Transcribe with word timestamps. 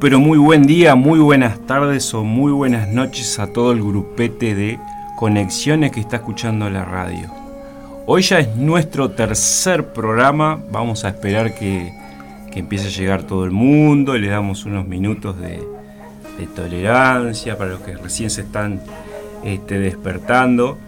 Pero 0.00 0.20
muy 0.20 0.38
buen 0.38 0.64
día, 0.64 0.94
muy 0.94 1.18
buenas 1.18 1.58
tardes 1.66 2.14
o 2.14 2.22
muy 2.22 2.52
buenas 2.52 2.86
noches 2.86 3.40
a 3.40 3.48
todo 3.48 3.72
el 3.72 3.82
grupete 3.82 4.54
de 4.54 4.78
conexiones 5.16 5.90
que 5.90 5.98
está 5.98 6.16
escuchando 6.16 6.70
la 6.70 6.84
radio. 6.84 7.28
Hoy 8.06 8.22
ya 8.22 8.38
es 8.38 8.54
nuestro 8.54 9.10
tercer 9.10 9.92
programa, 9.92 10.62
vamos 10.70 11.04
a 11.04 11.08
esperar 11.08 11.52
que, 11.52 11.92
empiece 12.54 12.88
a 12.88 12.90
llegar 12.90 13.22
todo 13.22 13.44
el 13.44 13.52
mundo, 13.52 14.16
le 14.18 14.28
damos 14.28 14.64
unos 14.64 14.86
minutos 14.86 15.36
de, 15.40 15.64
tolerancia 16.54 17.58
para 17.58 17.70
los 17.70 17.80
que 17.80 17.96
recién 17.96 18.30
se 18.30 18.42
están 18.42 18.80
este, 19.44 19.80
despertando. 19.80 20.78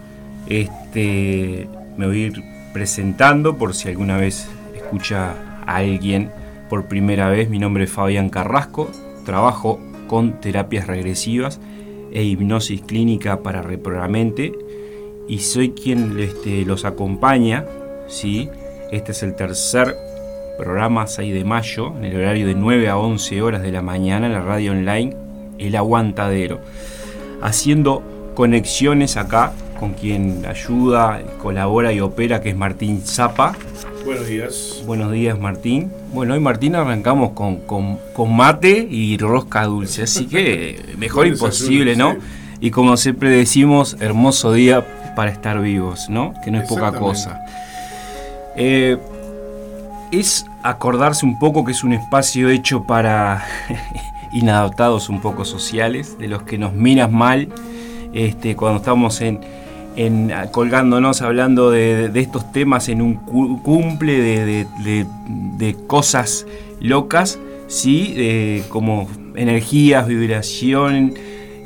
Este, 0.47 1.67
me 1.97 2.07
voy 2.07 2.23
a 2.23 2.27
ir 2.27 2.43
presentando 2.71 3.57
por 3.57 3.73
si 3.73 3.89
alguna 3.89 4.15
vez 4.17 4.47
escucha 4.73 5.33
a 5.65 5.75
alguien 5.75 6.31
por 6.69 6.85
primera 6.85 7.27
vez. 7.27 7.49
Mi 7.49 7.59
nombre 7.59 7.83
es 7.83 7.91
Fabián 7.91 8.29
Carrasco, 8.29 8.89
trabajo 9.23 9.79
con 10.07 10.39
terapias 10.41 10.87
regresivas 10.87 11.59
e 12.11 12.23
hipnosis 12.23 12.81
clínica 12.81 13.41
para 13.41 13.61
reprogramente 13.61 14.51
y 15.27 15.39
soy 15.39 15.71
quien 15.71 16.19
este, 16.19 16.65
los 16.65 16.85
acompaña. 16.85 17.65
¿sí? 18.07 18.49
Este 18.91 19.13
es 19.13 19.23
el 19.23 19.35
tercer 19.35 19.95
programa 20.57 21.07
6 21.07 21.33
de 21.33 21.43
mayo, 21.43 21.93
en 21.97 22.05
el 22.05 22.17
horario 22.17 22.47
de 22.47 22.55
9 22.55 22.89
a 22.89 22.97
11 22.97 23.41
horas 23.41 23.61
de 23.61 23.71
la 23.71 23.81
mañana, 23.81 24.27
en 24.27 24.33
la 24.33 24.41
radio 24.41 24.73
online 24.73 25.15
El 25.57 25.75
Aguantadero, 25.75 26.59
haciendo 27.41 28.03
conexiones 28.35 29.17
acá 29.17 29.53
con 29.79 29.93
quien 29.93 30.45
ayuda, 30.45 31.21
colabora 31.41 31.91
y 31.91 31.99
opera, 31.99 32.41
que 32.41 32.49
es 32.49 32.55
Martín 32.55 33.01
Zapa. 33.01 33.53
Buenos 34.05 34.27
días. 34.27 34.83
Buenos 34.85 35.11
días, 35.11 35.39
Martín. 35.39 35.91
Bueno, 36.13 36.33
hoy 36.33 36.39
Martín 36.39 36.75
arrancamos 36.75 37.31
con, 37.31 37.57
con, 37.57 38.35
mate 38.35 38.87
y 38.89 39.17
rosca 39.17 39.65
dulce, 39.65 40.03
así 40.03 40.25
que 40.25 40.79
mejor 40.97 41.27
imposible, 41.27 41.95
¿no? 41.95 42.15
Y 42.59 42.71
como 42.71 42.97
siempre 42.97 43.29
decimos, 43.29 43.97
hermoso 43.99 44.53
día 44.53 45.13
para 45.15 45.31
estar 45.31 45.61
vivos, 45.61 46.09
¿no? 46.09 46.33
Que 46.43 46.51
no 46.51 46.61
es 46.61 46.67
poca 46.67 46.91
cosa. 46.91 47.41
Eh, 48.55 48.97
es 50.11 50.45
acordarse 50.63 51.25
un 51.25 51.39
poco 51.39 51.63
que 51.63 51.71
es 51.71 51.83
un 51.83 51.93
espacio 51.93 52.49
hecho 52.49 52.83
para 52.83 53.45
inadaptados 54.33 55.09
un 55.09 55.21
poco 55.21 55.45
sociales, 55.45 56.17
de 56.17 56.27
los 56.27 56.43
que 56.43 56.57
nos 56.57 56.73
miras 56.73 57.11
mal 57.11 57.49
este, 58.13 58.55
cuando 58.55 58.79
estamos 58.79 59.21
en, 59.21 59.39
en, 59.95 60.31
colgándonos 60.51 61.21
hablando 61.21 61.71
de, 61.71 62.11
estos 62.15 62.51
temas 62.51 62.89
en 62.89 63.01
un 63.01 63.15
cumple 63.15 64.21
de, 64.21 65.75
cosas 65.87 66.45
locas, 66.79 67.39
¿sí? 67.67 68.63
como 68.69 69.07
energías, 69.35 70.07
vibración, 70.07 71.13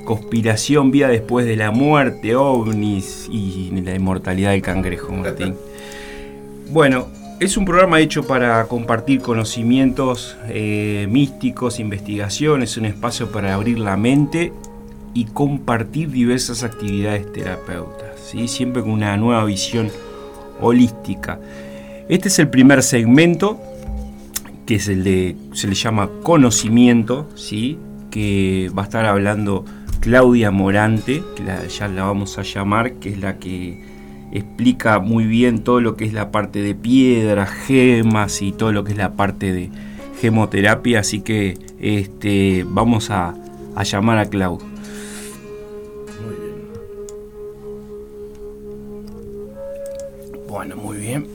conspiración, 0.06 0.92
vida 0.92 1.08
después 1.10 1.46
de 1.46 1.56
la 1.56 1.72
muerte, 1.72 2.36
ovnis 2.36 3.28
y 3.32 3.72
la 3.82 3.96
inmortalidad 3.96 4.52
del 4.52 4.62
cangrejo, 4.62 5.12
Martín. 5.12 5.56
Bueno, 6.68 7.08
es 7.40 7.58
un 7.58 7.66
programa 7.66 8.00
hecho 8.00 8.26
para 8.26 8.66
compartir 8.66 9.22
conocimientos 9.22 10.36
eh, 10.48 11.06
místicos, 11.10 11.80
investigaciones, 11.80 12.76
un 12.78 12.86
espacio 12.86 13.32
para 13.32 13.54
abrir 13.54 13.78
la 13.78 13.98
mente 13.98 14.52
y 15.14 15.26
compartir 15.26 16.10
diversas 16.10 16.64
actividades 16.64 17.32
terapeutas 18.26 18.52
siempre 18.52 18.82
con 18.82 18.92
una 18.92 19.18
nueva 19.18 19.46
visión 19.46 19.90
holística. 20.60 21.40
Este 22.10 22.28
es 22.30 22.40
el 22.40 22.50
primer 22.50 22.84
segmento, 22.84 23.60
que 24.66 24.76
es 24.76 24.88
el 24.88 25.04
de, 25.04 25.36
se 25.54 25.68
le 25.68 25.76
llama 25.76 26.10
conocimiento, 26.24 27.30
¿sí? 27.36 27.78
que 28.12 28.72
va 28.78 28.84
a 28.84 28.86
estar 28.86 29.06
hablando 29.06 29.66
Claudia 30.00 30.52
Morante, 30.52 31.24
que 31.36 31.44
ya 31.68 31.88
la 31.88 32.04
vamos 32.04 32.38
a 32.38 32.44
llamar, 32.44 32.94
que 32.94 33.10
es 33.10 33.20
la 33.20 33.38
que 33.38 33.84
explica 34.32 35.00
muy 35.00 35.26
bien 35.26 35.64
todo 35.64 35.82
lo 35.82 35.96
que 35.96 36.06
es 36.06 36.14
la 36.14 36.32
parte 36.32 36.62
de 36.62 36.76
piedras, 36.76 37.50
gemas 37.50 38.42
y 38.42 38.52
todo 38.52 38.72
lo 38.72 38.84
que 38.84 38.92
es 38.92 38.98
la 38.98 39.14
parte 39.14 39.52
de 39.54 39.70
gemoterapia, 40.20 41.00
así 41.02 41.22
que 41.22 41.58
este, 41.80 42.66
vamos 42.68 43.12
a, 43.12 43.36
a 43.76 43.84
llamar 43.84 44.18
a 44.18 44.26
Claudia. 44.26 44.75
Bueno, 50.56 50.78
muy 50.78 51.00
bien. 51.00 51.28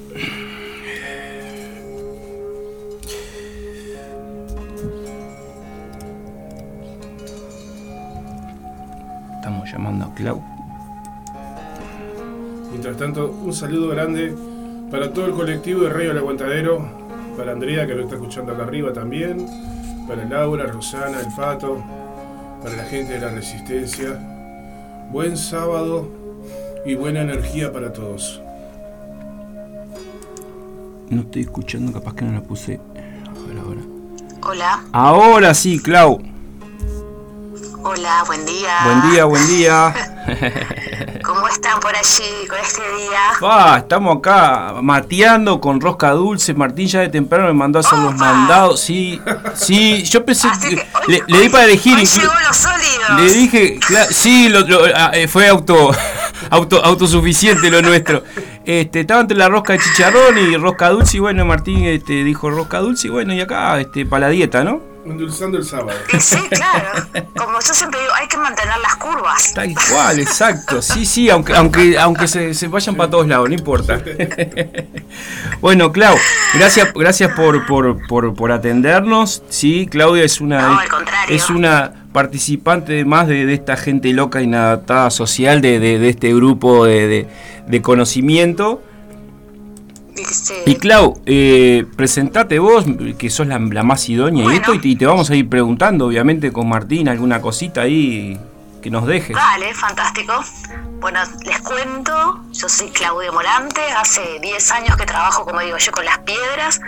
Estamos 9.34 9.70
llamando 9.70 10.06
a 10.06 10.14
Clau. 10.14 10.42
Mientras 12.70 12.96
tanto, 12.96 13.30
un 13.30 13.52
saludo 13.52 13.88
grande 13.88 14.34
para 14.90 15.12
todo 15.12 15.26
el 15.26 15.32
colectivo 15.32 15.82
de 15.82 15.90
Radio 15.90 16.12
El 16.12 16.16
Aguantadero, 16.16 16.88
para 17.36 17.52
Andrea 17.52 17.86
que 17.86 17.94
lo 17.94 18.04
está 18.04 18.14
escuchando 18.14 18.54
acá 18.54 18.62
arriba 18.62 18.94
también, 18.94 19.46
para 20.08 20.24
Laura, 20.24 20.64
Rosana, 20.64 21.20
el 21.20 21.28
Pato, 21.36 21.84
para 22.62 22.74
la 22.74 22.84
gente 22.84 23.12
de 23.12 23.20
la 23.20 23.28
Resistencia. 23.28 24.18
Buen 25.10 25.36
sábado 25.36 26.08
y 26.86 26.94
buena 26.94 27.20
energía 27.20 27.70
para 27.70 27.92
todos. 27.92 28.40
No 31.10 31.22
estoy 31.22 31.42
escuchando, 31.42 31.92
capaz 31.92 32.14
que 32.14 32.24
no 32.24 32.32
la 32.32 32.40
puse. 32.40 32.80
A 32.94 33.48
ver 33.48 33.58
ahora. 33.58 33.80
Hola. 34.42 34.84
Ahora 34.92 35.54
sí, 35.54 35.80
Clau. 35.80 36.22
Hola, 37.82 38.22
buen 38.28 38.46
día. 38.46 38.78
Buen 38.84 39.10
día, 39.10 39.24
buen 39.24 39.46
día. 39.48 39.94
¿Cómo 41.24 41.48
están 41.48 41.80
por 41.80 41.96
allí 41.96 42.46
con 42.48 42.58
este 42.60 42.82
día? 42.82 43.20
Ah, 43.42 43.78
estamos 43.78 44.18
acá 44.18 44.74
mateando 44.80 45.60
con 45.60 45.80
rosca 45.80 46.10
dulce. 46.10 46.54
Martín 46.54 46.86
ya 46.86 47.00
de 47.00 47.08
temprano 47.08 47.48
me 47.48 47.54
mandó 47.54 47.80
a 47.80 47.80
hacer 47.80 47.98
los 47.98 48.14
mandados. 48.14 48.80
Sí, 48.80 49.20
sí, 49.54 50.04
yo 50.04 50.24
pensé 50.24 50.48
que, 50.60 50.86
le, 51.08 51.40
di 51.40 51.48
para 51.48 51.64
elegir. 51.64 51.96
Hoy 51.96 52.04
llegó 52.04 52.32
los 52.46 52.56
sólidos. 52.56 53.20
Le 53.20 53.32
dije, 53.32 53.80
sí, 54.10 54.48
lo, 54.48 54.60
ah, 54.94 55.10
eh, 55.14 55.26
fue 55.26 55.48
auto, 55.48 55.90
auto, 56.50 56.84
autosuficiente 56.84 57.68
lo 57.68 57.82
nuestro. 57.82 58.22
Este, 58.64 59.00
estaba 59.00 59.22
entre 59.22 59.36
la 59.36 59.48
rosca 59.48 59.72
de 59.72 59.78
chicharrón 59.78 60.38
y 60.38 60.56
rosca 60.56 60.90
dulce. 60.90 61.16
Y 61.16 61.20
bueno, 61.20 61.44
Martín 61.44 61.84
este, 61.84 62.24
dijo 62.24 62.50
rosca 62.50 62.78
dulce. 62.78 63.08
Y 63.08 63.10
bueno, 63.10 63.32
y 63.32 63.40
acá 63.40 63.80
este, 63.80 64.04
para 64.06 64.26
la 64.26 64.32
dieta, 64.32 64.64
¿no? 64.64 64.90
Endulzando 65.04 65.56
el 65.56 65.64
sábado. 65.64 65.98
Sí, 66.18 66.36
claro. 66.50 67.06
Como 67.34 67.58
yo 67.58 67.72
siempre 67.72 67.98
digo, 68.00 68.12
hay 68.14 68.28
que 68.28 68.36
mantener 68.36 68.76
las 68.82 68.96
curvas. 68.96 69.54
Tal 69.54 69.74
cual, 69.90 70.20
exacto. 70.20 70.82
Sí, 70.82 71.06
sí, 71.06 71.30
aunque, 71.30 71.54
aunque, 71.54 71.98
aunque 71.98 72.28
se, 72.28 72.68
vayan 72.68 72.94
para 72.96 73.10
todos 73.10 73.26
lados, 73.26 73.48
no 73.48 73.54
importa. 73.54 74.00
bueno, 75.62 75.90
Clau, 75.90 76.16
gracias, 76.54 76.92
gracias 76.92 77.32
por, 77.32 77.66
por, 77.66 78.52
atendernos. 78.52 79.42
Sí, 79.48 79.88
Claudia 79.90 80.24
es 80.24 80.40
una, 80.40 80.78
es 81.30 81.48
una 81.48 81.94
participante 82.12 83.04
más 83.06 83.26
de, 83.26 83.52
esta 83.54 83.76
gente 83.76 84.12
loca 84.12 84.42
inadaptada 84.42 85.10
social, 85.10 85.62
de, 85.62 85.80
de 85.80 86.08
este 86.08 86.34
grupo 86.34 86.84
de 86.84 87.26
de 87.70 87.82
conocimiento. 87.82 88.82
Y 90.66 90.74
Clau, 90.74 91.20
eh, 91.24 91.86
presentate 91.96 92.58
vos, 92.58 92.84
que 93.16 93.30
sos 93.30 93.46
la, 93.46 93.58
más 93.58 94.08
idónea 94.08 94.44
y 94.52 94.56
esto, 94.56 94.74
y 94.74 94.96
te, 94.96 95.06
vamos 95.06 95.30
a 95.30 95.36
ir 95.36 95.48
preguntando, 95.48 96.06
obviamente, 96.06 96.52
con 96.52 96.68
Martín, 96.68 97.08
alguna 97.08 97.40
cosita 97.40 97.82
ahí 97.82 98.38
que 98.80 98.90
nos 98.90 99.06
dejes. 99.06 99.36
Vale, 99.36 99.74
fantástico. 99.74 100.44
Bueno, 101.00 101.20
les 101.44 101.58
cuento, 101.60 102.44
yo 102.52 102.68
soy 102.68 102.90
Claudia 102.90 103.32
Morante, 103.32 103.80
hace 103.92 104.38
10 104.40 104.70
años 104.72 104.96
que 104.96 105.06
trabajo, 105.06 105.44
como 105.44 105.60
digo 105.60 105.78
yo, 105.78 105.92
con 105.92 106.04
las 106.04 106.18
piedras. 106.18 106.80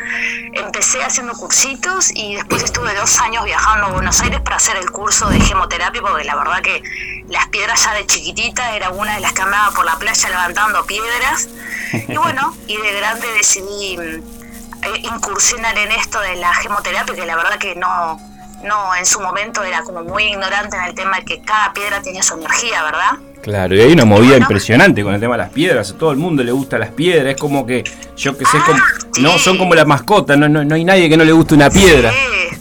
Empecé 0.53 1.03
haciendo 1.03 1.33
cursitos 1.33 2.11
y 2.15 2.35
después 2.35 2.62
estuve 2.62 2.94
dos 2.94 3.19
años 3.21 3.44
viajando 3.44 3.87
a 3.87 3.91
Buenos 3.91 4.21
Aires 4.21 4.41
para 4.41 4.56
hacer 4.56 4.77
el 4.77 4.91
curso 4.91 5.29
de 5.31 5.41
gemoterapia, 5.41 6.03
porque 6.03 6.25
la 6.25 6.37
verdad 6.37 6.61
que 6.61 6.83
las 7.29 7.49
piedras 7.49 7.85
ya 7.85 7.94
de 7.94 8.06
chiquitita 8.06 8.77
era 8.77 8.91
una 8.91 9.15
de 9.15 9.21
las 9.21 9.33
que 9.33 9.43
andaba 9.43 9.71
por 9.73 9.87
la 9.87 9.97
playa 9.97 10.29
levantando 10.29 10.85
piedras. 10.85 11.49
Y 11.93 12.17
bueno, 12.17 12.55
y 12.67 12.77
de 12.77 12.93
grande 12.93 13.27
decidí 13.33 13.97
mm, 13.97 15.15
incursionar 15.15 15.79
en 15.79 15.91
esto 15.93 16.21
de 16.21 16.37
la 16.37 16.53
gemoterapia, 16.55 17.15
que 17.15 17.25
la 17.25 17.37
verdad 17.37 17.59
que 17.59 17.75
no, 17.77 18.21
no, 18.64 18.94
en 18.94 19.06
su 19.06 19.20
momento 19.20 19.62
era 19.62 19.82
como 19.82 20.03
muy 20.03 20.25
ignorante 20.25 20.76
en 20.76 20.85
el 20.85 20.94
tema 20.94 21.19
de 21.19 21.25
que 21.25 21.43
cada 21.43 21.73
piedra 21.73 22.00
tenía 22.03 22.23
su 22.23 22.35
energía, 22.35 22.82
¿verdad? 22.82 23.19
Claro, 23.43 23.75
y 23.75 23.81
hay 23.81 23.93
una 23.93 24.05
movida 24.05 24.37
impresionante 24.37 25.03
con 25.03 25.14
el 25.14 25.20
tema 25.20 25.35
de 25.35 25.38
las 25.38 25.50
piedras. 25.50 25.91
A 25.91 25.99
todo 25.99 26.12
el 26.12 26.17
mundo 26.17 26.44
le 26.44 26.53
gusta 26.53 26.79
las 26.79 26.91
piedras. 26.91 27.35
Es 27.35 27.41
como 27.41 27.67
que, 27.67 27.82
yo 28.17 28.38
que 28.38 28.44
sé, 28.44 28.59
como, 28.64 28.79
ah, 28.79 29.06
no 29.20 29.37
son 29.38 29.59
como 29.59 29.75
las 29.75 29.87
mascotas. 29.87 30.38
No, 30.38 30.49
no, 30.49 30.64
no, 30.64 30.75
hay 30.76 30.85
nadie 30.85 31.09
que 31.09 31.17
no 31.17 31.25
le 31.25 31.32
guste 31.32 31.55
una 31.55 31.69
piedra. 31.69 32.12
Sí. 32.12 32.56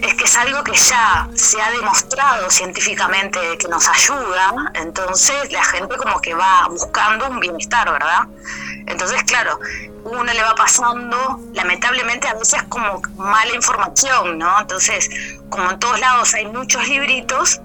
Es 0.00 0.14
que 0.14 0.24
es 0.24 0.36
algo 0.36 0.64
que 0.64 0.72
ya 0.72 1.28
se 1.34 1.60
ha 1.60 1.70
demostrado 1.70 2.50
científicamente 2.50 3.38
que 3.58 3.68
nos 3.68 3.86
ayuda. 3.86 4.72
Entonces 4.74 5.52
la 5.52 5.62
gente 5.64 5.94
como 5.96 6.18
que 6.20 6.32
va 6.32 6.68
buscando 6.70 7.28
un 7.28 7.40
bienestar, 7.40 7.90
¿verdad? 7.90 8.26
Entonces, 8.86 9.22
claro, 9.24 9.58
uno 10.04 10.24
le 10.24 10.42
va 10.42 10.54
pasando, 10.54 11.40
lamentablemente 11.52 12.28
a 12.28 12.34
veces 12.34 12.62
como 12.64 13.00
mala 13.16 13.54
información, 13.54 14.38
¿no? 14.38 14.60
Entonces, 14.60 15.08
como 15.48 15.70
en 15.70 15.78
todos 15.78 15.98
lados 16.00 16.34
hay 16.34 16.46
muchos 16.46 16.86
libritos, 16.88 17.60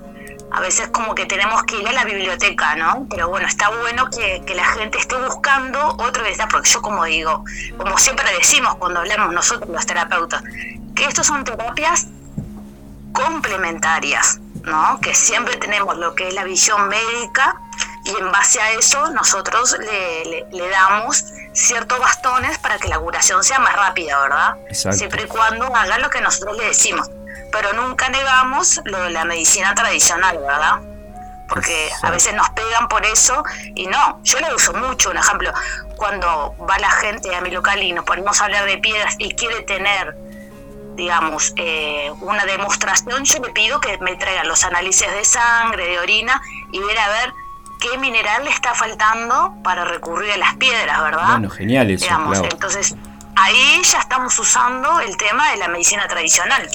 a 0.52 0.62
veces 0.62 0.90
como 0.90 1.14
que 1.14 1.26
tenemos 1.26 1.64
que 1.64 1.80
ir 1.80 1.88
a 1.88 1.92
la 1.92 2.06
biblioteca, 2.06 2.76
¿no? 2.76 3.06
Pero 3.10 3.30
bueno, 3.30 3.48
está 3.48 3.70
bueno 3.70 4.10
que, 4.10 4.44
la 4.56 4.66
gente 4.66 4.98
esté 4.98 5.16
buscando 5.18 5.96
otra 6.00 6.24
vez, 6.24 6.38
porque 6.50 6.70
yo 6.70 6.82
como 6.82 7.04
digo, 7.06 7.44
como 7.78 7.98
siempre 7.98 8.26
decimos 8.38 8.76
cuando 8.76 9.00
hablamos 9.02 9.34
nosotros 9.34 9.70
los 9.70 9.86
terapeutas, 9.86 10.44
que 10.96 11.06
estos 11.06 11.28
son 11.28 11.44
terapias 11.44 12.08
complementarias, 13.14 14.40
¿no? 14.64 15.00
Que 15.02 15.14
siempre 15.14 15.58
tenemos 15.58 15.98
lo 15.98 16.16
que 16.16 16.30
es 16.30 16.34
la 16.34 16.44
visión 16.44 16.88
médica 16.90 17.56
y 18.06 18.16
en 18.20 18.32
base 18.32 18.60
a 18.60 18.72
eso 18.72 19.10
nosotros 19.12 19.78
le, 19.80 20.70
damos 20.70 21.24
ciertos 21.54 22.00
bastones 22.00 22.58
para 22.60 22.78
que 22.78 22.88
la 22.88 23.00
curación 23.00 23.44
sea 23.44 23.60
más 23.60 23.76
rápida, 23.76 24.20
¿verdad? 24.22 24.56
Siempre 24.72 25.24
y 25.24 25.28
cuando 25.28 25.66
haga 25.76 25.98
lo 26.00 26.10
que 26.10 26.22
nosotros 26.22 26.58
le 26.58 26.66
decimos. 26.66 27.10
Pero 27.52 27.74
nunca 27.74 28.10
negamos 28.10 28.82
lo 28.86 29.02
de 29.02 29.10
la 29.10 29.26
medicina 29.26 29.74
tradicional, 29.74 30.38
¿verdad? 30.38 30.80
Porque 31.48 31.90
a 32.04 32.12
veces 32.12 32.36
nos 32.36 32.50
pegan 32.52 32.88
por 32.88 33.06
eso 33.06 33.44
y 33.74 33.88
no, 33.88 34.20
yo 34.24 34.40
lo 34.40 34.56
uso 34.56 34.74
mucho. 34.74 35.10
Un 35.10 35.18
ejemplo, 35.18 35.52
cuando 35.96 36.56
va 36.70 36.78
la 36.78 36.92
gente 36.92 37.36
a 37.36 37.42
mi 37.42 37.50
local 37.50 37.82
y 37.82 37.92
nos 37.92 38.06
ponemos 38.06 38.40
a 38.40 38.46
hablar 38.46 38.66
de 38.66 38.78
piedras 38.78 39.16
y 39.18 39.34
quiere 39.34 39.64
tener 39.64 40.16
digamos, 40.96 41.54
eh, 41.56 42.12
una 42.20 42.46
demostración, 42.46 43.24
yo 43.24 43.40
le 43.40 43.50
pido 43.54 43.80
que 43.80 43.98
me 44.00 44.18
traigan 44.18 44.50
los 44.50 44.66
análisis 44.66 45.10
de 45.10 45.24
sangre, 45.24 45.88
de 45.88 46.00
orina 46.00 46.42
y 46.74 46.80
ver 46.80 47.00
a 47.00 47.08
ver 47.08 47.34
qué 47.80 47.98
mineral 47.98 48.44
le 48.44 48.52
está 48.52 48.74
faltando 48.76 49.56
para 49.64 49.86
recurrir 49.86 50.32
a 50.34 50.38
las 50.38 50.56
piedras, 50.56 51.02
¿verdad? 51.02 51.32
Bueno, 51.32 51.50
genial 51.50 51.90
eso, 51.90 52.06
Entonces, 52.52 52.96
ahí 53.36 53.82
ya 53.84 54.00
estamos 54.00 54.38
usando 54.38 55.00
el 55.00 55.16
tema 55.18 55.50
de 55.52 55.58
la 55.58 55.68
medicina 55.68 56.08
tradicional. 56.08 56.70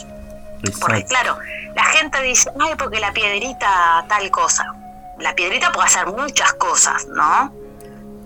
Porque 0.80 1.04
claro, 1.04 1.36
la 1.74 1.84
gente 1.84 2.22
dice, 2.22 2.50
ay, 2.58 2.74
porque 2.78 2.98
la 2.98 3.12
piedrita 3.12 4.04
tal 4.08 4.30
cosa. 4.30 4.64
La 5.18 5.34
piedrita 5.34 5.70
puede 5.72 5.86
hacer 5.86 6.06
muchas 6.06 6.54
cosas, 6.54 7.06
¿no? 7.06 7.52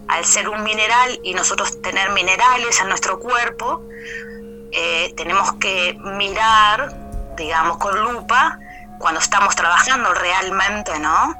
Al 0.06 0.24
ser 0.24 0.48
un 0.48 0.62
mineral 0.62 1.18
y 1.24 1.34
nosotros 1.34 1.82
tener 1.82 2.10
minerales 2.10 2.80
en 2.80 2.88
nuestro 2.88 3.18
cuerpo, 3.18 3.82
eh, 4.72 5.12
tenemos 5.16 5.54
que 5.54 5.98
mirar, 5.98 6.96
digamos, 7.36 7.78
con 7.78 8.00
lupa 8.00 8.58
cuando 8.98 9.20
estamos 9.20 9.54
trabajando 9.56 10.14
realmente, 10.14 10.98
¿no? 11.00 11.34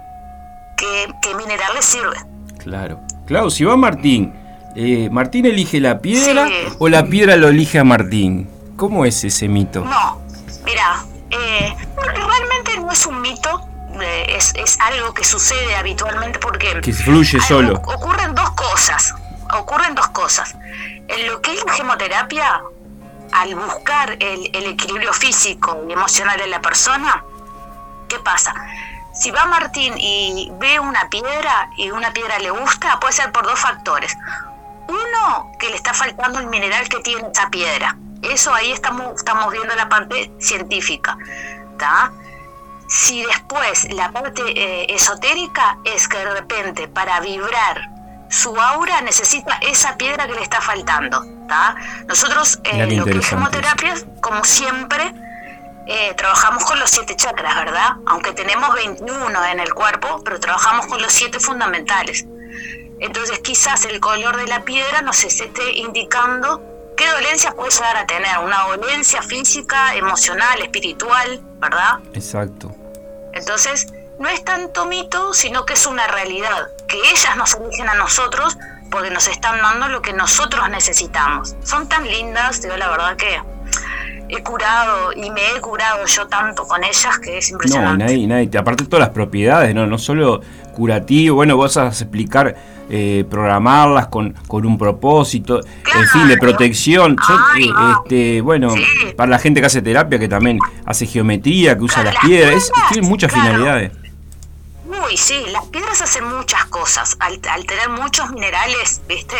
¿Qué, 0.78 1.34
mineral 1.34 1.74
le 1.74 1.82
sirve? 1.82 2.16
Claro. 2.58 3.00
Claro, 3.26 3.50
si 3.50 3.64
va 3.64 3.76
Martín, 3.76 4.32
eh, 4.74 5.08
¿Martín 5.10 5.44
elige 5.44 5.80
la 5.80 6.00
piedra 6.00 6.48
o 6.78 6.88
la 6.88 7.04
piedra 7.04 7.36
lo 7.36 7.48
elige 7.48 7.78
a 7.78 7.84
Martín? 7.84 8.48
¿Cómo 8.76 9.04
es 9.04 9.22
ese 9.24 9.48
mito? 9.48 9.84
No, 9.84 10.22
mira, 10.64 11.04
eh, 11.30 11.76
realmente 11.96 12.78
no 12.78 12.90
es 12.90 13.06
un 13.06 13.20
mito, 13.20 13.68
es, 14.28 14.54
es, 14.54 14.78
algo 14.80 15.12
que 15.12 15.24
sucede 15.24 15.74
habitualmente 15.76 16.38
porque... 16.38 16.80
Que 16.80 16.92
fluye 16.92 17.40
solo. 17.40 17.74
Ocurren 17.74 18.34
dos 18.34 18.50
cosas, 18.52 19.14
ocurren 19.54 19.94
dos 19.94 20.08
cosas. 20.08 20.54
En 21.08 21.26
lo 21.26 21.40
que 21.42 21.52
es 21.52 21.64
la 21.66 21.72
gemoterapia, 21.72 22.62
al 23.32 23.54
buscar 23.54 24.16
el, 24.20 24.66
equilibrio 24.66 25.12
físico 25.12 25.84
y 25.88 25.92
emocional 25.92 26.38
de 26.38 26.46
la 26.46 26.60
persona, 26.60 27.24
¿qué 28.08 28.18
pasa? 28.18 28.54
Si 29.18 29.30
va 29.30 29.46
Martín 29.46 29.94
y 29.98 30.48
ve 30.60 30.78
una 30.78 31.08
piedra 31.10 31.70
y 31.76 31.90
una 31.90 32.12
piedra 32.12 32.38
le 32.38 32.50
gusta, 32.50 33.00
puede 33.00 33.12
ser 33.12 33.32
por 33.32 33.44
dos 33.44 33.58
factores. 33.58 34.16
Uno, 34.86 35.50
que 35.58 35.68
le 35.68 35.76
está 35.76 35.92
faltando 35.92 36.38
el 36.38 36.46
mineral 36.46 36.88
que 36.88 37.00
tiene 37.00 37.28
esa 37.32 37.50
piedra. 37.50 37.96
Eso 38.22 38.54
ahí 38.54 38.72
estamos, 38.72 39.16
estamos 39.16 39.52
viendo 39.52 39.74
la 39.74 39.88
parte 39.88 40.30
científica. 40.38 41.16
Si 42.88 43.22
después 43.24 43.92
la 43.92 44.10
parte 44.12 44.42
eh, 44.46 44.86
esotérica 44.94 45.78
es 45.84 46.08
que 46.08 46.18
de 46.18 46.30
repente 46.34 46.88
para 46.88 47.20
vibrar 47.20 47.90
su 48.30 48.58
aura 48.58 49.00
necesita 49.00 49.58
esa 49.62 49.96
piedra 49.96 50.26
que 50.26 50.34
le 50.34 50.42
está 50.42 50.60
faltando. 50.60 51.24
Nosotros 52.06 52.60
en 52.64 52.96
lo 52.96 53.04
que 53.04 53.18
es 53.18 53.32
hemoterapia, 53.32 53.94
como 54.20 54.44
siempre, 54.44 55.14
eh, 55.90 56.12
trabajamos 56.14 56.66
con 56.66 56.78
los 56.78 56.90
siete 56.90 57.16
chakras, 57.16 57.56
¿verdad? 57.56 57.96
Aunque 58.04 58.32
tenemos 58.32 58.74
21 58.74 59.44
en 59.46 59.58
el 59.58 59.72
cuerpo, 59.72 60.20
pero 60.22 60.38
trabajamos 60.38 60.86
con 60.86 61.00
los 61.00 61.10
siete 61.10 61.40
fundamentales. 61.40 62.26
Entonces 63.00 63.38
quizás 63.38 63.86
el 63.86 63.98
color 63.98 64.36
de 64.36 64.46
la 64.48 64.64
piedra 64.64 65.00
nos 65.00 65.24
esté 65.24 65.48
indicando 65.76 66.62
qué 66.94 67.08
dolencia 67.08 67.52
puede 67.52 67.70
llegar 67.70 67.96
a 67.96 68.06
tener, 68.06 68.38
una 68.44 68.64
dolencia 68.64 69.22
física, 69.22 69.94
emocional, 69.94 70.60
espiritual, 70.60 71.40
¿verdad? 71.58 72.00
Exacto. 72.12 72.74
Entonces, 73.32 73.86
no 74.18 74.28
es 74.28 74.44
tanto 74.44 74.84
mito, 74.84 75.32
sino 75.32 75.64
que 75.64 75.72
es 75.72 75.86
una 75.86 76.06
realidad, 76.06 76.68
que 76.86 76.98
ellas 76.98 77.34
nos 77.36 77.54
eligen 77.54 77.88
a 77.88 77.94
nosotros 77.94 78.58
porque 78.90 79.10
nos 79.10 79.26
están 79.26 79.62
dando 79.62 79.88
lo 79.88 80.02
que 80.02 80.12
nosotros 80.12 80.68
necesitamos. 80.68 81.56
Son 81.62 81.88
tan 81.88 82.06
lindas, 82.06 82.60
digo 82.60 82.76
la 82.76 82.88
verdad 82.88 83.16
que 83.16 83.40
he 84.28 84.42
curado 84.42 85.12
y 85.12 85.30
me 85.30 85.40
he 85.56 85.60
curado 85.60 86.04
yo 86.06 86.26
tanto 86.26 86.66
con 86.66 86.82
ellas 86.84 87.18
que 87.18 87.38
es 87.38 87.50
impresionante. 87.50 88.04
No, 88.04 88.04
nadie, 88.04 88.26
nadie, 88.26 88.58
aparte 88.58 88.84
todas 88.84 89.06
las 89.06 89.14
propiedades, 89.14 89.74
no, 89.74 89.86
no 89.86 89.98
solo 89.98 90.40
curativo, 90.74 91.36
bueno, 91.36 91.56
vos 91.56 91.74
vas 91.76 92.00
a 92.00 92.04
explicar, 92.04 92.54
eh, 92.90 93.26
programarlas 93.28 94.06
con, 94.06 94.32
con 94.46 94.64
un 94.64 94.78
propósito, 94.78 95.60
en 95.60 96.08
fin, 96.08 96.26
de 96.26 96.38
protección. 96.38 97.16
Eh, 97.58 97.70
este, 97.92 98.40
bueno, 98.40 98.74
para 99.16 99.30
la 99.30 99.38
gente 99.38 99.60
que 99.60 99.66
hace 99.66 99.82
terapia, 99.82 100.18
que 100.18 100.28
también 100.28 100.58
hace 100.86 101.04
geometría, 101.04 101.76
que 101.76 101.84
usa 101.84 102.02
las, 102.02 102.16
piedras, 102.16 102.70
tiene 102.90 103.06
muchas 103.06 103.30
finalidades. 103.30 103.92
Uy, 104.86 105.16
sí, 105.18 105.34
las 105.52 105.66
piedras 105.66 106.00
hacen 106.00 106.24
muchas 106.24 106.64
cosas. 106.66 107.16
Al, 107.20 107.40
tener 107.40 107.90
muchos 107.90 108.30
minerales, 108.30 109.02
¿viste? 109.06 109.36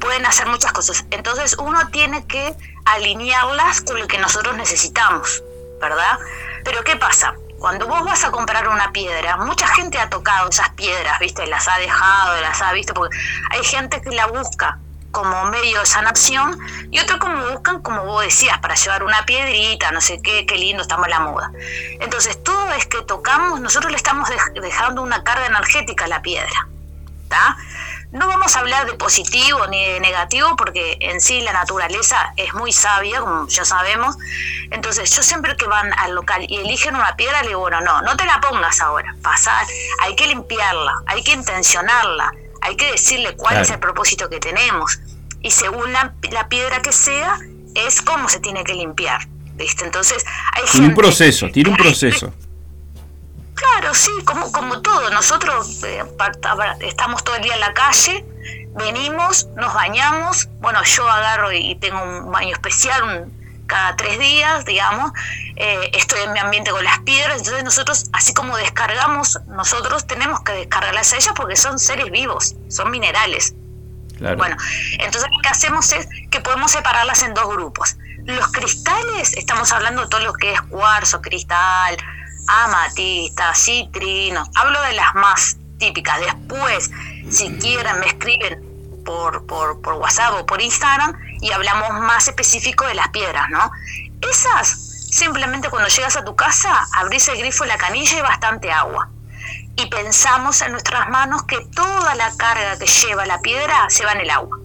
Pueden 0.00 0.26
hacer 0.26 0.46
muchas 0.46 0.72
cosas. 0.72 1.04
Entonces 1.10 1.56
uno 1.58 1.88
tiene 1.88 2.26
que 2.26 2.54
alinearlas 2.84 3.80
con 3.82 3.98
lo 3.98 4.06
que 4.06 4.18
nosotros 4.18 4.56
necesitamos, 4.56 5.42
¿verdad? 5.80 6.18
Pero 6.64 6.82
¿qué 6.84 6.96
pasa? 6.96 7.34
Cuando 7.58 7.86
vos 7.86 8.04
vas 8.04 8.24
a 8.24 8.30
comprar 8.30 8.68
una 8.68 8.92
piedra, 8.92 9.38
mucha 9.38 9.66
gente 9.68 9.98
ha 9.98 10.10
tocado 10.10 10.50
esas 10.50 10.70
piedras, 10.70 11.18
¿viste? 11.18 11.46
Las 11.46 11.66
ha 11.68 11.78
dejado, 11.78 12.40
las 12.40 12.60
ha 12.60 12.72
visto, 12.72 12.92
porque 12.92 13.16
hay 13.50 13.64
gente 13.64 14.02
que 14.02 14.10
la 14.10 14.26
busca 14.26 14.78
como 15.14 15.44
medio 15.46 15.80
de 15.80 15.86
sanación 15.86 16.58
y 16.90 16.98
otro 16.98 17.18
como 17.18 17.50
buscan, 17.50 17.80
como 17.80 18.04
vos 18.04 18.22
decías, 18.24 18.58
para 18.58 18.74
llevar 18.74 19.04
una 19.04 19.24
piedrita, 19.24 19.92
no 19.92 20.00
sé 20.00 20.20
qué, 20.20 20.44
qué 20.44 20.58
lindo, 20.58 20.82
estamos 20.82 21.06
en 21.06 21.10
la 21.12 21.20
moda. 21.20 21.52
Entonces, 22.00 22.42
todo 22.42 22.72
es 22.72 22.84
que 22.86 23.00
tocamos, 23.02 23.60
nosotros 23.60 23.92
le 23.92 23.96
estamos 23.96 24.28
dejando 24.60 25.00
una 25.00 25.22
carga 25.22 25.46
energética 25.46 26.04
a 26.06 26.08
la 26.08 26.20
piedra. 26.20 26.66
No 28.14 28.28
vamos 28.28 28.54
a 28.54 28.60
hablar 28.60 28.86
de 28.86 28.94
positivo 28.94 29.66
ni 29.66 29.84
de 29.84 29.98
negativo 29.98 30.54
porque 30.56 30.96
en 31.00 31.20
sí 31.20 31.40
la 31.40 31.52
naturaleza 31.52 32.32
es 32.36 32.54
muy 32.54 32.72
sabia, 32.72 33.18
como 33.18 33.48
ya 33.48 33.64
sabemos. 33.64 34.16
Entonces 34.70 35.10
yo 35.16 35.20
siempre 35.24 35.56
que 35.56 35.66
van 35.66 35.92
al 35.94 36.14
local 36.14 36.46
y 36.48 36.58
eligen 36.58 36.94
una 36.94 37.16
piedra, 37.16 37.42
le 37.42 37.48
digo, 37.48 37.60
bueno, 37.60 37.80
no, 37.80 38.02
no 38.02 38.16
te 38.16 38.24
la 38.24 38.40
pongas 38.40 38.80
ahora, 38.80 39.16
pasar, 39.20 39.66
hay 40.02 40.14
que 40.14 40.28
limpiarla, 40.28 40.92
hay 41.06 41.24
que 41.24 41.32
intencionarla, 41.32 42.32
hay 42.62 42.76
que 42.76 42.92
decirle 42.92 43.34
cuál 43.34 43.60
es 43.62 43.70
el 43.70 43.80
propósito 43.80 44.30
que 44.30 44.38
tenemos. 44.38 45.00
Y 45.42 45.50
según 45.50 45.92
la, 45.92 46.14
piedra 46.48 46.82
que 46.82 46.92
sea, 46.92 47.40
es 47.74 48.00
cómo 48.00 48.28
se 48.28 48.38
tiene 48.38 48.62
que 48.62 48.74
limpiar. 48.74 49.26
¿Viste? 49.56 49.84
Entonces, 49.84 50.24
hay 50.52 50.62
tiene 50.70 50.86
un 50.86 50.94
proceso, 50.94 51.50
tiene 51.50 51.70
un 51.70 51.76
proceso. 51.76 52.32
Claro, 53.64 53.94
sí, 53.94 54.10
como, 54.24 54.52
como 54.52 54.82
todo. 54.82 55.10
Nosotros 55.10 55.82
eh, 55.84 56.04
estamos 56.80 57.24
todo 57.24 57.36
el 57.36 57.42
día 57.42 57.54
en 57.54 57.60
la 57.60 57.72
calle, 57.72 58.24
venimos, 58.76 59.46
nos 59.56 59.72
bañamos. 59.72 60.48
Bueno, 60.60 60.82
yo 60.84 61.08
agarro 61.08 61.52
y 61.52 61.74
tengo 61.76 62.02
un 62.02 62.30
baño 62.30 62.52
especial, 62.52 63.26
cada 63.66 63.96
tres 63.96 64.18
días, 64.18 64.66
digamos, 64.66 65.12
eh, 65.56 65.90
estoy 65.94 66.20
en 66.20 66.32
mi 66.32 66.38
ambiente 66.38 66.70
con 66.70 66.84
las 66.84 66.98
piedras, 67.00 67.38
entonces 67.38 67.64
nosotros, 67.64 68.04
así 68.12 68.34
como 68.34 68.56
descargamos, 68.58 69.40
nosotros 69.46 70.06
tenemos 70.06 70.42
que 70.42 70.52
descargarlas 70.52 71.14
a 71.14 71.16
ellas 71.16 71.32
porque 71.34 71.56
son 71.56 71.78
seres 71.78 72.10
vivos, 72.10 72.54
son 72.68 72.90
minerales. 72.90 73.54
Bueno, 74.20 74.56
entonces 74.98 75.28
lo 75.30 75.42
que 75.42 75.48
hacemos 75.48 75.92
es 75.92 76.06
que 76.30 76.40
podemos 76.40 76.70
separarlas 76.70 77.22
en 77.22 77.34
dos 77.34 77.48
grupos. 77.48 77.96
Los 78.24 78.46
cristales, 78.48 79.34
estamos 79.36 79.72
hablando 79.72 80.02
de 80.02 80.08
todo 80.08 80.20
lo 80.20 80.32
que 80.34 80.52
es 80.52 80.60
cuarzo, 80.62 81.20
cristal, 81.20 81.96
amatista, 82.46 83.54
citrino, 83.54 84.44
hablo 84.54 84.80
de 84.82 84.92
las 84.92 85.14
más 85.14 85.56
típicas. 85.78 86.20
Después, 86.20 86.90
si 87.30 87.50
quieren, 87.58 88.00
me 88.00 88.06
escriben 88.06 88.62
por, 89.04 89.46
por, 89.46 89.80
por 89.82 89.94
WhatsApp 89.94 90.34
o 90.40 90.46
por 90.46 90.60
Instagram 90.60 91.16
y 91.40 91.52
hablamos 91.52 92.00
más 92.00 92.28
específico 92.28 92.86
de 92.86 92.94
las 92.94 93.08
piedras, 93.08 93.50
¿no? 93.50 93.70
Esas, 94.30 94.68
simplemente 95.10 95.68
cuando 95.68 95.88
llegas 95.88 96.16
a 96.16 96.24
tu 96.24 96.34
casa, 96.34 96.86
abrís 96.94 97.28
el 97.28 97.36
grifo 97.38 97.64
la 97.64 97.76
canilla 97.76 98.18
y 98.18 98.22
bastante 98.22 98.70
agua. 98.72 99.08
y 99.76 99.86
pensamos 99.86 100.62
en 100.62 100.70
nuestras 100.72 101.08
manos 101.08 101.42
que 101.44 101.58
toda 101.74 102.14
la 102.14 102.30
carga 102.36 102.78
que 102.78 102.86
lleva 102.86 103.26
la 103.26 103.40
piedra 103.40 103.86
se 103.88 104.04
va 104.04 104.12
en 104.12 104.20
el 104.20 104.30
agua. 104.30 104.58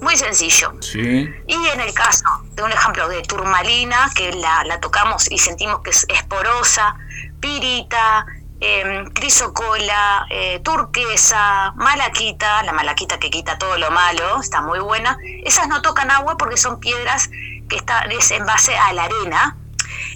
Muy 0.00 0.16
sencillo. 0.16 0.72
Sí. 0.80 1.28
Y 1.46 1.68
en 1.72 1.80
el 1.80 1.92
caso 1.94 2.24
de 2.52 2.62
un 2.62 2.72
ejemplo 2.72 3.08
de 3.08 3.22
turmalina, 3.22 4.10
que 4.14 4.32
la, 4.32 4.64
la 4.64 4.80
tocamos 4.80 5.30
y 5.30 5.38
sentimos 5.38 5.80
que 5.80 5.90
es 5.90 6.06
esporosa, 6.08 6.96
pirita, 7.40 8.26
eh, 8.60 9.04
crisocola, 9.14 10.26
eh, 10.30 10.60
turquesa, 10.60 11.72
malaquita, 11.76 12.62
la 12.62 12.72
malaquita 12.72 13.18
que 13.18 13.28
quita 13.28 13.58
todo 13.58 13.76
lo 13.76 13.90
malo, 13.90 14.40
está 14.40 14.62
muy 14.62 14.78
buena. 14.78 15.18
Esas 15.44 15.68
no 15.68 15.82
tocan 15.82 16.10
agua 16.10 16.36
porque 16.36 16.56
son 16.56 16.80
piedras 16.80 17.28
que 17.68 17.76
están 17.76 18.10
en 18.10 18.46
base 18.46 18.76
a 18.76 18.92
la 18.92 19.04
arena. 19.04 19.56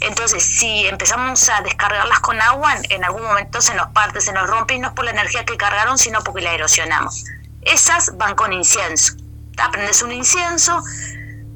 Entonces, 0.01 0.43
si 0.43 0.87
empezamos 0.87 1.49
a 1.51 1.61
descargarlas 1.61 2.21
con 2.21 2.41
agua, 2.41 2.75
en 2.89 3.05
algún 3.05 3.23
momento 3.23 3.61
se 3.61 3.75
nos 3.75 3.89
parte, 3.89 4.21
se 4.21 4.33
nos 4.33 4.49
rompe 4.49 4.75
y 4.75 4.79
no 4.79 4.89
es 4.89 4.95
por 4.95 5.05
la 5.05 5.11
energía 5.11 5.45
que 5.45 5.57
cargaron, 5.57 5.99
sino 5.99 6.23
porque 6.23 6.41
la 6.41 6.53
erosionamos. 6.53 7.25
Esas 7.63 8.17
van 8.17 8.35
con 8.35 8.53
incienso. 8.53 9.15
Aprendes 9.62 10.02
un 10.02 10.12
incienso, 10.12 10.83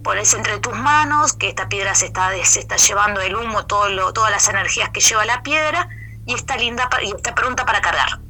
pones 0.03 0.35
entre 0.35 0.59
tus 0.59 0.75
manos 0.75 1.33
que 1.33 1.49
esta 1.49 1.69
piedra 1.69 1.95
se 1.95 2.07
está, 2.07 2.31
se 2.45 2.61
está 2.61 2.77
llevando 2.77 3.21
el 3.21 3.35
humo, 3.35 3.67
todo 3.67 3.89
lo, 3.89 4.13
todas 4.13 4.31
las 4.31 4.49
energías 4.49 4.91
que 4.91 5.01
lleva 5.01 5.25
la 5.25 5.43
piedra 5.43 5.89
y 6.27 6.35
está 6.35 6.57
linda 6.57 6.89
y 7.03 7.11
está 7.11 7.35
pronta 7.35 7.65
para 7.65 7.81
cargar. 7.81 8.21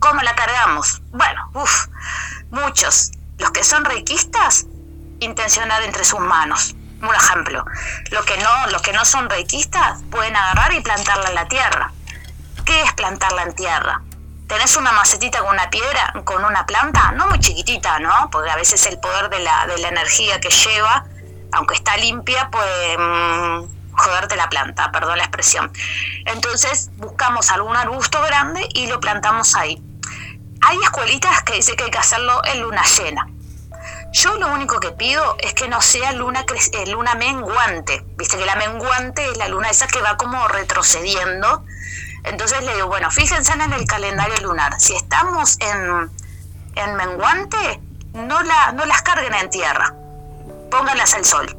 ¿Cómo 0.00 0.22
la 0.22 0.34
cargamos? 0.34 1.02
Bueno, 1.10 1.50
uff, 1.54 1.86
muchos. 2.50 3.12
Los 3.38 3.50
que 3.50 3.64
son 3.64 3.84
reikistas, 3.84 4.66
intencionar 5.20 5.82
entre 5.82 6.04
sus 6.04 6.20
manos. 6.20 6.74
Un 7.02 7.14
ejemplo. 7.14 7.64
Los 8.10 8.24
que 8.24 8.36
no, 8.38 8.66
los 8.70 8.82
que 8.82 8.92
no 8.92 9.04
son 9.04 9.28
reikistas 9.28 10.00
pueden 10.10 10.34
agarrar 10.34 10.72
y 10.74 10.80
plantarla 10.80 11.28
en 11.28 11.34
la 11.34 11.48
tierra. 11.48 11.92
¿Qué 12.64 12.82
es 12.82 12.92
plantarla 12.94 13.42
en 13.44 13.54
tierra? 13.54 14.02
¿Tenés 14.48 14.76
una 14.76 14.92
macetita 14.92 15.40
con 15.40 15.50
una 15.50 15.68
piedra, 15.68 16.14
con 16.24 16.42
una 16.42 16.64
planta? 16.64 17.12
No 17.12 17.26
muy 17.26 17.38
chiquitita, 17.38 17.98
¿no? 17.98 18.30
Porque 18.30 18.50
a 18.50 18.56
veces 18.56 18.86
el 18.86 18.98
poder 18.98 19.28
de 19.28 19.40
la, 19.40 19.66
de 19.66 19.76
la 19.76 19.88
energía 19.88 20.40
que 20.40 20.48
lleva, 20.48 21.04
aunque 21.52 21.74
está 21.74 21.98
limpia, 21.98 22.48
puede 22.50 22.96
mmm, 22.96 23.68
joderte 23.92 24.36
la 24.36 24.48
planta, 24.48 24.90
perdón 24.90 25.18
la 25.18 25.24
expresión. 25.24 25.70
Entonces 26.24 26.90
buscamos 26.96 27.50
algún 27.50 27.76
arbusto 27.76 28.22
grande 28.22 28.66
y 28.72 28.86
lo 28.86 29.00
plantamos 29.00 29.54
ahí. 29.54 29.82
Hay 30.62 30.78
escuelitas 30.82 31.42
que 31.42 31.52
dicen 31.52 31.76
que 31.76 31.84
hay 31.84 31.90
que 31.90 31.98
hacerlo 31.98 32.40
en 32.44 32.62
luna 32.62 32.82
llena. 32.84 33.28
Yo 34.12 34.34
lo 34.38 34.48
único 34.48 34.80
que 34.80 34.92
pido 34.92 35.36
es 35.40 35.52
que 35.52 35.68
no 35.68 35.82
sea 35.82 36.12
luna, 36.12 36.46
luna 36.86 37.14
menguante. 37.14 38.02
Viste 38.16 38.38
que 38.38 38.46
la 38.46 38.56
menguante 38.56 39.30
es 39.30 39.36
la 39.36 39.48
luna 39.48 39.68
esa 39.68 39.86
que 39.86 40.00
va 40.00 40.16
como 40.16 40.48
retrocediendo. 40.48 41.66
Entonces 42.24 42.62
le 42.64 42.74
digo, 42.74 42.88
bueno, 42.88 43.10
fíjense 43.10 43.52
en 43.52 43.72
el 43.72 43.84
calendario 43.84 44.36
lunar. 44.42 44.80
Si 44.80 44.94
estamos 44.94 45.56
en, 45.60 46.10
en 46.74 46.94
menguante, 46.96 47.80
no, 48.14 48.42
la, 48.42 48.72
no 48.72 48.84
las 48.86 49.02
carguen 49.02 49.34
en 49.34 49.50
tierra. 49.50 49.94
Pónganlas 50.70 51.14
al 51.14 51.24
sol. 51.24 51.56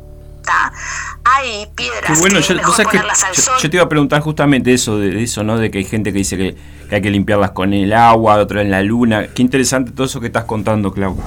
Hay 1.25 1.67
piedras 1.75 2.19
bueno, 2.19 2.37
que 2.37 2.41
yo, 2.41 2.55
mejor 2.55 2.89
que 2.89 2.97
al 2.97 3.07
yo, 3.33 3.41
sol. 3.41 3.57
yo 3.61 3.69
te 3.69 3.77
iba 3.77 3.85
a 3.85 3.89
preguntar 3.89 4.21
justamente 4.21 4.73
eso, 4.73 4.97
de 4.97 5.21
eso, 5.21 5.43
¿no? 5.43 5.57
De 5.57 5.69
que 5.69 5.79
hay 5.79 5.85
gente 5.85 6.11
que 6.11 6.19
dice 6.19 6.37
que, 6.37 6.57
que 6.89 6.95
hay 6.95 7.01
que 7.01 7.09
limpiarlas 7.09 7.51
con 7.51 7.73
el 7.73 7.93
agua, 7.93 8.35
otra 8.37 8.61
en 8.61 8.71
la 8.71 8.81
luna. 8.81 9.27
Qué 9.27 9.41
interesante 9.41 9.91
todo 9.91 10.07
eso 10.07 10.19
que 10.19 10.27
estás 10.27 10.45
contando, 10.45 10.91
Clau. 10.91 11.17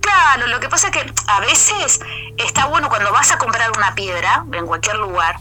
Claro, 0.00 0.46
lo 0.48 0.60
que 0.60 0.68
pasa 0.68 0.88
es 0.88 0.92
que 0.92 1.12
a 1.26 1.40
veces 1.40 2.00
está 2.36 2.66
bueno 2.66 2.88
cuando 2.88 3.12
vas 3.12 3.32
a 3.32 3.38
comprar 3.38 3.70
una 3.76 3.94
piedra 3.94 4.44
en 4.52 4.66
cualquier 4.66 4.96
lugar, 4.96 5.36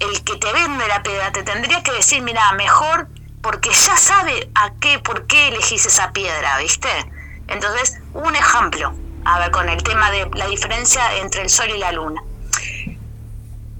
el 0.00 0.22
que 0.24 0.36
te 0.36 0.52
vende 0.52 0.86
la 0.88 1.02
piedra 1.02 1.32
te 1.32 1.42
tendría 1.42 1.82
que 1.82 1.92
decir, 1.92 2.22
mira, 2.22 2.52
mejor 2.52 3.08
porque 3.42 3.70
ya 3.70 3.96
sabe 3.96 4.50
a 4.54 4.70
qué, 4.80 4.98
por 4.98 5.26
qué 5.26 5.48
elegís 5.48 5.86
esa 5.86 6.12
piedra, 6.12 6.58
¿viste? 6.58 6.88
Entonces, 7.48 7.98
un 8.12 8.34
ejemplo, 8.36 8.92
a 9.24 9.38
ver, 9.38 9.50
con 9.50 9.68
el 9.68 9.82
tema 9.82 10.10
de 10.10 10.28
la 10.34 10.46
diferencia 10.46 11.16
entre 11.16 11.42
el 11.42 11.48
sol 11.50 11.70
y 11.70 11.78
la 11.78 11.92
luna. 11.92 12.20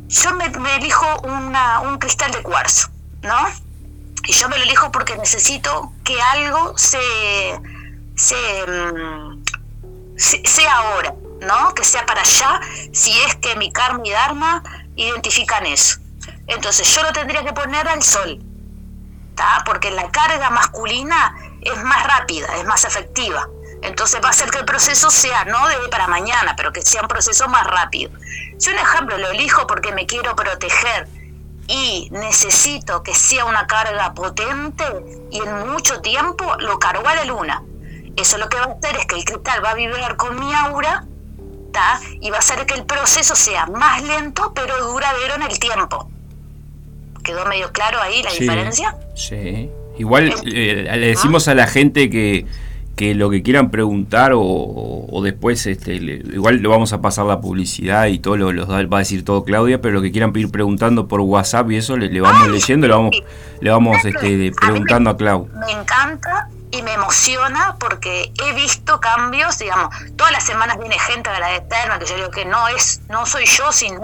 Yo 0.08 0.34
me, 0.34 0.46
elijo 0.76 1.06
una, 1.22 1.80
un 1.80 1.98
cristal 1.98 2.30
de 2.32 2.42
cuarzo, 2.42 2.88
¿no? 3.22 3.36
Y 4.26 4.32
yo 4.32 4.48
me 4.48 4.56
lo 4.56 4.64
elijo 4.64 4.90
porque 4.90 5.16
necesito 5.16 5.92
que 6.04 6.20
algo 6.20 6.76
se, 6.78 6.98
se, 8.16 8.36
mm, 8.66 9.44
se- 10.16 10.42
sea 10.46 10.76
ahora, 10.78 11.14
¿no? 11.42 11.74
Que 11.74 11.84
sea 11.84 12.06
para 12.06 12.22
allá, 12.22 12.60
si 12.92 13.12
es 13.20 13.34
que 13.36 13.54
mi 13.56 13.70
karma 13.70 14.00
y 14.04 14.10
dharma 14.10 14.62
identifican 14.96 15.66
eso. 15.66 15.98
Entonces 16.48 16.88
yo 16.94 17.02
lo 17.02 17.12
tendría 17.12 17.44
que 17.44 17.52
poner 17.52 17.86
al 17.88 18.02
sol, 18.02 18.40
¿tá? 19.34 19.62
Porque 19.64 19.90
la 19.90 20.10
carga 20.10 20.50
masculina 20.50 21.36
es 21.60 21.84
más 21.84 22.06
rápida, 22.06 22.48
es 22.56 22.64
más 22.64 22.84
efectiva. 22.84 23.46
Entonces 23.82 24.20
va 24.22 24.28
a 24.28 24.30
hacer 24.30 24.50
que 24.50 24.58
el 24.58 24.64
proceso 24.64 25.10
sea 25.10 25.44
no 25.44 25.68
de 25.68 25.76
hoy 25.76 25.88
para 25.88 26.08
mañana, 26.08 26.54
pero 26.56 26.72
que 26.72 26.82
sea 26.82 27.02
un 27.02 27.08
proceso 27.08 27.48
más 27.48 27.66
rápido. 27.66 28.10
Si 28.58 28.70
un 28.70 28.78
ejemplo 28.78 29.18
lo 29.18 29.28
elijo 29.28 29.66
porque 29.66 29.92
me 29.92 30.06
quiero 30.06 30.34
proteger 30.34 31.06
y 31.68 32.08
necesito 32.10 33.02
que 33.02 33.14
sea 33.14 33.44
una 33.44 33.66
carga 33.66 34.14
potente 34.14 34.84
y 35.30 35.40
en 35.40 35.68
mucho 35.68 36.00
tiempo, 36.00 36.56
lo 36.58 36.78
cargo 36.78 37.06
a 37.06 37.14
la 37.14 37.24
luna. 37.24 37.62
Eso 38.16 38.38
lo 38.38 38.48
que 38.48 38.56
va 38.56 38.64
a 38.64 38.72
hacer 38.72 38.96
es 38.96 39.06
que 39.06 39.16
el 39.16 39.24
cristal 39.24 39.64
va 39.64 39.70
a 39.70 39.74
vibrar 39.74 40.16
con 40.16 40.40
mi 40.40 40.52
aura 40.54 41.04
¿tá? 41.72 42.00
y 42.20 42.30
va 42.30 42.36
a 42.36 42.40
hacer 42.40 42.66
que 42.66 42.74
el 42.74 42.84
proceso 42.84 43.36
sea 43.36 43.66
más 43.66 44.02
lento 44.02 44.52
pero 44.54 44.76
duradero 44.88 45.34
en 45.34 45.42
el 45.42 45.58
tiempo. 45.60 46.10
¿Quedó 47.28 47.44
medio 47.46 47.70
claro 47.72 47.98
ahí 48.00 48.22
la 48.22 48.30
Sí, 48.30 48.40
diferencia? 48.40 48.96
Sí. 49.14 49.68
Igual 49.98 50.32
eh, 50.46 50.88
le 50.96 51.06
decimos 51.08 51.46
a 51.48 51.54
la 51.54 51.66
gente 51.66 52.08
que, 52.08 52.46
que 52.96 53.14
lo 53.14 53.28
que 53.30 53.42
quieran 53.42 53.70
preguntar 53.70 54.32
o, 54.32 54.40
o 54.42 55.22
después, 55.22 55.66
este, 55.66 56.00
le- 56.00 56.22
igual 56.34 56.62
le 56.62 56.68
vamos 56.68 56.92
a 56.92 57.00
pasar 57.02 57.26
la 57.26 57.40
publicidad 57.40 58.06
y 58.06 58.18
todo 58.18 58.36
lo, 58.36 58.64
da- 58.64 58.86
va 58.86 58.96
a 58.96 59.00
decir 59.00 59.24
todo 59.24 59.44
Claudia, 59.44 59.80
pero 59.80 59.94
lo 59.94 60.02
que 60.02 60.10
quieran 60.10 60.32
ir 60.36 60.50
preguntando 60.50 61.06
por 61.06 61.20
WhatsApp 61.20 61.70
y 61.72 61.76
eso 61.76 61.96
le, 61.96 62.08
le 62.10 62.20
vamos 62.20 62.42
Ay, 62.46 62.52
leyendo, 62.52 62.86
le 62.86 62.94
vamos, 62.94 63.22
le 63.60 63.70
vamos 63.70 63.96
A 64.00 64.04
mí 64.06 64.10
este, 64.14 64.36
me- 64.36 64.52
preguntando 64.52 65.10
a 65.10 65.16
Clau. 65.16 65.48
Me 65.66 65.72
encanta 65.72 66.48
y 66.70 66.82
me 66.82 66.92
emociona 66.92 67.76
porque 67.80 68.30
he 68.46 68.52
visto 68.54 69.00
cambios, 69.00 69.58
digamos, 69.58 69.88
todas 70.16 70.32
las 70.32 70.44
semanas 70.44 70.78
viene 70.78 70.96
gente 70.98 71.30
a 71.30 71.34
agradecerme, 71.34 71.98
que 71.98 72.06
yo 72.06 72.16
digo 72.16 72.30
que 72.30 72.44
no 72.44 72.68
es, 72.68 73.00
no 73.08 73.24
soy 73.26 73.46
yo, 73.46 73.72
sino 73.72 73.98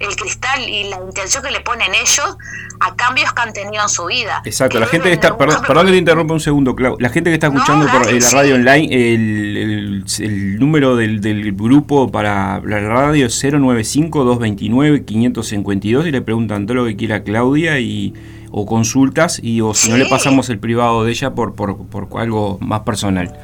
el 0.00 0.16
cristal 0.16 0.68
y 0.68 0.84
la 0.90 0.96
intención 0.96 1.42
que 1.42 1.50
le 1.52 1.60
ponen 1.60 1.94
ellos 1.94 2.36
a 2.80 2.94
cambios 2.96 3.32
que 3.32 3.42
han 3.42 3.52
tenido 3.52 3.82
en 3.82 3.88
su 3.88 4.06
vida. 4.06 4.42
Exacto, 4.44 4.78
la 4.80 4.86
gente 4.86 5.08
que 5.08 5.14
está, 5.14 5.36
perdón, 5.36 5.54
cambio 5.56 5.68
perdón 5.68 5.86
que 5.86 5.92
te 5.92 5.98
interrumpa 5.98 6.34
un 6.34 6.40
segundo, 6.40 6.74
Clau. 6.74 6.96
La 6.98 7.08
gente 7.08 7.30
que 7.30 7.34
está 7.34 7.48
No, 7.50 7.54
escuchando 7.54 7.86
por 7.90 8.08
eh, 8.08 8.20
la 8.20 8.28
sí. 8.28 8.34
radio 8.34 8.54
online, 8.56 9.14
el, 9.14 9.56
el- 9.56 10.04
el 10.20 10.58
número 10.58 10.96
del, 10.96 11.20
del 11.20 11.52
grupo 11.54 12.10
para 12.10 12.60
la 12.64 12.80
radio 12.80 13.26
es 13.26 13.44
095-229-552 13.44 16.06
y 16.06 16.10
le 16.10 16.20
preguntan 16.22 16.66
todo 16.66 16.76
lo 16.78 16.84
que 16.86 16.96
quiera 16.96 17.22
Claudia 17.22 17.78
y 17.78 18.14
o 18.50 18.66
consultas 18.66 19.38
y 19.42 19.60
o 19.60 19.74
si 19.74 19.88
no 19.90 19.96
le 19.96 20.06
pasamos 20.06 20.48
el 20.48 20.58
privado 20.58 21.04
de 21.04 21.10
ella 21.12 21.34
por, 21.34 21.54
por, 21.54 21.86
por 21.86 22.20
algo 22.20 22.58
más 22.60 22.80
personal. 22.80 23.38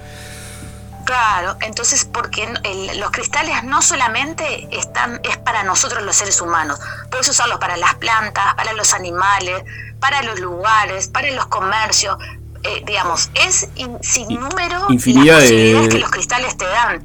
Claro, 1.04 1.56
entonces 1.60 2.06
porque 2.06 2.48
el- 2.62 2.98
los 2.98 3.10
cristales 3.10 3.62
no 3.64 3.82
solamente 3.82 4.68
están 4.74 5.20
es 5.22 5.36
para 5.36 5.62
nosotros 5.62 6.02
los 6.02 6.16
seres 6.16 6.40
humanos, 6.40 6.78
puedes 7.10 7.28
usarlos 7.28 7.58
para 7.58 7.76
las 7.76 7.94
plantas, 7.96 8.54
para 8.54 8.72
los 8.72 8.94
animales, 8.94 9.62
para 10.00 10.22
los 10.22 10.40
lugares, 10.40 11.08
para 11.08 11.30
los 11.32 11.46
comercios, 11.46 12.16
eh, 12.62 12.82
digamos, 12.86 13.28
es 13.34 13.68
in- 13.76 13.98
sin 14.00 14.28
número 14.40 14.86
infinidad 14.88 15.34
las 15.40 15.42
de- 15.42 15.48
posibilidades 15.50 15.88
que 15.90 15.98
los 15.98 16.10
cristales 16.10 16.56
te 16.56 16.64
dan. 16.64 17.04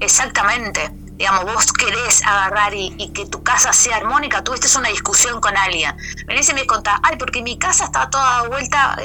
Exactamente. 0.00 0.90
Digamos, 1.16 1.44
vos 1.44 1.72
querés 1.72 2.22
agarrar 2.24 2.74
y, 2.74 3.10
que 3.14 3.26
tu 3.26 3.42
casa 3.42 3.72
sea 3.72 3.98
armónica, 3.98 4.42
tuviste 4.42 4.66
una 4.76 4.88
discusión 4.88 5.40
con 5.40 5.56
alguien. 5.56 5.94
Venís 6.26 6.48
y 6.48 6.54
me 6.54 6.66
contás, 6.66 6.98
ay, 7.02 7.16
porque 7.16 7.42
mi 7.42 7.56
casa 7.56 7.84
está 7.84 8.10
toda 8.10 8.48
vuelta, 8.48 8.98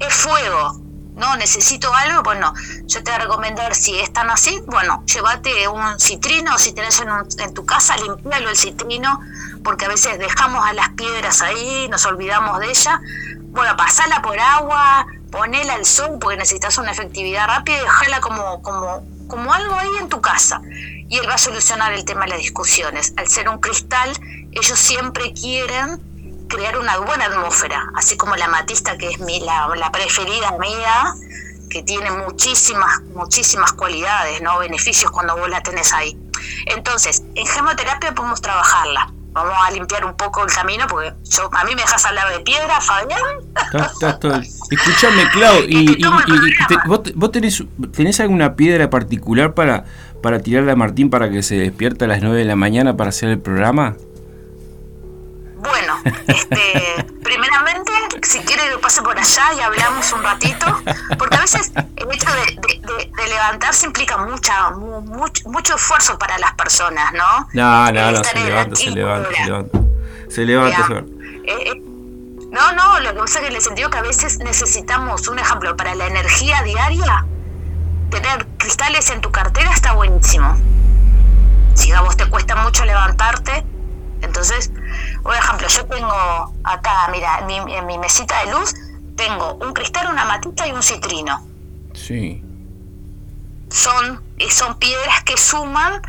es 0.00 0.14
fuego. 0.14 0.80
No, 1.16 1.34
necesito 1.36 1.94
algo, 1.94 2.22
bueno, 2.22 2.52
yo 2.84 3.02
te 3.02 3.10
voy 3.10 3.20
a 3.20 3.22
recomendar, 3.22 3.74
si 3.74 3.98
es 3.98 4.12
tan 4.12 4.28
así, 4.28 4.62
bueno, 4.66 5.02
llévate 5.06 5.66
un 5.66 5.98
citrino, 5.98 6.58
si 6.58 6.74
tenés 6.74 7.02
en 7.38 7.54
tu 7.54 7.64
casa, 7.64 7.96
limpialo 7.96 8.50
el 8.50 8.56
citrino, 8.58 9.20
porque 9.64 9.86
a 9.86 9.88
veces 9.88 10.18
dejamos 10.18 10.62
a 10.66 10.74
las 10.74 10.90
piedras 10.90 11.40
ahí, 11.40 11.88
nos 11.88 12.04
olvidamos 12.04 12.60
de 12.60 12.68
ella. 12.68 13.00
Bueno, 13.44 13.74
pasala 13.78 14.20
por 14.20 14.38
agua, 14.38 15.06
ponela 15.30 15.72
al 15.72 15.86
sol, 15.86 16.18
porque 16.20 16.36
necesitas 16.36 16.76
una 16.76 16.90
efectividad 16.90 17.46
rápida 17.48 17.78
y 17.78 17.80
dejala 17.80 18.20
como, 18.20 18.60
como, 18.60 19.02
como 19.26 19.54
algo 19.54 19.74
ahí 19.74 19.96
en 19.98 20.10
tu 20.10 20.20
casa. 20.20 20.60
Y 21.08 21.18
él 21.18 21.28
va 21.28 21.34
a 21.34 21.38
solucionar 21.38 21.92
el 21.92 22.04
tema 22.04 22.22
de 22.22 22.30
las 22.30 22.38
discusiones. 22.38 23.14
Al 23.16 23.28
ser 23.28 23.48
un 23.48 23.58
cristal, 23.58 24.10
ellos 24.52 24.78
siempre 24.78 25.32
quieren 25.32 26.00
crear 26.48 26.78
una 26.78 26.98
buena 26.98 27.26
atmósfera, 27.26 27.90
así 27.96 28.16
como 28.16 28.36
la 28.36 28.48
matista, 28.48 28.96
que 28.96 29.10
es 29.10 29.20
mi, 29.20 29.40
la, 29.40 29.68
la 29.76 29.90
preferida 29.90 30.52
mía, 30.58 31.14
que 31.68 31.82
tiene 31.82 32.10
muchísimas, 32.10 33.02
muchísimas 33.14 33.72
cualidades, 33.72 34.40
¿no? 34.42 34.58
beneficios 34.58 35.10
cuando 35.10 35.36
vos 35.36 35.48
la 35.48 35.62
tenés 35.62 35.92
ahí. 35.92 36.16
Entonces, 36.66 37.22
en 37.34 37.46
gemoterapia 37.46 38.14
podemos 38.14 38.40
trabajarla 38.40 39.12
vamos 39.36 39.54
a 39.66 39.70
limpiar 39.70 40.04
un 40.04 40.16
poco 40.16 40.42
el 40.42 40.50
camino, 40.50 40.86
porque 40.88 41.12
yo, 41.24 41.50
a 41.52 41.64
mí 41.64 41.74
me 41.74 41.82
dejas 41.82 42.04
hablar 42.06 42.32
de 42.32 42.40
piedra, 42.40 42.80
Fabián. 42.80 43.20
Escúchame, 44.70 45.28
Clau, 45.30 45.56
y, 45.68 46.02
¿vos, 46.86 47.00
vos 47.14 47.32
tenés, 47.32 47.62
tenés, 47.94 48.18
alguna 48.20 48.56
piedra 48.56 48.88
particular 48.88 49.52
para, 49.52 49.84
para 50.26 50.40
tirarle 50.40 50.72
a 50.72 50.74
Martín 50.74 51.08
para 51.08 51.30
que 51.30 51.40
se 51.40 51.54
despierta 51.54 52.04
a 52.04 52.08
las 52.08 52.20
9 52.20 52.38
de 52.38 52.44
la 52.44 52.56
mañana 52.56 52.96
para 52.96 53.10
hacer 53.10 53.28
el 53.28 53.38
programa? 53.38 53.94
Bueno, 55.54 56.00
este, 56.26 57.06
primeramente, 57.22 57.92
si 58.24 58.40
quiere 58.40 58.62
que 58.72 58.78
pase 58.78 59.02
por 59.02 59.16
allá 59.16 59.44
y 59.56 59.60
hablamos 59.60 60.12
un 60.12 60.24
ratito, 60.24 60.66
porque 61.16 61.36
a 61.36 61.42
veces 61.42 61.70
el 61.76 62.12
hecho 62.12 62.26
de, 62.32 63.28
levantarse 63.28 63.86
implica 63.86 64.16
mucha, 64.16 64.70
mucho, 64.70 65.76
esfuerzo 65.76 66.18
para 66.18 66.36
las 66.38 66.54
personas, 66.54 67.12
¿no? 67.12 67.48
No, 67.52 67.92
no, 67.92 68.10
no, 68.10 68.24
se 68.24 68.40
levanta, 68.40 68.74
se 68.74 68.90
levanta, 68.90 69.28
se 69.32 69.44
levanta, 69.44 69.78
se 70.28 70.44
levanta. 70.44 71.04
Eh, 71.44 71.54
eh, 71.66 71.82
no, 72.50 72.72
no, 72.72 72.98
lo 72.98 73.14
que 73.14 73.20
pasa 73.20 73.38
es 73.38 73.44
que 73.44 73.50
en 73.50 73.54
el 73.54 73.62
sentido 73.62 73.90
que 73.90 73.98
a 73.98 74.02
veces 74.02 74.40
necesitamos, 74.40 75.28
un 75.28 75.38
ejemplo, 75.38 75.76
para 75.76 75.94
la 75.94 76.08
energía 76.08 76.64
diaria, 76.64 77.24
tener 78.10 78.46
cristales 78.58 79.10
en 79.10 79.20
tu 79.20 79.30
cartera 79.30 79.70
está 79.72 79.92
buenísimo. 79.92 80.56
Si 81.74 81.92
a 81.92 82.00
vos 82.00 82.16
te 82.16 82.28
cuesta 82.28 82.56
mucho 82.56 82.84
levantarte, 82.84 83.64
entonces, 84.22 84.70
por 85.22 85.34
ejemplo, 85.34 85.68
yo 85.68 85.86
tengo 85.86 86.52
acá, 86.64 87.08
mira, 87.12 87.40
en 87.48 87.86
mi, 87.86 87.98
mesita 87.98 88.44
de 88.44 88.52
luz, 88.52 88.74
tengo 89.16 89.54
un 89.54 89.72
cristal, 89.72 90.08
una 90.10 90.24
matita 90.24 90.66
y 90.66 90.72
un 90.72 90.82
citrino. 90.82 91.46
Sí. 91.94 92.42
Son, 93.70 94.22
son 94.50 94.78
piedras 94.78 95.22
que 95.24 95.36
suman 95.36 96.00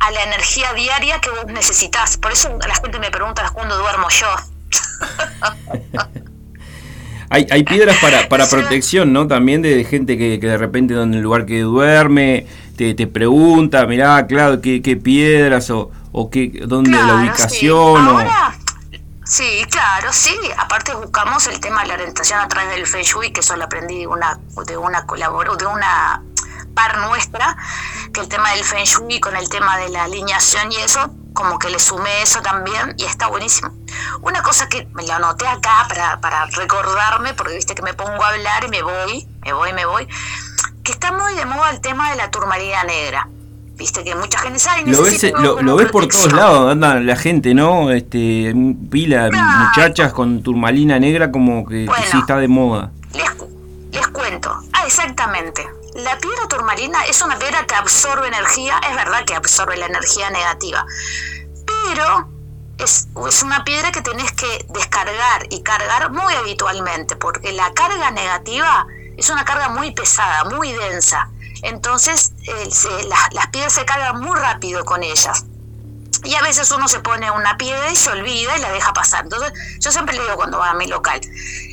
a 0.00 0.10
la 0.10 0.22
energía 0.24 0.72
diaria 0.74 1.20
que 1.20 1.30
vos 1.30 1.46
necesitas. 1.46 2.16
Por 2.18 2.32
eso 2.32 2.58
la 2.66 2.74
gente 2.74 2.98
me 2.98 3.10
pregunta 3.10 3.48
cuándo 3.50 3.78
duermo 3.78 4.08
yo. 4.10 4.26
hay, 7.34 7.46
hay 7.50 7.64
piedras 7.64 7.96
para, 8.00 8.28
para 8.28 8.48
protección, 8.48 9.12
¿no? 9.12 9.26
También 9.26 9.60
de 9.60 9.84
gente 9.84 10.16
que, 10.16 10.38
que 10.38 10.46
de 10.46 10.56
repente 10.56 10.94
en 10.94 11.14
el 11.14 11.20
lugar 11.20 11.46
que 11.46 11.60
duerme 11.62 12.46
te, 12.76 12.94
te 12.94 13.06
pregunta, 13.06 13.86
mirá, 13.86 14.26
claro, 14.26 14.60
qué, 14.60 14.80
qué 14.82 14.96
piedras 14.96 15.68
o, 15.70 15.90
o 16.12 16.30
qué, 16.30 16.62
dónde 16.66 16.92
la 16.92 17.16
ubicación. 17.16 18.26
Sí. 19.24 19.64
claro, 19.68 20.12
sí. 20.12 20.36
Aparte 20.58 20.94
buscamos 20.94 21.46
el 21.48 21.58
tema 21.58 21.82
de 21.82 21.88
la 21.88 21.94
orientación 21.94 22.38
a 22.38 22.46
través 22.46 22.70
del 22.70 22.86
Feng 22.86 23.02
Shui, 23.02 23.32
que 23.32 23.40
eso 23.40 23.56
lo 23.56 23.64
aprendí 23.64 24.00
de 24.00 24.06
una, 24.06 24.38
de 24.66 24.76
una 24.76 25.04
colaboro, 25.06 25.56
de 25.56 25.66
una 25.66 26.22
par 26.74 26.98
nuestra, 26.98 27.56
que 28.12 28.20
el 28.20 28.28
tema 28.28 28.52
del 28.52 28.64
Feng 28.64 28.84
Shui 28.84 29.18
con 29.18 29.36
el 29.36 29.48
tema 29.48 29.76
de 29.78 29.88
la 29.88 30.04
alineación 30.04 30.70
y 30.70 30.76
eso, 30.76 31.10
como 31.34 31.58
que 31.58 31.68
le 31.68 31.78
sumé 31.78 32.22
eso 32.22 32.40
también 32.40 32.94
y 32.96 33.04
está 33.04 33.26
buenísimo. 33.26 33.70
Una 34.22 34.42
cosa 34.42 34.68
que 34.68 34.88
me 34.94 35.02
la 35.02 35.16
anoté 35.16 35.46
acá 35.46 35.84
para, 35.88 36.20
para 36.20 36.46
recordarme, 36.46 37.34
porque 37.34 37.56
viste 37.56 37.74
que 37.74 37.82
me 37.82 37.92
pongo 37.92 38.22
a 38.22 38.28
hablar 38.28 38.64
y 38.64 38.68
me 38.68 38.82
voy, 38.82 39.28
me 39.42 39.52
voy, 39.52 39.72
me 39.74 39.84
voy, 39.84 40.08
que 40.82 40.92
está 40.92 41.12
muy 41.12 41.34
de 41.34 41.44
moda 41.44 41.70
el 41.70 41.80
tema 41.80 42.10
de 42.10 42.16
la 42.16 42.30
turmalina 42.30 42.84
negra. 42.84 43.28
Viste 43.76 44.04
que 44.04 44.14
mucha 44.14 44.38
gente 44.38 44.60
sabe. 44.60 44.82
Lo 44.86 45.02
ves, 45.02 45.32
lo, 45.32 45.76
ves 45.76 45.90
por 45.90 46.06
todos 46.06 46.32
lados, 46.32 46.70
anda 46.70 47.00
la 47.00 47.16
gente, 47.16 47.54
¿no? 47.54 47.90
Este, 47.90 48.54
pila 48.88 49.28
muchachas 49.32 50.12
con 50.12 50.44
turmalina 50.44 51.00
negra 51.00 51.32
como 51.32 51.66
que, 51.66 51.88
sí 52.10 52.18
está 52.18 52.36
de 52.38 52.46
moda. 52.46 52.92
Les, 53.12 53.28
les 53.90 54.06
cuento. 54.08 54.56
Ah, 54.72 54.84
exactamente. 54.86 55.66
La 55.94 56.18
piedra 56.18 56.48
turmalina 56.48 57.04
es 57.04 57.22
una 57.22 57.38
piedra 57.38 57.66
que 57.66 57.74
absorbe 57.76 58.26
energía, 58.26 58.80
es 58.90 58.96
verdad 58.96 59.24
que 59.24 59.36
absorbe 59.36 59.76
la 59.76 59.86
energía 59.86 60.28
negativa, 60.28 60.84
pero 61.66 62.28
es, 62.78 63.06
es, 63.28 63.42
una 63.44 63.62
piedra 63.62 63.92
que 63.92 64.02
tenés 64.02 64.32
que 64.32 64.66
descargar 64.70 65.46
y 65.50 65.62
cargar 65.62 66.10
muy 66.10 66.34
habitualmente, 66.34 67.14
porque 67.14 67.52
la 67.52 67.72
carga 67.74 68.10
negativa 68.10 68.88
es 69.16 69.30
una 69.30 69.44
carga 69.44 69.68
muy 69.68 69.92
pesada, 69.92 70.42
muy 70.44 70.72
densa. 70.72 71.30
Entonces 71.62 72.32
las, 73.30 73.46
piedras 73.52 73.74
se 73.74 73.84
cargan 73.84 74.20
muy 74.20 74.36
rápido 74.36 74.84
con 74.84 75.04
ellas. 75.04 75.44
Y 76.24 76.34
a 76.34 76.42
veces 76.42 76.72
uno 76.72 76.88
se 76.88 76.98
pone 76.98 77.30
una 77.30 77.56
piedra 77.56 77.92
y 77.92 77.96
se 77.96 78.10
olvida 78.10 78.56
y 78.56 78.60
la 78.60 78.72
deja 78.72 78.92
pasar. 78.94 79.24
Entonces, 79.24 79.52
yo 79.78 79.92
siempre 79.92 80.16
le 80.16 80.22
digo 80.22 80.34
cuando 80.34 80.58
va 80.58 80.70
a 80.70 80.74
mi 80.74 80.88
local, 80.88 81.20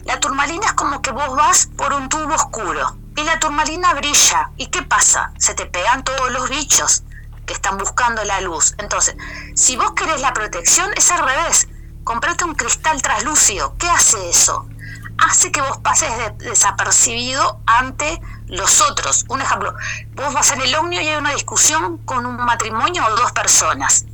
la 0.04 0.20
turmalina 0.20 0.68
es 0.68 0.74
como 0.74 1.02
que 1.02 1.12
vos 1.12 1.36
vas 1.36 1.70
por 1.76 1.94
un 1.94 2.08
tubo 2.08 2.36
oscuro 2.36 3.01
y 3.16 3.24
la 3.24 3.40
turmalina 3.40 3.94
brilla. 3.94 4.52
¿Y 4.58 4.68
qué 4.68 4.82
pasa? 4.84 5.32
Se 5.38 5.54
te 5.54 5.66
pegan 5.66 6.04
todos 6.04 6.32
los 6.32 6.50
bichos 6.50 7.04
que 7.46 7.54
están 7.54 7.78
buscando 7.78 8.24
la 8.24 8.42
luz. 8.42 8.76
Entonces, 8.78 9.16
si 9.56 9.76
vos 9.76 9.92
querés 9.92 10.22
la 10.22 10.34
protección, 10.34 10.90
es 10.96 11.12
al 11.12 11.26
revés. 11.26 11.68
Comprate 12.04 12.46
un 12.46 12.56
cristal 12.56 13.02
translúcido. 13.02 13.76
¿Qué 13.78 13.90
hace 13.90 14.30
eso? 14.30 14.68
Hace 15.18 15.52
que 15.52 15.62
vos 15.62 15.78
pases 15.80 16.10
desapercibido 16.38 17.62
ante 17.68 18.20
los 18.48 18.82
otros. 18.82 19.26
Un 19.30 19.42
ejemplo, 19.42 19.74
vos 20.16 20.34
vas 20.34 20.52
en 20.52 20.62
el 20.62 20.74
ómnibus 20.76 21.06
y 21.06 21.10
hay 21.10 21.16
una 21.16 21.32
discusión 21.32 22.00
con 22.00 22.26
un 22.26 22.38
matrimonio 22.38 23.06
o 23.06 23.16
dos 23.16 23.32
personas. 23.32 24.06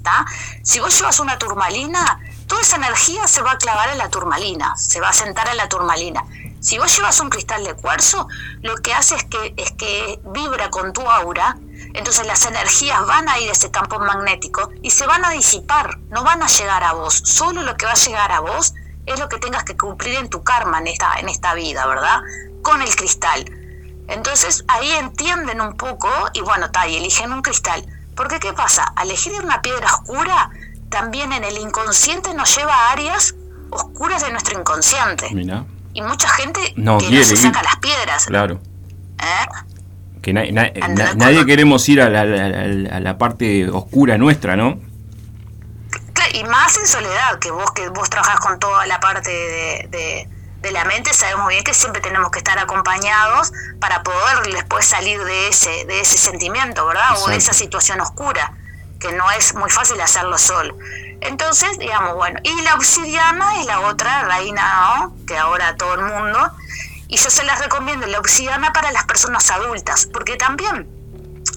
Si 0.64 0.80
vos 0.80 0.98
llevas 0.98 1.20
una 1.20 1.38
turmalina, 1.38 2.20
toda 2.48 2.62
esa 2.62 2.76
energía 2.76 3.28
se 3.28 3.42
va 3.42 3.54
a 3.54 3.58
clavar 3.58 3.90
en 3.90 3.98
la 3.98 4.10
turmalina, 4.10 4.76
se 4.76 5.00
va 5.00 5.10
a 5.10 5.14
sentar 5.14 5.48
en 5.50 5.58
la 5.58 5.70
turmalina. 5.70 6.24
Si 6.68 6.78
vos 6.78 6.94
llevas 6.94 7.18
un 7.22 7.30
cristal 7.30 7.64
de 7.64 7.76
cuarzo, 7.76 8.28
lo 8.62 8.76
que 8.76 8.94
hace 8.94 9.16
es 9.16 9.24
que, 9.24 9.54
es 9.56 9.72
que 9.72 10.20
vibra 10.34 10.70
con 10.70 10.92
tu 10.92 11.00
aura, 11.10 11.56
entonces 11.94 12.28
las 12.28 12.46
energías 12.46 13.08
van 13.08 13.30
a 13.30 13.40
ir 13.40 13.48
a 13.48 13.54
ese 13.54 13.72
campo 13.72 14.00
magnético 14.00 14.70
y 14.82 14.90
se 14.90 15.08
van 15.08 15.24
a 15.24 15.30
disipar, 15.30 15.98
no 16.10 16.26
van 16.26 16.44
a 16.44 16.48
llegar 16.48 16.84
a 16.84 16.92
vos. 16.92 17.22
Solo 17.24 17.62
lo 17.62 17.78
que 17.78 17.86
va 17.86 17.94
a 17.94 17.96
llegar 17.96 18.34
a 18.34 18.42
vos 18.42 18.74
es 19.06 19.18
lo 19.18 19.30
que 19.30 19.38
tengas 19.38 19.64
que 19.64 19.78
cumplir 19.78 20.16
en 20.16 20.30
tu 20.30 20.44
karma 20.44 20.80
en 20.80 20.88
esta, 20.88 21.14
en 21.18 21.30
esta 21.30 21.54
vida, 21.54 21.88
¿verdad? 21.88 22.20
Con 22.64 22.82
el 22.82 22.94
cristal. 22.94 23.46
Entonces 24.10 24.66
ahí 24.68 24.92
entienden 24.92 25.62
un 25.62 25.78
poco 25.78 26.10
y 26.34 26.42
bueno, 26.42 26.66
está, 26.66 26.86
y 26.86 26.98
eligen 26.98 27.32
un 27.32 27.44
cristal. 27.44 27.86
Porque 28.14 28.42
¿qué 28.42 28.52
pasa? 28.52 28.84
Al 28.98 29.08
elegir 29.08 29.42
una 29.42 29.62
piedra 29.62 29.88
oscura, 29.94 30.50
también 30.90 31.32
en 31.32 31.46
el 31.46 31.60
inconsciente 31.60 32.34
nos 32.34 32.54
lleva 32.58 32.74
a 32.76 32.92
áreas 32.92 33.36
oscuras 33.70 34.22
de 34.22 34.32
nuestro 34.32 34.60
inconsciente. 34.60 35.30
Y 35.98 36.02
mucha 36.02 36.30
gente 36.30 36.74
no, 36.76 37.00
que 37.00 37.10
no 37.10 37.24
se 37.24 37.36
saca 37.36 37.64
las 37.64 37.78
piedras. 37.78 38.26
Claro. 38.28 38.62
¿Eh? 39.20 39.48
Que 40.22 40.32
nadie 40.32 41.46
queremos 41.46 41.90
ir 41.90 42.02
a 42.02 42.10
la, 42.10 43.18
parte 43.18 43.68
oscura 43.70 44.18
nuestra, 44.18 44.56
¿no? 44.56 44.80
Y 46.34 46.44
más 46.44 46.78
en 46.78 46.86
soledad, 46.86 47.40
que 47.40 47.50
vos 47.50 47.72
que 47.72 47.90
vos 47.90 48.10
trabajas 48.10 48.40
con 48.42 48.60
toda 48.60 48.86
la 48.86 49.00
parte 49.00 49.32
de 49.90 50.28
de 50.62 50.72
la 50.72 50.86
mente 50.86 51.14
sabemos 51.14 51.48
bien 51.48 51.64
que 51.64 51.74
siempre 51.74 52.02
tenemos 52.02 52.32
que 52.32 52.40
estar 52.40 52.58
acompañados 52.58 53.52
para 53.80 54.04
poder 54.04 54.54
después 54.54 54.86
salir 54.86 55.24
de 55.24 55.48
ese, 55.50 55.86
de 55.86 56.02
ese 56.02 56.18
sentimiento, 56.18 56.86
¿verdad? 56.86 57.18
O 57.24 57.30
de 57.30 57.38
esa 57.38 57.54
situación 57.54 58.02
oscura, 58.02 58.54
que 59.00 59.14
no 59.14 59.30
es 59.32 59.54
muy 59.54 59.70
fácil 59.70 60.00
hacerlo 60.02 60.38
solo. 60.38 60.76
Entonces, 61.22 61.78
digamos, 61.80 62.16
bueno, 62.16 62.40
y 62.44 62.62
la 62.62 62.76
obsidiana 62.76 63.60
es 63.60 63.66
la 63.66 63.82
otra 63.82 64.24
reina. 64.24 65.10
Que 65.26 65.38
ahora 65.38 65.76
todo 65.76 65.96
el 65.96 66.02
mundo, 66.02 66.52
y 67.08 67.18
yo 67.18 67.30
se 67.30 67.44
las 67.44 67.60
recomiendo 67.60 68.08
la 68.08 68.20
obsidiana 68.20 68.72
para 68.74 68.92
las 68.92 69.06
personas 69.06 69.50
adultas, 69.52 70.08
porque 70.12 70.38
también 70.38 70.88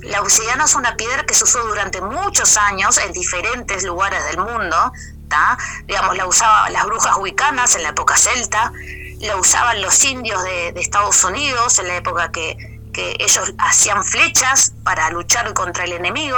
la 0.03 0.23
obsidiana 0.23 0.65
es 0.65 0.75
una 0.75 0.97
piedra 0.97 1.25
que 1.25 1.35
se 1.35 1.45
usó 1.45 1.63
durante 1.67 2.01
muchos 2.01 2.57
años 2.57 2.99
en 2.99 3.13
diferentes 3.13 3.85
lugares 3.85 4.25
del 4.27 4.39
mundo, 4.39 4.93
digamos, 5.87 6.17
la 6.17 6.27
usaban 6.27 6.73
las 6.73 6.85
brujas 6.87 7.17
huicanas 7.19 7.77
en 7.77 7.83
la 7.83 7.91
época 7.91 8.17
celta, 8.17 8.73
la 9.21 9.37
usaban 9.37 9.81
los 9.83 10.03
indios 10.05 10.43
de, 10.43 10.69
Estados 10.77 11.23
Unidos 11.25 11.79
en 11.79 11.89
la 11.89 11.97
época 11.97 12.31
que, 12.33 12.57
ellos 13.19 13.55
hacían 13.57 14.05
flechas 14.05 14.75
para 14.85 15.09
luchar 15.09 15.55
contra 15.55 15.85
el 15.85 15.93
enemigo, 15.93 16.37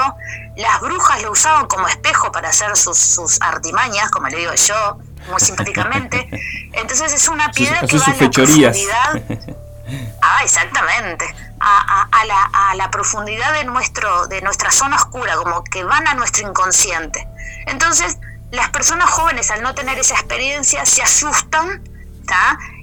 las 0.57 0.81
brujas 0.81 1.23
lo 1.23 1.33
usaban 1.33 1.67
como 1.67 1.89
espejo 1.89 2.31
para 2.33 2.51
hacer 2.51 2.77
sus, 2.77 3.41
artimañas, 3.41 4.11
como 4.11 4.29
le 4.29 4.37
digo 4.37 4.55
yo, 4.55 4.99
muy 5.31 5.41
simpáticamente. 5.41 6.29
Entonces 6.73 7.13
es 7.13 7.29
una 7.29 7.51
piedra 7.53 7.81
que 7.87 7.99
va 7.99 8.05
a 8.05 8.11
la 8.11 8.31
profundidad. 8.31 9.23
Ah, 10.23 10.39
exactamente. 10.43 11.27
A, 11.61 12.25
la, 12.25 12.45
a, 12.45 12.75
la, 12.77 12.91
profundidad 12.91 13.53
de 13.53 13.65
nuestro, 13.65 14.27
de 14.29 14.41
nuestra 14.41 14.71
zona 14.71 14.97
oscura, 14.97 15.37
como 15.37 15.63
que 15.65 15.85
van 15.85 16.07
a 16.07 16.15
nuestro 16.15 16.49
inconsciente. 16.49 17.29
Entonces, 17.67 18.17
las 18.53 18.71
personas 18.71 19.11
jóvenes 19.11 19.51
al 19.51 19.63
no 19.63 19.75
tener 19.75 19.99
esa 19.99 20.15
experiencia 20.15 20.87
se 20.87 21.03
asustan 21.03 21.83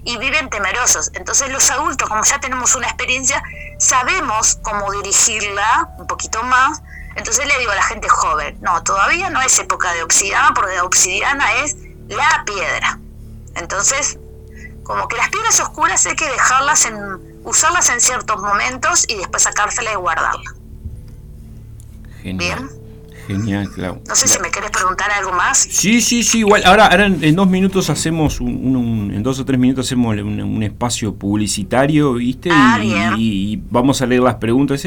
y 0.04 0.18
viven 0.18 0.50
temerosos. 0.50 1.12
Entonces 1.14 1.50
los 1.50 1.70
adultos, 1.72 2.08
como 2.08 2.24
ya 2.24 2.40
tenemos 2.40 2.76
una 2.76 2.88
experiencia, 2.88 3.42
sabemos 3.78 4.58
cómo 4.62 4.92
dirigirla 4.92 5.90
un 5.98 6.08
poquito 6.08 6.44
más. 6.44 6.82
Entonces 7.16 7.46
le 7.46 7.58
digo 7.60 7.72
a 7.72 7.76
la 7.76 7.84
gente 7.84 8.08
joven, 8.08 8.58
no, 8.62 8.82
todavía 8.84 9.30
no 9.30 9.42
es 9.42 9.58
época 9.60 9.92
de 9.94 10.04
obsidiana, 10.04 10.54
porque 10.54 10.76
la 10.76 10.84
obsidiana 10.84 11.54
es 11.64 11.76
la 12.08 12.44
piedra. 12.46 13.00
Entonces, 13.56 14.18
como 14.84 15.08
que 15.08 15.18
las 15.18 15.30
piedras 15.30 15.60
oscuras 15.60 16.06
hay 16.06 16.16
que 16.16 16.30
dejarlas 16.30 16.86
en, 16.86 17.42
usarlas 17.44 17.90
en 17.90 18.02
ciertos 18.02 18.42
momentos 18.42 19.06
y 19.08 19.18
después 19.18 19.44
sacárselas 19.44 19.94
y 19.94 19.98
guardarlas. 19.98 20.56
Genial. 22.22 22.60
Bien. 22.68 22.79
Genial, 23.30 23.70
claro. 23.70 24.02
No 24.08 24.16
sé 24.16 24.28
si 24.28 24.40
me 24.40 24.50
querés 24.50 24.72
preguntar 24.72 25.12
algo 25.12 25.32
más. 25.34 25.60
Sí, 25.60 26.02
sí, 26.02 26.24
sí, 26.24 26.40
igual. 26.40 26.64
Ahora, 26.66 26.88
ahora 26.88 27.06
en, 27.06 27.36
dos 27.36 27.48
minutos 27.48 27.92
hacemos, 27.92 28.42
un, 28.42 29.12
en 29.14 29.22
dos 29.22 29.40
o 29.40 29.46
tres 29.46 29.60
minutos 29.60 29.86
hacemos 29.86 30.18
un, 30.18 30.64
espacio 30.64 31.14
publicitario, 31.14 32.14
¿viste? 32.14 32.50
Ah, 32.52 32.80
y, 32.82 33.62
vamos 33.70 34.02
a 34.02 34.08
leer 34.08 34.24
las 34.24 34.36
preguntas 34.36 34.84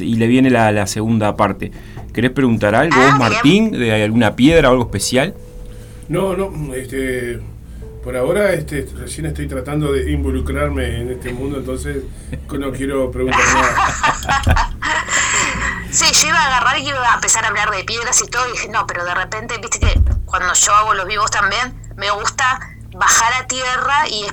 y 0.00 0.14
le 0.16 0.26
viene 0.26 0.50
la, 0.50 0.86
segunda 0.88 1.36
parte. 1.36 1.70
¿Querés 2.12 2.32
preguntar 2.32 2.74
algo, 2.74 2.96
ah, 2.98 3.16
Martín, 3.18 3.70
de 3.70 4.02
alguna 4.02 4.34
piedra 4.34 4.70
o 4.70 4.72
algo 4.72 4.84
especial? 4.86 5.34
No, 6.08 6.36
no, 6.36 6.74
este, 6.74 7.38
por 8.02 8.16
ahora 8.16 8.52
este, 8.52 8.84
recién 8.96 9.26
estoy 9.26 9.46
tratando 9.46 9.92
de 9.92 10.10
involucrarme 10.10 11.02
en 11.02 11.12
este 11.12 11.32
mundo, 11.32 11.58
entonces 11.58 12.02
no 12.52 12.72
quiero 12.72 13.12
preguntar 13.12 13.40
nada. 13.54 14.74
Sí, 15.94 16.06
yo 16.12 16.28
iba 16.28 16.38
a 16.38 16.46
agarrar 16.48 16.76
y 16.78 16.88
iba 16.88 17.08
a 17.08 17.14
empezar 17.14 17.44
a 17.44 17.48
hablar 17.48 17.70
de 17.70 17.84
piedras 17.84 18.20
y 18.20 18.26
todo, 18.26 18.48
y 18.48 18.52
dije, 18.52 18.68
no, 18.68 18.84
pero 18.84 19.04
de 19.04 19.14
repente, 19.14 19.56
viste 19.58 19.78
que 19.78 20.00
cuando 20.24 20.52
yo 20.52 20.74
hago 20.74 20.92
los 20.92 21.06
vivos 21.06 21.30
también, 21.30 21.72
me 21.96 22.10
gusta 22.10 22.58
bajar 22.96 23.32
a 23.34 23.46
tierra 23.46 24.08
y, 24.08 24.26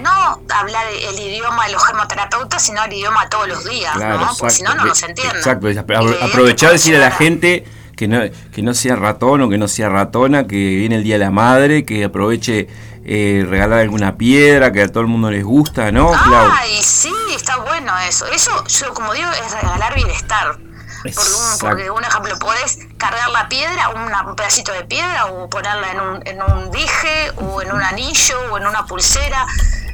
no 0.00 0.10
hablar 0.54 0.86
el 0.88 1.18
idioma 1.18 1.66
de 1.66 1.72
los 1.72 1.86
gemoterapeutas, 1.86 2.62
sino 2.62 2.84
el 2.84 2.92
idioma 2.92 3.30
todos 3.30 3.48
los 3.48 3.64
días, 3.64 3.96
¿no? 3.96 4.30
Porque 4.38 4.54
si 4.56 4.62
no, 4.62 4.74
no 4.74 4.84
nos 4.84 5.02
entienden. 5.02 5.36
Exacto, 5.38 5.68
aprovechar 6.22 6.68
de 6.68 6.72
decir 6.74 6.96
a 6.96 6.98
la 6.98 7.10
gente 7.10 7.64
que 7.96 8.08
no, 8.08 8.20
que 8.52 8.60
no 8.60 8.74
sea 8.74 8.94
ratón 8.96 9.40
o 9.40 9.48
que 9.48 9.56
no 9.56 9.68
sea 9.68 9.88
ratona, 9.88 10.46
que 10.46 10.56
viene 10.56 10.96
el 10.96 11.02
Día 11.02 11.14
de 11.14 11.24
la 11.24 11.30
Madre, 11.30 11.86
que 11.86 12.04
aproveche 12.04 12.68
eh, 13.06 13.46
regalar 13.48 13.78
alguna 13.78 14.16
piedra 14.18 14.70
que 14.70 14.82
a 14.82 14.88
todo 14.88 15.00
el 15.00 15.06
mundo 15.06 15.30
les 15.30 15.44
gusta, 15.44 15.90
¿no? 15.92 16.12
Ay, 16.14 16.82
sí, 16.82 17.14
está 17.34 17.56
bueno 17.56 17.92
eso. 18.06 18.26
Eso, 18.26 18.50
yo 18.66 18.92
como 18.92 19.14
digo, 19.14 19.30
es 19.30 19.50
regalar 19.52 19.94
bienestar. 19.94 20.58
Porque 21.60 21.90
un, 21.90 22.04
ejemplo, 22.04 22.38
puedes 22.38 22.78
cargar 22.96 23.30
la 23.30 23.48
piedra, 23.48 23.90
un 23.90 24.36
pedacito 24.36 24.72
de 24.72 24.84
piedra, 24.84 25.26
o 25.26 25.48
ponerla 25.48 25.92
en 25.92 26.00
un, 26.00 26.26
en 26.26 26.42
un 26.42 26.70
dije, 26.70 27.32
o 27.36 27.62
en 27.62 27.72
un 27.72 27.82
anillo, 27.82 28.38
o 28.50 28.58
en 28.58 28.66
una 28.66 28.86
pulsera. 28.86 29.46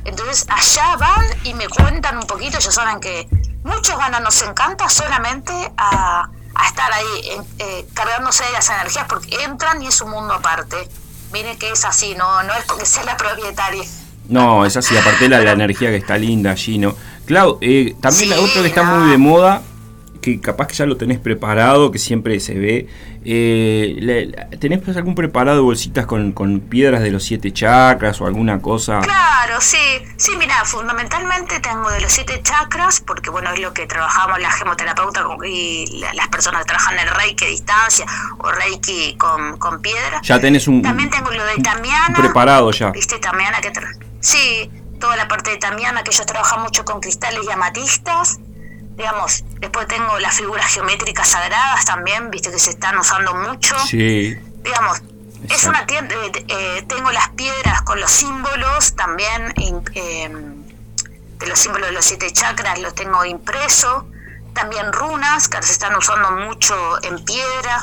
Entonces 0.05 0.47
allá 0.49 0.97
van 0.97 1.25
y 1.45 1.55
me 1.55 1.69
cuentan 1.69 2.19
un 2.19 2.27
poquito, 2.27 2.59
ya 2.59 2.71
saben 2.71 3.01
que 3.01 3.29
muchos 3.63 3.97
van 3.97 4.15
a 4.15 4.21
nos 4.21 4.43
encanta 4.43 4.89
solamente 4.89 5.53
a, 5.77 6.29
estar 6.69 6.93
ahí 6.93 7.41
eh, 7.59 7.87
cargándose 7.93 8.45
de 8.45 8.53
las 8.53 8.69
energías 8.71 9.07
porque 9.09 9.43
entran 9.43 9.83
y 9.83 9.89
es 9.89 10.01
un 10.01 10.11
mundo 10.11 10.35
aparte. 10.35 10.89
Miren 11.33 11.59
que 11.59 11.71
es 11.71 11.85
así, 11.85 12.15
no, 12.15 12.43
no 12.43 12.55
es 12.55 12.65
porque 12.65 12.85
sea 12.85 13.05
la 13.05 13.17
propietaria. 13.17 13.85
No, 14.29 14.65
es 14.65 14.77
así, 14.77 14.97
aparte 14.97 15.29
la, 15.29 15.41
la 15.41 15.53
energía 15.53 15.91
que 15.91 15.97
está 15.97 16.17
linda 16.17 16.53
allí, 16.53 16.79
¿no? 16.79 16.95
Clau, 17.27 17.59
eh, 17.61 17.97
también 18.01 18.31
la 18.31 18.41
otra 18.41 18.63
que 18.63 18.69
está 18.69 18.83
muy 18.83 19.11
de 19.11 19.19
moda 19.19 19.63
que 20.23 20.41
capaz 20.41 20.69
que 20.69 20.75
ya 20.75 20.87
lo 20.87 20.97
tenés 20.97 21.19
preparado, 21.19 21.91
que 21.91 21.99
siempre 21.99 22.41
se 22.41 22.55
ve. 22.55 22.89
Eh, 23.25 24.33
¿Tenés 24.59 24.81
pues 24.81 24.97
algún 24.97 25.15
preparado 25.15 25.59
de 25.59 25.63
bolsitas 25.63 26.07
con, 26.07 26.33
piedras 26.71 27.03
de 27.03 27.11
los 27.11 27.25
siete 27.25 27.53
chakras 27.53 28.21
o 28.21 28.27
alguna 28.27 28.63
cosa? 28.63 29.01
Claro, 29.01 29.61
sí. 29.61 29.77
Sí, 30.17 30.33
mira, 30.39 30.65
fundamentalmente 30.65 31.61
tengo 31.61 31.91
de 31.91 32.01
los 32.01 32.13
siete 32.13 32.41
chakras, 32.43 33.01
porque 33.01 33.29
bueno, 33.31 33.51
es 33.53 33.61
lo 33.61 33.75
que 33.75 33.87
trabajamos 33.87 34.41
la 34.41 34.51
gemoterapeuta 34.51 35.27
y 35.45 36.03
las 36.15 36.29
personas 36.29 36.63
que 36.63 36.69
trabajan 36.69 36.95
en 36.95 37.09
el 37.09 37.15
reiki 37.15 37.45
a 37.45 37.49
distancia 37.49 38.07
o 38.39 38.51
reiki 38.51 39.17
con, 39.19 39.59
con 39.59 39.83
piedra. 39.83 40.21
Ya 40.23 40.41
tenés 40.41 40.69
un. 40.69 40.83
También 40.83 41.11
tengo 41.11 41.31
lo 41.31 41.45
de 41.45 41.57
Tamiana. 41.57 42.17
preparado 42.17 42.71
ya. 42.71 42.93
¿Viste 42.93 43.19
Tamiana 43.19 43.61
que 43.61 43.73
Sí, 44.21 44.71
toda 45.01 45.17
la 45.17 45.27
parte 45.27 45.51
de 45.51 45.57
Tamiana, 45.57 46.05
que 46.05 46.13
ellos 46.13 46.25
trabajan 46.27 46.63
mucho 46.63 46.85
con 46.85 47.01
cristales 47.01 47.41
y 47.45 47.51
amatistas 47.51 48.39
digamos, 48.97 49.45
después 49.59 49.87
tengo 49.87 50.19
las 50.19 50.37
figuras 50.37 50.67
geométricas 50.73 51.29
sagradas 51.29 51.85
también, 51.85 52.31
viste 52.31 52.51
que 52.51 52.59
se 52.59 52.71
están 52.71 52.99
usando 52.99 53.35
mucho. 53.35 53.79
Sí. 53.87 54.37
Digamos, 54.63 55.03
es 55.51 55.65
una 55.65 55.87
tienda, 55.87 56.15
eh, 56.15 56.45
eh, 56.49 56.85
tengo 56.89 57.11
las 57.11 57.31
piedras 57.31 57.83
con 57.83 58.01
los 58.01 58.11
símbolos 58.11 58.95
también, 58.95 59.53
em, 59.95 60.63
de 61.39 61.47
los 61.47 61.59
símbolos 61.59 61.89
de 61.89 61.93
los 61.95 62.05
siete 62.05 62.31
chakras 62.33 62.79
los 62.81 62.95
tengo 62.95 63.25
impreso, 63.25 64.07
también 64.55 64.93
runas 64.93 65.49
que 65.49 65.61
se 65.63 65.73
están 65.73 65.97
usando 65.97 66.31
mucho 66.33 67.03
en 67.03 67.25
piedra. 67.25 67.83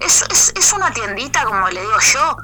Es, 0.00 0.24
es, 0.30 0.52
es 0.56 0.72
una 0.72 0.92
tiendita, 0.92 1.44
como 1.44 1.68
le 1.68 1.80
digo 1.80 1.98
yo, 2.12 2.36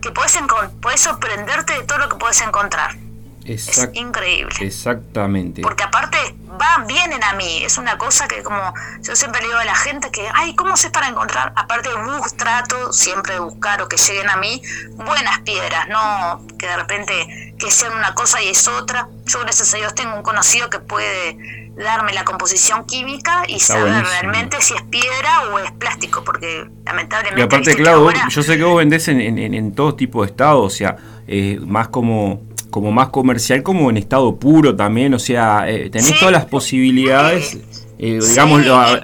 que 0.00 0.10
puedes, 0.10 0.38
puedes 0.80 1.00
sorprenderte 1.00 1.74
de 1.74 1.82
todo 1.84 1.98
lo 1.98 2.08
que 2.08 2.16
puedes 2.16 2.40
encontrar. 2.40 2.96
Es 3.44 3.88
increíble. 3.94 4.54
Exactamente. 4.60 5.62
Porque 5.62 5.82
aparte 5.82 6.16
van, 6.58 6.86
vienen 6.86 7.22
a 7.24 7.32
mí. 7.34 7.62
Es 7.64 7.78
una 7.78 7.98
cosa 7.98 8.28
que 8.28 8.42
como 8.42 8.74
yo 9.02 9.16
siempre 9.16 9.40
le 9.40 9.48
digo 9.48 9.58
a 9.58 9.64
la 9.64 9.74
gente 9.74 10.10
que, 10.10 10.28
ay, 10.34 10.54
¿cómo 10.54 10.76
sé 10.76 10.90
para 10.90 11.08
encontrar? 11.08 11.52
Aparte 11.56 11.90
bus, 11.94 12.34
trato 12.36 12.92
siempre 12.92 13.34
de 13.34 13.40
buscar 13.40 13.82
o 13.82 13.88
que 13.88 13.96
lleguen 13.96 14.30
a 14.30 14.36
mí 14.36 14.62
buenas 14.94 15.40
piedras, 15.40 15.88
no 15.88 16.46
que 16.58 16.66
de 16.66 16.76
repente 16.76 17.54
que 17.58 17.70
sean 17.70 17.94
una 17.96 18.14
cosa 18.14 18.42
y 18.42 18.48
es 18.48 18.68
otra. 18.68 19.08
Yo 19.26 19.40
gracias 19.40 19.74
a 19.74 19.76
Dios 19.76 19.94
tengo 19.94 20.14
un 20.16 20.22
conocido 20.22 20.70
que 20.70 20.78
puede 20.78 21.36
darme 21.76 22.12
la 22.12 22.24
composición 22.24 22.84
química 22.84 23.44
y 23.48 23.58
saber 23.60 24.04
realmente 24.04 24.60
si 24.60 24.74
es 24.74 24.82
piedra 24.82 25.50
o 25.50 25.58
es 25.58 25.72
plástico, 25.72 26.22
porque 26.22 26.66
lamentablemente... 26.84 27.40
Y 27.40 27.44
aparte, 27.44 27.74
claro, 27.76 28.10
yo 28.28 28.42
sé 28.42 28.58
que 28.58 28.64
vos 28.64 28.76
vendés 28.76 29.08
en, 29.08 29.20
en, 29.20 29.74
todo 29.74 29.94
tipo 29.94 30.22
de 30.22 30.30
estado, 30.30 30.62
o 30.62 30.70
sea, 30.70 30.96
eh, 31.26 31.58
más 31.62 31.88
como 31.88 32.42
como 32.72 32.90
más 32.90 33.10
comercial 33.10 33.62
como 33.62 33.90
en 33.90 33.98
estado 33.98 34.34
puro 34.36 34.74
también, 34.74 35.12
o 35.12 35.18
sea, 35.18 35.68
eh, 35.68 35.90
tenés 35.90 36.18
todas 36.18 36.32
las 36.32 36.46
posibilidades, 36.46 37.58
eh, 37.98 38.18
digamos, 38.26 38.62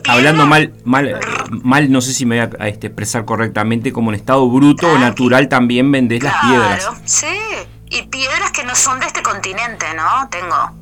hablando 0.09 0.47
mal, 0.47 0.73
mal, 0.85 1.21
mal, 1.51 1.93
no 1.93 2.01
sé 2.01 2.15
si 2.15 2.25
me 2.25 2.41
voy 2.41 2.57
a, 2.59 2.67
este, 2.67 2.87
expresar 2.87 3.27
correctamente, 3.27 3.93
como 3.93 4.11
en 4.11 4.17
estado 4.17 4.49
bruto 4.49 4.91
o 4.91 4.99
natural 4.99 5.49
también 5.49 5.93
vendés 5.93 6.23
las 6.23 6.35
piedras. 6.47 6.89
Sí, 7.05 7.27
y 7.91 8.03
piedras 8.05 8.51
que 8.53 8.65
no 8.65 8.75
son 8.75 9.01
de 9.01 9.07
este 9.07 9.23
continente, 9.23 9.87
¿no? 9.95 10.29
Tengo 10.31 10.73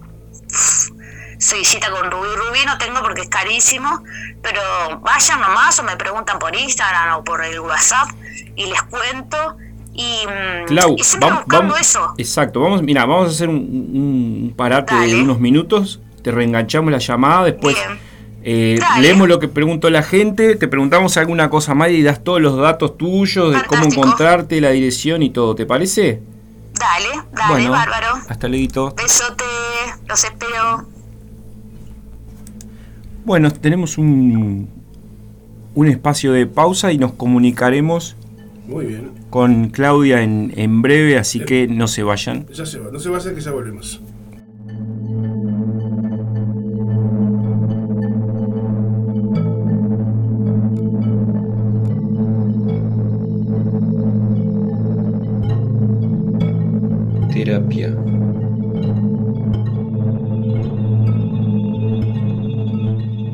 visita 1.58 1.90
con 1.90 2.08
Rubí. 2.08 2.28
Rubí 2.36 2.60
no 2.66 2.78
tengo 2.78 3.02
porque 3.02 3.22
es 3.22 3.28
carísimo, 3.28 4.04
pero 4.42 4.60
vayan 5.00 5.40
nomás 5.40 5.78
o 5.80 5.82
me 5.82 5.96
preguntan 5.96 6.38
por 6.38 6.54
Instagram 6.54 7.16
o 7.16 7.24
por 7.24 7.44
el 7.44 7.58
WhatsApp 7.58 8.10
y 8.54 8.66
les 8.66 8.80
cuento 8.84 9.56
y, 9.96 10.26
mm, 10.26 10.66
Clau, 10.66 10.96
vamos, 11.46 11.80
eso. 11.80 12.14
Exacto, 12.18 12.60
vamos, 12.60 12.82
mira, 12.82 13.04
vamos 13.04 13.28
a 13.28 13.30
hacer 13.30 13.48
un, 13.48 14.52
parate 14.56 14.94
de 14.94 15.22
unos 15.22 15.40
minutos, 15.40 16.00
te 16.22 16.30
reenganchamos 16.30 16.92
la 16.92 16.98
llamada, 16.98 17.44
después 17.44 17.76
eh, 18.42 18.78
leemos 19.00 19.28
lo 19.28 19.38
que 19.38 19.48
preguntó 19.48 19.90
la 19.90 20.02
gente, 20.02 20.56
te 20.56 20.68
preguntamos 20.68 21.16
alguna 21.16 21.50
cosa 21.50 21.74
más 21.74 21.90
y 21.90 22.02
das 22.02 22.22
todos 22.22 22.40
los 22.40 22.56
datos 22.56 22.96
tuyos 22.96 23.54
de 23.54 23.62
cómo 23.66 23.84
encontrarte, 23.84 24.60
la 24.60 24.70
dirección 24.70 25.22
y 25.22 25.30
todo, 25.30 25.54
¿te 25.54 25.66
parece? 25.66 26.20
Dale, 26.78 27.22
dale, 27.32 27.68
bárbaro. 27.68 28.08
Hasta 28.28 28.48
luego. 28.48 28.94
Besote, 28.94 29.44
los 30.06 30.24
espero. 30.24 30.86
Bueno, 33.24 33.50
tenemos 33.50 33.98
un, 33.98 34.68
un 35.74 35.88
espacio 35.88 36.32
de 36.32 36.46
pausa 36.46 36.92
y 36.92 36.98
nos 36.98 37.12
comunicaremos 37.14 38.16
muy 38.66 38.86
bien. 38.86 39.10
Con 39.30 39.68
Claudia 39.70 40.22
en, 40.22 40.52
en 40.56 40.82
breve, 40.82 41.18
así 41.18 41.40
que 41.40 41.68
no 41.68 41.88
se 41.88 42.02
vayan. 42.02 42.46
Ya 42.52 42.64
se 42.64 42.78
va, 42.78 42.90
no 42.90 42.98
se 42.98 43.08
vayan 43.08 43.34
que 43.34 43.40
ya 43.40 43.50
volvemos. 43.50 44.00
Terapia. 57.32 57.94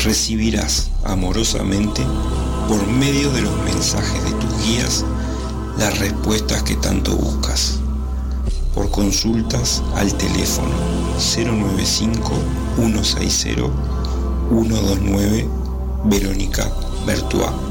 recibirás 0.05 0.91
amorosamente 1.03 2.03
por 2.69 2.85
medio 2.85 3.31
de 3.31 3.41
los 3.41 3.57
mensajes 3.63 4.23
de 4.23 4.31
tus 4.33 4.63
guías 4.63 5.03
las 5.79 5.97
respuestas 5.97 6.61
que 6.61 6.75
tanto 6.75 7.15
buscas. 7.15 7.79
por 8.75 8.91
consultas 8.91 9.81
al 9.95 10.13
teléfono 10.13 10.75
095 11.17 12.31
160 12.75 13.63
129 14.49 15.49
Verónica 16.05 16.71
Bertuá. 17.07 17.64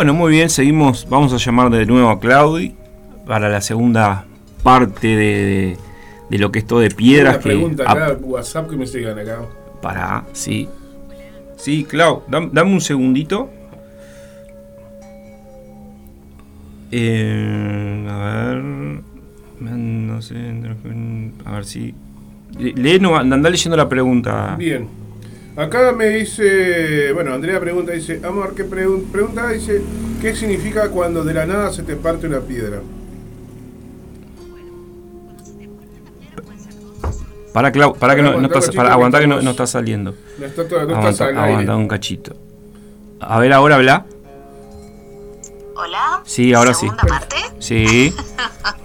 Bueno, 0.00 0.14
muy 0.14 0.32
bien, 0.32 0.48
seguimos. 0.48 1.06
Vamos 1.10 1.30
a 1.34 1.36
llamar 1.36 1.68
de 1.68 1.84
nuevo 1.84 2.08
a 2.08 2.18
Claudi 2.18 2.74
para 3.26 3.50
la 3.50 3.60
segunda 3.60 4.24
parte 4.62 5.08
de, 5.08 5.76
lo 6.30 6.50
que 6.50 6.60
es 6.60 6.66
todo 6.66 6.80
de 6.80 6.88
piedras. 6.88 7.34
Una 7.34 7.42
pregunta 7.42 7.82
acá, 7.82 8.16
WhatsApp 8.18 8.70
que 8.70 8.76
me 8.76 8.86
sigan 8.86 9.18
acá. 9.18 9.40
Para, 9.82 10.24
sí. 10.32 10.70
Sí, 11.58 11.84
Clau, 11.84 12.22
dame, 12.28 12.62
un 12.62 12.80
segundito. 12.80 13.50
Eh, 16.90 18.06
a 18.08 18.46
ver. 18.46 18.62
No 19.60 20.22
sé. 20.22 20.34
A 21.44 21.52
ver 21.52 21.64
si. 21.66 21.94
Lee, 22.58 22.98
no, 23.00 23.18
anda 23.18 23.50
leyendo 23.50 23.76
la 23.76 23.86
pregunta. 23.86 24.56
Bien. 24.58 24.99
Acá 25.56 25.92
me 25.92 26.06
dice, 26.06 27.12
bueno, 27.12 27.34
Andrea 27.34 27.60
pregunta, 27.60 27.92
dice, 27.92 28.20
Amor, 28.24 28.54
¿qué 28.54 28.64
pregunta? 28.64 29.48
Dice, 29.48 29.82
¿qué 30.20 30.34
significa 30.34 30.88
cuando 30.90 31.24
de 31.24 31.34
la 31.34 31.44
nada 31.44 31.72
se 31.72 31.82
te 31.82 31.96
parte 31.96 32.26
una 32.26 32.40
piedra? 32.40 32.80
Para, 37.52 37.72
Clau, 37.72 37.96
para 37.96 38.14
que 38.14 38.22
no, 38.22 38.40
no 38.40 38.46
está, 38.46 38.72
para 38.72 38.92
aguantar 38.92 39.22
que 39.22 39.26
no, 39.26 39.42
no, 39.42 39.50
está 39.50 39.66
saliendo. 39.66 40.14
No 40.38 40.46
está, 40.46 40.62
no 40.86 41.08
está 41.08 41.26
aguanta 41.26 41.74
un 41.74 41.88
cachito. 41.88 42.36
A 43.18 43.40
ver, 43.40 43.52
ahora 43.52 43.74
habla. 43.74 44.06
Hola. 45.74 46.22
Sí, 46.24 46.54
ahora 46.54 46.74
sí. 46.74 46.86
parte? 47.08 47.36
Sí. 47.58 48.14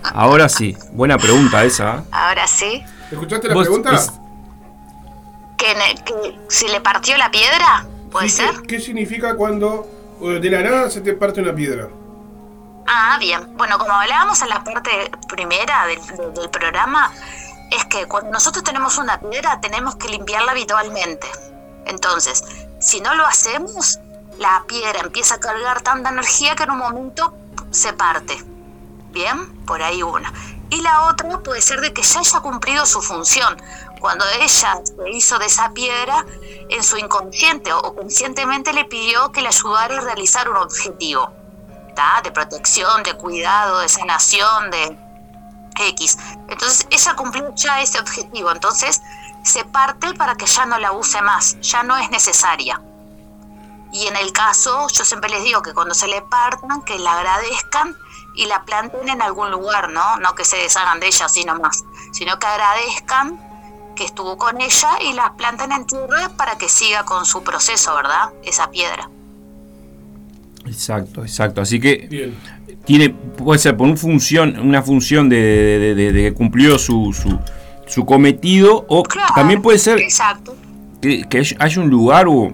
Ahora 0.02 0.50
sí. 0.50 0.76
Buena 0.94 1.18
pregunta 1.18 1.64
esa. 1.64 2.06
Ahora 2.12 2.48
sí. 2.48 2.82
¿Escuchaste 3.12 3.50
la 3.50 3.56
pregunta? 3.56 4.00
Que, 5.58 6.40
se 6.48 6.68
le 6.70 6.82
partió 6.82 7.18
la 7.18 7.32
piedra, 7.32 7.86
¿puede 8.12 8.30
ser? 8.30 8.62
¿qué, 8.68 8.80
significa 8.80 9.36
cuando 9.36 9.88
de 10.22 10.50
la 10.50 10.62
nada 10.62 10.90
se 10.90 11.02
te 11.02 11.14
parte 11.14 11.42
una 11.42 11.54
piedra? 11.54 11.90
Ah, 12.88 13.18
bien. 13.20 13.58
Bueno, 13.58 13.80
como 13.80 13.92
hablábamos 13.92 14.42
en 14.42 14.50
la 14.50 14.64
parte 14.64 15.12
primera 15.28 15.88
del, 15.88 16.00
del 16.34 16.50
programa, 16.50 17.12
es 17.72 17.86
que 17.86 18.06
cuando 18.06 18.32
nosotros 18.32 18.64
tenemos 18.64 18.98
una 18.98 19.20
piedra 19.20 19.60
tenemos 19.60 19.96
que 19.96 20.10
limpiarla 20.10 20.52
habitualmente. 20.52 21.28
Entonces, 21.86 22.44
si 22.80 23.02
no 23.02 23.16
lo 23.16 23.26
hacemos, 23.26 24.00
la 24.40 24.64
piedra 24.68 25.02
empieza 25.02 25.36
a 25.36 25.40
cargar 25.40 25.82
tanta 25.82 26.10
energía 26.10 26.56
que 26.56 26.64
en 26.64 26.72
un 26.72 26.78
momento 26.78 27.36
se 27.72 27.94
parte. 27.94 28.38
Bien, 29.12 29.54
por 29.66 29.82
ahí 29.82 30.04
una. 30.04 30.32
Y 30.70 30.82
la 30.82 31.06
otra 31.06 31.40
puede 31.40 31.62
ser 31.62 31.80
de 31.82 31.94
que 31.94 32.02
ya 32.02 32.20
haya 32.20 32.40
cumplido 32.42 32.86
su 32.86 33.02
función 33.02 33.56
cuando 34.06 34.24
ella 34.40 34.48
se 34.48 35.10
hizo 35.14 35.40
de 35.40 35.48
esa 35.48 35.72
piedra, 35.72 36.24
en 36.70 36.84
su 36.84 36.96
inconsciente 36.96 37.74
o 37.74 37.96
conscientemente 37.96 38.72
le 38.72 38.86
pidió 38.86 39.32
que 39.32 39.42
le 39.42 39.48
ayudara 39.48 39.98
a 39.98 40.02
realizar 40.02 40.48
un 40.48 40.58
objetivo, 40.58 41.34
de 42.24 42.32
protección, 42.32 43.02
de 43.02 43.16
cuidado, 43.16 43.80
de 43.80 43.90
sanación, 43.90 44.70
de 44.70 44.96
X. 45.88 46.20
Entonces 46.48 46.86
ella 46.92 47.16
cumplió 47.16 47.52
ya 47.56 47.82
ese 47.82 48.00
objetivo, 48.00 48.52
entonces 48.52 49.02
se 49.44 49.66
parte 49.66 50.14
para 50.14 50.36
que 50.36 50.46
ya 50.46 50.68
no 50.68 50.78
la 50.78 50.92
use 50.92 51.20
más, 51.24 51.60
ya 51.62 51.82
no 51.82 51.98
es 51.98 52.12
necesaria. 52.12 52.80
Y 53.92 54.06
en 54.06 54.16
el 54.18 54.32
caso, 54.34 54.88
yo 54.90 55.04
siempre 55.04 55.32
les 55.32 55.44
digo 55.44 55.64
que 55.64 55.74
cuando 55.74 55.96
se 55.96 56.08
le 56.08 56.22
partan, 56.22 56.84
que 56.84 57.00
la 57.00 57.14
agradezcan 57.14 57.98
y 58.36 58.46
la 58.46 58.66
planten 58.66 59.10
en 59.10 59.24
algún 59.24 59.50
lugar, 59.50 59.90
¿no? 59.90 60.18
No 60.18 60.36
que 60.36 60.46
se 60.46 60.58
deshagan 60.58 61.00
de 61.00 61.08
ella 61.08 61.26
así 61.26 61.44
nomás, 61.44 61.84
sino 62.12 62.38
que 62.38 62.46
agradezcan 62.46 63.55
que 63.96 64.04
estuvo 64.04 64.38
con 64.38 64.62
ella 64.62 64.90
y 65.10 65.14
la 65.14 65.34
plantan 65.34 65.72
en 65.72 65.86
tierra 65.86 66.32
para 66.38 66.58
que 66.58 66.70
siga 66.70 67.04
con 67.04 67.26
su 67.26 67.44
proceso, 67.44 67.96
¿verdad? 67.96 68.30
Esa 68.44 68.70
piedra. 68.70 69.10
Exacto, 70.66 71.22
exacto. 71.22 71.62
Así 71.62 71.80
que 71.80 72.34
tiene, 72.86 73.10
puede 73.10 73.60
ser 73.60 73.78
por 73.78 73.88
una 73.88 73.98
función, 73.98 74.60
una 74.60 74.82
función 74.82 75.30
de, 75.30 76.12
que 76.14 76.34
cumplió 76.34 76.78
su, 76.78 77.14
su, 77.14 77.40
su, 77.88 78.06
cometido, 78.06 78.86
o 78.90 79.04
también 79.36 79.62
puede 79.62 79.80
ser 79.80 80.00
que, 81.02 81.24
que 81.30 81.56
haya 81.60 81.82
un 81.82 81.90
lugar 81.90 82.28
o 82.28 82.54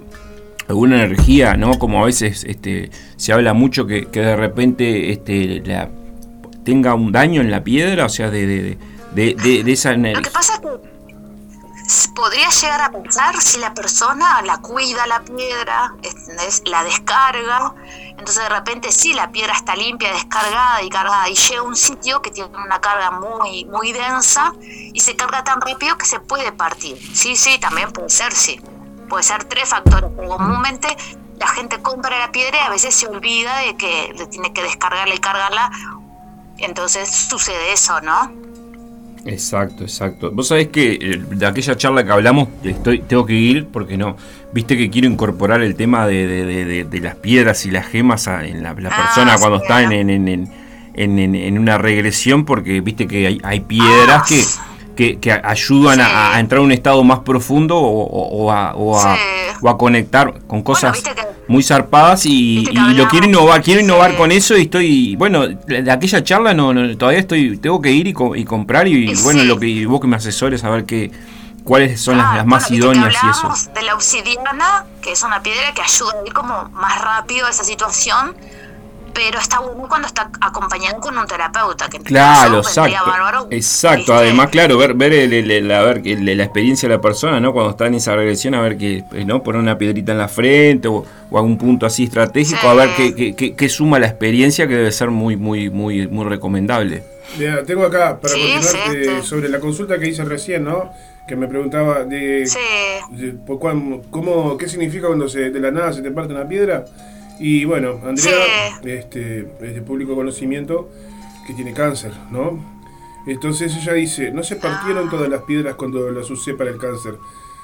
alguna 0.67 1.03
energía, 1.03 1.55
¿no? 1.55 1.77
Como 1.77 2.01
a 2.01 2.05
veces 2.05 2.43
este, 2.45 2.89
se 3.17 3.33
habla 3.33 3.53
mucho 3.53 3.85
que, 3.85 4.05
de 4.11 4.35
repente 4.35 5.11
este, 5.11 5.61
la, 5.65 5.89
tenga 6.63 6.95
un 6.95 7.11
daño 7.11 7.41
en 7.41 7.51
la 7.51 7.63
piedra, 7.63 8.05
o 8.05 8.09
sea, 8.09 8.29
de, 8.29 8.77
de, 9.13 9.71
esa 9.71 9.93
energía. 9.93 10.19
Lo 10.19 10.23
que 10.23 10.31
pasa 10.31 10.53
es 10.55 10.59
que 10.59 10.67
podría 12.13 12.49
llegar 12.49 12.81
a 12.81 12.91
pensar 12.91 13.39
si 13.41 13.57
la 13.59 13.73
persona 13.73 14.41
la 14.43 14.57
cuida 14.57 15.07
la 15.07 15.21
piedra, 15.21 15.93
la 16.65 16.83
descarga, 16.83 17.73
entonces 18.09 18.43
de 18.43 18.49
repente 18.49 18.91
sí, 18.91 19.13
la 19.13 19.31
piedra 19.31 19.53
está 19.53 19.75
limpia, 19.75 20.11
descargada 20.13 20.81
y 20.83 20.89
cargada 20.89 21.29
y 21.29 21.35
llega 21.35 21.61
a 21.61 21.63
un 21.63 21.75
sitio 21.75 22.21
que 22.21 22.31
tiene 22.31 22.55
una 22.57 22.79
carga 22.79 23.11
muy, 23.11 23.65
muy 23.65 23.91
densa 23.91 24.53
y 24.61 24.99
se 24.99 25.15
carga 25.15 25.43
tan 25.43 25.59
rápido 25.61 25.97
que 25.97 26.05
se 26.05 26.19
puede 26.19 26.51
partir. 26.51 26.97
Sí, 27.15 27.35
sí, 27.35 27.57
también 27.59 27.91
puede 27.91 28.09
ser, 28.09 28.33
sí. 28.33 28.59
Puede 29.09 29.23
ser 29.23 29.43
tres 29.45 29.69
factores, 29.69 30.09
comúnmente 30.15 30.95
la 31.37 31.47
gente 31.47 31.81
compra 31.81 32.19
la 32.19 32.31
piedra 32.31 32.59
y 32.61 32.65
a 32.65 32.69
veces 32.69 32.93
se 32.93 33.07
olvida 33.07 33.57
de 33.57 33.75
que 33.75 34.13
le 34.15 34.27
tiene 34.27 34.53
que 34.53 34.61
descargarla 34.61 35.15
y 35.15 35.17
cargarla, 35.17 35.71
entonces 36.59 37.09
sucede 37.09 37.73
eso, 37.73 37.99
¿no? 38.01 38.31
Exacto, 39.25 39.83
exacto. 39.83 40.31
Vos 40.31 40.47
sabés 40.47 40.69
que 40.69 40.93
eh, 40.93 41.21
de 41.29 41.45
aquella 41.45 41.75
charla 41.77 42.03
que 42.03 42.11
hablamos, 42.11 42.49
estoy, 42.63 42.99
tengo 42.99 43.25
que 43.25 43.33
ir 43.33 43.67
porque 43.67 43.97
no. 43.97 44.17
Viste 44.51 44.75
que 44.75 44.89
quiero 44.89 45.07
incorporar 45.07 45.61
el 45.61 45.75
tema 45.75 46.07
de, 46.07 46.87
las 47.01 47.15
piedras 47.15 47.65
y 47.65 47.71
las 47.71 47.87
gemas 47.87 48.27
en 48.27 48.63
la, 48.63 48.71
ah, 48.71 48.75
persona 48.75 49.37
cuando 49.37 49.57
está 49.57 49.83
en, 49.83 50.49
en, 50.95 51.57
una 51.57 51.77
regresión, 51.77 52.45
porque 52.45 52.81
viste 52.81 53.07
que 53.07 53.39
hay, 53.43 53.59
piedras 53.61 54.27
que 54.27 54.43
que, 54.95 55.41
ayudan 55.43 55.99
a, 56.01 56.39
entrar 56.39 56.59
a 56.59 56.63
un 56.63 56.71
estado 56.71 57.03
más 57.03 57.19
profundo 57.19 57.77
o, 57.77 58.51
a, 58.51 58.71
a, 58.71 59.77
conectar 59.77 60.39
con 60.47 60.61
cosas 60.61 61.01
muy 61.47 61.63
zarpadas 61.63 62.25
y, 62.25 62.65
lo 62.95 63.07
quiero 63.07 63.27
innovar, 63.27 63.61
quiero 63.61 63.81
innovar 63.81 64.15
con 64.15 64.31
eso 64.31 64.57
y 64.57 64.63
estoy, 64.63 65.15
bueno, 65.15 65.47
de 65.47 65.91
aquella 65.91 66.23
charla 66.23 66.53
no, 66.53 66.73
todavía 66.97 67.19
estoy, 67.19 67.57
tengo 67.57 67.81
que 67.81 67.91
ir 67.91 68.07
y, 68.07 68.13
comprar 68.13 68.87
y, 68.87 69.13
bueno, 69.23 69.43
lo 69.43 69.59
que 69.59 69.85
vos 69.85 69.99
que 69.99 70.07
me 70.07 70.15
asesores 70.15 70.63
a 70.63 70.69
ver 70.69 70.85
qué 70.85 71.11
cuáles 71.63 72.01
son 72.01 72.17
las, 72.17 72.39
ah, 72.39 72.43
más 72.43 72.71
idóneas 72.71 73.13
y 73.23 73.29
eso. 73.29 73.71
De 73.73 73.81
la 73.83 73.93
obsidiana, 73.95 74.85
que 75.01 75.11
es 75.11 75.23
una 75.23 75.41
piedra 75.41 75.73
que 75.73 75.81
ayuda 75.81 76.13
a 76.21 76.27
ir 76.27 76.33
como 76.33 76.69
más 76.69 77.01
rápido 77.01 77.45
a 77.45 77.49
esa 77.49 77.63
situación 77.63 78.35
pero 79.13 79.39
está 79.39 79.59
bueno 79.59 79.87
cuando 79.87 80.07
está 80.07 80.29
acompañado 80.39 80.99
con 80.99 81.17
un 81.17 81.25
terapeuta 81.25 81.89
que 81.89 81.99
claro 81.99 82.59
exacto. 82.59 83.47
exacto. 83.49 84.13
además 84.13 84.49
claro 84.49 84.77
ver 84.77 84.93
ver 84.93 85.13
el, 85.13 85.67
la, 85.67 85.83
ver 85.83 86.01
la 86.05 86.43
experiencia 86.43 86.87
de 86.89 86.95
la 86.95 87.01
persona 87.01 87.39
no 87.39 87.53
cuando 87.53 87.71
está 87.71 87.87
en 87.87 87.95
esa 87.95 88.15
regresión 88.15 88.55
a 88.55 88.61
ver 88.61 88.77
que 88.77 89.03
eh, 89.13 89.25
no 89.25 89.43
poner 89.43 89.61
una 89.61 89.77
piedrita 89.77 90.11
en 90.11 90.17
la 90.17 90.27
frente 90.27 90.87
o, 90.87 91.05
algún 91.33 91.57
punto 91.57 91.85
así 91.85 92.05
estratégico 92.05 92.67
a 92.67 92.73
ver 92.73 92.89
qué, 92.95 93.53
qué, 93.55 93.69
suma 93.69 93.99
la 93.99 94.07
experiencia 94.07 94.67
que 94.67 94.75
debe 94.75 94.91
ser 94.91 95.09
muy 95.09 95.37
muy 95.37 95.69
muy 95.69 96.07
muy 96.07 96.25
recomendable. 96.25 97.03
Mira, 97.37 97.63
tengo 97.63 97.85
acá 97.85 98.19
para 98.19 98.33
continuar 98.33 98.95
eh, 98.95 99.21
sobre 99.23 99.47
la 99.47 99.61
consulta 99.61 99.97
que 99.97 100.09
hice 100.09 100.25
recién 100.25 100.65
no 100.65 100.91
que 101.27 101.35
me 101.35 101.47
preguntaba 101.47 102.03
de, 102.03 102.45
cómo, 104.09 104.57
qué 104.57 104.67
significa 104.67 105.07
cuando 105.07 105.29
se 105.29 105.49
de 105.49 105.59
la 105.59 105.71
nada 105.71 105.93
se 105.93 106.01
te 106.01 106.11
parte 106.11 106.33
una 106.33 106.47
piedra 106.47 106.83
y 107.41 107.65
bueno, 107.65 107.99
Andrea 108.05 108.79
este, 108.83 109.39
es 109.61 109.73
de 109.73 109.81
público 109.81 110.13
conocimiento 110.13 110.91
que 111.47 111.55
tiene 111.55 111.73
cáncer, 111.73 112.13
¿no? 112.29 112.63
Entonces 113.25 113.75
ella 113.75 113.93
dice, 113.93 114.31
no 114.31 114.43
se 114.43 114.57
partieron 114.57 115.09
todas 115.09 115.27
las 115.27 115.41
piedras 115.41 115.73
cuando 115.73 116.11
las 116.11 116.29
usé 116.29 116.53
para 116.53 116.69
el 116.69 116.77
cáncer, 116.77 117.17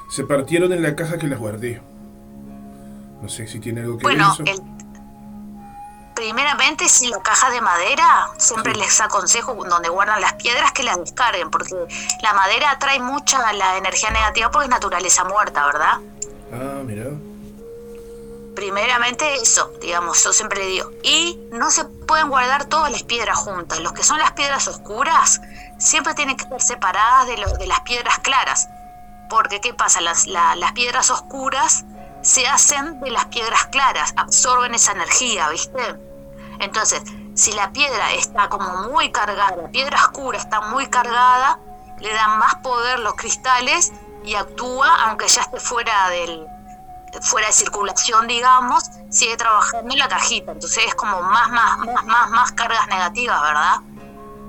se 0.09 0.23
partieron 0.23 0.73
en 0.73 0.81
la 0.81 0.95
caja 0.95 1.19
que 1.19 1.27
las 1.27 1.37
guardé. 1.37 1.79
No 3.21 3.29
sé 3.29 3.45
si 3.47 3.59
tiene 3.59 3.81
algo 3.81 3.99
que 3.99 4.07
ver 4.07 4.17
eso. 4.17 4.43
El, 4.45 4.59
primeramente, 6.15 6.89
si 6.89 7.07
la 7.09 7.21
caja 7.21 7.51
de 7.51 7.61
madera, 7.61 8.29
siempre 8.39 8.73
les 8.73 8.99
aconsejo 8.99 9.63
donde 9.63 9.89
guardan 9.89 10.21
las 10.21 10.33
piedras 10.33 10.71
que 10.71 10.81
las 10.81 10.97
descarguen, 10.97 11.51
porque 11.51 11.75
la 12.23 12.33
madera 12.33 12.71
atrae 12.71 12.99
mucha 12.99 13.53
la 13.53 13.77
energía 13.77 14.09
negativa 14.09 14.49
porque 14.49 14.65
es 14.65 14.71
naturaleza 14.71 15.23
muerta, 15.23 15.67
¿verdad? 15.67 15.99
Ah, 16.51 16.81
mira 16.83 17.11
primeramente 18.57 19.35
eso, 19.35 19.71
digamos, 19.79 20.23
yo 20.23 20.33
siempre 20.33 20.61
le 20.61 20.65
digo. 20.65 20.89
Y 21.03 21.39
no 21.51 21.69
se 21.69 21.85
pueden 21.85 22.27
guardar 22.27 22.65
todas 22.65 22.91
las 22.91 23.03
piedras 23.03 23.37
juntas. 23.37 23.79
Los 23.81 23.93
que 23.93 24.01
son 24.03 24.17
las 24.17 24.31
piedras 24.31 24.67
oscuras 24.67 25.39
siempre 25.77 26.15
tienen 26.15 26.35
que 26.35 26.45
estar 26.45 26.59
separadas 26.59 27.27
de, 27.27 27.67
las 27.67 27.79
piedras 27.81 28.17
claras. 28.17 28.67
Porque, 29.29 29.61
¿qué 29.61 29.75
pasa? 29.75 30.01
Las, 30.01 30.25
las 30.25 30.71
piedras 30.71 31.11
oscuras 31.11 31.85
se 32.23 32.47
hacen 32.47 32.99
de 32.99 33.11
las 33.11 33.25
piedras 33.25 33.67
claras, 33.67 34.11
absorben 34.17 34.73
esa 34.73 34.93
energía, 34.93 35.49
¿viste? 35.49 35.95
Entonces, 36.59 37.03
si 37.35 37.51
la 37.51 37.71
piedra 37.71 38.11
está 38.13 38.49
como 38.49 38.89
muy 38.89 39.11
cargada, 39.11 39.55
la 39.55 39.69
piedra 39.69 39.99
oscura 40.03 40.39
está 40.39 40.61
muy 40.61 40.87
cargada, 40.87 41.59
le 41.99 42.11
dan 42.11 42.39
más 42.39 42.55
poder 42.55 42.97
los 43.01 43.13
cristales 43.13 43.93
y 44.25 44.33
actúa, 44.33 45.03
aunque 45.03 45.27
ya 45.27 45.41
esté 45.41 45.59
fuera 45.59 46.09
del, 46.09 46.47
fuera 47.21 47.47
de 47.47 47.53
circulación, 47.53 48.27
digamos, 48.27 48.83
sigue 49.09 49.37
trabajando 49.37 49.91
en 49.91 49.99
la 49.99 50.07
cajita. 50.07 50.51
Entonces 50.51 50.85
es 50.87 50.95
como 50.95 51.21
más, 51.21 51.49
más, 51.49 51.77
más, 51.79 52.05
más, 52.05 52.29
más 52.29 52.51
cargas 52.51 52.87
negativas, 52.87 53.41
¿verdad? 53.41 53.75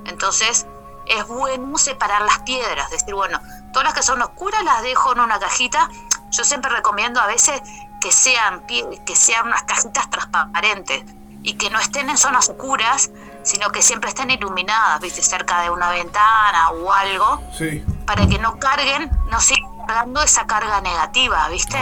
Entonces 0.07 0.67
es 1.07 1.27
bueno 1.27 1.79
separar 1.79 2.23
las 2.23 2.41
piedras, 2.41 2.91
decir, 2.91 3.15
bueno, 3.15 3.41
todas 3.73 3.85
las 3.85 3.95
que 3.95 4.03
son 4.03 4.21
oscuras 4.23 4.63
las 4.65 4.83
dejo 4.83 5.13
en 5.13 5.21
una 5.21 5.39
cajita. 5.39 5.89
Yo 6.31 6.45
siempre 6.45 6.71
recomiendo 6.71 7.21
a 7.21 7.27
veces 7.27 7.61
que 8.01 8.13
sean, 8.13 8.67
que 8.67 9.17
sean 9.17 9.47
unas 9.47 9.63
cajitas 9.63 10.09
transparentes 10.11 11.05
y 11.43 11.55
que 11.55 11.71
no 11.71 11.79
estén 11.79 12.11
en 12.11 12.19
zonas 12.19 12.49
oscuras, 12.49 13.11
sino 13.43 13.71
que 13.71 13.83
siempre 13.83 14.11
estén 14.11 14.31
iluminadas, 14.31 15.01
¿viste? 15.01 15.23
cerca 15.23 15.63
de 15.63 15.71
una 15.71 15.91
ventana 15.91 16.71
o 16.71 16.93
algo, 16.93 17.43
sí. 17.57 17.85
para 18.07 18.27
que 18.27 18.39
no 18.39 18.59
carguen, 18.59 19.11
no 19.31 19.41
sigan 19.41 19.71
cargando 19.87 20.23
esa 20.23 20.47
carga 20.47 20.81
negativa, 20.81 21.49
¿viste? 21.49 21.79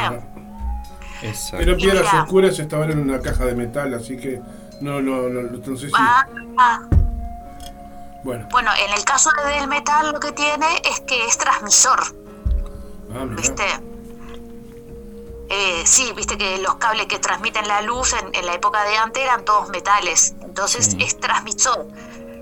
Pero 1.53 1.77
piedras 1.77 2.13
oscuras 2.15 2.59
estaban 2.59 2.91
en 2.91 2.99
una 2.99 3.21
caja 3.21 3.45
de 3.45 3.55
metal, 3.55 3.95
así 3.95 4.17
que 4.17 4.41
no, 4.81 5.01
no, 5.01 5.29
no, 5.29 5.43
no 5.43 5.77
sé 5.77 5.89
si... 5.89 5.93
Ah, 5.97 6.27
ah. 6.59 6.81
Bueno. 8.23 8.49
bueno, 8.51 8.71
en 8.85 8.93
el 8.93 9.05
caso 9.05 9.31
del 9.47 9.69
metal 9.69 10.11
lo 10.11 10.19
que 10.19 10.33
tiene 10.33 10.67
es 10.91 11.01
que 11.01 11.27
es 11.27 11.39
transmisor. 11.39 12.01
Ah, 13.15 13.25
¿Viste? 13.25 13.63
Eh, 15.49 15.83
sí, 15.85 16.13
viste 16.17 16.37
que 16.37 16.59
los 16.59 16.75
cables 16.77 17.07
que 17.07 17.21
transmiten 17.21 17.69
la 17.69 17.83
luz 17.83 18.15
en, 18.15 18.45
la 18.45 18.55
época 18.55 18.83
de 18.83 18.97
antes 18.97 19.23
eran 19.23 19.45
todos 19.45 19.69
metales, 19.69 20.35
entonces 20.43 20.97
es 20.99 21.21
transmisor. 21.21 21.87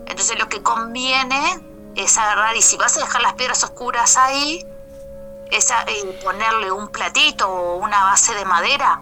Entonces 0.07 0.39
lo 0.39 0.49
que 0.49 0.63
conviene 0.63 1.61
es 1.97 2.17
agarrar 2.17 2.57
y 2.57 2.63
si 2.63 2.77
vas 2.77 2.97
a 2.97 3.01
dejar 3.01 3.21
las 3.21 3.35
piedras 3.35 3.63
oscuras 3.63 4.17
ahí, 4.17 4.65
es 5.51 5.71
eh, 5.71 6.21
ponerle 6.23 6.71
un 6.71 6.89
platito 6.89 7.49
o 7.49 7.77
una 7.77 8.05
base 8.05 8.35
de 8.35 8.45
madera, 8.45 9.01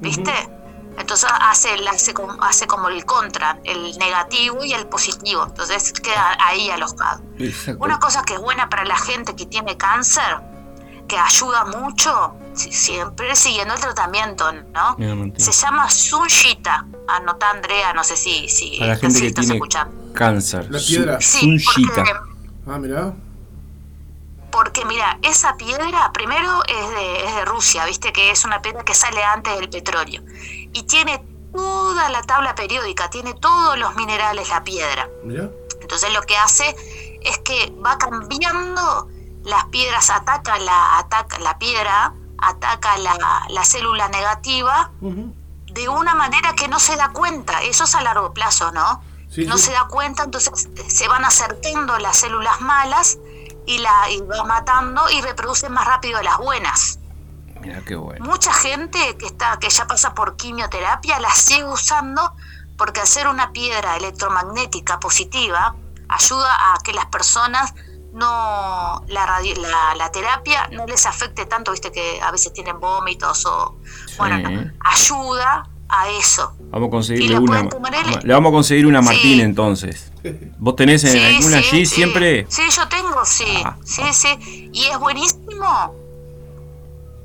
¿viste? 0.00 0.32
Entonces 0.98 1.30
hace, 1.40 1.68
hace, 1.88 2.14
hace 2.40 2.66
como 2.66 2.88
el 2.88 3.04
contra, 3.04 3.58
el 3.64 3.96
negativo 3.98 4.64
y 4.64 4.72
el 4.72 4.86
positivo. 4.86 5.44
Entonces 5.46 5.92
queda 5.92 6.36
ahí 6.44 6.68
alojado. 6.70 7.22
Una 7.78 7.98
cosa 7.98 8.22
que 8.22 8.34
es 8.34 8.40
buena 8.40 8.68
para 8.68 8.84
la 8.84 8.96
gente 8.96 9.34
que 9.34 9.46
tiene 9.46 9.76
cáncer, 9.76 10.40
que 11.08 11.16
ayuda 11.16 11.64
mucho, 11.64 12.34
siempre 12.52 13.34
siguiendo 13.34 13.74
el 13.74 13.80
tratamiento, 13.80 14.52
¿no? 14.52 14.96
Se 15.38 15.52
llama 15.52 15.88
Sunshita. 15.88 16.86
Anota 17.08 17.50
Andrea, 17.50 17.92
no 17.92 18.04
sé 18.04 18.16
si, 18.16 18.48
si, 18.48 18.78
para 18.78 18.92
la 18.92 18.96
gente 18.96 19.20
que 19.20 19.32
tiene 19.32 19.60
cáncer. 20.14 20.70
La 20.70 20.78
piedra. 20.78 21.20
Sunshita. 21.20 22.04
ah, 22.66 22.78
mira 22.78 23.14
porque 24.50 24.84
mira, 24.84 25.18
esa 25.22 25.56
piedra 25.56 26.10
primero 26.12 26.62
es 26.66 26.90
de, 26.90 27.24
es 27.24 27.34
de 27.34 27.44
Rusia, 27.44 27.84
viste 27.84 28.12
que 28.12 28.30
es 28.30 28.44
una 28.44 28.62
piedra 28.62 28.84
que 28.84 28.94
sale 28.94 29.22
antes 29.22 29.54
del 29.58 29.70
petróleo. 29.70 30.22
Y 30.72 30.82
tiene 30.84 31.22
toda 31.52 32.08
la 32.10 32.22
tabla 32.22 32.54
periódica, 32.54 33.10
tiene 33.10 33.34
todos 33.34 33.78
los 33.78 33.94
minerales 33.96 34.48
la 34.48 34.62
piedra. 34.62 35.08
Entonces 35.80 36.12
lo 36.12 36.22
que 36.22 36.36
hace 36.36 36.76
es 37.22 37.38
que 37.38 37.72
va 37.84 37.98
cambiando 37.98 39.08
las 39.44 39.64
piedras, 39.66 40.10
ataca 40.10 40.58
la, 40.58 40.98
ataca 40.98 41.38
la 41.38 41.58
piedra, 41.58 42.14
ataca 42.38 42.96
la, 42.98 43.64
célula 43.64 44.08
negativa 44.08 44.90
de 45.00 45.88
una 45.88 46.14
manera 46.14 46.54
que 46.54 46.68
no 46.68 46.80
se 46.80 46.96
da 46.96 47.10
cuenta, 47.10 47.62
eso 47.62 47.84
es 47.84 47.94
a 47.94 48.02
largo 48.02 48.32
plazo, 48.32 48.72
¿no? 48.72 49.02
no 49.46 49.58
se 49.58 49.72
da 49.72 49.86
cuenta, 49.88 50.24
entonces 50.24 50.68
se 50.88 51.08
van 51.08 51.24
acercando 51.24 51.98
las 51.98 52.16
células 52.16 52.60
malas 52.60 53.18
y 53.70 53.78
la 53.78 54.06
va 54.28 54.44
matando 54.44 55.08
y 55.10 55.20
reproduce 55.20 55.68
más 55.68 55.86
rápido 55.86 56.20
las 56.22 56.38
buenas. 56.38 56.98
Mira 57.60 57.82
qué 57.86 57.94
bueno. 57.94 58.24
Mucha 58.24 58.52
gente 58.52 59.16
que 59.16 59.26
está 59.26 59.58
que 59.60 59.68
ya 59.68 59.86
pasa 59.86 60.14
por 60.14 60.36
quimioterapia 60.36 61.20
la 61.20 61.30
sigue 61.30 61.64
usando 61.64 62.34
porque 62.76 63.00
hacer 63.00 63.28
una 63.28 63.52
piedra 63.52 63.96
electromagnética 63.96 64.98
positiva 64.98 65.76
ayuda 66.08 66.72
a 66.74 66.78
que 66.78 66.92
las 66.92 67.06
personas 67.06 67.74
no 68.12 69.04
la, 69.06 69.40
la, 69.94 70.10
terapia 70.10 70.66
no 70.72 70.84
les 70.86 71.06
afecte 71.06 71.46
tanto, 71.46 71.70
viste 71.70 71.92
que 71.92 72.20
a 72.20 72.32
veces 72.32 72.52
tienen 72.52 72.80
vómitos 72.80 73.46
o 73.46 73.78
bueno, 74.18 74.72
ayuda 74.80 75.69
a 75.90 76.08
eso. 76.10 76.52
Vamos 76.70 76.88
a 76.88 76.90
conseguirle 76.90 77.38
una. 77.38 77.68
Le 78.22 78.32
vamos 78.32 78.50
a 78.50 78.52
conseguir 78.52 78.86
una 78.86 79.02
Martín 79.02 79.40
entonces. 79.40 80.12
¿Vos 80.58 80.76
tenés 80.76 81.04
en 81.04 81.36
alguna 81.36 81.58
allí 81.58 81.86
siempre? 81.86 82.46
Sí, 82.48 82.62
yo 82.74 82.88
tengo, 82.88 83.24
sí. 83.24 83.44
Ah, 83.64 83.76
sí, 83.84 84.02
sí. 84.12 84.70
Y 84.72 84.84
es 84.84 84.98
buenísimo 84.98 86.00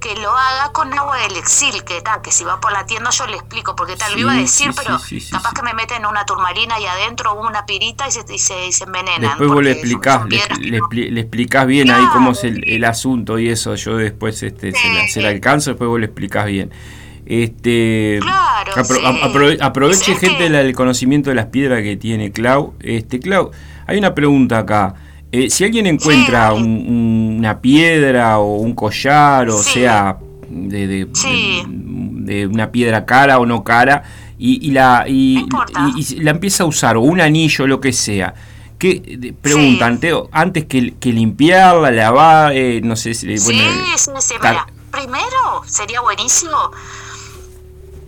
que 0.05 0.13
lo 0.21 0.29
haga 0.29 0.71
con 0.71 0.93
agua 0.93 1.17
del 1.17 1.35
exil, 1.37 1.83
que 1.83 1.99
tal, 2.01 2.21
que 2.21 2.31
si 2.31 2.43
va 2.43 2.59
por 2.59 2.71
la 2.71 2.85
tienda 2.85 3.09
yo 3.09 3.25
le 3.25 3.37
explico, 3.37 3.75
porque 3.75 3.95
tal, 3.95 4.13
lo 4.13 4.19
iba 4.19 4.33
a 4.33 4.35
decir, 4.35 4.71
pero 4.75 4.99
capaz 5.31 5.53
que 5.53 5.63
me 5.63 5.73
meten 5.73 6.05
una 6.05 6.23
turmarina 6.25 6.79
y 6.79 6.85
adentro 6.85 7.33
una 7.33 7.65
pirita 7.65 8.07
y 8.07 8.11
se, 8.11 8.21
y 8.31 8.37
se, 8.37 8.71
se 8.71 8.83
envenenan. 8.83 9.21
Después 9.21 9.49
vos 9.49 9.63
le 9.63 9.71
explicás, 9.71 10.21
le, 10.29 11.19
explicás 11.19 11.65
bien 11.65 11.89
ahí 11.89 12.05
cómo 12.13 12.33
es 12.33 12.43
el, 12.43 12.83
asunto 12.83 13.39
y 13.39 13.49
eso, 13.49 13.73
yo 13.73 13.97
después 13.97 14.43
este, 14.43 14.73
se, 14.73 15.21
la, 15.23 15.29
alcanzo, 15.29 15.71
después 15.71 15.89
vos 15.89 15.99
le 15.99 16.05
explicás 16.05 16.45
bien. 16.45 16.71
Este, 17.25 18.19
aproveche 19.61 20.15
gente 20.15 20.45
el 20.45 20.75
conocimiento 20.75 21.31
de 21.31 21.35
las 21.35 21.47
piedras 21.47 21.81
que 21.81 21.97
tiene 21.97 22.31
Clau. 22.31 22.75
Este, 22.79 23.19
Clau, 23.19 23.51
hay 23.87 23.97
una 23.97 24.13
pregunta 24.13 24.59
acá. 24.59 24.93
Eh, 25.31 25.49
si 25.49 25.63
alguien 25.63 25.87
encuentra 25.87 26.53
una 26.53 27.59
piedra 27.59 28.37
o 28.37 28.57
un 28.57 28.75
collar, 28.75 29.49
o 29.49 29.57
sea, 29.57 30.17
de, 30.49 31.07
de, 31.07 32.47
una 32.47 32.71
piedra 32.71 33.05
cara 33.05 33.39
o 33.39 33.45
no 33.45 33.63
cara, 33.63 34.03
y, 34.37 34.71
la, 34.71 35.05
y, 35.07 35.45
la 36.19 36.31
empieza 36.31 36.63
a 36.63 36.67
usar, 36.67 36.97
o 36.97 37.01
un 37.01 37.21
anillo, 37.21 37.65
lo 37.65 37.81
que 37.81 37.91
sea, 37.91 38.35
que 38.77 39.33
preguntan, 39.41 39.99
antes 40.31 40.65
que, 40.65 40.93
que, 40.93 41.11
limpiarla, 41.11 41.89
lavar, 41.89 42.53
eh, 42.53 42.81
no 42.83 42.95
sé 42.95 43.13
si... 43.13 43.35
Bueno, 43.37 43.63
primero 44.91 45.63
sería 45.65 46.01
buenísimo 46.01 46.71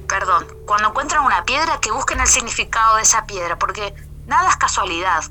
perdón, 0.07 0.45
cuando 0.65 0.89
encuentran 0.89 1.23
una 1.25 1.43
piedra, 1.43 1.79
que 1.81 1.91
busquen 1.91 2.19
el 2.19 2.27
significado 2.27 2.97
de 2.97 3.03
esa 3.03 3.25
piedra, 3.25 3.57
porque 3.57 3.93
nada 4.25 4.49
es 4.49 4.55
casualidad. 4.55 5.23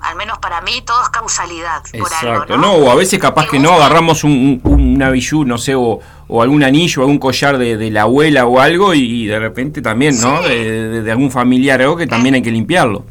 Al 0.00 0.16
menos 0.16 0.38
para 0.38 0.60
mí 0.60 0.82
todo 0.84 1.02
es 1.02 1.08
causalidad. 1.08 1.82
Exacto, 1.92 2.58
¿no? 2.58 2.72
o 2.72 2.90
a 2.90 2.94
veces 2.94 3.18
capaz 3.18 3.48
que, 3.48 3.58
no, 3.58 3.72
agarramos 3.72 4.22
un, 4.22 4.60
un, 4.62 4.98
no 4.98 5.58
sé, 5.58 5.74
o, 5.74 6.00
algún 6.42 6.62
anillo, 6.62 7.02
algún 7.02 7.18
collar 7.18 7.56
de, 7.56 7.90
la 7.90 8.02
abuela 8.02 8.44
o 8.44 8.60
algo, 8.60 8.92
y, 8.92 9.26
de 9.26 9.38
repente 9.38 9.80
también, 9.80 10.20
¿no? 10.20 10.42
De, 10.42 11.10
algún 11.10 11.30
familiar 11.30 11.80
o 11.80 11.84
algo 11.84 11.96
que 11.96 12.06
también 12.06 12.34
hay 12.34 12.42
que 12.42 12.50
limpiarlo. 12.50 13.04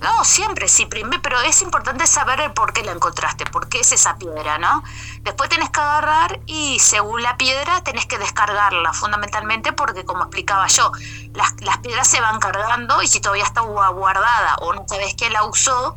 No, 0.00 0.24
siempre, 0.24 0.68
sí, 0.68 0.86
primero, 0.86 1.20
pero 1.22 1.40
es 1.40 1.60
importante 1.60 2.06
saber 2.06 2.40
el 2.40 2.52
por 2.52 2.72
qué 2.72 2.84
la 2.84 2.92
encontraste, 2.92 3.44
por 3.46 3.68
qué 3.68 3.80
es 3.80 3.90
esa 3.90 4.16
piedra, 4.16 4.56
¿no? 4.58 4.84
Después 5.22 5.48
tenés 5.48 5.70
que 5.70 5.80
agarrar 5.80 6.38
y 6.46 6.78
según 6.78 7.22
la 7.22 7.36
piedra 7.36 7.82
tenés 7.82 8.06
que 8.06 8.16
descargarla, 8.16 8.92
fundamentalmente 8.92 9.72
porque 9.72 10.04
como 10.04 10.22
explicaba 10.22 10.68
yo, 10.68 10.92
las, 11.34 11.60
las 11.62 11.78
piedras 11.78 12.06
se 12.06 12.20
van 12.20 12.38
cargando 12.38 13.02
y 13.02 13.08
si 13.08 13.20
todavía 13.20 13.42
está 13.42 13.62
guardada 13.62 14.54
o 14.60 14.72
no 14.72 14.84
sabes 14.88 15.14
quién 15.16 15.32
la 15.32 15.42
usó, 15.42 15.96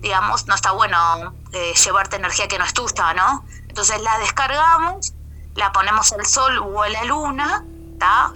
digamos, 0.00 0.46
no 0.46 0.54
está 0.54 0.72
bueno 0.72 1.34
eh, 1.52 1.74
llevarte 1.74 2.16
energía 2.16 2.48
que 2.48 2.58
no 2.58 2.64
es 2.64 2.72
tuya, 2.72 3.12
¿no? 3.12 3.44
Entonces 3.68 4.00
la 4.00 4.18
descargamos, 4.18 5.12
la 5.54 5.70
ponemos 5.72 6.10
al 6.14 6.24
sol 6.24 6.58
o 6.58 6.82
a 6.82 6.88
la 6.88 7.04
luna. 7.04 7.64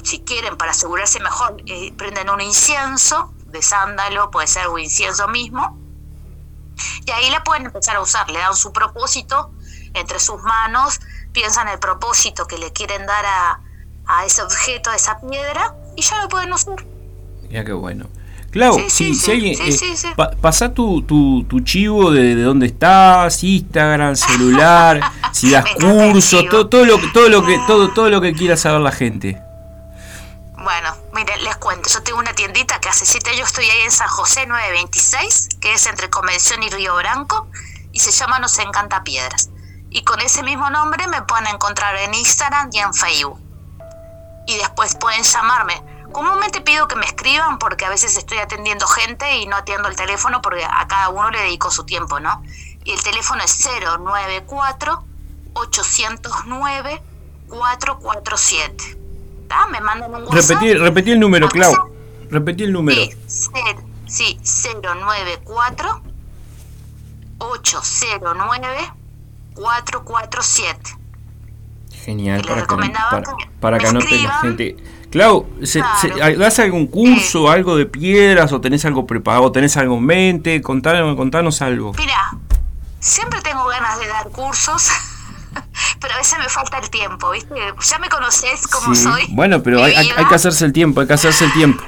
Si 0.03 0.21
quieren, 0.21 0.57
para 0.57 0.71
asegurarse 0.71 1.21
mejor, 1.21 1.57
eh, 1.67 1.93
prenden 1.95 2.31
un 2.31 2.41
incienso 2.41 3.35
de 3.49 3.63
sándalo, 3.63 4.31
puede 4.31 4.47
ser 4.47 4.69
un 4.69 4.81
incienso 4.81 5.29
mismo, 5.29 5.79
y 7.07 7.11
ahí 7.11 7.31
la 7.31 7.43
pueden 7.43 7.67
empezar 7.67 7.97
a 7.97 8.01
usar, 8.01 8.31
le 8.31 8.39
dan 8.39 8.55
su 8.55 8.73
propósito 8.73 9.51
entre 9.95 10.21
sus 10.21 10.41
manos, 10.43 11.01
piensan 11.33 11.69
el 11.69 11.79
propósito 11.79 12.47
que 12.47 12.59
le 12.59 12.73
quieren 12.73 13.07
dar 13.07 13.25
a, 13.27 13.61
a 14.07 14.25
ese 14.25 14.43
objeto, 14.43 14.91
a 14.91 14.97
esa 14.97 15.21
piedra, 15.21 15.75
y 15.97 16.03
ya 16.03 16.23
lo 16.23 16.29
pueden 16.29 16.53
usar. 16.53 16.85
Ya 17.51 17.65
qué 17.65 17.73
bueno. 17.73 18.07
Clau, 18.51 18.79
si, 18.89 19.13
alguien, 19.31 19.59
pasa 20.41 20.73
tu, 20.73 21.03
tu, 21.03 21.45
tu, 21.45 21.61
chivo 21.61 22.11
de, 22.11 22.35
de, 22.35 22.43
dónde 22.43 22.65
estás, 22.65 23.45
Instagram, 23.45 24.17
celular, 24.17 25.03
si 25.33 25.51
das 25.51 25.67
cursos, 25.75 26.49
todo, 26.49 26.67
todo 26.67 26.87
lo 26.87 26.99
todo 27.13 27.29
lo 27.29 27.45
que 27.45 27.61
todo 27.67 27.93
todo 27.93 28.09
lo 28.09 28.23
que 28.23 28.33
quiera 28.33 28.57
saber 28.57 28.81
la 28.81 28.93
gente. 28.93 29.39
Bueno, 30.55 30.97
mire, 31.19 31.37
les 31.39 31.57
cuento, 31.57 31.91
yo 31.91 32.01
tengo 32.03 32.21
una 32.21 32.33
tiendita 32.33 32.81
que 32.81 32.89
hace 32.89 33.05
siete 33.05 33.31
años 33.31 33.49
estoy 33.49 33.69
ahí 33.69 33.81
en 33.81 33.91
San 33.91 34.07
José 34.07 34.47
926, 34.47 35.49
que 35.61 35.73
es 35.73 35.87
entre 35.87 36.09
Convención 36.11 36.63
y 36.63 36.71
Río 36.71 36.95
Branco, 36.95 37.49
y 37.91 37.99
se 37.99 38.13
llama 38.13 38.39
Nos 38.39 38.57
Encanta 38.61 39.03
Piedras. 39.03 39.51
Y 39.91 40.05
con 40.05 40.21
ese 40.21 40.45
mismo 40.45 40.71
nombre 40.71 41.09
me 41.09 41.23
pueden 41.23 41.49
encontrar 41.49 41.97
en 41.97 42.15
Instagram 42.15 42.71
y 42.73 42.79
en 42.79 42.95
Facebook. 42.95 43.41
Y 44.47 44.57
después 44.59 44.95
pueden 44.95 45.25
llamarme. 45.25 45.83
Comúnmente 46.13 46.61
pido 46.61 46.87
que 46.87 46.95
me 46.95 47.07
escriban 47.07 47.59
porque 47.59 47.85
a 47.85 47.89
veces 47.89 48.17
estoy 48.17 48.39
atendiendo 48.39 48.87
gente 48.87 49.39
y 49.39 49.47
no 49.47 49.57
atiendo 49.57 49.89
el 49.89 49.97
teléfono 49.97 50.41
porque 50.41 50.65
a 50.65 50.87
cada 50.87 51.09
uno 51.09 51.31
le 51.31 51.41
dedico 51.41 51.73
su 51.73 51.85
tiempo, 51.85 52.21
¿no? 52.21 52.43
Y 52.85 52.93
el 52.93 53.03
teléfono 53.03 53.43
es 53.43 53.59
094 53.67 55.05
809 55.55 57.03
447. 57.49 59.08
Me 59.71 59.81
mandan 59.81 60.15
un 60.15 60.23
WhatsApp. 60.25 60.63
Repetí, 60.63 61.11
el 61.13 61.21
número, 61.21 61.49
Clau. 61.49 61.75
Repetí 62.31 62.65
el 62.65 62.73
número. 62.73 63.01
Sí, 64.07 64.39
094 64.73 66.03
809 67.39 68.93
447. 69.55 70.99
Genial, 72.05 72.43
para 72.47 72.67
que, 72.67 72.77
para, 73.61 73.79
que 73.79 73.87
anote 73.87 74.23
la 74.23 74.39
gente. 74.39 74.77
Clau, 75.11 75.47
se, 75.63 75.83
¿das 76.39 76.59
algún 76.59 76.87
curso, 76.87 77.51
algo 77.51 77.77
de 77.77 77.87
piedras 77.87 78.53
o 78.53 78.61
tenés 78.61 78.85
algo 78.85 79.07
preparado, 79.07 79.53
tenés 79.53 79.77
algo 79.77 79.97
en 79.97 80.05
mente? 80.05 80.63
Contanos, 80.63 81.17
contanos 81.17 81.61
algo. 81.61 81.93
Mira, 81.99 82.37
siempre 83.01 83.41
tengo 83.43 83.67
ganas 83.67 83.99
de 83.99 84.07
dar 84.07 84.29
cursos. 84.31 84.91
pero 86.01 86.15
a 86.15 86.19
veces 86.19 86.39
me 86.39 86.49
falta 86.49 86.79
el 86.79 86.91
tiempo, 86.91 87.31
¿viste? 87.31 87.55
Ya 87.55 87.99
me 87.99 88.09
conoces 88.09 88.67
como 88.69 88.95
soy. 88.95 89.27
Bueno, 89.31 89.63
pero 89.63 89.83
hay, 89.83 90.09
que 90.29 90.35
hacerse 90.35 90.65
el 90.65 90.73
tiempo, 90.73 91.01
hay 91.01 91.07
que 91.07 91.15
hacerse 91.15 91.45
el 91.45 91.53
tiempo. 91.53 91.83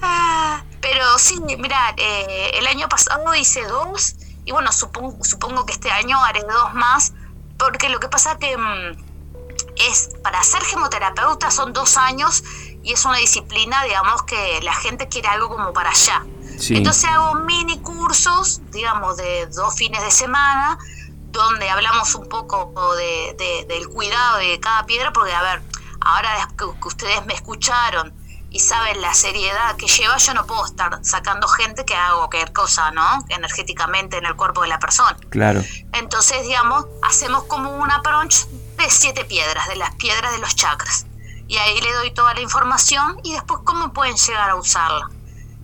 Ah, 0.00 0.62
pero 0.80 1.18
sí, 1.18 1.40
mira, 1.58 1.94
eh, 1.96 2.52
el 2.54 2.66
año 2.66 2.88
pasado 2.88 3.34
hice 3.34 3.62
dos 3.66 4.16
y 4.44 4.52
bueno, 4.52 4.72
supongo, 4.72 5.22
supongo 5.22 5.66
que 5.66 5.72
este 5.72 5.90
año 5.90 6.22
haré 6.24 6.40
dos 6.40 6.74
más, 6.74 7.12
porque 7.58 7.88
lo 7.88 8.00
que 8.00 8.08
pasa 8.08 8.38
que 8.38 8.56
mm, 8.56 8.96
es, 9.90 10.10
para 10.22 10.42
ser 10.42 10.62
gemoterapeuta 10.62 11.50
son 11.50 11.72
dos 11.72 11.96
años 11.96 12.42
y 12.82 12.92
es 12.92 13.04
una 13.04 13.18
disciplina, 13.18 13.84
digamos, 13.84 14.22
que 14.24 14.60
la 14.62 14.74
gente 14.74 15.08
quiere 15.08 15.28
algo 15.28 15.48
como 15.48 15.72
para 15.72 15.90
allá. 15.90 16.24
Entonces 16.70 17.04
hago 17.04 17.34
mini 17.40 17.80
cursos, 17.80 18.60
digamos, 18.70 19.16
de 19.16 19.46
dos 19.46 19.74
fines 19.74 20.02
de 20.02 20.10
semana, 20.10 20.78
donde 21.32 21.68
hablamos 21.70 22.14
un 22.14 22.28
poco 22.28 22.94
de, 22.96 23.66
del 23.68 23.88
cuidado 23.88 24.38
de 24.38 24.60
cada 24.60 24.84
piedra, 24.86 25.12
porque 25.12 25.32
a 25.32 25.42
ver, 25.42 25.62
ahora 26.00 26.48
que, 26.56 26.64
ustedes 26.86 27.24
me 27.26 27.34
escucharon 27.34 28.14
y 28.50 28.60
saben 28.60 29.00
la 29.00 29.14
seriedad 29.14 29.76
que 29.76 29.86
lleva, 29.86 30.18
yo 30.18 30.34
no 30.34 30.46
puedo 30.46 30.66
estar 30.66 30.98
sacando 31.02 31.48
gente 31.48 31.86
que 31.86 31.94
haga 31.94 32.16
cualquier 32.18 32.52
cosa, 32.52 32.90
¿no? 32.90 33.24
Energéticamente 33.30 34.18
en 34.18 34.26
el 34.26 34.36
cuerpo 34.36 34.60
de 34.60 34.68
la 34.68 34.78
persona. 34.78 35.16
Claro. 35.30 35.62
Entonces, 35.92 36.42
digamos, 36.42 36.84
hacemos 37.02 37.44
como 37.44 37.74
un 37.76 37.90
approach 37.90 38.44
de 38.76 38.90
siete 38.90 39.24
piedras, 39.24 39.68
de 39.68 39.76
las 39.76 39.94
piedras 39.94 40.32
de 40.32 40.38
los 40.38 40.54
chakras. 40.54 41.06
Y 41.48 41.56
ahí 41.56 41.80
le 41.80 41.92
doy 41.94 42.10
toda 42.12 42.34
la 42.34 42.40
información 42.40 43.20
y 43.24 43.32
después 43.32 43.60
cómo 43.64 43.92
pueden 43.92 44.16
llegar 44.16 44.50
a 44.50 44.56
usarla. 44.56 45.08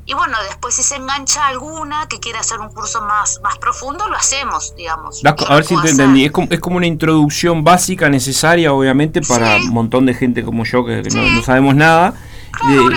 Y 0.08 0.14
bueno, 0.14 0.38
después 0.48 0.74
si 0.74 0.82
se 0.82 0.96
engancha 0.96 1.48
alguna 1.48 2.06
que 2.08 2.18
quiera 2.18 2.40
hacer 2.40 2.58
un 2.60 2.70
curso 2.70 3.02
más, 3.02 3.42
más 3.42 3.58
profundo, 3.58 4.08
lo 4.08 4.16
hacemos, 4.16 4.74
digamos. 4.74 5.20
a 5.22 5.54
ver 5.54 5.64
si 5.66 5.78
te 5.82 5.90
entendí. 5.90 6.24
Es 6.24 6.32
como, 6.32 6.48
es 6.50 6.60
como 6.60 6.78
una 6.78 6.86
introducción 6.86 7.62
básica 7.62 8.08
necesaria, 8.08 8.72
obviamente, 8.72 9.20
para 9.20 9.56
un 9.56 9.68
montón 9.68 10.06
de 10.06 10.14
gente 10.14 10.42
como 10.42 10.64
yo 10.64 10.82
que, 10.86 11.02
no, 11.02 11.42
sabemos 11.42 11.74
nada. 11.74 12.14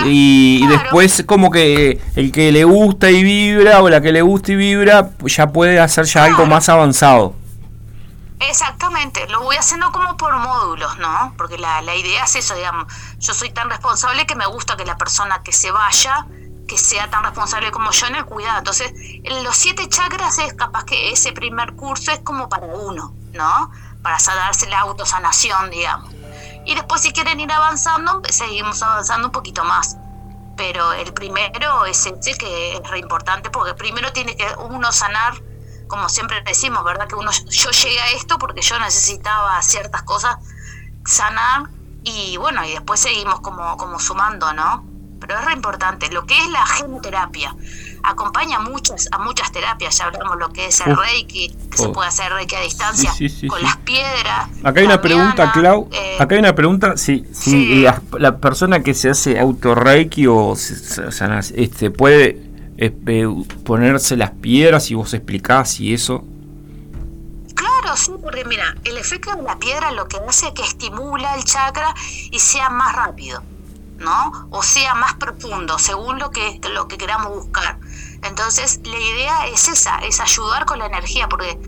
y, 0.06 0.66
después 0.68 1.22
como 1.26 1.50
que 1.50 2.00
el 2.16 2.32
que 2.32 2.50
le 2.50 2.64
gusta 2.64 3.10
y 3.10 3.22
vibra 3.22 3.82
o 3.82 3.90
la 3.90 4.00
que 4.00 4.10
le 4.10 4.22
gusta 4.22 4.52
y 4.52 4.56
vibra 4.56 5.10
ya 5.26 5.52
puede 5.52 5.80
hacer 5.80 6.06
ya 6.06 6.24
algo 6.24 6.46
más 6.46 6.70
avanzado. 6.70 7.34
Exactamente, 8.40 9.28
lo 9.28 9.42
voy 9.42 9.56
haciendo 9.56 9.92
como 9.92 10.16
por 10.16 10.34
módulos, 10.38 10.98
¿no? 10.98 11.34
Porque 11.36 11.58
la, 11.58 11.82
la 11.82 11.94
idea 11.94 12.24
es 12.24 12.36
eso, 12.36 12.54
digamos, 12.54 12.86
yo 13.18 13.34
soy 13.34 13.50
tan 13.50 13.68
responsable 13.68 14.24
que 14.24 14.34
me 14.34 14.46
gusta 14.46 14.78
que 14.78 14.86
la 14.86 14.96
persona 14.96 15.42
que 15.44 15.52
se 15.52 15.70
vaya 15.70 16.26
que 16.72 16.78
sea 16.78 17.10
tan 17.10 17.22
responsable 17.22 17.70
como 17.70 17.90
yo 17.90 18.06
en 18.06 18.16
el 18.16 18.24
cuidado. 18.24 18.58
Entonces, 18.58 18.92
en 18.94 19.44
los 19.44 19.54
siete 19.54 19.88
chakras 19.90 20.38
es 20.38 20.54
capaz 20.54 20.84
que 20.84 21.12
ese 21.12 21.32
primer 21.32 21.74
curso 21.74 22.12
es 22.12 22.20
como 22.20 22.48
para 22.48 22.66
uno, 22.66 23.14
¿no? 23.34 23.70
Para 24.02 24.16
darse 24.16 24.66
la 24.70 24.80
autosanación, 24.80 25.70
digamos. 25.70 26.10
Y 26.64 26.74
después 26.74 27.02
si 27.02 27.12
quieren 27.12 27.40
ir 27.40 27.52
avanzando, 27.52 28.22
seguimos 28.30 28.82
avanzando 28.82 29.28
un 29.28 29.32
poquito 29.32 29.64
más. 29.64 29.98
Pero 30.56 30.94
el 30.94 31.12
primero 31.12 31.84
es 31.84 32.06
ese 32.06 32.38
que 32.38 32.76
es 32.76 32.90
re 32.90 32.98
importante 33.00 33.50
porque 33.50 33.74
primero 33.74 34.10
tiene 34.12 34.34
que 34.34 34.46
uno 34.58 34.92
sanar, 34.92 35.34
como 35.88 36.08
siempre 36.08 36.42
decimos, 36.42 36.84
¿verdad? 36.84 37.06
Que 37.06 37.16
uno 37.16 37.30
yo 37.32 37.70
llegué 37.70 38.00
a 38.00 38.12
esto 38.12 38.38
porque 38.38 38.62
yo 38.62 38.78
necesitaba 38.78 39.60
ciertas 39.60 40.02
cosas 40.04 40.38
sanar 41.04 41.68
y 42.02 42.38
bueno, 42.38 42.64
y 42.64 42.72
después 42.72 42.98
seguimos 42.98 43.40
como, 43.40 43.76
como 43.76 43.98
sumando, 43.98 44.54
¿no? 44.54 44.91
Pero 45.22 45.38
es 45.38 45.44
re 45.44 45.52
importante. 45.52 46.10
Lo 46.10 46.26
que 46.26 46.36
es 46.36 46.50
la 46.50 46.66
gemoterapia 46.66 47.54
acompaña 48.02 48.58
muchas, 48.58 49.08
a 49.12 49.18
muchas 49.18 49.52
terapias. 49.52 49.96
Ya 49.96 50.06
hablamos 50.06 50.36
lo 50.36 50.52
que 50.52 50.66
es 50.66 50.80
el 50.80 50.96
Reiki, 50.96 51.50
que 51.70 51.76
se 51.76 51.86
oh. 51.86 51.92
puede 51.92 52.08
hacer 52.08 52.32
Reiki 52.32 52.56
a 52.56 52.60
distancia 52.60 53.10
con 53.48 53.62
las 53.62 53.76
piedras. 53.78 54.48
Acá 54.64 54.80
hay 54.80 54.86
una 54.86 55.00
pregunta, 55.00 55.52
Clau. 55.52 55.88
Eh, 55.92 56.16
acá 56.18 56.34
hay 56.34 56.40
una 56.40 56.54
pregunta: 56.54 56.96
si, 56.96 57.24
si 57.32 57.84
la, 58.18 58.38
persona 58.38 58.82
que 58.82 58.94
se 58.94 59.10
hace 59.10 59.38
auto 59.38 59.74
Reiki 59.74 60.26
o, 60.26 60.54
este, 60.54 61.90
puede 61.90 62.42
ponerse 63.64 64.16
las 64.16 64.30
piedras 64.32 64.90
y 64.90 64.94
vos 64.94 65.14
explicás 65.14 65.78
y 65.78 65.94
eso. 65.94 66.24
Claro, 67.54 67.96
sí, 67.96 68.12
porque 68.20 68.44
mira, 68.44 68.74
el 68.84 68.96
efecto 68.96 69.34
de 69.36 69.42
la 69.42 69.56
piedra 69.58 69.92
lo 69.92 70.08
que 70.08 70.16
hace 70.28 70.48
es 70.48 70.52
que 70.52 70.62
estimula 70.62 71.36
el 71.36 71.44
chakra 71.44 71.94
y 72.30 72.38
sea 72.40 72.70
más 72.70 72.96
rápido. 72.96 73.42
¿No? 74.02 74.48
O 74.50 74.62
sea 74.62 74.94
más 74.94 75.14
profundo, 75.14 75.78
según 75.78 76.18
lo 76.18 76.30
que, 76.30 76.60
lo 76.72 76.88
que 76.88 76.98
queramos 76.98 77.32
buscar. 77.32 77.78
Entonces, 78.22 78.80
la 78.84 78.98
idea 78.98 79.46
es 79.46 79.68
esa, 79.68 79.98
es 79.98 80.20
ayudar 80.20 80.64
con 80.64 80.78
la 80.78 80.86
energía, 80.86 81.28
porque 81.28 81.58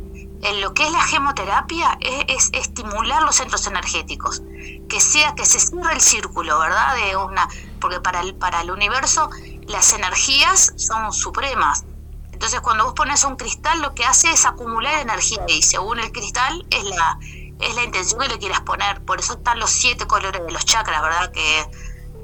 en 0.43 0.61
lo 0.61 0.75
que 0.75 0.85
es 0.85 0.93
la 0.93 1.03
gemoterapia 1.03 1.99
es, 2.01 2.51
estimular 2.53 3.23
los 3.23 3.37
centros 3.37 3.67
energéticos, 3.67 4.43
que 4.89 5.01
sea 5.01 5.35
que 5.35 5.47
se 5.47 5.59
cierre 5.59 5.95
el 5.95 6.01
círculo, 6.01 6.59
¿verdad? 6.59 6.95
De 6.97 7.17
una, 7.17 7.49
porque 7.81 8.01
para 8.01 8.21
el, 8.21 8.35
para 8.35 8.61
el 8.61 8.71
universo 8.71 9.31
las 9.67 9.93
energías 9.95 10.75
son 10.77 11.13
supremas. 11.13 11.85
Entonces, 12.33 12.61
cuando 12.61 12.85
vos 12.85 12.95
pones 12.95 13.25
un 13.25 13.37
cristal, 13.37 13.81
lo 13.81 13.95
que 13.95 14.05
hace 14.05 14.31
es 14.31 14.45
acumular 14.45 15.01
energía 15.01 15.43
y 15.49 15.63
según 15.63 15.99
el 16.01 16.13
cristal 16.13 16.67
es 16.71 16.85
la 16.85 17.19
es 17.61 17.75
la 17.75 17.85
intención 17.85 18.21
que 18.21 18.29
le 18.29 18.39
quieras 18.39 18.61
poner. 18.61 19.05
Por 19.05 19.21
eso 19.21 19.35
están 19.35 19.59
los 19.59 19.71
siete 19.71 20.07
colores 20.07 20.45
de 20.45 20.53
los 20.53 20.65
chakras, 20.65 21.03
¿verdad? 21.03 21.33
Que 21.33 21.65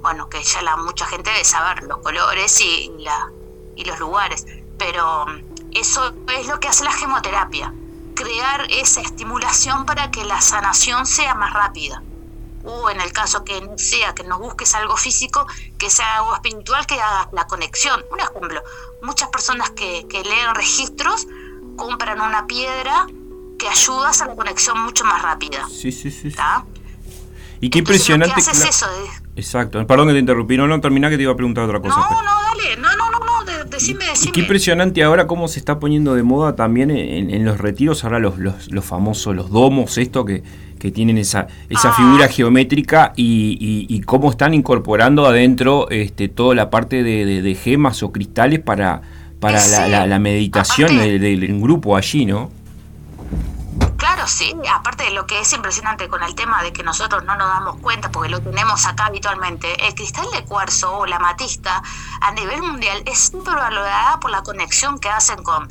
bueno, 0.00 0.28
que 0.28 0.42
ya 0.42 0.62
la 0.62 0.76
mucha 0.76 1.06
gente 1.06 1.30
debe 1.30 1.44
saber 1.44 1.82
los 1.84 1.98
colores 1.98 2.60
y 2.60 2.92
la 2.98 3.30
y 3.80 3.84
los 3.84 3.98
lugares, 3.98 4.46
pero 4.78 5.26
eso 5.72 6.12
es 6.36 6.46
lo 6.46 6.60
que 6.60 6.68
hace 6.68 6.84
la 6.84 6.92
gemoterapia, 6.92 7.72
crear 8.14 8.66
esa 8.70 9.00
estimulación 9.00 9.86
para 9.86 10.10
que 10.10 10.24
la 10.24 10.40
sanación 10.40 11.06
sea 11.06 11.34
más 11.34 11.52
rápida. 11.52 12.02
O 12.62 12.90
en 12.90 13.00
el 13.00 13.10
caso 13.12 13.42
que 13.42 13.58
no 13.62 13.78
sea 13.78 14.14
que 14.14 14.22
nos 14.22 14.38
busques 14.38 14.74
algo 14.74 14.94
físico, 14.98 15.46
que 15.78 15.88
sea 15.88 16.16
algo 16.16 16.34
espiritual, 16.34 16.84
que 16.84 17.00
haga 17.00 17.30
la 17.32 17.46
conexión. 17.46 18.04
Un 18.12 18.20
ejemplo, 18.20 18.62
muchas 19.02 19.30
personas 19.30 19.70
que, 19.70 20.06
leen 20.10 20.54
registros 20.54 21.26
compran 21.78 22.20
una 22.20 22.46
piedra 22.46 23.06
que 23.58 23.66
ayuda 23.66 24.10
a 24.10 24.26
la 24.26 24.36
conexión 24.36 24.78
mucho 24.82 25.04
más 25.04 25.22
rápida. 25.22 25.66
Sí, 25.70 25.90
sí, 25.90 26.10
sí. 26.10 26.34
Y 27.62 27.70
qué 27.70 27.78
impresionante. 27.78 28.34
Lo 28.36 28.52
es 28.52 28.62
eso. 28.62 28.86
Exacto. 29.40 29.86
Perdón 29.86 30.08
que 30.08 30.12
te 30.12 30.18
interrumpí. 30.18 30.56
No, 30.56 30.66
no, 30.66 30.80
terminá 30.80 31.08
que 31.08 31.16
te 31.16 31.22
iba 31.22 31.32
a 31.32 31.36
preguntar 31.36 31.64
otra 31.64 31.80
cosa. 31.80 31.96
No, 31.96 32.22
no, 32.22 32.30
dale. 32.44 32.76
No, 32.76 32.88
no, 32.96 33.10
no, 33.10 33.18
no. 33.18 33.64
Decime, 33.70 34.04
decime. 34.04 34.32
qué 34.32 34.40
impresionante 34.40 35.02
ahora 35.02 35.26
cómo 35.26 35.48
se 35.48 35.58
está 35.58 35.78
poniendo 35.78 36.14
de 36.14 36.22
moda 36.22 36.54
también 36.54 36.90
en, 36.90 37.44
los 37.44 37.58
retiros. 37.58 38.04
Ahora 38.04 38.18
los, 38.18 38.38
los, 38.38 38.84
famosos, 38.84 39.34
los 39.34 39.50
domos, 39.50 39.96
esto 39.96 40.24
que, 40.24 40.42
que 40.78 40.90
tienen 40.90 41.16
esa, 41.18 41.46
esa 41.70 41.90
ah. 41.90 41.92
figura 41.94 42.28
geométrica 42.28 43.12
y, 43.16 44.00
cómo 44.04 44.30
están 44.30 44.54
incorporando 44.54 45.26
adentro 45.26 45.88
este, 45.90 46.28
toda 46.28 46.54
la 46.54 46.68
parte 46.68 47.02
de, 47.02 47.54
gemas 47.54 48.02
o 48.02 48.12
cristales 48.12 48.60
para, 48.60 49.00
para 49.38 49.66
la, 50.06 50.18
meditación 50.18 50.98
del 50.98 51.60
grupo 51.60 51.96
allí, 51.96 52.26
¿no? 52.26 52.50
Claro, 53.96 54.09
sí, 54.30 54.54
aparte 54.72 55.04
de 55.04 55.10
lo 55.10 55.26
que 55.26 55.40
es 55.40 55.52
impresionante 55.52 56.08
con 56.08 56.22
el 56.22 56.34
tema 56.34 56.62
de 56.62 56.72
que 56.72 56.82
nosotros 56.82 57.24
no 57.24 57.36
nos 57.36 57.48
damos 57.48 57.76
cuenta 57.76 58.10
porque 58.10 58.28
lo 58.28 58.40
tenemos 58.40 58.86
acá 58.86 59.06
habitualmente, 59.06 59.86
el 59.86 59.94
cristal 59.94 60.26
de 60.32 60.44
cuarzo 60.44 60.98
o 60.98 61.06
la 61.06 61.18
matista 61.18 61.82
a 62.20 62.30
nivel 62.32 62.62
mundial 62.62 63.02
es 63.06 63.30
súper 63.30 63.54
valorada 63.54 64.20
por 64.20 64.30
la 64.30 64.42
conexión 64.42 64.98
que 64.98 65.08
hacen 65.08 65.42
con 65.42 65.68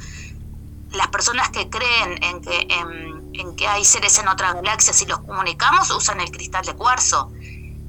las 0.91 1.07
personas 1.07 1.49
que 1.49 1.69
creen 1.69 2.23
en 2.23 2.41
que, 2.41 2.67
en, 2.69 3.55
que 3.55 3.67
hay 3.67 3.85
seres 3.85 4.17
en 4.19 4.27
otras 4.27 4.55
galaxias 4.55 5.01
y 5.01 5.05
los 5.05 5.19
comunicamos, 5.19 5.89
usan 5.91 6.19
el 6.19 6.31
cristal 6.31 6.65
de 6.65 6.73
cuarzo. 6.73 7.31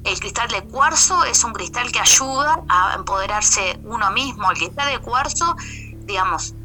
El 0.03 0.19
cristal 0.19 0.47
de 0.49 0.63
cuarzo 0.63 1.23
es 1.25 1.43
un 1.43 1.53
cristal 1.53 1.91
que 1.91 1.99
ayuda 1.99 2.63
a 2.69 2.95
empoderarse 2.95 3.79
uno 3.83 4.09
mismo. 4.11 4.49
El 4.51 4.57
cristal 4.57 4.91
de 4.91 4.99
cuarzo, 4.99 5.55
digamos, 6.05 6.55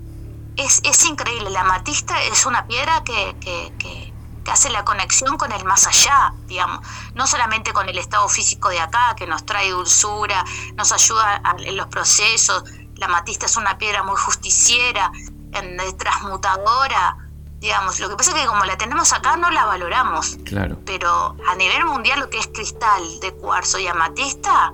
es, 0.57 0.81
es 0.85 1.05
increíble. 1.05 1.51
La 1.51 1.65
matista 1.65 2.23
es 2.23 2.47
una 2.47 2.67
piedra 2.67 3.03
que, 3.05 3.37
que, 3.41 3.73
que, 3.79 4.13
hace 4.51 4.71
la 4.71 4.85
conexión 4.85 5.37
con 5.37 5.51
el 5.51 5.65
más 5.65 5.89
allá, 5.89 6.33
digamos. 6.47 6.87
No 7.15 7.27
solamente 7.27 7.73
con 7.73 7.89
el 7.89 7.99
estado 7.99 8.29
físico 8.29 8.69
de 8.69 8.79
acá, 8.79 9.15
que 9.17 9.27
nos 9.27 9.45
trae 9.45 9.71
dulzura, 9.71 10.45
nos 10.77 10.93
ayuda 10.93 11.43
en 11.59 11.77
los 11.77 11.89
procesos. 11.89 12.63
La 12.95 13.09
matista 13.09 13.47
es 13.47 13.57
una 13.57 13.77
piedra 13.77 14.05
muy 14.05 14.17
justiciera, 14.17 15.11
en, 15.53 15.99
transmutadora. 15.99 17.17
Digamos, 17.59 17.99
lo 17.99 18.09
que 18.09 18.17
pasa 18.17 18.31
es 18.37 18.43
que 18.43 18.47
como 18.47 18.65
la 18.65 18.79
tenemos 18.79 19.13
acá 19.13 19.37
no 19.37 19.51
la 19.51 19.65
valoramos. 19.65 20.39
Claro. 20.45 20.79
Pero 20.87 21.37
a 21.49 21.55
nivel 21.57 21.85
mundial 21.85 22.21
lo 22.21 22.31
que 22.31 22.39
es 22.39 22.47
cristal 22.47 23.03
de 23.21 23.33
cuarzo 23.35 23.81
y 23.81 23.89
amatista, 23.89 24.73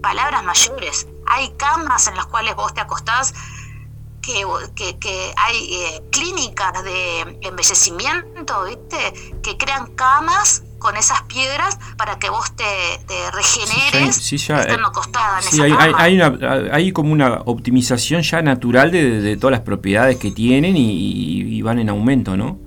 palabras 0.00 0.44
mayores. 0.44 1.08
Hay 1.26 1.52
camas 1.56 2.06
en 2.06 2.16
las 2.16 2.26
cuales 2.26 2.54
vos 2.54 2.72
te 2.72 2.80
acostás 2.80 3.34
que, 4.22 4.98
que, 4.98 5.32
hay 5.36 5.74
eh, 5.74 6.02
clínicas 6.10 6.82
de 6.84 7.38
embellecimiento, 7.42 8.64
¿viste? 8.64 9.12
Que 9.42 9.56
crean 9.58 9.94
camas 9.94 10.62
con 10.78 10.96
esas 10.96 11.22
piedras 11.22 11.78
para 11.96 12.18
que 12.18 12.30
vos 12.30 12.56
te, 12.56 12.64
regeneres 13.32 14.16
sí, 14.16 14.36
ya, 14.36 14.62
eh, 14.62 14.76
sí, 15.42 15.60
hay, 15.60 15.72
hay, 15.96 16.20
hay, 16.72 16.92
como 16.92 17.12
una 17.12 17.42
optimización 17.44 18.22
ya 18.22 18.42
natural 18.42 18.90
de, 18.90 19.36
todas 19.36 19.52
las 19.52 19.60
propiedades 19.60 20.16
que 20.16 20.32
tienen 20.32 20.74
y 20.76 21.62
van 21.62 21.78
en 21.78 21.88
aumento, 21.88 22.36
¿no? 22.36 22.58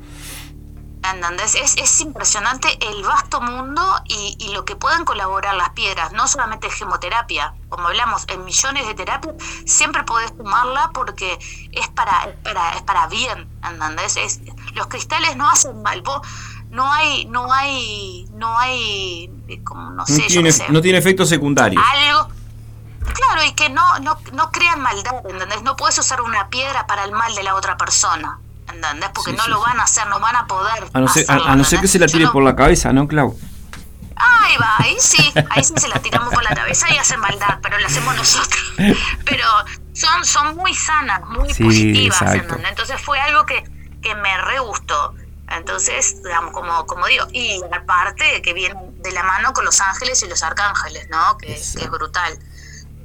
Es, 1.44 1.76
es, 1.78 2.02
impresionante 2.02 2.68
el 2.82 3.04
vasto 3.04 3.40
mundo 3.40 3.82
y, 4.06 4.52
lo 4.54 4.66
que 4.66 4.76
pueden 4.76 5.06
colaborar 5.06 5.56
las 5.56 5.70
piedras, 5.72 6.14
no 6.14 6.28
solamente 6.28 6.70
gemoterapia, 6.70 7.54
como 7.70 7.88
hablamos, 7.88 8.26
en 8.28 8.44
millones 8.44 8.88
de 8.88 8.96
terapias, 8.96 9.36
siempre 9.66 10.04
podés 10.04 10.36
tomarla 10.36 10.90
porque 10.94 11.38
es 11.72 11.88
para, 11.90 12.36
es 12.76 12.82
para, 12.82 13.08
bien, 13.08 13.48
¿entendés? 13.64 14.18
Es, 14.18 14.42
los 14.74 14.88
cristales 14.88 15.36
no 15.36 15.50
hacen 15.50 15.82
mal, 15.84 16.02
no 16.70 16.92
hay, 16.92 17.26
no 17.26 17.54
hay, 17.54 18.28
no 18.34 18.58
hay, 18.58 19.30
como, 19.64 19.92
no 19.92 20.06
sé, 20.06 20.24
tiene, 20.24 20.50
no 20.70 20.82
tiene 20.82 20.98
efectos 20.98 21.30
secundarios. 21.30 21.84
Algo, 21.86 22.30
Claro, 23.14 23.44
y 23.46 23.54
que 23.54 23.70
no, 23.70 24.00
no, 24.00 24.18
no 24.34 24.52
crean 24.52 24.82
maldad, 24.82 25.24
¿entendés? 25.30 25.62
No 25.62 25.76
puedes 25.76 25.98
usar 26.00 26.22
una 26.22 26.50
piedra 26.50 26.88
para 26.88 27.04
el 27.04 27.12
mal 27.12 27.34
de 27.36 27.44
la 27.44 27.56
otra 27.56 27.78
persona. 27.78 28.40
¿Entendés? 28.74 29.10
Porque 29.14 29.34
no 29.34 29.48
lo 29.48 29.62
van 29.62 29.80
a 29.80 29.84
hacer, 29.84 30.08
no 30.08 30.20
van 30.20 30.36
a 30.36 30.48
poder. 30.48 30.86
A 30.94 31.00
no 31.00 31.08
ser, 31.08 31.26
a, 31.30 31.56
no 31.56 31.64
ser 31.64 31.82
que 31.82 31.88
se 31.88 32.00
la 32.00 32.08
tire 32.08 32.28
por 32.30 32.44
la 32.44 32.56
cabeza, 32.56 32.92
¿no, 32.94 33.08
Clau? 33.08 33.38
Ahí 34.18 34.56
va, 34.58 34.76
ahí 34.78 34.96
sí, 35.00 35.34
ahí 35.50 35.64
sí 35.64 35.74
se 35.76 35.90
la 35.90 36.00
tiramos 36.00 36.34
por 36.34 36.44
la 36.44 36.56
cabeza 36.56 36.90
y 36.94 36.98
hacen 36.98 37.20
maldad, 37.20 37.60
pero 37.62 37.78
la 37.80 37.88
hacemos 37.88 38.16
nosotros. 38.16 38.74
Pero 39.26 39.46
son, 39.94 40.26
son 40.26 40.56
muy 40.56 40.74
sanas, 40.74 41.22
muy 41.28 41.54
positivas. 41.54 42.22
Entonces 42.70 43.02
fue 43.02 43.20
algo 43.20 43.46
que, 43.46 43.64
que 44.02 44.16
me 44.16 44.38
re 44.38 44.60
gustó. 44.60 45.14
Entonces, 45.50 46.24
digamos, 46.24 46.54
como, 46.54 46.86
como 46.86 47.06
digo, 47.08 47.28
y 47.32 47.62
aparte 47.72 48.42
que 48.42 48.54
viene 48.54 48.76
de 48.98 49.12
la 49.12 49.24
mano 49.24 49.54
con 49.54 49.64
los 49.64 49.80
ángeles 49.82 50.24
y 50.24 50.28
los 50.28 50.42
arcángeles, 50.44 51.08
¿no? 51.10 51.38
Que, 51.38 51.48
que 51.48 51.54
es 51.54 51.90
brutal. 51.90 52.40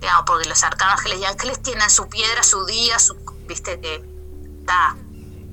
Digamos, 0.00 0.22
porque 0.26 0.48
los 0.48 0.62
arcángeles 0.62 1.18
y 1.20 1.24
ángeles 1.24 1.62
tienen 1.62 1.90
su 1.90 2.08
piedra, 2.08 2.42
su 2.42 2.64
día, 2.64 2.98
su, 2.98 3.16
viste, 3.46 3.78
que 3.80 4.02
está 4.60 4.96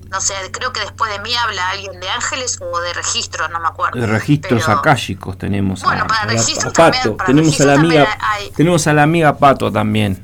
no 0.09 0.21
sé, 0.21 0.33
creo 0.51 0.71
que 0.71 0.81
después 0.81 1.11
de 1.11 1.19
mí 1.19 1.33
habla 1.35 1.69
alguien 1.69 1.99
de 1.99 2.09
ángeles 2.09 2.59
o 2.61 2.79
de 2.79 2.93
registros, 2.93 3.49
no 3.49 3.59
me 3.59 3.67
acuerdo. 3.67 3.99
De 3.99 4.07
registros 4.07 4.63
pero... 4.65 5.35
tenemos. 5.35 5.83
Bueno, 5.83 6.03
a, 6.03 6.07
para 6.07 6.25
registros 6.25 6.73
también. 6.73 7.17
tenemos, 7.25 7.59
a 7.61 7.65
la 7.65 7.73
amiga, 7.73 8.17
tenemos 8.55 8.87
a 8.87 8.93
la 8.93 9.03
amiga 9.03 9.37
Pato 9.37 9.71
también. 9.71 10.23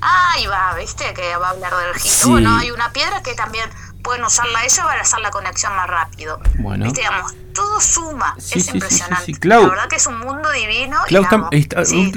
Ahí 0.00 0.46
va, 0.46 0.74
viste, 0.78 1.12
que 1.14 1.36
va 1.36 1.48
a 1.48 1.50
hablar 1.50 1.74
de 1.74 1.92
registro. 1.94 2.30
Bueno, 2.30 2.56
hay 2.56 2.70
una 2.70 2.92
piedra 2.92 3.22
que 3.22 3.34
también 3.34 3.68
pueden 4.02 4.22
usarla 4.22 4.64
ella 4.64 4.84
para 4.84 5.00
hacer 5.00 5.20
la 5.20 5.30
conexión 5.30 5.74
más 5.74 5.88
rápido. 5.88 6.38
Bueno. 6.58 6.84
Viste, 6.84 7.00
digamos, 7.00 7.34
todo 7.54 7.80
suma, 7.80 8.36
es 8.38 8.68
impresionante. 8.68 9.32
la 9.42 9.58
verdad 9.60 9.88
que 9.88 9.96
es 9.96 10.06
un 10.06 10.18
mundo 10.18 10.50
divino. 10.52 10.98
Clau, 11.06 11.24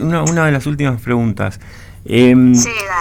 una, 0.02 0.24
una, 0.24 0.46
de 0.46 0.52
las 0.52 0.66
últimas 0.66 1.02
preguntas. 1.02 1.60
Eh, 2.06 2.36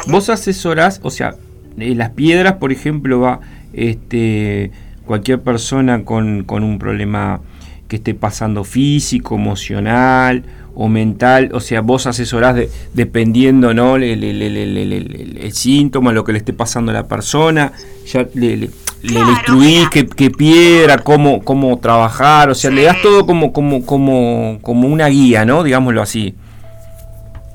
vos 0.07 0.29
asesorás, 0.31 1.01
o 1.03 1.11
sea, 1.11 1.35
eh, 1.79 1.95
las 1.95 2.11
piedras, 2.11 2.55
por 2.55 2.72
ejemplo, 2.72 3.20
va 3.20 3.41
este, 3.77 4.72
cualquier 5.05 5.43
persona 5.43 6.05
con, 6.05 6.45
un 6.49 6.79
problema 6.79 7.41
que 7.89 7.97
esté 7.97 8.14
pasando 8.14 8.64
físico, 8.64 9.37
emocional 9.37 10.45
o 10.74 10.89
mental, 10.89 11.51
o 11.53 11.61
sea, 11.61 11.83
vos 11.83 12.07
asesorás 12.07 12.57
dependiendo 12.93 13.72
¿no? 13.72 13.97
El, 13.97 15.53
síntoma, 15.53 16.12
lo 16.12 16.24
que 16.24 16.33
le 16.33 16.39
esté 16.39 16.53
pasando 16.53 16.91
a 16.91 16.95
la 16.95 17.07
persona, 17.07 17.72
ya 18.07 18.27
le, 18.35 18.70
instruís 19.03 19.89
qué, 19.91 20.31
piedra, 20.31 20.99
cómo, 20.99 21.45
cómo 21.45 21.79
trabajar, 21.79 22.51
o 22.51 22.55
sea, 22.55 22.70
le 22.70 22.85
das 22.85 23.01
todo 23.03 23.27
como, 23.27 23.53
como, 23.53 23.87
como, 23.87 24.59
como 24.62 24.89
una 24.89 25.07
guía, 25.07 25.45
¿no? 25.45 25.62
Digámoslo 25.62 26.03
así. 26.03 26.35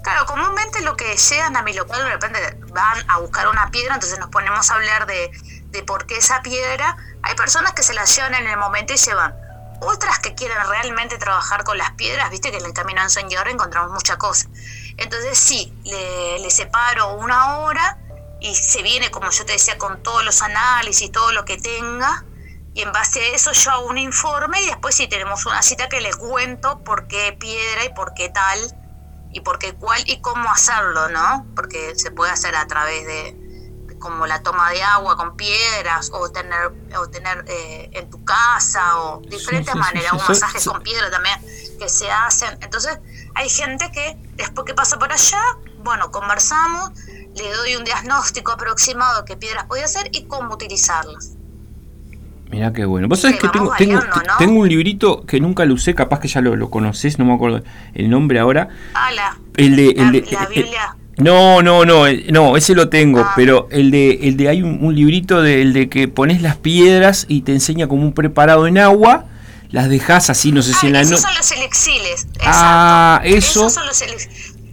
Claro, 0.02 0.26
comúnmente 0.26 0.82
lo 0.82 0.96
que 0.96 1.06
llegan 1.16 1.56
a 1.58 1.62
mi 1.62 1.74
local 1.74 2.04
de 2.04 2.10
repente 2.12 2.40
van 2.74 2.98
a 3.08 3.20
buscar 3.20 3.48
una 3.50 3.70
piedra, 3.70 3.96
entonces 3.96 4.18
nos 4.20 4.30
ponemos 4.30 4.72
a 4.72 4.76
hablar 4.76 5.06
de, 5.06 5.30
de 5.72 5.84
por 5.84 6.06
qué 6.06 6.18
esa 6.18 6.42
piedra, 6.42 6.98
hay 7.24 7.36
personas 7.36 7.74
que 7.74 7.84
se 7.84 7.94
la 7.94 8.06
llevan 8.06 8.36
en 8.36 8.48
el 8.48 8.58
momento 8.58 8.94
y 8.94 8.98
se 8.98 9.14
van. 9.14 9.36
Otras 9.82 10.20
que 10.20 10.36
quieren 10.36 10.58
realmente 10.68 11.18
trabajar 11.18 11.64
con 11.64 11.78
las 11.78 11.92
piedras, 11.92 12.30
viste 12.30 12.52
que 12.52 12.58
en 12.58 12.66
el 12.66 12.74
camino 12.74 13.02
a 13.02 13.10
Señor 13.10 13.48
encontramos 13.48 13.92
muchas 13.92 14.18
cosas. 14.18 14.50
Entonces 14.98 15.38
sí, 15.40 15.74
le, 15.84 16.50
separo 16.52 17.16
una 17.16 17.60
hora 17.60 17.98
y 18.40 18.54
se 18.54 18.84
viene, 18.84 19.10
como 19.10 19.32
yo 19.32 19.46
te 19.46 19.54
decía, 19.54 19.78
con 19.78 20.04
todos 20.04 20.24
los 20.24 20.42
análisis, 20.42 21.12
todo 21.12 21.32
lo 21.32 21.46
que 21.46 21.58
tenga, 21.58 22.26
y 22.74 22.82
en 22.82 22.92
base 22.92 23.22
a 23.22 23.36
eso 23.36 23.52
yo 23.54 23.72
hago 23.72 23.86
un 23.88 23.98
informe 23.98 24.62
y 24.62 24.68
después 24.68 24.96
sí 24.96 25.08
tenemos 25.08 25.46
una 25.46 25.62
cita 25.62 25.90
que 25.90 26.00
le 26.00 26.14
cuento 26.14 26.84
por 26.84 27.08
qué 27.08 27.36
piedra 27.40 27.86
y 27.86 27.90
por 27.94 28.14
qué 28.14 28.30
tal, 28.30 28.60
y 29.34 29.40
porque 29.42 29.74
cuál 29.74 30.04
y 30.06 30.22
cómo 30.22 30.52
hacerlo, 30.52 31.10
¿no? 31.10 31.46
Porque 31.56 31.96
se 31.96 32.12
puede 32.12 32.32
hacer 32.32 32.56
a 32.56 32.68
través 32.68 33.06
de, 33.06 33.51
como 34.02 34.28
la 34.28 34.44
toma 34.44 34.70
de 34.72 34.84
agua 34.84 35.16
con 35.16 35.38
piedras 35.38 36.12
o 36.14 36.30
tener 36.30 36.74
o 37.00 37.08
tener 37.08 37.46
eh, 37.48 37.90
en 37.94 38.10
tu 38.10 38.26
casa 38.26 39.00
o 39.00 39.22
diferentes 39.22 39.74
maneras, 39.74 40.12
un 40.12 40.20
masaje 40.28 40.60
con 40.66 40.84
piedra 40.84 41.10
también 41.10 41.40
que 41.80 41.88
se 41.88 42.12
hacen. 42.12 42.58
Entonces, 42.62 43.00
hay 43.36 43.48
gente 43.48 43.90
que 43.94 44.18
después 44.36 44.66
que 44.66 44.74
pasa 44.74 45.00
por 45.00 45.12
allá, 45.14 45.42
bueno, 45.84 46.12
conversamos, 46.12 46.92
le 47.36 47.54
doy 47.54 47.78
un 47.78 47.86
diagnóstico 47.86 48.52
aproximado 48.52 49.22
de 49.22 49.26
qué 49.26 49.38
piedras 49.38 49.66
puede 49.66 49.86
hacer 49.86 50.10
y 50.12 50.26
cómo 50.26 50.54
utilizarlas. 50.54 51.38
Mira 52.52 52.74
qué 52.74 52.84
bueno. 52.84 53.08
Vos 53.08 53.22
sabés 53.22 53.40
que 53.40 53.48
tengo, 53.48 53.74
tengo, 53.78 54.60
un 54.60 54.68
librito 54.68 55.26
que 55.26 55.40
nunca 55.40 55.64
lo 55.64 55.76
usé, 55.76 55.96
capaz 55.96 56.20
que 56.20 56.28
ya 56.28 56.42
lo, 56.42 56.58
lo 56.58 56.70
conocés, 56.70 57.18
no 57.18 57.24
me 57.24 57.34
acuerdo 57.34 57.64
el 57.94 58.10
nombre 58.10 58.40
ahora. 58.40 58.68
el 59.56 59.76
de, 59.78 59.90
el 59.92 60.12
de, 60.12 60.28
la, 60.32 60.46
Biblia. 60.48 60.98
No, 61.18 61.62
no, 61.62 61.86
no, 61.86 62.06
no, 62.30 62.58
ese 62.58 62.74
lo 62.74 62.90
tengo, 62.90 63.20
ah. 63.20 63.34
pero 63.36 63.68
el 63.72 63.92
de, 63.92 64.20
el 64.24 64.38
de 64.38 64.50
hay 64.50 64.62
un, 64.62 64.96
librito 64.96 65.42
de, 65.42 65.62
el 65.62 65.74
de 65.74 65.90
que 65.90 66.08
pones 66.08 66.42
las 66.42 66.56
piedras 66.56 67.26
y 67.28 67.42
te 67.42 67.52
enseña 67.52 67.88
como 67.88 68.04
un 68.04 68.14
preparado 68.14 68.68
en 68.68 68.78
agua, 68.78 69.26
las 69.70 69.90
dejas 69.90 70.30
así, 70.30 70.52
no 70.52 70.62
sé 70.62 70.74
si 70.74 70.88
en 70.88 70.94
la 70.94 71.02
Esos 71.02 71.22
son 71.22 71.34
los 71.36 71.52
elixiles. 71.52 72.28
Ah, 72.46 73.22
eso. 73.24 73.68
Esos 73.68 73.74
son 73.74 73.88
los 73.88 74.04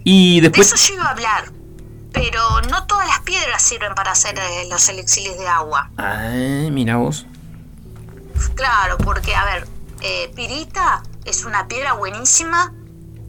Y 0.05 0.41
después. 0.41 0.71
De 0.71 0.77
eso 0.77 0.89
yo 0.89 0.95
iba 0.95 1.05
a 1.05 1.11
hablar 1.11 1.59
pero 2.13 2.61
no 2.63 2.85
todas 2.87 3.07
las 3.07 3.21
piedras 3.21 3.63
sirven 3.63 3.95
para 3.95 4.13
hacer 4.13 4.37
eh, 4.39 4.67
los 4.69 4.89
elixiles 4.89 5.39
de 5.39 5.47
agua. 5.47 5.91
Ah, 5.99 6.69
mira 6.71 6.97
vos. 6.97 7.27
Claro, 8.55 8.99
porque, 8.99 9.35
a 9.35 9.45
ver, 9.45 9.69
eh, 10.01 10.31
pirita 10.35 11.03
es 11.25 11.45
una 11.45 11.69
piedra 11.69 11.93
buenísima, 11.93 12.73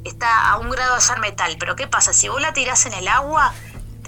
está 0.03 0.51
a 0.51 0.57
un 0.57 0.69
grado 0.69 0.95
de 0.95 1.01
ser 1.01 1.19
metal, 1.19 1.55
pero 1.59 1.75
¿qué 1.75 1.87
pasa? 1.87 2.13
Si 2.13 2.27
vos 2.29 2.41
la 2.41 2.53
tirás 2.53 2.85
en 2.85 2.93
el 2.93 3.07
agua, 3.07 3.53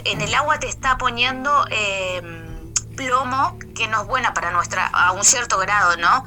en 0.05 0.21
el 0.21 0.33
agua 0.33 0.59
te 0.59 0.67
está 0.67 0.97
poniendo 0.97 1.65
em, 1.69 2.73
plomo, 2.95 3.57
que 3.75 3.87
no 3.87 4.01
es 4.01 4.07
buena 4.07 4.33
para 4.33 4.51
nuestra, 4.51 4.87
a 4.87 5.11
un 5.11 5.23
cierto 5.23 5.57
grado, 5.57 5.97
¿no? 5.97 6.23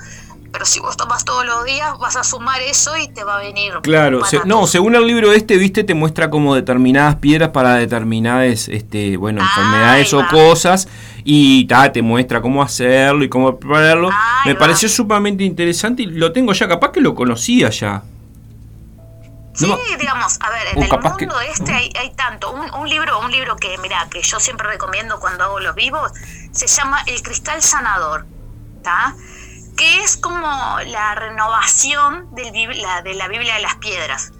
pero 0.55 0.67
si 0.67 0.79
vos 0.79 0.97
tomas 0.97 1.25
todos 1.25 1.45
los 1.45 1.65
días 1.65 1.99
vas 1.99 2.15
a 2.15 2.23
sumar 2.23 2.63
eso 2.63 2.97
y 2.97 3.09
te 3.09 3.25
va 3.25 3.39
a 3.39 3.39
venir. 3.39 3.73
Claro, 3.83 4.21
no, 4.45 4.69
según 4.69 4.95
el 4.95 5.05
libro 5.05 5.33
este, 5.33 5.57
viste, 5.57 5.83
te 5.83 5.95
muestra 5.95 6.31
como 6.31 6.55
determinadas 6.55 7.17
piedras 7.17 7.49
para 7.49 7.75
determinadas, 7.75 8.69
este, 8.69 9.17
bueno, 9.17 9.43
enfermedades 9.43 10.15
o 10.15 10.25
cosas 10.29 10.87
y 11.25 11.67
ta, 11.67 11.91
te 11.91 12.03
muestra 12.03 12.41
cómo 12.41 12.63
hacerlo 12.63 13.25
y 13.25 13.29
cómo 13.29 13.59
prepararlo. 13.59 14.11
Me 14.47 14.55
pareció 14.55 14.89
sumamente 14.89 15.43
interesante 15.43 16.05
y 16.05 16.07
lo 16.07 16.31
tengo 16.31 16.53
ya, 16.53 16.69
capaz 16.69 16.93
que 16.93 17.01
lo 17.01 17.17
conocía 17.17 17.71
ya. 17.71 18.05
Sí, 19.55 19.73
digamos, 19.99 20.39
a 20.41 20.51
ver, 20.51 20.67
en 20.73 20.83
el 20.83 20.91
mundo 20.91 21.41
este 21.41 21.73
hay, 21.73 21.93
hay 21.99 22.11
tanto. 22.15 22.51
Un, 22.51 22.75
un, 22.75 22.89
libro, 22.89 23.21
un 23.21 23.31
libro 23.31 23.57
que, 23.57 23.79
mira, 23.79 24.09
que 24.11 24.21
yo 24.21 24.41
siempre 24.41 24.67
recomiendo 24.67 25.21
cuando 25.21 25.45
hago 25.45 25.61
los 25.61 25.75
vivos, 25.75 26.13
se 26.51 26.67
llama 26.67 27.03
El 27.07 27.23
Cristal 27.23 27.63
Sanador. 27.63 28.27
¿Está? 28.77 29.15
que 29.77 30.05
es 30.05 30.17
como 30.17 30.79
la 30.87 31.17
renovación 31.17 32.33
del, 32.33 32.53
de 32.53 33.15
la 33.15 33.29
Biblia 33.29 33.55
de 33.55 33.63
las 33.63 33.75
Piedras. 33.77 34.33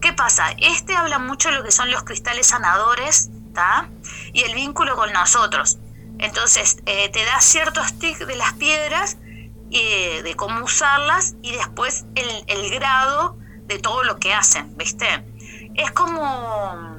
¿Qué 0.00 0.12
pasa? 0.12 0.50
Este 0.58 0.96
habla 0.96 1.20
mucho 1.20 1.50
de 1.50 1.56
lo 1.56 1.62
que 1.62 1.70
son 1.70 1.90
los 1.92 2.02
cristales 2.02 2.48
sanadores 2.48 3.30
y 4.32 4.42
el 4.42 4.54
vínculo 4.54 4.96
con 4.96 5.12
nosotros. 5.12 5.78
Entonces, 6.18 6.78
eh, 6.86 7.08
te 7.10 7.24
da 7.24 7.40
ciertos 7.40 7.98
tics 7.98 8.26
de 8.26 8.36
las 8.36 8.54
piedras, 8.54 9.16
y 9.70 10.22
de 10.22 10.34
cómo 10.34 10.64
usarlas 10.64 11.36
y 11.42 11.52
después 11.52 12.04
el, 12.16 12.70
grado 12.70 13.38
de 13.70 13.78
todo 13.78 14.04
lo 14.04 14.18
que 14.18 14.34
hacen, 14.34 14.76
¿viste? 14.76 15.06
Es 15.74 15.90
como, 15.92 16.96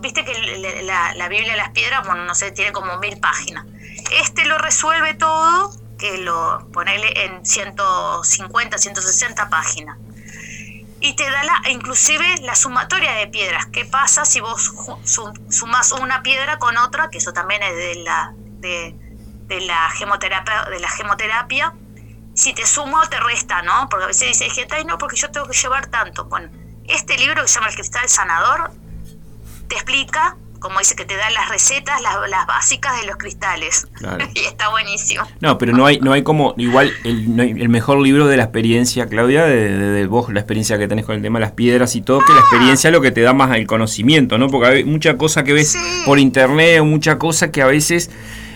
viste 0.00 0.24
que 0.24 0.82
la, 0.82 1.14
la 1.14 1.28
Biblia 1.28 1.52
de 1.52 1.58
las 1.58 1.70
Piedras, 1.70 2.06
bueno, 2.06 2.24
no 2.24 2.34
sé, 2.34 2.50
tiene 2.50 2.72
como 2.72 2.98
mil 2.98 3.20
páginas. 3.20 3.66
Este 4.10 4.46
lo 4.46 4.58
resuelve 4.58 5.14
todo 5.14 5.70
que 5.98 6.18
lo 6.18 6.66
ponele 6.72 7.24
en 7.24 7.44
150, 7.44 8.78
160 8.78 9.48
páginas. 9.50 9.98
Y 11.00 11.14
te 11.14 11.28
da 11.30 11.44
la, 11.44 11.70
inclusive 11.70 12.38
la 12.42 12.54
sumatoria 12.54 13.12
de 13.12 13.26
piedras. 13.28 13.66
¿Qué 13.66 13.84
pasa 13.84 14.24
si 14.24 14.40
vos 14.40 14.72
sumas 15.04 15.92
una 15.92 16.22
piedra 16.22 16.58
con 16.58 16.76
otra? 16.78 17.08
Que 17.10 17.18
eso 17.18 17.32
también 17.32 17.62
es 17.62 17.74
de 17.76 17.94
la, 18.02 18.32
de, 18.60 19.60
la, 19.60 19.90
gemoterapia, 19.90 20.64
de 20.64 20.80
la 20.80 20.88
gemoterapia. 20.88 21.74
Si 22.38 22.52
te 22.52 22.64
suma 22.64 23.02
o 23.02 23.08
te 23.08 23.18
resta, 23.18 23.62
¿no? 23.62 23.88
Porque 23.90 24.04
a 24.04 24.06
veces 24.06 24.28
dice 24.28 24.48
gente, 24.48 24.76
ay, 24.76 24.84
no, 24.84 24.96
porque 24.96 25.16
yo 25.16 25.28
tengo 25.28 25.48
que 25.48 25.56
llevar 25.56 25.88
tanto. 25.88 26.26
Bueno, 26.26 26.48
este 26.86 27.18
libro 27.18 27.42
que 27.42 27.48
se 27.48 27.56
llama 27.56 27.68
El 27.68 27.74
Cristal 27.74 28.08
Sanador 28.08 28.70
te 29.66 29.74
explica 29.74 30.36
como 30.60 30.78
dice 30.78 30.96
que 30.96 31.04
te 31.04 31.16
da 31.16 31.30
las 31.30 31.48
recetas, 31.48 32.00
las, 32.00 32.46
básicas 32.46 33.00
de 33.00 33.06
los 33.06 33.16
cristales. 33.16 33.88
y 34.34 34.40
está 34.40 34.68
buenísimo. 34.70 35.24
No, 35.40 35.58
pero 35.58 35.72
no 35.72 35.86
hay, 35.86 36.00
no 36.00 36.12
hay 36.12 36.22
como, 36.22 36.54
igual, 36.56 36.92
el, 37.04 37.38
el 37.38 37.68
mejor 37.68 38.00
libro 38.00 38.26
de 38.26 38.36
la 38.36 38.44
experiencia, 38.44 39.06
Claudia, 39.08 39.44
de, 39.44 40.06
vos, 40.06 40.32
la 40.32 40.40
experiencia 40.40 40.78
que 40.78 40.88
tenés 40.88 41.04
con 41.04 41.16
el 41.16 41.22
tema 41.22 41.38
de 41.38 41.46
las 41.46 41.52
piedras 41.52 41.94
y 41.96 42.02
todo, 42.02 42.20
que 42.20 42.32
la 42.32 42.38
ah. 42.38 42.42
experiencia 42.42 42.88
es 42.88 42.92
lo 42.92 43.00
que 43.00 43.10
te 43.10 43.20
da 43.20 43.32
más 43.32 43.56
el 43.56 43.66
conocimiento, 43.66 44.38
¿no? 44.38 44.48
Porque 44.48 44.68
hay 44.68 44.84
mucha 44.84 45.16
cosa 45.16 45.44
que 45.44 45.52
ves 45.52 45.76
por 46.06 46.18
internet 46.18 46.80
o 46.80 46.84
mucha 46.84 47.18
cosa 47.18 47.50
que 47.50 47.62
a 47.62 47.66
veces... 47.66 48.10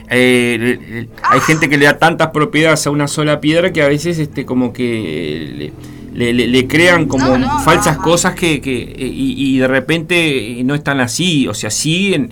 Eh, 0.09 1.09
hay 1.22 1.40
gente 1.40 1.68
que 1.68 1.78
le 1.78 1.86
da 1.86 1.98
tantas 1.98 2.28
propiedades 2.28 2.86
a 2.86 2.90
una 2.90 3.09
sola 3.09 3.40
piedra 3.40 3.72
que 3.72 3.82
a 3.82 3.88
veces 3.88 4.18
este 4.18 4.44
como 4.44 4.72
que 4.72 5.72
le, 6.14 6.32
le, 6.32 6.68
crean 6.68 7.07
como 7.07 7.61
falsas 7.61 7.96
cosas 7.98 8.34
que, 8.34 8.61
que 8.61 8.94
y, 8.98 9.59
de 9.59 9.68
repente 9.68 10.61
no 10.64 10.74
están 10.74 11.00
así, 11.00 11.48
o 11.48 11.55
sea, 11.55 11.70
sí, 11.70 12.12
en, 12.14 12.30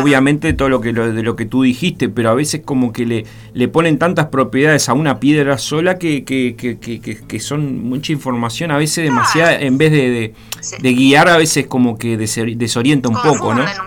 obviamente 0.00 0.52
todo 0.52 0.68
lo 0.68 0.80
que 0.80 0.92
de 0.92 1.22
lo 1.22 1.36
que 1.36 1.44
tú 1.44 1.62
dijiste, 1.62 2.08
pero 2.08 2.30
a 2.30 2.34
veces 2.34 2.62
como 2.64 2.92
que 2.92 3.04
le, 3.04 3.26
le 3.54 3.68
ponen 3.68 3.98
tantas 3.98 4.26
propiedades 4.26 4.88
a 4.88 4.94
una 4.94 5.20
piedra 5.20 5.58
sola 5.58 5.98
que, 5.98 6.24
que, 6.24 6.54
que, 6.56 6.76
que 7.00 7.40
son 7.40 7.82
mucha 7.82 8.12
información, 8.12 8.70
a 8.70 8.76
veces 8.76 9.04
demasiada, 9.04 9.58
en 9.58 9.78
vez 9.78 9.90
de, 9.90 10.34
de, 10.80 10.92
guiar, 10.92 11.28
a 11.28 11.36
veces 11.36 11.66
como 11.66 11.98
que 11.98 12.16
desorienta 12.16 13.08
un 13.08 13.20
poco, 13.20 13.54
¿no? 13.54 13.64
Claro, 13.64 13.84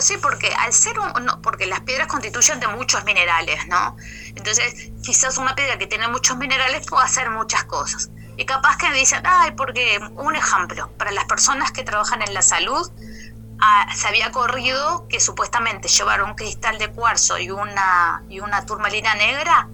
sí, 0.00 0.16
porque 0.20 0.52
al 0.54 0.72
ser 0.72 0.98
un, 0.98 1.12
porque 1.42 1.66
las 1.66 1.80
piedras 1.80 2.06
constituyen 2.06 2.60
de 2.60 2.68
muchos 2.68 3.04
minerales, 3.04 3.66
¿no? 3.68 3.96
Entonces, 4.34 4.90
quizás 5.02 5.38
una 5.38 5.54
piedra 5.54 5.78
que 5.78 5.86
tiene 5.86 6.08
muchos 6.08 6.36
minerales 6.36 6.86
puede 6.86 7.04
hacer 7.04 7.30
muchas 7.30 7.64
cosas. 7.64 8.10
Y 8.36 8.44
capaz 8.46 8.78
que 8.78 8.88
me 8.88 8.96
dicen, 8.96 9.22
ay, 9.24 9.52
porque 9.56 10.00
un 10.16 10.34
ejemplo, 10.34 10.90
para 10.96 11.10
las 11.12 11.24
personas 11.24 11.72
que 11.72 11.82
trabajan 11.82 12.22
en 12.22 12.32
la 12.32 12.42
salud, 12.42 12.90
ah, 13.60 13.86
se 13.94 14.08
había 14.08 14.32
corrido 14.32 15.06
que 15.08 15.20
supuestamente 15.20 15.88
llevar 15.88 16.22
un 16.22 16.34
cristal 16.34 16.78
de 16.78 16.88
cuarzo 16.88 17.38
y 17.38 17.50
una, 17.50 18.22
y 18.28 18.40
una 18.40 18.64
turmalina 18.64 19.14
negra 19.14 19.68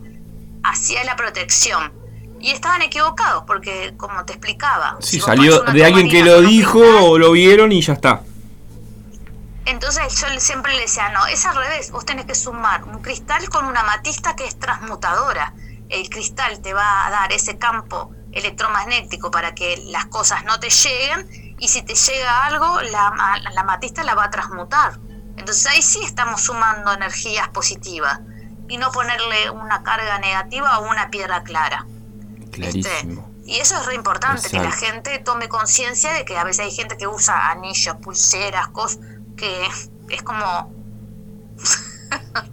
hacía 0.65 1.05
la 1.05 1.17
protección. 1.17 1.93
Y 2.41 2.51
estaban 2.51 2.83
equivocados, 2.83 3.45
porque 3.47 3.95
como 3.97 4.25
te 4.25 4.35
explicaba. 4.35 4.97
Sí, 5.01 5.21
salió 5.21 5.63
de 5.63 5.85
alguien 5.85 6.09
que 6.09 6.23
lo 6.23 6.43
dijo 6.43 6.81
o 6.81 7.19
lo 7.19 7.33
vieron 7.33 7.73
y 7.73 7.81
ya 7.81 7.95
está. 7.95 8.23
Entonces 9.67 10.21
yo 10.21 10.29
siempre 10.41 10.75
le 10.75 10.83
decía, 10.83 11.09
no, 11.11 11.27
es 11.27 11.45
al 11.45 11.57
revés, 11.57 11.91
vos 11.91 12.05
tenés 12.07 12.25
que 12.25 12.37
sumar 12.37 12.85
un 12.85 13.03
cristal 13.03 13.49
con 13.49 13.67
una 13.67 13.83
matista 13.83 14.37
que 14.37 14.47
es 14.47 14.59
transmutadora. 14.59 15.55
El 15.89 16.09
cristal 16.09 16.61
te 16.63 16.73
va 16.73 17.07
a 17.07 17.11
dar 17.11 17.33
ese 17.33 17.59
campo 17.59 18.13
electromagnético 18.31 19.31
para 19.31 19.55
que 19.55 19.77
las 19.87 20.07
cosas 20.07 20.45
no 20.45 20.61
te 20.61 20.71
lleguen 20.71 21.57
y 21.59 21.69
si 21.69 21.83
te 21.83 21.95
llega 21.95 22.47
algo, 22.47 22.81
la, 22.83 23.41
la 23.53 23.65
matista 23.65 24.05
la 24.05 24.15
va 24.15 24.25
a 24.25 24.31
transmutar. 24.31 25.01
Entonces 25.37 25.67
ahí 25.67 25.83
sí 25.83 26.01
estamos 26.05 26.43
sumando 26.43 26.93
energías 26.93 27.49
positivas 27.49 28.21
y 28.69 28.79
no 28.79 28.93
ponerle 28.93 29.51
una 29.51 29.83
carga 29.83 30.19
negativa 30.21 30.75
a 30.75 30.79
una 30.79 31.11
piedra 31.11 31.43
clara. 31.43 31.87
Clarísimo. 32.53 33.33
Y 33.45 33.59
eso 33.59 33.77
es 33.79 33.87
re 33.87 33.95
importante, 33.95 34.51
que 34.51 34.59
la 34.59 34.73
gente 34.73 35.19
tome 35.21 35.49
conciencia 35.49 36.13
de 36.13 36.25
que 36.25 36.37
a 36.37 36.43
veces 36.43 36.67
hay 36.67 36.73
gente 36.73 36.97
que 36.97 37.07
usa 37.07 37.51
anillos, 37.51 37.97
pulseras, 38.03 38.69
cosas 38.69 38.99
que 39.37 39.67
es 40.11 40.23
como... 40.23 40.75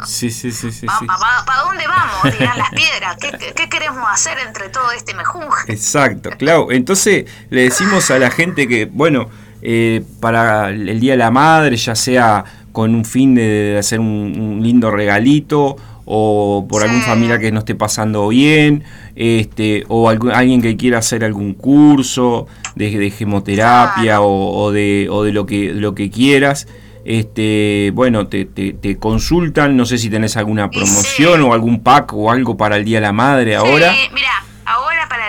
Sí, 0.05 0.31
sí, 0.31 0.51
sí, 0.51 0.71
sí. 0.71 0.87
¿Para 0.87 1.61
dónde 1.63 1.87
vamos? 1.87 2.23
Dirán 2.39 2.57
las 2.57 2.69
piedras. 2.71 3.17
¿Qué, 3.55 3.69
queremos 3.69 4.03
hacer 4.09 4.37
entre 4.39 4.69
todo 4.69 4.91
este 4.91 5.13
mejunje? 5.13 5.71
Exacto, 5.71 6.31
claro. 6.31 6.71
Entonces 6.71 7.25
le 7.49 7.63
decimos 7.63 8.09
a 8.11 8.19
la 8.19 8.31
gente 8.31 8.67
que, 8.67 8.85
bueno, 8.85 9.29
eh, 9.61 10.03
para 10.19 10.69
el 10.69 10.99
Día 10.99 11.13
de 11.13 11.17
la 11.17 11.31
Madre, 11.31 11.77
ya 11.77 11.95
sea 11.95 12.43
con 12.73 12.95
un 12.95 13.05
fin 13.05 13.35
de 13.35 13.77
hacer 13.79 13.99
un, 13.99 14.59
lindo 14.61 14.91
regalito 14.91 15.77
o 16.05 16.65
por 16.69 16.83
algún 16.83 17.01
familia 17.01 17.39
que 17.39 17.51
no 17.51 17.59
esté 17.59 17.75
pasando 17.75 18.27
bien, 18.27 18.83
este, 19.15 19.83
o 19.87 20.09
alguien 20.09 20.61
que 20.61 20.75
quiera 20.75 20.99
hacer 20.99 21.23
algún 21.23 21.53
curso 21.53 22.47
de, 22.75 22.97
de 22.97 23.11
gemoterapia 23.11 24.21
o, 24.21 24.71
de, 24.71 25.07
o 25.09 25.23
de 25.23 25.31
lo 25.31 25.45
que, 25.45 25.73
lo 25.73 25.95
que 25.95 26.09
quieras. 26.09 26.67
Este, 27.05 27.91
bueno, 27.93 28.27
te, 28.27 28.45
te, 28.45 28.97
consultan, 28.97 29.75
no 29.75 29.85
sé 29.85 29.97
si 29.97 30.09
tenés 30.09 30.37
alguna 30.37 30.69
promoción 30.69 31.41
o 31.41 31.53
algún 31.53 31.83
pack 31.83 32.13
o 32.13 32.31
algo 32.31 32.55
para 32.55 32.77
el 32.77 32.85
Día 32.85 32.97
de 32.97 33.01
la 33.01 33.11
Madre 33.11 33.55
ahora. 33.55 33.93
mira, 34.13 34.42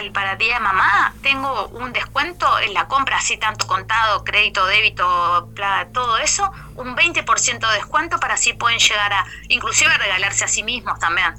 ahora 0.05 0.13
para 0.13 0.33
el, 0.33 0.37
para 0.37 0.37
día 0.37 0.55
de 0.55 0.61
mamá 0.61 1.15
tengo 1.23 1.69
un 1.69 1.93
descuento 1.93 2.59
en 2.61 2.75
la 2.75 2.87
compra, 2.89 3.19
así 3.19 3.37
tanto 3.37 3.67
contado, 3.67 4.25
crédito, 4.25 4.67
débito, 4.67 5.51
todo 5.93 6.19
eso, 6.19 6.51
un 6.77 6.97
20% 6.97 7.69
de 7.69 7.75
descuento 7.75 8.19
para 8.19 8.35
así 8.35 8.53
pueden 8.53 8.79
llegar 8.79 9.13
a, 9.13 9.27
inclusive 9.49 9.97
regalarse 9.97 10.45
a 10.45 10.49
sí 10.49 10.63
mismos 10.63 10.99
también. 10.99 11.35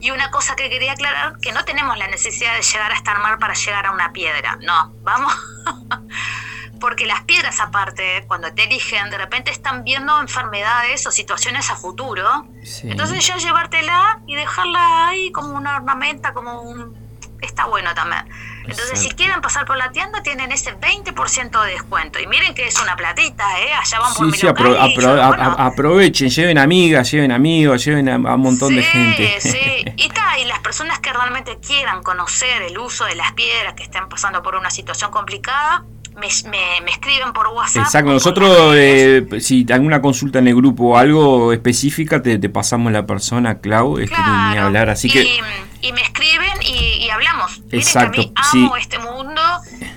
Y 0.00 0.10
una 0.10 0.30
cosa 0.30 0.56
que 0.56 0.70
quería 0.70 0.92
aclarar, 0.92 1.38
que 1.40 1.52
no 1.52 1.64
tenemos 1.64 1.98
la 1.98 2.08
necesidad 2.08 2.54
de 2.54 2.62
llegar 2.62 2.92
hasta 2.92 3.12
el 3.12 3.18
mar 3.18 3.38
para 3.38 3.54
llegar 3.54 3.86
a 3.86 3.92
una 3.92 4.12
piedra, 4.12 4.56
no, 4.60 4.92
vamos. 5.02 5.32
porque 6.80 7.06
las 7.06 7.22
piedras 7.22 7.60
aparte, 7.60 8.24
cuando 8.26 8.52
te 8.52 8.64
eligen, 8.64 9.10
de 9.10 9.18
repente 9.18 9.50
están 9.50 9.84
viendo 9.84 10.18
enfermedades 10.20 11.06
o 11.06 11.12
situaciones 11.12 11.70
a 11.70 11.76
futuro. 11.76 12.46
Entonces 12.82 13.24
ya 13.26 13.36
llevártela 13.36 14.20
y 14.26 14.34
dejarla 14.34 15.08
ahí 15.08 15.30
como 15.30 15.56
una 15.56 15.76
ornamenta, 15.76 16.32
como 16.32 16.62
un... 16.62 17.09
está 17.40 17.66
bueno 17.66 17.94
también. 17.94 18.24
Entonces, 18.64 19.00
si 19.00 19.08
quieren 19.10 19.40
pasar 19.40 19.64
por 19.64 19.76
la 19.76 19.90
tienda, 19.90 20.22
tienen 20.22 20.52
ese 20.52 20.76
20% 20.76 21.64
de 21.64 21.70
descuento. 21.72 22.20
Y 22.20 22.26
miren 22.26 22.54
que 22.54 22.66
es 22.66 22.80
una 22.80 22.94
platita, 22.94 23.44
¿eh? 23.60 23.72
Allá 23.72 23.98
van 23.98 24.14
por 24.14 24.32
sí, 24.32 24.40
sí, 24.40 24.46
aprovechen, 24.46 26.30
lleven 26.30 26.58
amigas, 26.58 27.10
lleven 27.10 27.32
amigos, 27.32 27.84
lleven 27.84 28.08
a, 28.08 28.16
un 28.16 28.40
montón 28.40 28.76
de 28.76 28.82
gente. 28.82 29.40
Sí, 29.40 29.58
y, 29.96 30.10
y 30.40 30.44
las 30.44 30.60
personas 30.60 31.00
que 31.00 31.12
realmente 31.12 31.58
quieran 31.66 32.02
conocer 32.02 32.62
el 32.62 32.78
uso 32.78 33.04
de 33.06 33.14
las 33.16 33.32
piedras, 33.32 33.74
que 33.74 33.82
estén 33.82 34.08
pasando 34.08 34.42
por 34.42 34.54
una 34.54 34.70
situación 34.70 35.10
complicada, 35.10 35.84
me, 36.20 36.90
escriben 36.90 37.32
por 37.32 37.48
WhatsApp. 37.48 37.84
Exacto, 37.84 38.12
nosotros 38.12 38.74
eh, 38.76 39.26
si 39.40 39.66
alguna 39.72 40.00
consulta 40.00 40.38
en 40.38 40.48
el 40.48 40.54
grupo 40.54 40.90
o 40.90 40.96
algo 40.96 41.52
específica, 41.52 42.22
te, 42.22 42.38
pasamos 42.48 42.92
la 42.92 43.06
persona, 43.06 43.58
Clau, 43.60 43.98
este, 43.98 44.16
ni 44.16 44.58
hablar, 44.58 44.90
así 44.90 45.08
que... 45.08 45.40
Y 45.82 45.92
me 45.92 46.02
escriben 46.02 46.52
y, 46.62 46.89
hablamos. 47.10 47.62
Exacto, 47.70 48.18
Miren 48.18 48.34
que 48.34 48.58
amo 48.58 48.76
este 48.76 48.98
mundo 48.98 49.42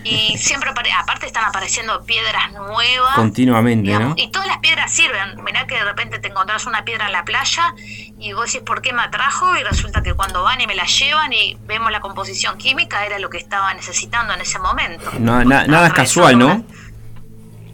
y 0.03 0.37
siempre, 0.37 0.69
aparte 0.69 1.25
están 1.25 1.45
apareciendo 1.45 2.03
piedras 2.05 2.51
nuevas. 2.51 3.15
Continuamente, 3.15 3.97
¿no? 3.97 4.13
Y 4.17 4.29
todas 4.29 4.47
las 4.47 4.57
piedras 4.57 4.91
sirven. 4.91 5.43
Mirá 5.43 5.65
que 5.65 5.75
de 5.75 5.83
repente 5.83 6.19
te 6.19 6.27
encontrás 6.27 6.65
una 6.65 6.83
piedra 6.83 7.07
en 7.07 7.13
la 7.13 7.23
playa 7.23 7.73
y 8.19 8.33
vos 8.33 8.45
decís, 8.45 8.61
¿por 8.65 8.81
qué 8.81 8.93
me 8.93 9.01
atrajo? 9.01 9.55
Y 9.57 9.63
resulta 9.63 10.03
que 10.03 10.13
cuando 10.13 10.43
van 10.43 10.59
y 10.61 10.67
me 10.67 10.75
la 10.75 10.85
llevan 10.85 11.31
y 11.33 11.57
vemos 11.61 11.91
la 11.91 12.01
composición 12.01 12.57
química, 12.57 13.05
era 13.05 13.19
lo 13.19 13.29
que 13.29 13.37
estaba 13.37 13.73
necesitando 13.73 14.33
en 14.33 14.41
ese 14.41 14.59
momento. 14.59 15.09
No, 15.19 15.43
nada 15.43 15.87
es 15.87 15.93
casual, 15.93 16.37
¿no? 16.37 16.65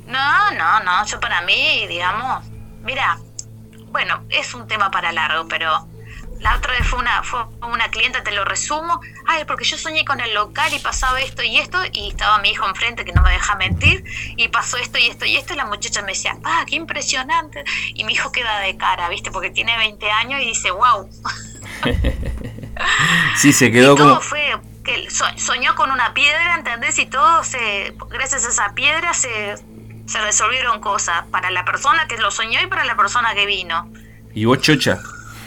No, 0.08 0.52
no, 0.52 0.80
no. 0.82 1.06
Yo 1.06 1.20
para 1.20 1.42
mí, 1.42 1.86
digamos, 1.88 2.44
mira, 2.84 3.20
bueno, 3.92 4.24
es 4.30 4.54
un 4.54 4.68
tema 4.68 4.92
para 4.92 5.12
largo, 5.12 5.48
pero 5.48 5.88
la 6.40 6.56
otra 6.56 6.72
vez 6.74 6.88
fue 6.88 7.00
una, 7.00 7.22
fue 7.24 7.44
una 7.62 7.90
clienta, 7.90 8.24
te 8.24 8.32
lo 8.32 8.46
resumo. 8.46 9.02
Ay, 9.26 9.44
porque 9.46 9.66
yo 9.66 9.78
soñé 9.78 10.06
con 10.06 10.22
el 10.22 10.34
local 10.34 10.74
y 10.74 10.80
pasaba 10.80 11.20
esto 11.20 11.44
y 11.44 11.58
esto, 11.58 11.78
y 11.92 12.10
estaba 12.10 12.38
mi 12.40 12.52
hijo 12.52 12.66
enfrente 12.66 13.04
que 13.04 13.12
no 13.12 13.22
me 13.22 13.32
deja 13.32 13.56
mentir, 13.56 14.04
y 14.38 14.48
pasó 14.48 14.78
esto 14.78 14.98
y 14.98 15.08
esto 15.08 15.26
y 15.26 15.36
esto, 15.36 15.54
y 15.54 15.58
la 15.58 15.66
muchacha 15.66 16.02
me 16.02 16.14
decía, 16.14 16.38
¡ah, 16.44 16.64
qué 16.68 16.76
impresionante! 16.76 17.64
Y 17.94 18.06
mi 18.06 18.14
hijo 18.14 18.32
queda 18.32 18.60
de 18.60 18.78
cara, 18.78 19.10
¿viste? 19.10 19.32
Porque 19.32 19.50
tiene 19.50 19.78
20 19.78 20.12
años 20.12 20.42
y 20.42 20.46
dice, 20.46 20.72
¡wow! 20.72 21.10
sí, 23.36 23.52
se 23.52 23.72
quedó 23.72 23.96
todo 23.96 24.22
fue 24.22 24.58
que 24.84 25.10
soñó 25.10 25.76
con 25.76 25.92
una 25.92 26.14
piedra, 26.14 26.56
¿entendés? 26.56 26.98
Y 27.00 27.06
todo, 27.06 27.44
se, 27.44 27.94
gracias 28.10 28.46
a 28.46 28.50
esa 28.50 28.74
piedra 28.74 29.14
se, 29.14 29.56
se 30.06 30.22
resolvieron 30.22 30.80
cosas 30.80 31.26
para 31.32 31.52
la 31.52 31.66
persona 31.66 32.08
que 32.08 32.18
lo 32.18 32.32
soñó 32.32 32.62
y 32.62 32.68
para 32.68 32.86
la 32.86 32.96
persona 32.96 33.34
que 33.34 33.46
vino. 33.46 33.92
¿Y 34.34 34.46
vos, 34.46 34.62
chocha? 34.62 35.00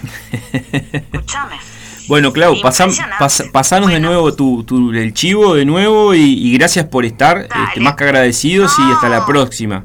Bueno, 2.08 2.32
Clau, 2.32 2.56
pasanos 2.60 3.90
de 3.90 4.00
nuevo 4.00 4.34
tu, 4.34 4.64
tu, 4.64 4.90
el 4.92 5.14
chivo 5.14 5.54
de 5.54 5.64
nuevo 5.64 6.14
y, 6.14 6.52
gracias 6.52 6.86
por 6.86 7.04
estar, 7.04 7.48
este, 7.68 7.80
más 7.80 7.94
que 7.94 8.04
agradecidos 8.04 8.72
y 8.78 8.92
hasta 8.92 9.08
la 9.08 9.24
próxima. 9.24 9.84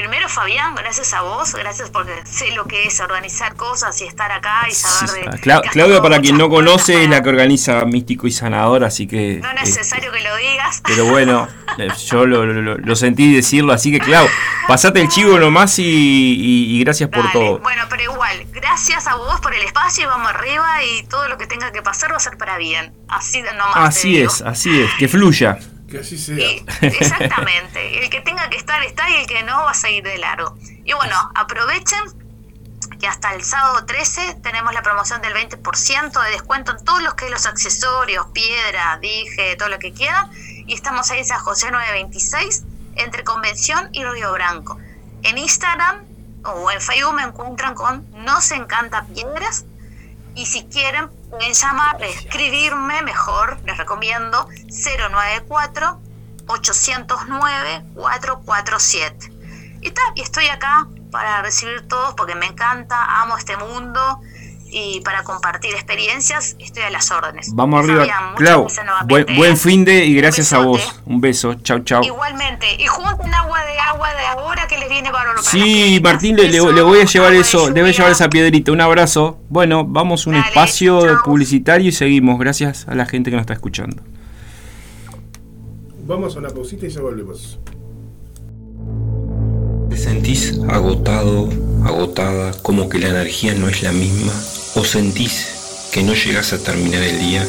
Primero, 0.00 0.30
Fabián, 0.30 0.74
gracias 0.74 1.12
a 1.12 1.20
vos, 1.20 1.54
gracias 1.54 1.90
porque 1.90 2.22
sé 2.24 2.52
lo 2.52 2.64
que 2.64 2.84
es 2.84 3.00
organizar 3.00 3.54
cosas 3.54 4.00
y 4.00 4.06
estar 4.06 4.32
acá 4.32 4.66
y 4.66 4.72
saber 4.72 5.28
de. 5.30 5.40
Claudia, 5.40 6.00
para 6.00 6.22
quien 6.22 6.38
no 6.38 6.48
conoce, 6.48 7.04
es 7.04 7.10
la 7.10 7.22
que 7.22 7.28
organiza 7.28 7.84
Místico 7.84 8.26
y 8.26 8.32
Sanador, 8.32 8.82
así 8.82 9.06
que. 9.06 9.40
No 9.42 9.50
es 9.50 9.54
necesario 9.56 10.10
que 10.10 10.22
lo 10.22 10.34
digas. 10.36 10.80
Pero 10.86 11.04
bueno, 11.04 11.46
eh, 11.76 11.88
yo 12.06 12.24
lo, 12.24 12.96
sentí 12.96 13.30
decirlo, 13.30 13.74
así 13.74 13.92
que, 13.92 14.00
Clau, 14.00 14.26
pasate 14.66 15.02
el 15.02 15.08
chivo 15.10 15.38
nomás 15.38 15.78
y, 15.78 15.84
y, 15.84 16.80
gracias 16.82 17.10
por 17.10 17.30
todo. 17.30 17.58
Bueno, 17.58 17.82
pero 17.90 18.02
igual, 18.02 18.46
gracias 18.52 19.06
a 19.06 19.16
vos 19.16 19.38
por 19.42 19.52
el 19.52 19.60
espacio, 19.60 20.08
vamos 20.08 20.30
arriba 20.30 20.82
y 20.82 21.02
todo 21.08 21.28
lo 21.28 21.36
que 21.36 21.46
tenga 21.46 21.72
que 21.72 21.82
pasar 21.82 22.10
va 22.10 22.16
a 22.16 22.20
ser 22.20 22.38
para 22.38 22.56
bien. 22.56 22.94
Así 23.06 23.42
nomás. 23.42 23.76
Así 23.76 24.18
es, 24.18 24.40
así 24.40 24.80
es, 24.80 24.90
que 24.98 25.08
fluya. 25.08 25.58
Que 25.90 25.98
así 25.98 26.18
sea. 26.18 26.36
exactamente. 26.82 28.02
El 28.02 28.10
que 28.10 28.20
tenga 28.20 28.48
que 28.48 28.56
estar 28.56 28.82
está 28.84 29.10
y 29.10 29.16
el 29.16 29.26
que 29.26 29.42
no 29.42 29.64
va 29.64 29.72
a 29.72 29.74
seguir 29.74 30.04
de 30.04 30.18
largo. 30.18 30.56
Y 30.84 30.92
bueno, 30.92 31.16
aprovechen 31.34 32.00
que 33.00 33.06
hasta 33.06 33.34
el 33.34 33.42
sábado 33.42 33.84
13 33.86 34.36
tenemos 34.42 34.72
la 34.72 34.82
promoción 34.82 35.20
del 35.22 35.32
20% 35.32 36.24
de 36.24 36.30
descuento 36.30 36.76
en 36.76 36.84
todos 36.84 37.02
los 37.02 37.14
que 37.14 37.30
los 37.30 37.46
accesorios, 37.46 38.26
piedra, 38.32 38.98
dije, 39.00 39.56
todo 39.56 39.68
lo 39.68 39.78
que 39.78 39.92
quieran. 39.92 40.30
Y 40.66 40.74
estamos 40.74 41.10
ahí 41.10 41.20
en 41.20 41.26
San 41.26 41.40
José 41.40 41.70
926, 41.70 42.62
entre 42.96 43.24
Convención 43.24 43.88
y 43.92 44.04
Río 44.04 44.32
Branco. 44.32 44.78
En 45.22 45.38
Instagram 45.38 46.04
o 46.44 46.70
en 46.70 46.80
Facebook 46.80 47.14
me 47.14 47.22
encuentran 47.22 47.74
con 47.74 48.08
Nos 48.24 48.50
Encanta 48.52 49.04
Piedras. 49.06 49.64
Y 50.40 50.46
si 50.46 50.64
quieren, 50.64 51.10
pueden 51.28 51.52
llamar, 51.52 52.02
escribirme 52.02 53.02
mejor, 53.02 53.60
les 53.66 53.76
recomiendo 53.76 54.48
094 54.70 56.00
809 56.46 57.84
447. 57.94 59.32
Y, 59.82 59.92
y 60.14 60.20
estoy 60.22 60.48
acá 60.48 60.88
para 61.10 61.42
recibir 61.42 61.86
todos 61.86 62.14
porque 62.14 62.34
me 62.36 62.46
encanta, 62.46 63.20
amo 63.20 63.36
este 63.36 63.58
mundo 63.58 64.22
y 64.70 65.00
para 65.00 65.24
compartir 65.24 65.72
experiencias 65.74 66.56
estoy 66.58 66.84
a 66.84 66.90
las 66.90 67.10
órdenes. 67.10 67.54
Vamos 67.54 67.84
arriba, 67.84 68.06
Clau. 68.36 68.66
Buen, 69.06 69.26
buen, 69.36 69.56
fin 69.56 69.84
de 69.84 70.04
y 70.04 70.14
gracias 70.14 70.52
a 70.52 70.58
vos. 70.58 71.00
Un 71.06 71.20
beso, 71.20 71.54
chau, 71.54 71.80
chau. 71.80 72.02
Igualmente. 72.02 72.66
Y 72.78 72.86
junten 72.86 73.32
agua 73.34 73.64
de 73.64 73.78
agua 73.78 74.14
de 74.14 74.26
ahora 74.26 74.66
que 74.66 74.78
les 74.78 74.88
viene 74.88 75.10
para 75.10 75.30
Sí, 75.42 76.00
Martín, 76.02 76.36
le, 76.36 76.48
le, 76.48 76.60
voy 76.60 77.00
a 77.00 77.04
llevar 77.04 77.34
eso, 77.34 77.70
debe 77.70 77.92
llevar 77.92 78.12
esa 78.12 78.28
piedrita. 78.28 78.72
Un 78.72 78.80
abrazo. 78.80 79.38
Bueno, 79.48 79.84
vamos 79.84 80.26
a 80.26 80.30
un 80.30 80.36
espacio 80.36 81.20
publicitario 81.24 81.88
y 81.88 81.92
seguimos. 81.92 82.38
Gracias 82.38 82.86
a 82.88 82.94
la 82.94 83.06
gente 83.06 83.30
que 83.30 83.36
nos 83.36 83.42
está 83.42 83.54
escuchando. 83.54 84.02
Vamos 86.06 86.36
a 86.36 86.38
una 86.40 86.48
pausita 86.48 86.86
y 86.86 86.90
ya 86.90 87.00
volvemos. 87.00 87.58
¿Te 89.88 89.96
sentís 89.96 90.58
agotado, 90.68 91.48
agotada, 91.84 92.52
como 92.62 92.88
que 92.88 92.98
la 92.98 93.08
energía 93.08 93.54
no 93.54 93.68
es 93.68 93.82
la 93.82 93.92
misma? 93.92 94.32
¿O 94.76 94.84
sentís 94.84 95.48
que 95.90 96.04
no 96.04 96.14
llegas 96.14 96.52
a 96.52 96.58
terminar 96.58 97.02
el 97.02 97.18
día? 97.18 97.44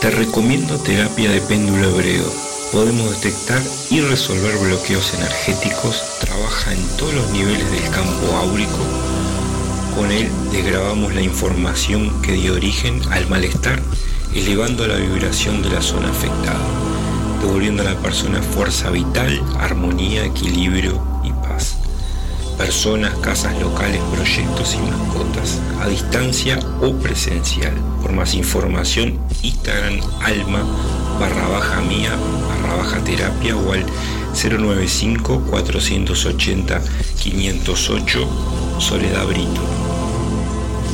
Te 0.00 0.10
recomiendo 0.10 0.78
terapia 0.78 1.30
de 1.30 1.42
péndulo 1.42 1.90
hebreo. 1.90 2.24
Podemos 2.72 3.10
detectar 3.10 3.60
y 3.90 4.00
resolver 4.00 4.56
bloqueos 4.56 5.12
energéticos, 5.12 6.02
trabaja 6.20 6.72
en 6.72 6.82
todos 6.96 7.12
los 7.12 7.30
niveles 7.30 7.70
del 7.70 7.90
campo 7.90 8.36
áurico. 8.36 8.78
Con 9.94 10.10
él 10.10 10.30
desgrabamos 10.50 11.14
la 11.14 11.20
información 11.20 12.22
que 12.22 12.32
dio 12.32 12.54
origen 12.54 13.02
al 13.10 13.28
malestar, 13.28 13.82
elevando 14.34 14.86
la 14.86 14.96
vibración 14.96 15.62
de 15.62 15.70
la 15.70 15.82
zona 15.82 16.08
afectada, 16.08 16.66
devolviendo 17.42 17.82
a 17.82 17.92
la 17.92 17.98
persona 18.00 18.40
fuerza 18.42 18.88
vital, 18.88 19.42
armonía, 19.58 20.24
equilibrio 20.24 21.13
personas, 22.56 23.14
casas 23.18 23.58
locales, 23.60 24.00
proyectos 24.14 24.74
y 24.74 24.78
mascotas, 24.78 25.60
a 25.80 25.88
distancia 25.88 26.58
o 26.80 26.92
presencial. 26.94 27.74
Por 28.02 28.12
más 28.12 28.34
información, 28.34 29.18
Instagram 29.42 30.00
alma 30.20 30.62
barra 31.18 31.48
baja 31.48 31.80
mía 31.82 32.10
barra 32.48 32.76
baja 32.76 33.04
terapia 33.04 33.56
o 33.56 33.72
al 33.72 33.84
095 34.34 35.42
480 35.50 36.82
508 37.22 38.28
Soledad 38.78 39.26
Brito. 39.26 39.60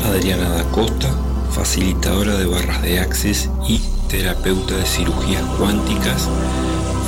Adriana 0.05 0.49
da 0.51 0.65
Costa, 0.71 1.11
facilitadora 1.53 2.37
de 2.37 2.47
barras 2.47 2.83
de 2.83 3.01
Access 3.01 3.49
y 3.69 3.81
terapeuta 4.09 4.77
de 4.77 4.87
cirugías 4.87 5.43
cuánticas, 5.59 6.29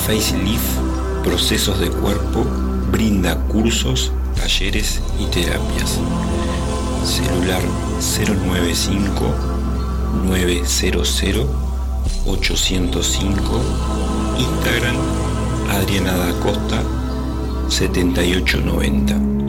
facelift, 0.07 0.79
procesos 1.25 1.79
de 1.81 1.91
cuerpo, 1.91 2.45
brinda 2.91 3.37
cursos 3.49 4.13
talleres 4.35 5.01
y 5.19 5.27
terapias. 5.27 5.99
Celular 7.05 7.63
095 8.01 9.35
900 10.25 11.23
805 12.27 13.61
Instagram 14.39 14.97
Adriana 15.71 16.13
da 16.17 16.33
Costa 16.41 16.83
7890 17.69 19.42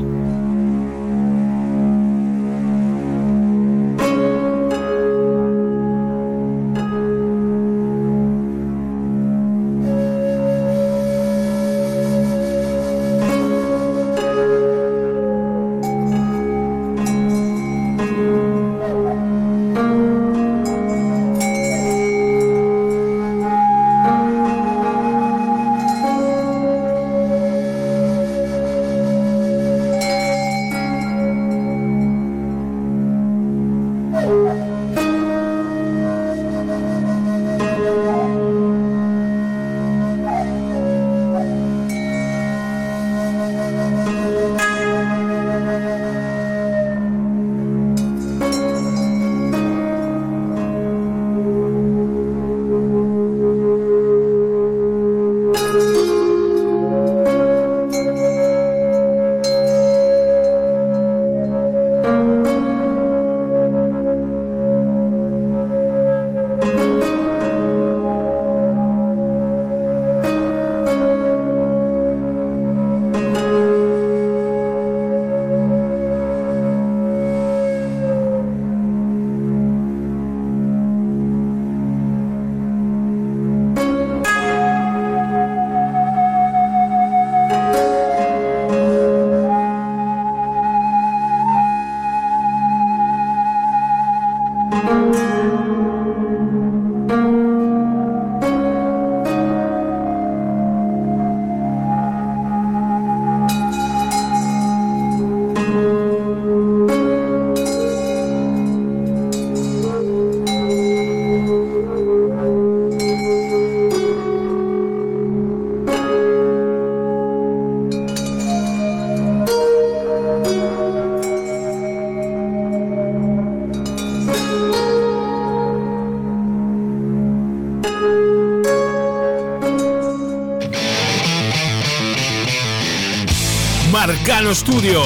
Marcano 134.54 134.56
Studio. 134.56 135.02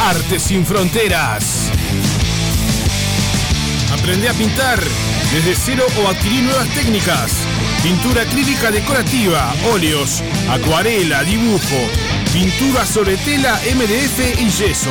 Arte 0.00 0.40
sin 0.40 0.66
fronteras. 0.66 1.70
Aprende 3.92 4.28
a 4.28 4.32
pintar 4.32 4.80
desde 5.32 5.54
cero 5.54 5.86
o 6.02 6.08
adquirir 6.08 6.42
nuevas 6.42 6.68
técnicas. 6.70 7.32
Pintura 7.82 8.22
acrílica 8.22 8.70
decorativa, 8.70 9.54
óleos, 9.72 10.22
acuarela, 10.50 11.22
dibujo, 11.22 11.88
pintura 12.32 12.84
sobre 12.84 13.16
tela, 13.18 13.60
MDF 13.72 14.40
y 14.40 14.50
yeso. 14.50 14.90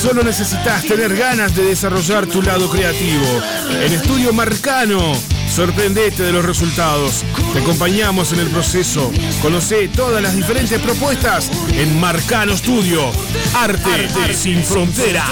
Solo 0.00 0.22
necesitas 0.22 0.84
tener 0.84 1.16
ganas 1.16 1.54
de 1.54 1.64
desarrollar 1.64 2.26
tu 2.26 2.42
lado 2.42 2.70
creativo. 2.70 3.26
En 3.82 3.92
Estudio 3.92 4.32
Marcano, 4.32 5.14
sorprendete 5.54 6.24
de 6.24 6.32
los 6.32 6.44
resultados. 6.44 7.24
Te 7.52 7.60
acompañamos 7.60 8.32
en 8.32 8.40
el 8.40 8.48
proceso. 8.48 9.12
Conoce 9.40 9.86
todas 9.88 10.20
las 10.20 10.34
diferentes 10.34 10.80
propuestas 10.80 11.48
en 11.72 12.00
Marcano 12.00 12.56
Studio. 12.56 13.12
Arte, 13.54 14.34
sin 14.34 14.64
fronteras. 14.64 15.30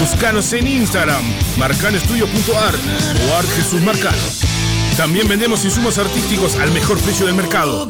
Buscanos 0.00 0.52
en 0.54 0.66
Instagram, 0.66 1.22
marcanoestudio.art 1.56 2.80
o 3.28 3.34
Art 3.36 3.48
Jesús 3.54 3.80
Marcano. 3.82 4.57
También 4.98 5.28
vendemos 5.28 5.64
insumos 5.64 5.96
artísticos 5.98 6.56
al 6.56 6.72
mejor 6.72 6.98
precio 6.98 7.24
del 7.24 7.36
mercado. 7.36 7.88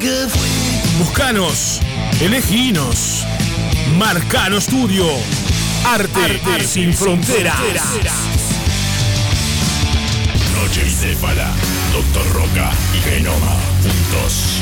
Buscanos, 0.99 1.81
eleginos. 2.21 3.25
Marcano 3.97 4.61
Studio. 4.61 5.07
Arte, 5.87 6.67
sin 6.67 6.93
fronteras. 6.93 7.57
Noche 10.55 10.85
bicéfala, 10.85 11.51
Doctor 11.95 12.31
Roca 12.35 12.73
y 12.95 13.01
Genoma 13.01 13.57
juntos. 13.83 14.61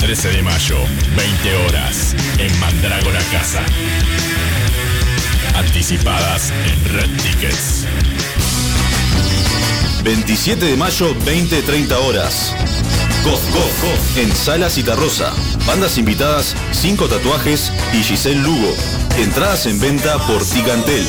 13 0.00 0.30
de 0.30 0.42
mayo, 0.42 0.78
20 1.16 1.56
horas, 1.64 2.16
en 2.38 2.58
Mandrágora 2.58 3.20
Casa. 3.30 3.62
Anticipadas 5.54 6.50
en 6.50 6.92
Red 6.92 7.10
Tickets. 7.22 7.86
27 10.02 10.66
de 10.66 10.76
mayo, 10.76 11.14
20-30 11.24 11.92
horas. 12.06 12.54
Goth 13.24 13.42
Goth 13.52 14.16
en 14.16 14.34
Sala 14.34 14.68
Citarrosa. 14.68 15.32
Bandas 15.66 15.96
invitadas, 15.96 16.56
5 16.72 17.08
tatuajes 17.08 17.72
y 17.92 18.02
Giselle 18.02 18.40
Lugo. 18.40 18.74
Entradas 19.18 19.66
en 19.66 19.78
venta 19.78 20.18
por 20.26 20.44
Ticantel. 20.44 21.06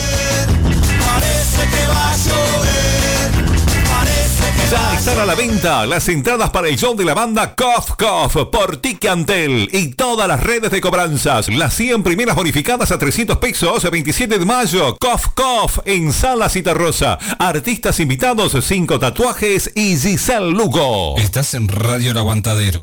Ya 4.73 4.95
están 4.95 5.19
a 5.19 5.25
la 5.27 5.35
venta 5.35 5.85
las 5.85 6.09
entradas 6.09 6.49
para 6.49 6.67
el 6.67 6.79
show 6.79 6.95
de 6.95 7.05
la 7.05 7.13
banda 7.13 7.53
Cough 7.53 7.95
Cough 7.95 8.49
por 8.49 8.77
Ticantel 8.77 9.69
y 9.71 9.89
todas 9.89 10.27
las 10.27 10.41
redes 10.41 10.71
de 10.71 10.81
cobranzas. 10.81 11.47
Las 11.49 11.75
100 11.75 12.01
primeras 12.01 12.35
bonificadas 12.35 12.91
a 12.91 12.97
300 12.97 13.37
pesos, 13.37 13.87
27 13.87 14.39
de 14.39 14.45
mayo. 14.45 14.97
Cough 14.99 15.35
Cough 15.35 15.83
en 15.85 16.11
Sala 16.11 16.49
Citarrosa. 16.49 17.19
Artistas 17.37 17.99
invitados, 17.99 18.57
5 18.59 18.97
tatuajes 18.97 19.71
y 19.75 19.95
Giselle 19.95 20.49
Lugo. 20.49 21.19
Estás 21.19 21.53
en 21.53 21.67
Radio 21.67 22.09
El 22.09 22.17
Aguantadero. 22.17 22.81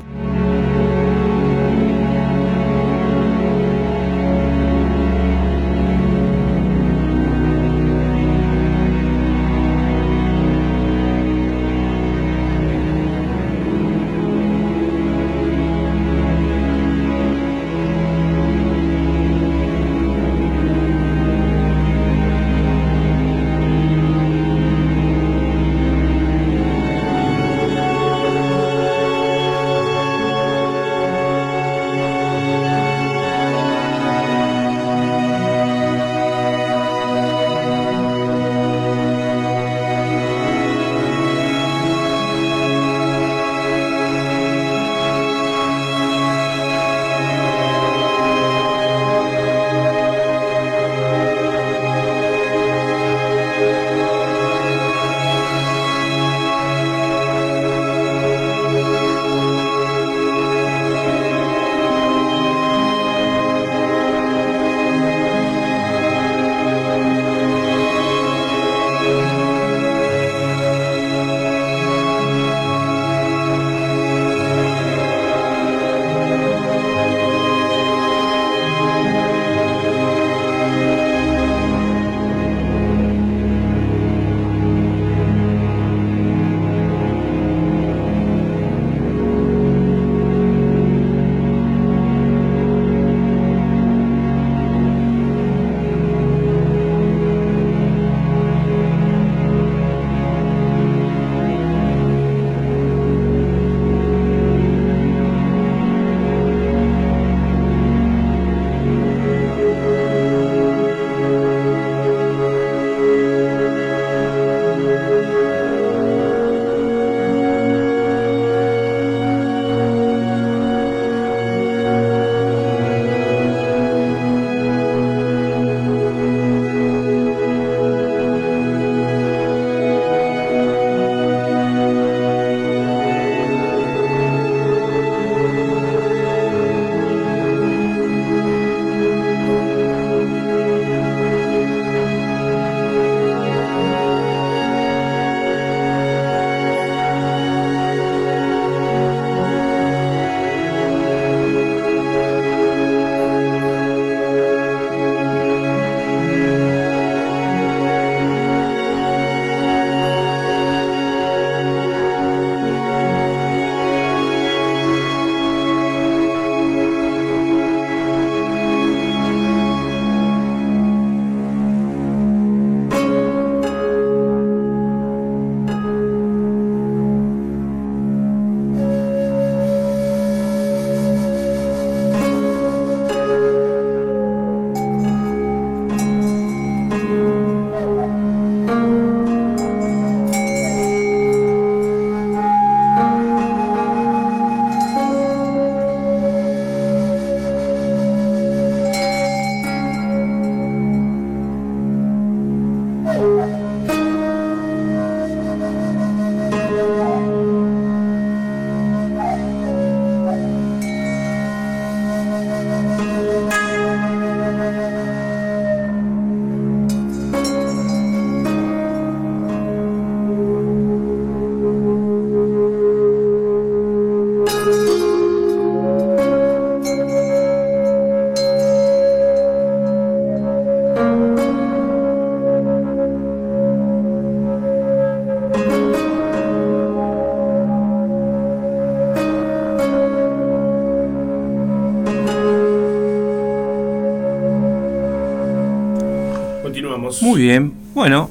Muy 247.31 247.41
bien. 247.43 247.73
Bueno, 247.93 248.29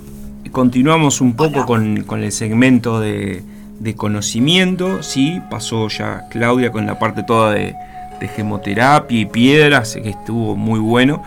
continuamos 0.53 1.21
un 1.23 1.35
poco 1.35 1.65
con, 1.67 2.03
con 2.03 2.23
el 2.23 2.33
segmento 2.33 3.01
de, 3.01 3.43
de 3.79 3.95
conocimiento. 3.95 5.03
Sí, 5.03 5.41
pasó 5.51 5.89
ya 5.89 6.25
Claudia 6.31 6.71
con 6.71 6.85
la 6.87 6.99
parte 6.99 7.23
toda 7.23 7.53
de, 7.53 7.75
de 8.21 8.29
gemoterapia 8.29 9.21
y 9.21 9.25
piedras, 9.25 9.95
que 10.03 10.11
estuvo 10.11 10.55
muy 10.55 10.79
bueno. 10.81 11.23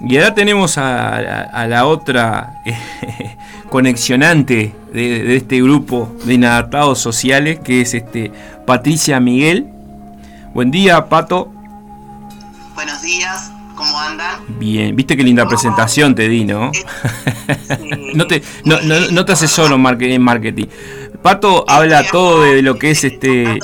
Y 0.00 0.16
ahora 0.16 0.34
tenemos 0.34 0.78
a, 0.78 1.16
a- 1.16 1.42
a 1.42 1.66
la 1.66 1.86
otra 1.86 2.62
eh, 2.64 2.74
conexionante 3.70 4.72
de, 4.94 5.22
de 5.24 5.36
este 5.36 5.60
grupo 5.62 6.14
de 6.24 6.34
inadaptados 6.34 6.98
sociales, 7.00 7.58
que 7.60 7.82
es 7.82 7.92
este 7.92 8.32
Patricia 8.66 9.20
Miguel. 9.20 9.66
Buen 10.54 10.70
día, 10.70 11.06
Pato. 11.10 11.52
Bien, 14.72 14.94
viste 14.94 15.16
qué 15.16 15.24
linda 15.24 15.48
presentación 15.48 16.14
te 16.14 16.28
di, 16.28 16.44
¿no? 16.44 16.70
no 18.14 18.26
te, 18.28 18.40
no, 18.64 18.80
no, 18.82 19.00
no 19.10 19.24
te 19.24 19.32
en 19.74 19.82
marke- 19.82 20.12
en 20.12 20.22
marketing. 20.22 20.66
Pato 21.22 21.64
habla 21.68 22.04
todo 22.10 22.42
de 22.42 22.62
lo 22.62 22.78
que 22.78 22.92
es 22.92 23.02
este. 23.04 23.58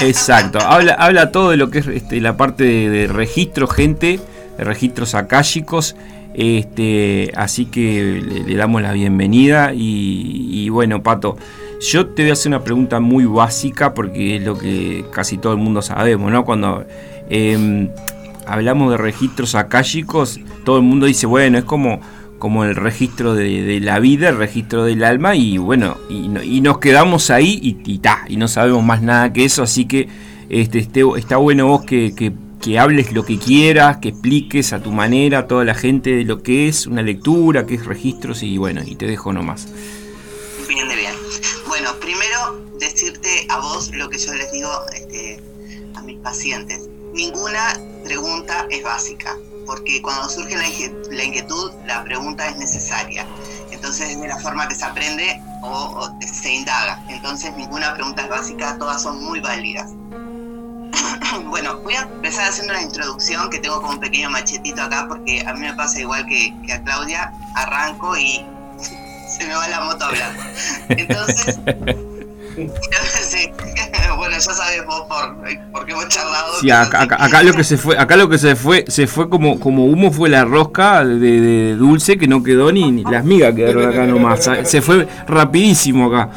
Exacto, 0.00 0.58
habla, 0.62 0.94
habla 0.94 1.30
todo 1.30 1.50
de 1.50 1.56
lo 1.56 1.70
que 1.70 1.78
es 1.78 1.86
este, 1.86 2.20
la 2.20 2.36
parte 2.36 2.64
de, 2.64 2.90
de 2.90 3.06
registro, 3.06 3.68
gente, 3.68 4.18
de 4.58 4.64
registros 4.64 5.14
akáshicos. 5.14 5.94
Este, 6.34 7.32
así 7.36 7.66
que 7.66 8.20
le, 8.26 8.40
le 8.42 8.56
damos 8.56 8.82
la 8.82 8.92
bienvenida. 8.92 9.72
Y, 9.72 10.48
y 10.50 10.68
bueno, 10.70 11.02
Pato, 11.02 11.38
yo 11.88 12.08
te 12.08 12.22
voy 12.22 12.30
a 12.30 12.32
hacer 12.32 12.50
una 12.50 12.64
pregunta 12.64 12.98
muy 13.00 13.24
básica 13.24 13.94
porque 13.94 14.36
es 14.36 14.42
lo 14.42 14.58
que 14.58 15.04
casi 15.12 15.38
todo 15.38 15.52
el 15.52 15.58
mundo 15.58 15.80
sabemos, 15.82 16.30
¿no? 16.32 16.44
Cuando 16.44 16.84
em, 17.30 17.88
hablamos 18.46 18.90
de 18.90 18.96
registros 18.96 19.54
akáshicos, 19.54 20.40
todo 20.64 20.76
el 20.78 20.82
mundo 20.82 21.06
dice, 21.06 21.26
bueno, 21.26 21.58
es 21.58 21.64
como, 21.64 22.00
como 22.38 22.64
el 22.64 22.76
registro 22.76 23.34
de, 23.34 23.80
la 23.80 23.98
vida, 23.98 24.28
el 24.28 24.36
registro 24.36 24.84
del 24.84 25.04
alma, 25.04 25.36
y 25.36 25.58
bueno, 25.58 25.96
y, 26.08 26.30
y 26.42 26.60
nos 26.60 26.78
quedamos 26.78 27.30
ahí 27.30 27.58
y, 27.62 27.98
ta, 27.98 28.24
y 28.28 28.36
no 28.36 28.48
sabemos 28.48 28.84
más 28.84 29.02
nada 29.02 29.32
que 29.32 29.44
eso, 29.44 29.62
así 29.62 29.86
que 29.86 30.08
este, 30.48 30.78
este, 30.78 31.02
está 31.16 31.36
bueno 31.38 31.66
vos 31.66 31.84
que, 31.84 32.14
que- 32.14 32.32
hables 32.78 33.12
lo 33.12 33.24
que 33.24 33.38
quieras, 33.38 33.98
que 33.98 34.08
expliques 34.08 34.72
a 34.72 34.82
tu 34.82 34.90
manera 34.90 35.40
a 35.40 35.46
toda 35.46 35.64
la 35.64 35.74
gente 35.74 36.10
de 36.10 36.24
lo 36.24 36.42
que 36.42 36.66
es 36.66 36.88
una 36.88 37.00
lectura, 37.00 37.64
qué 37.64 37.76
es 37.76 37.86
registros, 37.86 38.42
y 38.42 38.58
bueno, 38.58 38.80
y 38.84 38.96
te 38.96 39.06
dejo 39.06 39.32
nomás. 39.32 39.68
Bien, 40.68 40.88
bien. 40.88 41.14
Bueno, 41.68 41.90
primero 42.00 42.60
decirte 42.80 43.46
a 43.50 43.60
vos 43.60 43.92
lo 43.94 44.08
que 44.10 44.18
yo 44.18 44.34
les 44.34 44.50
digo 44.50 44.70
este, 44.96 45.40
a 45.94 46.02
mis 46.02 46.18
pacientes. 46.18 46.88
Ninguna 47.16 47.80
pregunta 48.04 48.66
es 48.70 48.82
básica, 48.84 49.34
porque 49.64 50.02
cuando 50.02 50.28
surge 50.28 50.54
la 50.54 50.66
inquie- 50.66 50.94
la 51.10 51.24
inquietud, 51.24 51.72
la 51.86 52.04
pregunta 52.04 52.46
es 52.46 52.56
necesaria. 52.56 53.26
Entonces 53.70 54.10
es 54.10 54.20
de 54.20 54.28
la 54.28 54.38
forma 54.38 54.68
que 54.68 54.74
se 54.74 54.84
aprende 54.84 55.40
o, 55.62 55.68
o 55.70 56.18
se 56.20 56.52
indaga. 56.52 57.02
Entonces 57.08 57.56
ninguna 57.56 57.94
pregunta 57.94 58.22
es 58.22 58.28
básica, 58.28 58.76
todas 58.78 59.02
son 59.02 59.24
muy 59.24 59.40
válidas. 59.40 59.92
bueno, 61.46 61.78
voy 61.80 61.94
a 61.94 62.02
empezar 62.02 62.50
haciendo 62.50 62.74
la 62.74 62.82
introducción 62.82 63.48
que 63.48 63.60
tengo 63.60 63.80
como 63.80 63.94
un 63.94 64.00
pequeño 64.00 64.28
machetito 64.30 64.82
acá 64.82 65.06
porque 65.08 65.42
a 65.46 65.54
mí 65.54 65.60
me 65.60 65.72
pasa 65.72 66.00
igual 66.00 66.26
que, 66.26 66.54
que 66.66 66.72
a 66.74 66.82
Claudia, 66.82 67.32
arranco 67.54 68.14
y 68.16 68.44
se 69.38 69.46
me 69.46 69.54
va 69.54 69.66
la 69.68 69.80
moto 69.80 70.04
hablando. 70.04 70.42
Entonces, 70.90 71.58
sí, 73.28 73.50
bueno, 74.26 74.42
ya 74.44 74.52
sabes 74.54 74.86
vos 74.86 75.02
por, 75.08 75.36
porque 75.72 75.92
hemos 75.92 76.08
charlado. 76.08 76.60
Sí, 76.60 76.70
acá, 76.70 77.02
acá- 77.02 77.24
acá 77.24 77.42
lo 77.42 77.52
que 77.54 77.64
se 77.64 77.76
fue, 77.78 77.98
acá 77.98 78.16
lo 78.16 78.28
que 78.28 78.38
se 78.38 78.56
fue, 78.56 78.84
se 78.88 79.06
fue 79.06 79.28
como, 79.28 79.58
como 79.60 79.84
humo 79.86 80.12
fue 80.12 80.28
la 80.28 80.44
rosca 80.44 81.04
de, 81.04 81.16
de 81.18 81.74
dulce 81.76 82.16
que 82.18 82.26
no 82.28 82.42
quedó 82.42 82.70
ni, 82.72 82.90
ni 82.90 83.04
las 83.04 83.24
migas 83.24 83.54
quedaron 83.54 83.88
acá 83.88 84.06
nomás. 84.06 84.48
Se 84.64 84.82
fue 84.82 85.06
rapidísimo 85.26 86.06
acá. 86.14 86.30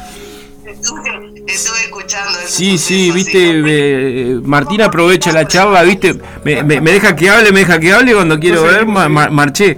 Estuve 1.46 1.80
escuchando 1.80 2.30
eso. 2.38 2.48
Sí, 2.48 2.78
sí, 2.78 3.10
viste, 3.10 3.38
eh, 3.54 4.40
Martín 4.44 4.82
aprovecha 4.82 5.32
la 5.32 5.48
charla, 5.48 5.82
viste, 5.82 6.14
me, 6.44 6.62
me- 6.62 6.80
me 6.80 6.92
deja 6.92 7.16
que 7.16 7.28
hable, 7.28 7.50
me 7.52 7.60
deja 7.60 7.80
que 7.80 7.92
hable 7.92 8.14
cuando 8.14 8.38
quiero 8.38 8.62
ver 8.62 8.86
ma- 8.86 9.08
ma- 9.08 9.30
marché. 9.30 9.76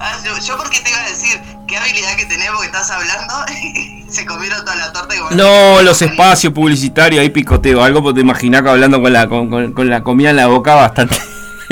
Ah, 0.00 0.16
yo, 0.24 0.32
yo 0.44 0.56
porque 0.56 0.80
te 0.80 0.90
iba 0.90 0.98
a 1.00 1.08
decir 1.08 1.38
qué 1.68 1.76
habilidad 1.76 2.16
que 2.16 2.24
tenés 2.26 2.48
porque 2.50 2.66
estás 2.66 2.90
hablando 2.90 3.34
se 4.10 4.26
comieron 4.26 4.64
toda 4.64 4.76
la 4.76 4.92
torta 4.92 5.14
y 5.14 5.18
No, 5.34 5.80
los 5.82 6.00
espacios 6.02 6.52
publicitarios, 6.52 7.20
ahí 7.20 7.30
picoteo, 7.30 7.82
algo 7.82 8.02
porque 8.02 8.16
te 8.16 8.20
imaginás 8.22 8.62
que 8.62 8.68
hablando 8.70 9.00
con 9.00 9.12
la, 9.12 9.28
con, 9.28 9.48
con- 9.50 9.72
con 9.72 9.88
la 9.90 10.02
comida 10.02 10.30
en 10.30 10.36
la 10.36 10.46
boca 10.48 10.74
bastante. 10.74 11.16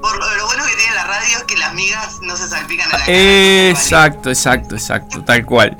por 0.00 0.18
lo, 0.18 0.34
lo 0.36 0.46
bueno 0.46 0.64
que 0.64 0.76
tiene 0.76 0.94
la 0.94 1.04
radio 1.04 1.36
es 1.38 1.44
que 1.44 1.56
las 1.56 1.74
migas 1.74 2.18
no 2.22 2.36
se 2.36 2.48
salpican 2.48 2.88
a 2.88 2.98
la 2.98 3.04
cara. 3.04 3.12
Exacto, 3.68 4.30
exacto, 4.30 4.74
exacto, 4.76 5.22
tal 5.24 5.44
cual. 5.44 5.76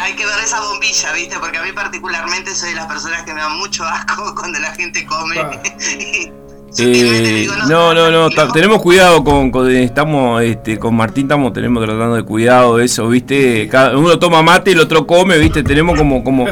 Hay 0.00 0.14
que 0.16 0.24
ver 0.24 0.40
esa 0.44 0.60
bombilla, 0.60 1.12
¿viste? 1.12 1.38
Porque 1.38 1.58
a 1.58 1.62
mí 1.62 1.72
particularmente 1.72 2.54
soy 2.54 2.70
de 2.70 2.76
las 2.76 2.86
personas 2.86 3.22
que 3.24 3.34
me 3.34 3.40
dan 3.40 3.56
mucho 3.58 3.84
asco 3.84 4.34
cuando 4.38 4.58
la 4.58 4.72
gente 4.72 5.04
come. 5.04 5.36
Eh, 6.78 7.48
no, 7.68 7.92
no, 7.94 8.10
no, 8.10 8.30
tenemos 8.52 8.80
cuidado 8.80 9.24
con, 9.24 9.50
con- 9.50 9.70
estamos, 9.70 10.40
este, 10.42 10.78
con 10.78 10.94
Martín 10.94 11.24
estamos, 11.24 11.52
tenemos 11.52 11.84
tratando 11.84 12.14
de 12.14 12.22
cuidado 12.22 12.76
de 12.76 12.84
eso, 12.84 13.08
viste, 13.08 13.68
cada 13.68 13.96
uno 13.98 14.18
toma 14.18 14.42
mate, 14.42 14.72
el 14.72 14.80
otro 14.80 15.06
come, 15.06 15.36
viste, 15.38 15.62
tenemos 15.64 15.98
como, 15.98 16.22
como, 16.22 16.46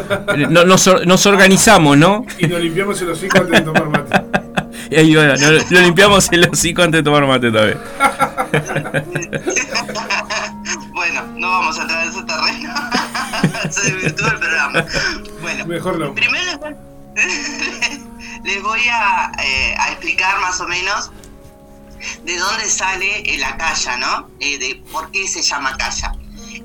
no- 0.48 0.64
nos, 0.64 0.86
or- 0.88 1.06
nos 1.06 1.24
organizamos, 1.26 1.96
¿no? 1.96 2.24
Y 2.38 2.46
nos 2.48 2.60
limpiamos 2.60 3.00
el 3.02 3.10
hocico 3.10 3.38
antes 3.38 3.52
de 3.60 3.62
tomar 3.64 3.88
mate. 3.88 4.20
Y 4.90 4.96
ahí 4.96 5.14
va, 5.14 5.34
no- 5.36 5.50
lo 5.70 5.80
limpiamos 5.80 6.28
el 6.32 6.48
hocico 6.50 6.82
antes 6.82 7.00
de 7.00 7.02
tomar 7.02 7.26
mate 7.26 7.50
también. 7.50 7.78
bueno, 10.94 11.22
no 11.36 11.50
vamos 11.50 11.78
a 11.78 11.82
entrar 11.82 12.04
en 12.04 12.08
ese 12.10 12.22
terreno. 12.22 12.74
Se 13.70 13.92
desvirtuó 13.92 14.28
el 14.28 14.38
programa. 14.38 14.84
Bueno, 15.42 15.66
Mejor 15.66 15.98
no. 15.98 16.14
primero 16.14 16.58
les 18.48 18.62
voy, 18.62 18.80
eh, 18.80 19.74
a 19.78 19.90
explicar 19.90 20.40
más 20.40 20.58
o 20.60 20.66
menos 20.66 21.10
de 22.24 22.36
dónde 22.38 22.68
sale 22.70 23.20
el 23.34 23.44
acaya, 23.44 23.96
¿no? 23.98 24.30
Eh, 24.40 24.58
de 24.58 24.82
por 24.90 25.10
qué 25.10 25.28
se 25.28 25.42
llama 25.42 25.70
acaya. 25.70 26.12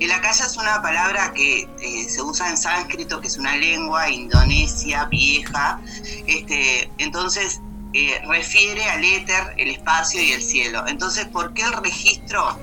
El 0.00 0.10
acaya 0.10 0.46
es 0.46 0.56
una 0.56 0.80
palabra 0.80 1.32
que 1.34 1.68
eh, 1.80 2.08
se 2.08 2.22
usa 2.22 2.48
en 2.48 2.56
sánscrito, 2.56 3.20
que 3.20 3.28
es 3.28 3.36
una 3.36 3.56
lengua 3.56 4.08
indonesia 4.08 5.04
vieja. 5.04 5.78
Este, 6.26 6.90
entonces, 6.98 7.60
eh, 7.92 8.20
refiere 8.26 8.84
al 8.86 9.04
éter, 9.04 9.54
el 9.56 9.68
espacio 9.70 10.22
y 10.22 10.32
el 10.32 10.42
cielo. 10.42 10.84
Entonces, 10.88 11.26
¿por 11.26 11.52
qué 11.52 11.62
el 11.62 11.72
registro 11.74 12.58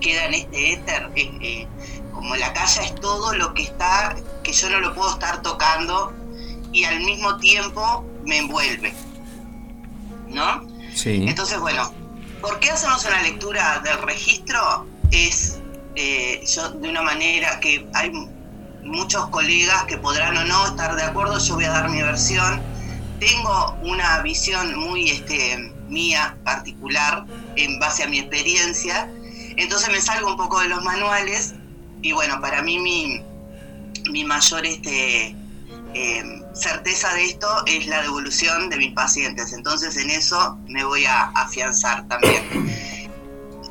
queda 0.00 0.26
en 0.26 0.34
este 0.34 0.72
éter? 0.72 1.10
Eh, 1.14 1.38
eh, 1.40 1.68
como 2.12 2.34
la 2.36 2.52
calle 2.52 2.82
es 2.84 2.94
todo 2.96 3.34
lo 3.34 3.54
que 3.54 3.62
está, 3.62 4.16
que 4.42 4.52
yo 4.52 4.68
no 4.68 4.80
lo 4.80 4.94
puedo 4.94 5.10
estar 5.12 5.42
tocando 5.42 6.12
y 6.72 6.84
al 6.84 7.00
mismo 7.00 7.38
tiempo 7.38 8.04
me 8.26 8.38
envuelve. 8.38 8.92
¿No? 10.28 10.66
Sí. 10.94 11.24
Entonces, 11.26 11.58
bueno, 11.60 11.92
¿por 12.40 12.58
qué 12.60 12.70
hacemos 12.70 13.04
una 13.04 13.22
lectura 13.22 13.80
del 13.80 14.02
registro? 14.02 14.86
Es 15.10 15.60
eh, 15.94 16.44
yo 16.46 16.70
de 16.72 16.90
una 16.90 17.00
manera 17.00 17.58
que 17.60 17.88
hay 17.94 18.12
muchos 18.82 19.28
colegas 19.28 19.84
que 19.84 19.96
podrán 19.96 20.36
o 20.36 20.44
no 20.44 20.66
estar 20.66 20.94
de 20.94 21.02
acuerdo, 21.02 21.38
yo 21.38 21.54
voy 21.54 21.64
a 21.64 21.70
dar 21.70 21.88
mi 21.88 22.02
versión. 22.02 22.60
Tengo 23.18 23.76
una 23.82 24.20
visión 24.20 24.78
muy 24.78 25.10
este, 25.10 25.72
mía, 25.88 26.36
particular, 26.44 27.24
en 27.56 27.78
base 27.78 28.02
a 28.02 28.08
mi 28.08 28.18
experiencia. 28.18 29.10
Entonces 29.56 29.88
me 29.90 30.00
salgo 30.00 30.28
un 30.28 30.36
poco 30.36 30.60
de 30.60 30.68
los 30.68 30.84
manuales 30.84 31.54
y 32.02 32.12
bueno, 32.12 32.40
para 32.42 32.62
mí 32.62 32.78
mi, 32.78 33.22
mi 34.10 34.24
mayor 34.24 34.66
este, 34.66 35.34
eh, 35.94 36.42
certeza 36.58 37.12
de 37.14 37.24
esto 37.26 37.48
es 37.66 37.86
la 37.86 38.02
devolución 38.02 38.68
de 38.70 38.76
mis 38.78 38.92
pacientes. 38.92 39.52
Entonces 39.52 39.96
en 39.96 40.10
eso 40.10 40.58
me 40.66 40.84
voy 40.84 41.04
a 41.04 41.24
afianzar 41.34 42.06
también. 42.08 42.42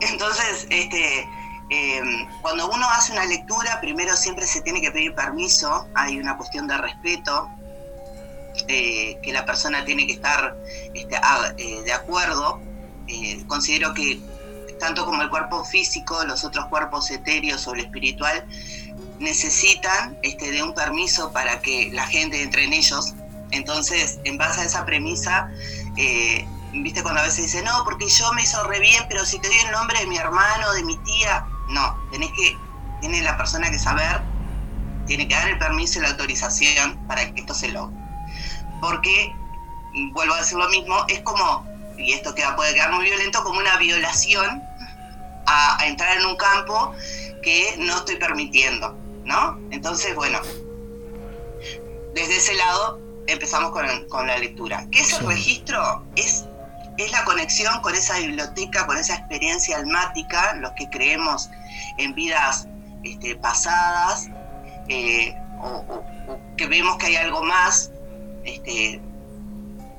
Entonces, 0.01 0.67
este, 0.69 1.27
eh, 1.69 2.01
cuando 2.41 2.69
uno 2.69 2.85
hace 2.91 3.13
una 3.13 3.25
lectura, 3.25 3.79
primero 3.81 4.15
siempre 4.15 4.45
se 4.45 4.61
tiene 4.61 4.81
que 4.81 4.91
pedir 4.91 5.15
permiso, 5.15 5.87
hay 5.95 6.19
una 6.19 6.37
cuestión 6.37 6.67
de 6.67 6.77
respeto, 6.77 7.49
eh, 8.67 9.17
que 9.23 9.33
la 9.33 9.45
persona 9.45 9.83
tiene 9.83 10.05
que 10.05 10.13
estar 10.13 10.55
este, 10.93 11.15
a- 11.15 11.53
eh, 11.57 11.81
de 11.83 11.93
acuerdo. 11.93 12.59
Eh, 13.07 13.43
considero 13.47 13.93
que 13.93 14.19
tanto 14.79 15.05
como 15.05 15.21
el 15.21 15.29
cuerpo 15.29 15.63
físico, 15.63 16.23
los 16.25 16.43
otros 16.43 16.65
cuerpos 16.67 17.09
etéreos 17.09 17.65
o 17.67 17.73
el 17.73 17.81
espiritual, 17.81 18.45
necesitan 19.19 20.17
este, 20.21 20.51
de 20.51 20.63
un 20.63 20.73
permiso 20.73 21.31
para 21.31 21.61
que 21.61 21.89
la 21.93 22.05
gente 22.07 22.41
entre 22.41 22.65
en 22.65 22.73
ellos. 22.73 23.13
Entonces, 23.51 24.19
en 24.23 24.37
base 24.37 24.61
a 24.61 24.63
esa 24.65 24.85
premisa, 24.85 25.49
eh, 25.97 26.45
viste 26.73 27.01
cuando 27.03 27.21
a 27.21 27.23
veces 27.23 27.45
dicen, 27.45 27.65
no, 27.65 27.83
porque 27.83 28.07
yo 28.07 28.31
me 28.33 28.43
hizo 28.43 28.61
re 28.63 28.79
bien, 28.79 29.05
pero 29.07 29.25
si 29.25 29.39
te 29.39 29.47
doy 29.47 29.57
el 29.65 29.71
nombre 29.71 29.99
de 29.99 30.07
mi 30.07 30.17
hermano, 30.17 30.73
de 30.73 30.83
mi 30.83 30.97
tía, 30.97 31.45
no, 31.69 31.97
tenés 32.11 32.31
que, 32.31 32.57
tiene 33.01 33.21
la 33.21 33.37
persona 33.37 33.69
que 33.71 33.79
saber, 33.79 34.21
tiene 35.07 35.27
que 35.27 35.35
dar 35.35 35.49
el 35.49 35.57
permiso 35.59 35.99
y 35.99 36.01
la 36.01 36.09
autorización 36.09 36.97
para 37.07 37.31
que 37.33 37.41
esto 37.41 37.53
se 37.53 37.69
logre. 37.69 37.95
Porque, 38.81 39.33
vuelvo 40.11 40.33
a 40.33 40.37
decir 40.37 40.57
lo 40.57 40.67
mismo, 40.69 41.05
es 41.07 41.21
como 41.21 41.65
y 41.97 42.11
esto 42.11 42.35
queda, 42.35 42.55
puede 42.55 42.73
quedar 42.73 42.91
muy 42.91 43.05
violento, 43.05 43.43
como 43.43 43.59
una 43.59 43.77
violación 43.77 44.61
a, 45.45 45.81
a 45.81 45.87
entrar 45.87 46.17
en 46.17 46.25
un 46.25 46.35
campo 46.35 46.93
que 47.41 47.75
no 47.77 47.97
estoy 47.97 48.17
permitiendo, 48.17 48.97
¿no? 49.25 49.59
Entonces, 49.71 50.15
bueno, 50.15 50.39
desde 52.13 52.37
ese 52.37 52.53
lado 52.55 52.99
empezamos 53.27 53.71
con, 53.71 53.85
con 54.07 54.27
la 54.27 54.37
lectura. 54.37 54.87
¿Qué 54.91 55.01
es 55.01 55.13
el 55.13 55.27
registro? 55.27 56.03
Es, 56.15 56.45
es 56.97 57.11
la 57.11 57.25
conexión 57.25 57.81
con 57.81 57.93
esa 57.95 58.17
biblioteca, 58.19 58.85
con 58.85 58.97
esa 58.97 59.15
experiencia 59.15 59.77
almática, 59.77 60.53
los 60.55 60.71
que 60.73 60.89
creemos 60.89 61.49
en 61.97 62.13
vidas 62.13 62.67
este, 63.03 63.35
pasadas, 63.35 64.29
eh, 64.87 65.35
o, 65.61 66.03
que 66.57 66.67
vemos 66.67 66.97
que 66.97 67.07
hay 67.07 67.15
algo 67.17 67.43
más, 67.43 67.91
este, 68.43 69.01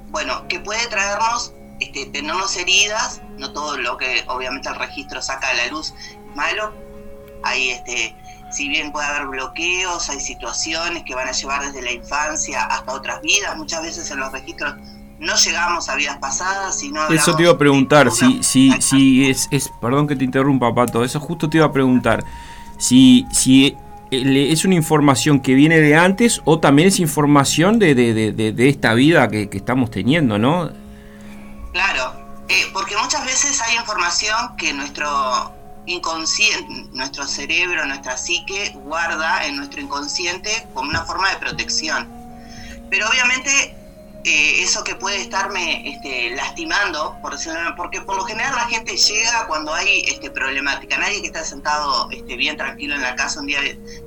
bueno, 0.08 0.46
que 0.48 0.60
puede 0.60 0.86
traernos, 0.86 1.52
este, 1.80 2.06
tenernos 2.06 2.56
heridas, 2.56 3.20
no 3.38 3.52
todo 3.52 3.76
lo 3.76 3.96
que 3.96 4.24
obviamente 4.28 4.68
el 4.68 4.76
registro 4.76 5.20
saca 5.20 5.50
a 5.50 5.54
la 5.54 5.66
luz 5.66 5.92
es 5.98 6.36
malo, 6.36 6.72
hay 7.42 7.70
este, 7.70 8.14
si 8.50 8.68
bien 8.68 8.92
puede 8.92 9.06
haber 9.06 9.28
bloqueos, 9.28 10.08
hay 10.10 10.20
situaciones 10.20 11.02
que 11.04 11.14
van 11.14 11.28
a 11.28 11.32
llevar 11.32 11.64
desde 11.64 11.82
la 11.82 11.92
infancia 11.92 12.64
hasta 12.64 12.92
otras 12.92 13.20
vidas, 13.22 13.56
muchas 13.56 13.82
veces 13.82 14.10
en 14.10 14.20
los 14.20 14.32
registros 14.32 14.74
no 15.18 15.34
llegamos 15.34 15.88
a 15.88 15.94
vidas 15.94 16.18
pasadas, 16.18 16.78
sino 16.78 17.08
Eso 17.08 17.34
te 17.34 17.42
iba 17.42 17.52
a 17.52 17.58
preguntar, 17.58 18.10
si, 18.10 18.42
si, 18.42 18.72
si 18.80 19.30
es, 19.30 19.48
es, 19.50 19.70
perdón 19.80 20.06
que 20.06 20.14
te 20.14 20.24
interrumpa, 20.24 20.74
Pato, 20.74 21.04
eso 21.04 21.18
justo 21.20 21.48
te 21.48 21.56
iba 21.58 21.66
a 21.66 21.72
preguntar, 21.72 22.22
si, 22.78 23.26
si 23.32 23.76
es 24.10 24.64
una 24.64 24.74
información 24.74 25.40
que 25.40 25.54
viene 25.54 25.80
de 25.80 25.96
antes 25.96 26.40
o 26.44 26.60
también 26.60 26.88
es 26.88 27.00
información 27.00 27.78
de, 27.78 27.94
de, 27.94 28.12
de, 28.14 28.52
de 28.52 28.68
esta 28.68 28.94
vida 28.94 29.28
que, 29.28 29.48
que, 29.48 29.56
estamos 29.56 29.90
teniendo, 29.90 30.38
¿no? 30.38 30.70
Claro, 31.72 32.12
eh, 32.48 32.66
porque 32.72 32.94
muchas 32.96 33.24
veces 33.24 33.60
hay 33.62 33.76
información 33.76 34.56
que 34.56 34.72
nuestro 34.72 35.55
inconsciente, 35.86 36.88
nuestro 36.92 37.26
cerebro, 37.26 37.84
nuestra 37.86 38.16
psique 38.16 38.72
guarda 38.74 39.46
en 39.46 39.56
nuestro 39.56 39.80
inconsciente 39.80 40.66
como 40.74 40.90
una 40.90 41.04
forma 41.04 41.30
de 41.30 41.36
protección. 41.36 42.08
Pero 42.90 43.08
obviamente 43.08 43.76
eh, 44.24 44.60
eso 44.60 44.82
que 44.82 44.96
puede 44.96 45.20
estarme 45.20 45.88
este, 45.88 46.30
lastimando, 46.34 47.16
por 47.22 47.32
decirlo, 47.32 47.60
porque 47.76 48.00
por 48.00 48.16
lo 48.16 48.24
general 48.24 48.56
la 48.56 48.66
gente 48.66 48.96
llega 48.96 49.46
cuando 49.46 49.72
hay 49.72 50.00
este, 50.08 50.30
problemática. 50.32 50.98
Nadie 50.98 51.20
que 51.20 51.28
está 51.28 51.44
sentado 51.44 52.10
este, 52.10 52.36
bien 52.36 52.56
tranquilo 52.56 52.96
en 52.96 53.02
la 53.02 53.14
casa 53.14 53.38
un 53.38 53.46
día 53.46 53.60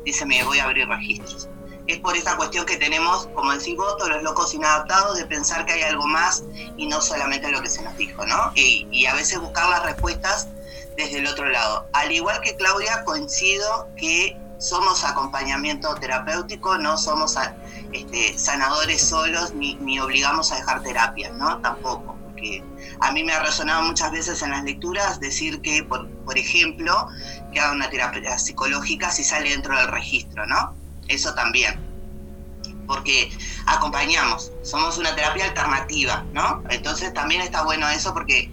dice 0.03 0.25
me 0.25 0.43
voy 0.43 0.59
a 0.59 0.65
abrir 0.65 0.89
registros. 0.89 1.47
Es 1.87 1.99
por 1.99 2.17
esa 2.17 2.35
cuestión 2.35 2.65
que 2.65 2.75
tenemos, 2.75 3.27
como 3.33 3.53
decís 3.53 3.77
vos, 3.77 3.97
todos 3.97 4.09
los 4.09 4.21
locos 4.21 4.53
inadaptados 4.53 5.17
de 5.17 5.25
pensar 5.25 5.65
que 5.65 5.71
hay 5.73 5.83
algo 5.83 6.05
más 6.05 6.43
y 6.75 6.85
no 6.85 7.01
solamente 7.01 7.49
lo 7.49 7.61
que 7.61 7.69
se 7.69 7.81
nos 7.81 7.97
dijo, 7.97 8.25
¿no? 8.25 8.51
Y, 8.55 8.87
y 8.91 9.05
a 9.05 9.15
veces 9.15 9.39
buscar 9.39 9.69
las 9.69 9.83
respuestas 9.83 10.49
desde 10.99 11.19
el 11.19 11.27
otro 11.27 11.49
lado. 11.49 11.87
Al 11.93 12.11
igual 12.11 12.41
que 12.41 12.57
Claudia, 12.57 13.03
coincido 13.05 13.87
que 13.95 14.37
somos 14.57 15.05
acompañamiento 15.05 15.95
terapéutico, 15.95 16.77
no 16.77 16.97
somos 16.97 17.37
este, 17.93 18.37
sanadores 18.37 19.01
solos 19.01 19.53
ni, 19.53 19.99
obligamos 19.99 20.51
a 20.51 20.57
dejar 20.57 20.83
terapias, 20.83 21.31
¿no? 21.35 21.59
Tampoco, 21.59 22.17
porque 22.25 22.61
a 22.99 23.13
mí 23.13 23.23
me 23.23 23.31
ha 23.31 23.41
resonado 23.41 23.83
muchas 23.83 24.11
veces 24.11 24.41
en 24.41 24.51
las 24.51 24.65
lecturas 24.65 25.21
decir 25.21 25.61
que, 25.61 25.85
por, 25.85 26.09
por 26.25 26.37
ejemplo, 26.37 27.07
que 27.53 27.61
haga 27.61 27.71
una 27.71 27.89
terapia 27.89 28.37
psicológica 28.37 29.09
si 29.09 29.23
sale 29.23 29.51
dentro 29.51 29.77
del 29.77 29.87
registro, 29.87 30.45
¿no? 30.47 30.75
Eso 31.07 31.33
también. 31.33 31.79
Porque 32.85 33.31
acompañamos, 33.67 34.51
somos 34.63 34.97
una 34.97 35.15
terapia 35.15 35.45
alternativa, 35.45 36.25
¿no? 36.33 36.61
Entonces 36.69 37.13
también 37.13 37.41
está 37.41 37.63
bueno 37.63 37.87
eso 37.87 38.13
porque 38.13 38.51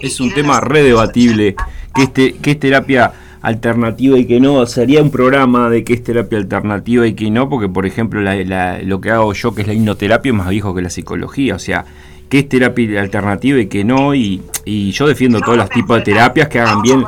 es 0.00 0.20
un 0.20 0.32
tema 0.32 0.60
redebatible 0.60 1.56
que 1.94 2.02
este 2.02 2.34
que 2.34 2.52
es 2.52 2.60
terapia 2.60 3.12
alternativa 3.42 4.16
y 4.18 4.26
que 4.26 4.40
no 4.40 4.64
sería 4.66 5.02
un 5.02 5.10
programa 5.10 5.68
de 5.68 5.82
qué 5.82 5.94
es 5.94 6.04
terapia 6.04 6.38
alternativa 6.38 7.06
y 7.06 7.14
que 7.14 7.30
no 7.30 7.48
porque 7.48 7.68
por 7.68 7.86
ejemplo 7.86 8.20
la, 8.20 8.36
la, 8.36 8.78
lo 8.82 9.00
que 9.00 9.10
hago 9.10 9.32
yo 9.32 9.54
que 9.54 9.62
es 9.62 9.66
la 9.66 9.74
hipnoterapia 9.74 10.30
es 10.30 10.36
más 10.36 10.48
viejo 10.48 10.74
que 10.74 10.82
la 10.82 10.90
psicología 10.90 11.56
o 11.56 11.58
sea 11.58 11.84
qué 12.30 12.40
es 12.40 12.48
terapia 12.48 13.00
alternativa 13.00 13.58
y 13.58 13.66
que 13.66 13.84
no 13.84 14.14
y, 14.14 14.42
y 14.64 14.92
yo 14.92 15.08
defiendo 15.08 15.40
no, 15.40 15.44
todos 15.44 15.58
los 15.58 15.70
tipos 15.70 15.96
de 15.98 16.02
terapias 16.02 16.48
que 16.48 16.60
hagan 16.60 16.82
bien 16.82 17.04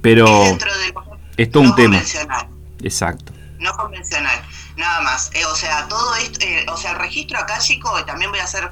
pero 0.00 0.26
es 1.36 1.50
todo 1.50 1.62
un 1.62 1.74
tema. 1.76 2.02
exacto. 2.82 3.32
No 3.60 3.72
convencional 3.76 4.42
nada 4.76 5.00
más. 5.02 5.30
Eh, 5.34 5.44
o 5.46 5.54
sea 5.54 5.86
todo 5.88 6.14
esto 6.16 6.44
eh, 6.44 6.66
o 6.68 6.76
sea 6.76 6.92
el 6.92 6.98
registro 6.98 7.38
acá 7.38 7.58
chico 7.60 7.90
también 8.04 8.30
voy 8.30 8.40
a 8.40 8.44
hacer 8.44 8.68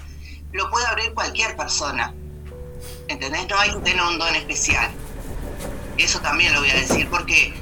lo 0.52 0.68
puede 0.70 0.86
abrir 0.86 1.14
cualquier 1.14 1.56
persona 1.56 2.12
¿entendés? 3.10 3.48
No 3.48 3.58
hay 3.58 3.70
que 3.70 3.78
tener 3.80 4.02
un 4.02 4.18
don 4.18 4.34
especial. 4.34 4.90
Eso 5.98 6.20
también 6.20 6.54
lo 6.54 6.60
voy 6.60 6.70
a 6.70 6.74
decir, 6.74 7.08
porque 7.10 7.52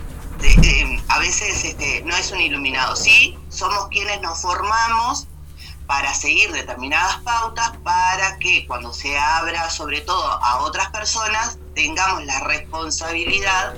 de, 0.41 0.49
de, 0.61 1.03
a 1.09 1.19
veces 1.19 1.65
este, 1.65 2.03
no 2.05 2.15
es 2.15 2.31
un 2.31 2.41
iluminado. 2.41 2.95
Sí, 2.95 3.37
somos 3.49 3.89
quienes 3.89 4.20
nos 4.20 4.41
formamos 4.41 5.27
para 5.87 6.12
seguir 6.12 6.53
determinadas 6.53 7.16
pautas 7.23 7.73
para 7.83 8.39
que 8.39 8.66
cuando 8.66 8.93
se 8.93 9.19
abra 9.19 9.70
sobre 9.70 10.03
todo 10.03 10.23
a 10.23 10.59
otras 10.61 10.91
personas 10.91 11.59
tengamos 11.75 12.27
la 12.27 12.41
responsabilidad 12.41 13.75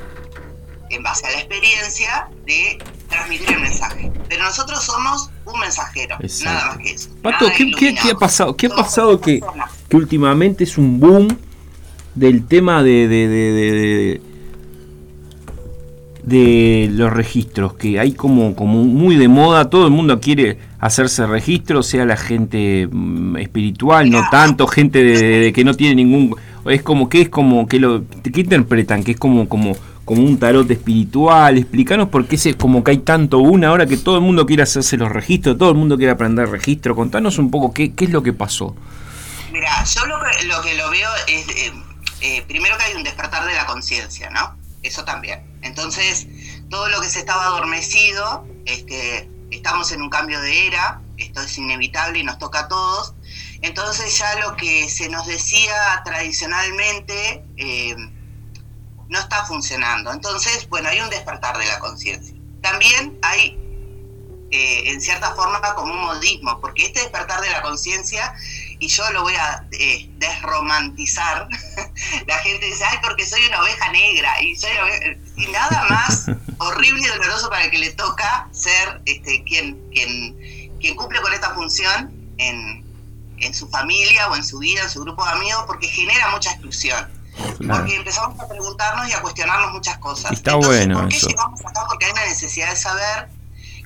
en 0.90 1.04
base 1.04 1.24
a 1.28 1.30
la 1.30 1.38
experiencia 1.38 2.28
de 2.44 2.82
transmitir 3.08 3.52
el 3.52 3.60
mensaje. 3.60 4.10
Pero 4.28 4.42
nosotros 4.42 4.82
somos 4.82 5.30
un 5.44 5.60
mensajero, 5.60 6.16
Exacto. 6.18 6.52
nada 6.52 6.66
más 6.66 6.78
que 6.78 6.90
eso. 6.90 7.10
Pato, 7.22 7.46
¿qué, 7.56 7.70
¿qué, 7.78 7.94
¿qué, 7.94 8.10
ha 8.10 8.16
pasado? 8.16 8.56
¿Qué 8.56 8.66
ha 8.66 8.70
pasado 8.70 9.20
que, 9.20 9.40
que 9.88 9.96
últimamente 9.96 10.64
es 10.64 10.76
un 10.76 10.98
boom 10.98 11.28
del 12.14 12.46
tema 12.46 12.82
de, 12.82 13.08
de, 13.08 13.28
de, 13.28 14.20
de, 16.22 16.90
los 16.92 17.12
registros, 17.12 17.74
que 17.74 17.98
hay 17.98 18.12
como, 18.12 18.54
como 18.54 18.84
muy 18.84 19.16
de 19.16 19.28
moda, 19.28 19.70
todo 19.70 19.86
el 19.86 19.92
mundo 19.92 20.20
quiere 20.20 20.58
hacerse 20.78 21.26
registro, 21.26 21.82
sea 21.82 22.04
la 22.04 22.16
gente 22.16 22.88
espiritual, 23.38 24.10
no 24.10 24.22
tanto, 24.30 24.66
gente 24.66 25.02
de, 25.02 25.52
que 25.52 25.64
no 25.64 25.74
tiene 25.74 25.96
ningún... 25.96 26.36
Es 26.66 26.82
como 26.82 27.08
que 27.08 27.22
es 27.22 27.28
como 27.30 27.66
que 27.66 27.80
lo 27.80 28.04
que 28.22 28.40
interpretan, 28.40 29.02
que 29.02 29.12
es 29.12 29.16
como 29.16 29.48
como 29.48 29.74
como 30.04 30.22
un 30.24 30.38
tarot 30.40 30.68
espiritual, 30.68 31.56
explícanos 31.56 32.08
por 32.08 32.26
qué 32.26 32.34
es 32.34 32.56
como 32.56 32.82
que 32.82 32.90
hay 32.90 32.98
tanto 32.98 33.38
una 33.38 33.68
ahora 33.68 33.86
que 33.86 33.96
todo 33.96 34.16
el 34.16 34.22
mundo 34.22 34.44
quiere 34.44 34.64
hacerse 34.64 34.96
los 34.96 35.08
registros, 35.08 35.56
todo 35.56 35.70
el 35.70 35.76
mundo 35.76 35.96
quiere 35.96 36.10
aprender 36.10 36.48
registro, 36.48 36.96
contanos 36.96 37.38
un 37.38 37.48
poco 37.48 37.72
qué, 37.72 37.92
qué 37.92 38.06
es 38.06 38.10
lo 38.10 38.20
que 38.20 38.32
pasó. 38.32 38.74
Mira, 39.52 39.68
yo 39.84 40.06
lo 40.06 40.16
que 40.18 40.46
lo, 40.48 40.60
que 40.62 40.74
lo 40.74 40.90
veo 40.90 41.08
es... 41.28 41.48
Eh, 41.48 41.72
eh, 42.20 42.42
primero 42.42 42.76
que 42.78 42.84
hay 42.84 42.94
un 42.94 43.02
despertar 43.02 43.46
de 43.46 43.54
la 43.54 43.66
conciencia, 43.66 44.30
¿no? 44.30 44.56
Eso 44.82 45.04
también. 45.04 45.44
Entonces, 45.62 46.26
todo 46.70 46.88
lo 46.88 47.00
que 47.00 47.08
se 47.08 47.20
estaba 47.20 47.46
adormecido, 47.46 48.46
este, 48.64 49.28
estamos 49.50 49.92
en 49.92 50.02
un 50.02 50.10
cambio 50.10 50.40
de 50.40 50.66
era, 50.66 51.00
esto 51.18 51.42
es 51.42 51.58
inevitable 51.58 52.20
y 52.20 52.24
nos 52.24 52.38
toca 52.38 52.60
a 52.60 52.68
todos. 52.68 53.14
Entonces 53.62 54.16
ya 54.16 54.38
lo 54.40 54.56
que 54.56 54.88
se 54.88 55.08
nos 55.08 55.26
decía 55.26 56.02
tradicionalmente 56.04 57.44
eh, 57.56 57.94
no 59.08 59.18
está 59.18 59.44
funcionando. 59.44 60.12
Entonces, 60.12 60.68
bueno, 60.68 60.88
hay 60.88 61.00
un 61.00 61.10
despertar 61.10 61.58
de 61.58 61.66
la 61.66 61.78
conciencia. 61.78 62.34
También 62.62 63.18
hay, 63.22 63.58
eh, 64.50 64.90
en 64.90 65.00
cierta 65.00 65.34
forma, 65.34 65.60
como 65.74 65.92
un 65.92 66.00
modismo, 66.00 66.60
porque 66.60 66.86
este 66.86 67.00
despertar 67.00 67.40
de 67.40 67.50
la 67.50 67.60
conciencia 67.60 68.34
y 68.80 68.88
yo 68.88 69.08
lo 69.12 69.22
voy 69.22 69.34
a 69.36 69.64
eh, 69.72 70.10
desromantizar, 70.16 71.46
la 72.26 72.38
gente 72.38 72.66
dice, 72.66 72.82
ay, 72.84 72.98
porque 73.02 73.26
soy 73.26 73.44
una 73.46 73.60
oveja 73.60 73.92
negra, 73.92 74.42
y 74.42 74.56
soy 74.56 74.70
y 75.36 75.46
nada 75.48 75.86
más 75.88 76.26
horrible 76.58 77.02
y 77.02 77.06
doloroso 77.06 77.50
para 77.50 77.64
el 77.64 77.70
que 77.70 77.78
le 77.78 77.90
toca 77.92 78.48
ser 78.52 79.02
este, 79.04 79.44
quien, 79.44 79.78
quien, 79.92 80.78
quien 80.80 80.96
cumple 80.96 81.20
con 81.20 81.32
esta 81.32 81.54
función 81.54 82.10
en, 82.38 82.84
en 83.38 83.54
su 83.54 83.68
familia 83.68 84.28
o 84.30 84.36
en 84.36 84.44
su 84.44 84.58
vida, 84.58 84.82
en 84.82 84.90
su 84.90 85.02
grupo 85.02 85.24
de 85.24 85.30
amigos, 85.32 85.64
porque 85.66 85.86
genera 85.86 86.30
mucha 86.30 86.50
exclusión. 86.52 87.06
Claro. 87.58 87.80
Porque 87.80 87.96
empezamos 87.96 88.40
a 88.40 88.48
preguntarnos 88.48 89.08
y 89.08 89.12
a 89.12 89.20
cuestionarnos 89.20 89.72
muchas 89.72 89.98
cosas. 89.98 90.32
Está 90.32 90.52
Entonces, 90.52 90.86
bueno 90.86 91.00
¿por 91.00 91.08
qué 91.08 91.16
eso. 91.16 91.28
llegamos 91.28 91.60
acá? 91.60 91.84
Porque 91.88 92.06
hay 92.06 92.12
una 92.12 92.24
necesidad 92.24 92.70
de 92.70 92.76
saber 92.76 93.28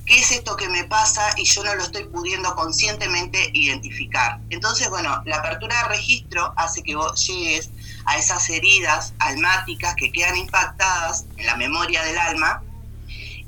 qué 0.07 0.19
es 0.19 0.31
esto 0.33 0.57
que 0.57 0.69
me 0.69 0.85
pasa 0.85 1.35
y 1.37 1.45
yo 1.45 1.65
no 1.65 1.75
lo 1.75 1.83
estoy 1.83 2.05
pudiendo 2.05 2.55
conscientemente 2.55 3.51
identificar. 3.55 4.39
Entonces, 4.51 4.91
bueno, 4.91 5.23
la 5.25 5.37
apertura 5.37 5.83
de 5.83 5.89
registro 5.89 6.53
hace 6.57 6.83
que 6.83 6.95
vos 6.95 7.27
llegues 7.27 7.71
a 8.05 8.19
esas 8.19 8.49
heridas 8.51 9.15
almáticas 9.19 9.95
que 9.97 10.13
quedan 10.13 10.37
impactadas 10.37 11.25
en 11.37 11.47
la 11.47 11.57
memoria 11.57 12.03
del 12.05 12.19
alma 12.19 12.63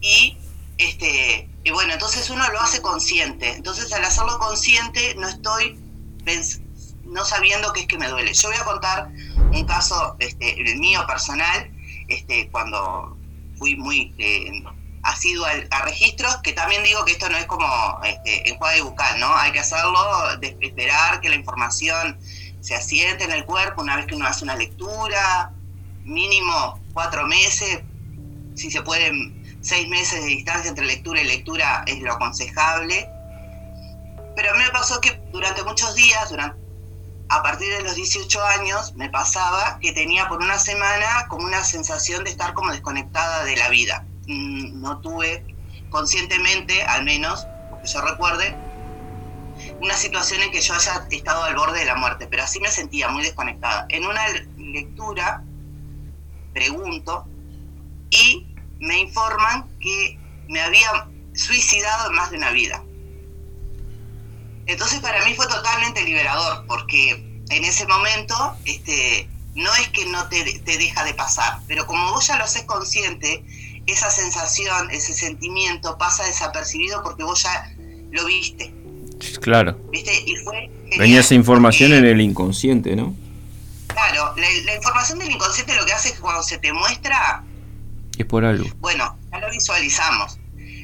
y 0.01 0.37
este 0.79 1.49
y 1.65 1.71
bueno, 1.73 1.95
entonces 1.95 2.31
uno 2.31 2.49
lo 2.51 2.61
hace 2.61 2.81
consciente. 2.81 3.51
Entonces, 3.51 3.93
al 3.93 4.05
hacerlo 4.05 4.39
consciente 4.39 5.15
no 5.17 5.29
estoy 5.29 5.79
no 7.05 7.25
sabiendo 7.25 7.73
qué 7.73 7.81
es 7.81 7.87
que 7.87 7.99
me 7.99 8.09
duele. 8.09 8.33
Yo 8.33 8.49
voy 8.49 8.57
a 8.57 8.65
contar 8.65 9.09
un 9.53 9.65
caso 9.67 10.17
este 10.21 10.61
el 10.61 10.79
mío 10.79 11.05
personal, 11.07 11.71
este 12.09 12.49
cuando 12.51 13.17
fui 13.59 13.77
muy 13.77 14.15
eh, 14.19 14.51
asiduo 15.07 15.47
a, 15.47 15.53
a, 15.71 15.83
registros, 15.83 16.37
que 16.39 16.53
también 16.53 16.83
digo 16.83 17.05
que 17.05 17.13
esto 17.13 17.29
no 17.29 17.37
es 17.37 17.47
como 17.47 17.67
este, 18.05 18.51
enjuague 18.51 18.83
bucal, 18.83 19.19
¿no? 19.21 19.35
Hay 19.37 19.53
que 19.53 19.61
hacerlo, 19.61 20.37
de, 20.39 20.57
esperar 20.61 21.21
que 21.21 21.29
la 21.29 21.37
información 21.37 22.19
se 22.61 22.75
asiente 22.75 23.25
en 23.25 23.33
el 23.33 23.45
cuerpo 23.45 23.83
una 23.83 23.97
vez 23.97 24.07
que 24.07 24.15
uno 24.15 24.27
hace 24.27 24.45
una 24.45 24.57
lectura, 24.57 25.53
mínimo 26.05 26.81
cuatro 26.93 27.27
meses, 27.27 27.81
si 28.55 28.71
se 28.71 28.83
pueden 28.83 29.61
seis 29.63 29.89
meses 29.89 30.21
de 30.23 30.27
distancia 30.27 30.69
entre 30.69 30.87
lectura 30.87 31.21
y 31.21 31.25
lectura 31.25 31.85
es 31.87 32.01
lo 32.01 32.13
aconsejable. 32.13 33.09
Pero 34.35 34.51
a 34.51 34.55
mí 34.55 34.63
me 34.65 34.71
pasó 34.71 35.01
que 35.01 35.21
durante 35.33 35.63
muchos 35.65 35.95
días, 35.95 36.29
durante, 36.31 36.59
a 37.29 37.43
partir 37.43 37.77
de 37.77 37.83
los 37.83 37.95
18 37.95 38.45
años, 38.45 38.95
me 38.95 39.09
pasaba 39.09 39.79
que 39.81 39.93
tenía 39.93 40.29
por 40.29 40.43
una 40.43 40.59
semana 40.59 41.27
como 41.29 41.47
una 41.47 41.65
sensación 41.65 42.25
de 42.25 42.31
estar 42.31 42.55
como 42.55 42.71
desconectada 42.71 43.45
de 43.45 43.57
la 43.57 43.69
vida. 43.69 44.05
Mm, 44.27 44.81
no 44.81 45.01
tuve 45.01 45.45
conscientemente, 45.89 46.83
al 46.83 47.05
menos, 47.05 47.47
que 47.81 47.89
yo 47.89 48.01
recuerde, 48.01 48.57
una 49.81 49.95
situación 49.95 50.43
en 50.43 50.51
que 50.51 50.61
yo 50.61 50.75
haya 50.75 51.07
estado 51.11 51.45
al 51.45 51.55
borde 51.55 51.81
de 51.81 51.85
la 51.85 51.97
muerte, 51.97 52.27
pero 52.27 52.43
así 52.43 52.61
me 52.61 52.69
sentía 52.69 53.09
muy 53.09 53.23
desconectada. 53.23 53.87
En 53.89 54.05
una 54.05 54.23
lectura 54.57 55.43
pregunto 56.53 57.27
y 58.11 58.47
me 58.79 58.99
informan 58.99 59.69
que 59.81 60.19
me 60.49 60.61
había 60.61 61.09
suicidado 61.35 62.11
en 62.11 62.17
más 62.17 62.31
de 62.31 62.39
una 62.39 62.51
vida. 62.51 62.83
Entonces 64.67 65.01
para 65.01 65.25
mí 65.25 65.35
fue 65.35 65.47
totalmente 65.47 66.03
liberador, 66.03 66.67
porque 66.67 67.11
en 67.49 67.65
ese 67.65 67.87
momento 67.87 68.35
este, 68.65 69.29
no 69.55 69.73
es 69.75 69.89
que 69.91 70.07
no 70.07 70.29
te, 70.29 70.59
te 70.61 70.79
deja 70.79 71.05
de 71.05 71.15
pasar, 71.15 71.61
pero 71.69 71.87
como 71.87 72.13
vos 72.13 72.27
ya 72.27 72.37
lo 72.37 72.45
haces 72.45 72.65
consciente, 72.65 73.45
esa 73.87 74.11
sensación, 74.11 74.91
ese 74.91 75.15
sentimiento 75.15 75.97
pasa 75.99 76.25
desapercibido 76.25 77.03
porque 77.03 77.23
vos 77.25 77.43
ya 77.43 77.73
lo 78.11 78.25
viste. 78.27 78.73
Claro. 79.41 79.79
¿Viste? 79.91 80.13
Y 80.27 80.37
fue 80.37 80.71
Venía 80.99 81.21
esa 81.21 81.35
información 81.35 81.93
en 81.93 82.05
el 82.05 82.21
inconsciente, 82.21 82.95
¿no? 82.97 83.15
Claro, 83.89 84.35
la, 84.37 84.47
la 84.65 84.75
información 84.75 85.19
del 85.19 85.31
inconsciente 85.31 85.75
lo 85.75 85.87
que 85.87 85.93
hace 85.93 86.09
es 86.11 86.15
que 86.17 86.21
cuando 86.21 86.43
se 86.43 86.59
te 86.59 86.73
muestra, 86.73 87.43
Es 88.19 88.27
por 88.27 88.45
algo. 88.45 88.69
bueno, 88.81 89.17
ya 89.33 89.39
lo 89.39 89.51
visualizamos. 89.51 90.39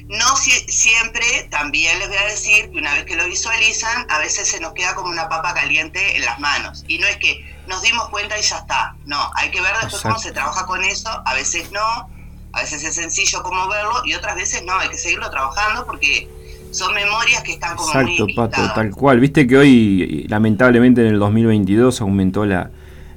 No 0.07 0.35
si- 0.35 0.51
siempre, 0.67 1.47
también 1.49 1.97
les 1.99 2.09
voy 2.09 2.17
a 2.17 2.25
decir 2.25 2.69
que 2.71 2.77
una 2.77 2.93
vez 2.93 3.05
que 3.05 3.15
lo 3.15 3.25
visualizan, 3.25 4.05
a 4.09 4.19
veces 4.19 4.47
se 4.49 4.59
nos 4.59 4.73
queda 4.73 4.95
como 4.95 5.09
una 5.09 5.29
papa 5.29 5.53
caliente 5.53 6.17
en 6.17 6.25
las 6.25 6.39
manos. 6.39 6.83
Y 6.87 6.97
no 6.99 7.07
es 7.07 7.17
que 7.17 7.45
nos 7.67 7.81
dimos 7.81 8.09
cuenta 8.09 8.37
y 8.37 8.41
ya 8.41 8.57
está. 8.57 8.95
No, 9.05 9.31
hay 9.35 9.49
que 9.51 9.61
ver 9.61 9.73
después 9.81 10.01
cómo 10.01 10.19
se 10.19 10.31
trabaja 10.31 10.65
con 10.65 10.83
eso. 10.83 11.09
A 11.25 11.33
veces 11.35 11.71
no, 11.71 12.09
a 12.53 12.61
veces 12.61 12.83
es 12.83 12.95
sencillo 12.95 13.41
como 13.43 13.67
verlo 13.67 13.93
y 14.05 14.13
otras 14.13 14.35
veces 14.35 14.63
no, 14.65 14.73
hay 14.79 14.89
que 14.89 14.97
seguirlo 14.97 15.29
trabajando 15.29 15.85
porque 15.85 16.27
son 16.71 16.93
memorias 16.93 17.43
que 17.43 17.53
están 17.53 17.75
como 17.75 17.89
Exacto, 17.89 18.23
muy 18.25 18.33
Pato, 18.33 18.61
tal 18.73 18.91
cual. 18.91 19.19
Viste 19.19 19.45
que 19.45 19.57
hoy, 19.57 20.25
lamentablemente, 20.27 21.01
en 21.01 21.07
el 21.13 21.19
2022 21.19 22.01
aumentó 22.01 22.45
la, 22.45 22.71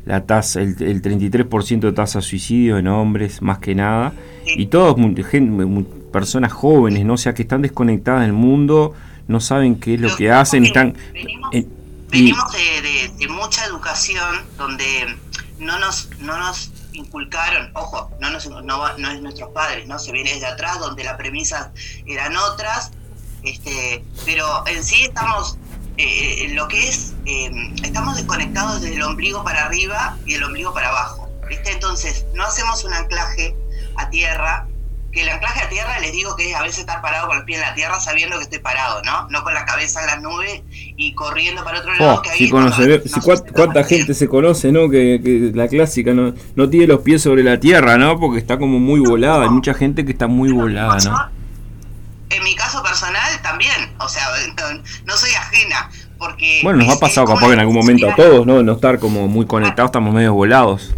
la 0.04 0.24
tasa, 0.26 0.60
el, 0.60 0.76
el 0.82 1.00
33% 1.02 1.80
de 1.80 1.92
tasa 1.92 2.18
de 2.18 2.24
suicidio 2.24 2.76
en 2.78 2.88
hombres, 2.88 3.40
más 3.42 3.58
que 3.58 3.74
nada. 3.74 4.12
Y 4.44 4.66
todos, 4.66 4.96
mu- 4.98 5.14
gen- 5.24 5.52
mu- 5.54 5.84
personas 6.12 6.52
jóvenes, 6.52 7.04
¿no? 7.04 7.14
O 7.14 7.18
sea, 7.18 7.34
que 7.34 7.42
están 7.42 7.62
desconectadas 7.62 8.22
del 8.22 8.32
mundo, 8.34 8.94
no 9.28 9.40
saben 9.40 9.76
qué 9.80 9.94
es 9.94 10.00
lo 10.00 10.14
que 10.16 10.30
hacen, 10.30 10.64
están... 10.66 10.94
en- 11.52 11.60
y- 11.62 11.66
Venimos 12.10 12.52
de, 12.52 12.82
de- 12.82 13.10
de 13.18 13.28
mucha 13.28 13.64
educación 13.66 14.22
donde 14.56 15.16
no 15.58 15.78
nos, 15.80 16.08
no 16.20 16.36
nos 16.38 16.72
inculcaron, 16.96 17.70
ojo, 17.74 18.10
no, 18.20 18.30
nos, 18.30 18.46
no, 18.48 18.62
no 18.62 19.10
es 19.10 19.20
nuestros 19.20 19.50
padres, 19.50 19.86
¿no? 19.86 19.98
Se 19.98 20.12
viene 20.12 20.32
desde 20.32 20.46
atrás 20.46 20.78
donde 20.78 21.04
las 21.04 21.16
premisas 21.16 21.70
eran 22.06 22.36
otras, 22.36 22.90
este, 23.42 24.04
pero 24.24 24.66
en 24.66 24.82
sí 24.82 25.04
estamos, 25.04 25.58
eh, 25.96 26.48
lo 26.50 26.68
que 26.68 26.88
es, 26.88 27.14
eh, 27.26 27.50
estamos 27.82 28.16
desconectados 28.16 28.80
desde 28.80 28.96
el 28.96 29.02
ombligo 29.02 29.44
para 29.44 29.66
arriba 29.66 30.16
y 30.26 30.34
el 30.34 30.44
ombligo 30.44 30.72
para 30.74 30.88
abajo, 30.88 31.28
¿viste? 31.48 31.72
Entonces, 31.72 32.26
no 32.34 32.44
hacemos 32.44 32.84
un 32.84 32.92
anclaje 32.92 33.56
a 33.96 34.10
tierra, 34.10 34.66
que 35.16 35.22
el 35.22 35.30
anclaje 35.30 35.62
a 35.62 35.68
tierra 35.70 35.98
les 36.00 36.12
digo 36.12 36.36
que 36.36 36.50
es 36.50 36.54
a 36.54 36.60
veces 36.60 36.80
estar 36.80 37.00
parado 37.00 37.26
con 37.28 37.38
el 37.38 37.44
pie 37.44 37.54
en 37.56 37.62
la 37.62 37.72
tierra 37.72 37.98
sabiendo 37.98 38.36
que 38.36 38.42
estoy 38.42 38.58
parado, 38.58 39.00
¿no? 39.02 39.26
No 39.30 39.42
con 39.42 39.54
la 39.54 39.64
cabeza 39.64 40.02
en 40.02 40.06
las 40.08 40.20
nubes 40.20 40.60
y 40.68 41.14
corriendo 41.14 41.64
para 41.64 41.78
otro 41.78 41.94
lado. 41.94 42.16
Oh, 42.16 42.22
que 42.22 42.28
ahí 42.28 42.38
si 42.38 42.50
conocer, 42.50 43.02
si 43.06 43.18
cuá- 43.20 43.42
cuánta 43.54 43.82
gente 43.82 44.12
se 44.12 44.28
conoce, 44.28 44.72
¿no? 44.72 44.90
Que, 44.90 45.18
que 45.24 45.52
la 45.54 45.68
clásica 45.68 46.12
no, 46.12 46.34
no 46.54 46.68
tiene 46.68 46.86
los 46.86 47.00
pies 47.00 47.22
sobre 47.22 47.42
la 47.42 47.58
tierra, 47.58 47.96
¿no? 47.96 48.20
Porque 48.20 48.38
está 48.38 48.58
como 48.58 48.78
muy 48.78 49.00
volada. 49.00 49.44
Hay 49.44 49.48
mucha 49.48 49.72
gente 49.72 50.04
que 50.04 50.12
está 50.12 50.26
muy 50.26 50.52
volada, 50.52 50.98
¿no? 50.98 51.30
En 52.28 52.44
mi 52.44 52.54
caso 52.54 52.82
personal 52.82 53.40
también, 53.40 53.94
o 53.98 54.08
sea, 54.10 54.26
no, 55.06 55.16
soy 55.16 55.30
ajena, 55.30 55.88
porque... 56.18 56.60
Bueno, 56.62 56.84
nos 56.84 56.94
ha 56.94 57.00
pasado 57.00 57.26
capaz 57.26 57.40
que 57.40 57.46
en 57.46 57.52
una 57.52 57.60
algún 57.62 57.76
momento 57.76 58.10
a 58.10 58.14
todos, 58.14 58.46
¿no? 58.46 58.62
No 58.62 58.72
estar 58.72 58.98
como 58.98 59.28
muy 59.28 59.46
conectados, 59.46 59.88
estamos 59.88 60.12
medio 60.12 60.34
volados. 60.34 60.94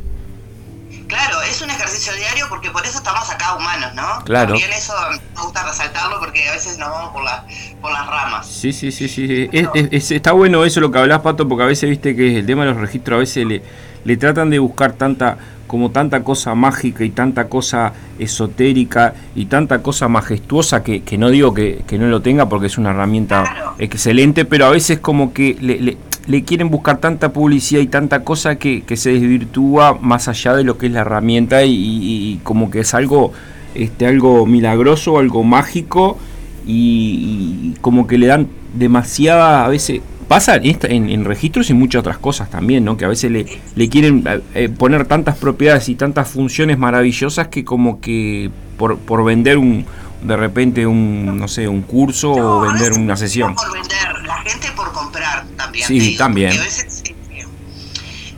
Claro, 1.07 1.41
es 1.43 1.63
un 1.63 1.71
ejercicio 1.71 2.13
diario 2.17 2.47
porque 2.51 2.71
por 2.71 2.85
eso 2.85 2.99
estamos 2.99 3.31
acá 3.31 3.55
humanos, 3.55 3.87
¿no? 4.01 4.25
Claro. 4.25 4.51
También 4.55 4.71
eso 4.73 4.93
me 5.37 5.43
gusta 5.43 5.67
resaltarlo 5.67 6.19
porque 6.21 6.49
a 6.49 6.53
veces 6.53 6.79
nos 6.79 6.89
vamos 6.91 7.11
por, 7.13 7.25
la, 7.25 7.45
por 7.81 7.93
las 7.93 8.07
ramas. 8.07 8.47
Sí, 8.47 8.73
sí, 8.73 8.91
sí, 8.93 9.09
sí. 9.09 9.49
Es- 9.53 9.69
es- 9.75 9.89
es- 9.91 10.11
está 10.13 10.33
bueno 10.33 10.65
eso 10.65 10.81
lo 10.81 10.91
que 10.91 10.99
hablás, 10.99 11.21
Pato, 11.21 11.47
porque 11.49 11.65
a 11.65 11.67
veces 11.67 11.91
viste 11.91 12.15
que 12.17 12.39
el 12.39 12.47
tema 12.47 12.65
de 12.65 12.71
los 12.73 12.81
registros 12.81 13.17
a 13.17 13.21
veces 13.21 13.47
le, 13.47 13.63
le 14.05 14.17
tratan 14.17 14.51
de 14.51 14.59
buscar 14.59 14.93
tanta 14.93 15.37
como 15.67 15.91
tanta 15.91 16.25
cosa 16.25 16.55
mágica 16.55 17.05
y 17.05 17.11
tanta 17.11 17.47
cosa 17.49 17.93
esotérica 18.19 19.13
y 19.35 19.47
tanta 19.47 19.83
cosa 19.83 20.09
majestuosa 20.09 20.83
que, 20.83 21.03
que 21.03 21.19
no 21.19 21.29
digo 21.29 21.53
que, 21.53 21.83
que 21.87 21.99
no 21.99 22.07
lo 22.07 22.23
tenga 22.23 22.49
porque 22.49 22.69
es 22.69 22.79
una 22.79 22.91
herramienta 22.91 23.73
excelente, 23.79 24.45
pero 24.47 24.65
a 24.67 24.71
veces 24.71 24.99
como 25.01 25.33
que 25.35 25.57
le, 25.61 25.79
le- 25.81 25.99
le 26.27 26.45
quieren 26.45 26.69
buscar 26.71 26.99
tanta 26.99 27.33
publicidad 27.33 27.81
y 27.81 27.87
tanta 27.87 28.23
cosa 28.23 28.57
que, 28.57 28.83
que 28.83 28.97
se 28.97 29.13
desvirtúa 29.13 29.99
más 30.01 30.29
allá 30.29 30.55
de 30.55 30.63
lo 30.65 30.77
que 30.79 30.87
es 30.87 30.93
la 30.93 31.01
herramienta 31.01 31.63
y, 31.65 31.73
y- 31.75 32.33
y 32.33 32.37
como 32.43 32.71
que 32.71 32.81
es 32.81 32.93
algo, 32.95 33.33
este, 33.75 34.07
algo 34.07 34.47
milagroso, 34.47 35.19
algo 35.19 35.45
mágico 35.45 36.19
y, 36.67 37.73
y 37.75 37.81
como 37.81 38.07
que 38.07 38.19
le 38.19 38.27
dan 38.27 38.49
demasiada, 38.75 39.65
a 39.65 39.69
veces, 39.69 40.01
pasa 40.29 40.57
en, 40.57 40.67
esta- 40.67 40.89
en, 40.89 41.25
registros 41.25 41.71
y 41.71 41.75
muchas 41.75 42.01
otras 42.01 42.19
cosas 42.19 42.51
también, 42.51 42.85
¿no? 42.85 42.97
Que 42.97 43.05
a 43.07 43.09
veces 43.09 43.31
le, 43.31 43.47
le 43.75 43.89
quieren 43.89 44.23
eh, 44.27 44.41
eh, 44.55 44.69
poner 44.69 45.07
tantas 45.07 45.37
propiedades 45.39 45.89
y 45.89 45.95
tantas 45.95 46.29
funciones 46.29 46.79
maravillosas 46.79 47.49
que 47.49 47.65
como 47.65 48.01
que 48.01 48.51
por, 48.77 48.99
por 48.99 49.25
vender 49.25 49.57
un, 49.59 49.87
de 50.23 50.37
repente 50.37 50.87
un, 50.87 51.39
no 51.39 51.49
sé, 51.49 51.67
un 51.69 51.81
curso 51.83 52.33
o 52.33 52.61
vender 52.61 52.93
una 52.93 53.17
sesión. 53.17 53.55
por 53.55 53.73
vender, 53.73 54.23
la 54.27 54.37
gente 54.43 54.69
por 54.77 54.93
comprar 54.93 55.47
también. 55.57 55.87
Sí, 55.87 55.99
digo, 55.99 56.19
también. 56.19 56.53
a 56.53 56.63
veces, 56.63 57.03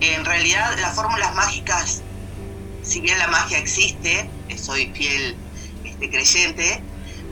en 0.00 0.24
realidad, 0.24 0.70
las 0.80 0.94
fórmulas 0.94 1.34
mágicas, 1.34 2.02
si 2.82 3.00
bien 3.00 3.18
la 3.18 3.26
magia 3.28 3.58
existe, 3.58 4.30
soy 4.60 4.90
fiel 4.94 5.36
este, 5.84 6.10
creyente, 6.10 6.82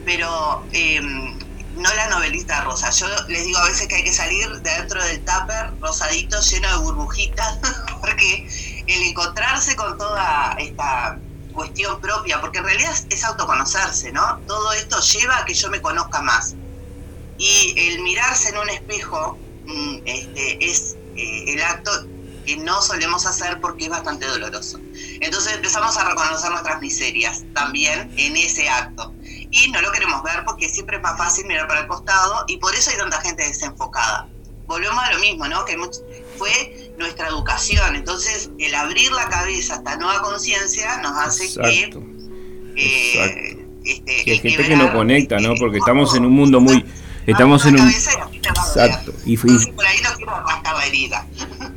pero 0.04 0.64
eh, 0.72 1.00
no 1.00 1.94
la 1.94 2.08
novelita 2.08 2.62
rosa. 2.64 2.90
Yo 2.90 3.06
les 3.28 3.44
digo 3.44 3.58
a 3.58 3.68
veces 3.68 3.86
que 3.88 3.96
hay 3.96 4.04
que 4.04 4.12
salir 4.12 4.48
de 4.48 4.70
dentro 4.70 5.02
del 5.04 5.18
tupper 5.24 5.72
rosadito, 5.80 6.40
lleno 6.40 6.68
de 6.70 6.76
burbujitas, 6.84 7.58
porque 8.00 8.48
el 8.86 9.02
encontrarse 9.02 9.76
con 9.76 9.96
toda 9.98 10.56
esta 10.58 11.18
cuestión 11.52 12.00
propia, 12.00 12.40
porque 12.40 12.58
en 12.58 12.64
realidad 12.64 12.92
es- 12.92 13.06
es 13.10 13.24
autoconocerse, 13.24 14.12
¿no? 14.12 14.38
Todo 14.46 14.72
esto 14.72 15.00
lleva 15.00 15.38
a 15.38 15.44
que 15.44 15.54
yo 15.54 15.68
me 15.70 15.80
conozca 15.80 16.22
más. 16.22 16.54
Y 17.36 17.74
el 17.76 18.00
mirarse 18.02 18.48
en 18.50 18.58
un 18.58 18.68
espejo 18.70 19.38
mm, 19.66 19.98
este, 20.04 20.64
es 20.64 20.96
eh, 21.16 21.44
el 21.54 21.62
acto 21.62 21.90
que 22.48 22.56
no 22.56 22.80
solemos 22.80 23.26
hacer 23.26 23.60
porque 23.60 23.84
es 23.84 23.90
bastante 23.90 24.24
doloroso. 24.24 24.80
Entonces 25.20 25.52
empezamos 25.52 25.94
a 25.98 26.08
reconocer 26.08 26.50
nuestras 26.50 26.80
miserias 26.80 27.44
también 27.52 28.10
en 28.16 28.36
ese 28.38 28.70
acto. 28.70 29.12
Y 29.50 29.70
no 29.70 29.82
lo 29.82 29.92
queremos 29.92 30.22
ver 30.22 30.44
porque 30.46 30.66
siempre 30.70 30.96
es 30.96 31.02
más 31.02 31.18
fácil 31.18 31.44
mirar 31.46 31.68
para 31.68 31.80
el 31.80 31.86
costado 31.86 32.44
y 32.48 32.56
por 32.56 32.74
eso 32.74 32.90
hay 32.90 32.96
tanta 32.96 33.20
gente 33.20 33.44
desenfocada. 33.46 34.26
Volvemos 34.66 34.98
a 35.04 35.12
lo 35.12 35.18
mismo, 35.18 35.46
¿no? 35.46 35.62
Que 35.66 35.76
fue 36.38 36.92
nuestra 36.98 37.28
educación. 37.28 37.96
Entonces 37.96 38.48
el 38.58 38.74
abrir 38.74 39.12
la 39.12 39.26
cabeza 39.28 39.74
a 39.74 39.76
esta 39.78 39.96
nueva 39.96 40.22
conciencia 40.22 40.96
nos 41.02 41.12
hace 41.18 41.44
Exacto. 41.44 42.00
que... 42.74 42.82
eh, 42.82 43.12
Exacto. 43.12 43.80
este, 43.84 44.24
Que 44.24 44.30
hay 44.32 44.38
gente 44.38 44.68
que 44.68 44.76
no 44.76 44.90
conecta, 44.94 45.38
¿no? 45.38 45.54
Porque 45.56 45.76
estamos 45.78 46.14
en 46.14 46.24
un 46.24 46.32
mundo 46.32 46.60
muy... 46.60 46.82
Estamos 47.26 47.66
en 47.66 47.78
un... 47.78 47.90
Exacto. 47.90 49.12
Y, 49.26 49.34
y- 49.34 49.36
Por 49.36 49.84
ahí 49.86 50.00
no 50.02 50.14
quiero 50.16 50.32
la 50.32 50.86
herida. 50.86 51.26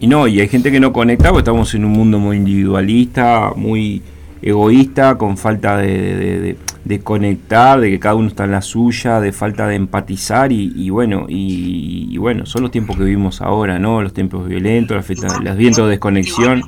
Y 0.01 0.07
no, 0.07 0.27
y 0.27 0.41
hay 0.41 0.47
gente 0.49 0.71
que 0.71 0.79
no 0.79 0.91
conecta 0.91 1.29
porque 1.29 1.41
estamos 1.41 1.73
en 1.75 1.85
un 1.85 1.91
mundo 1.91 2.17
muy 2.19 2.35
individualista, 2.37 3.51
muy 3.55 4.01
egoísta, 4.41 5.15
con 5.17 5.37
falta 5.37 5.77
de, 5.77 5.87
de- 6.15 6.39
de- 6.39 6.57
de 6.83 6.99
conectar, 7.01 7.79
de 7.79 7.91
que 7.91 7.99
cada 7.99 8.15
uno 8.15 8.27
está 8.27 8.45
en 8.45 8.51
la 8.51 8.63
suya, 8.63 9.19
de 9.19 9.31
falta 9.31 9.67
de 9.67 9.75
empatizar 9.75 10.51
y, 10.51 10.73
y 10.75 10.89
bueno, 10.89 11.27
y, 11.29 12.07
y 12.09 12.17
bueno, 12.17 12.47
son 12.47 12.63
los 12.63 12.71
tiempos 12.71 12.97
que 12.97 13.03
vivimos 13.03 13.39
ahora, 13.41 13.77
¿no? 13.77 14.01
Los 14.01 14.13
tiempos 14.13 14.47
violentos, 14.47 14.97
las 14.97 15.05
fiestas- 15.05 15.39
los 15.43 15.55
vientos 15.57 15.85
de 15.85 15.91
desconexión. 15.91 16.63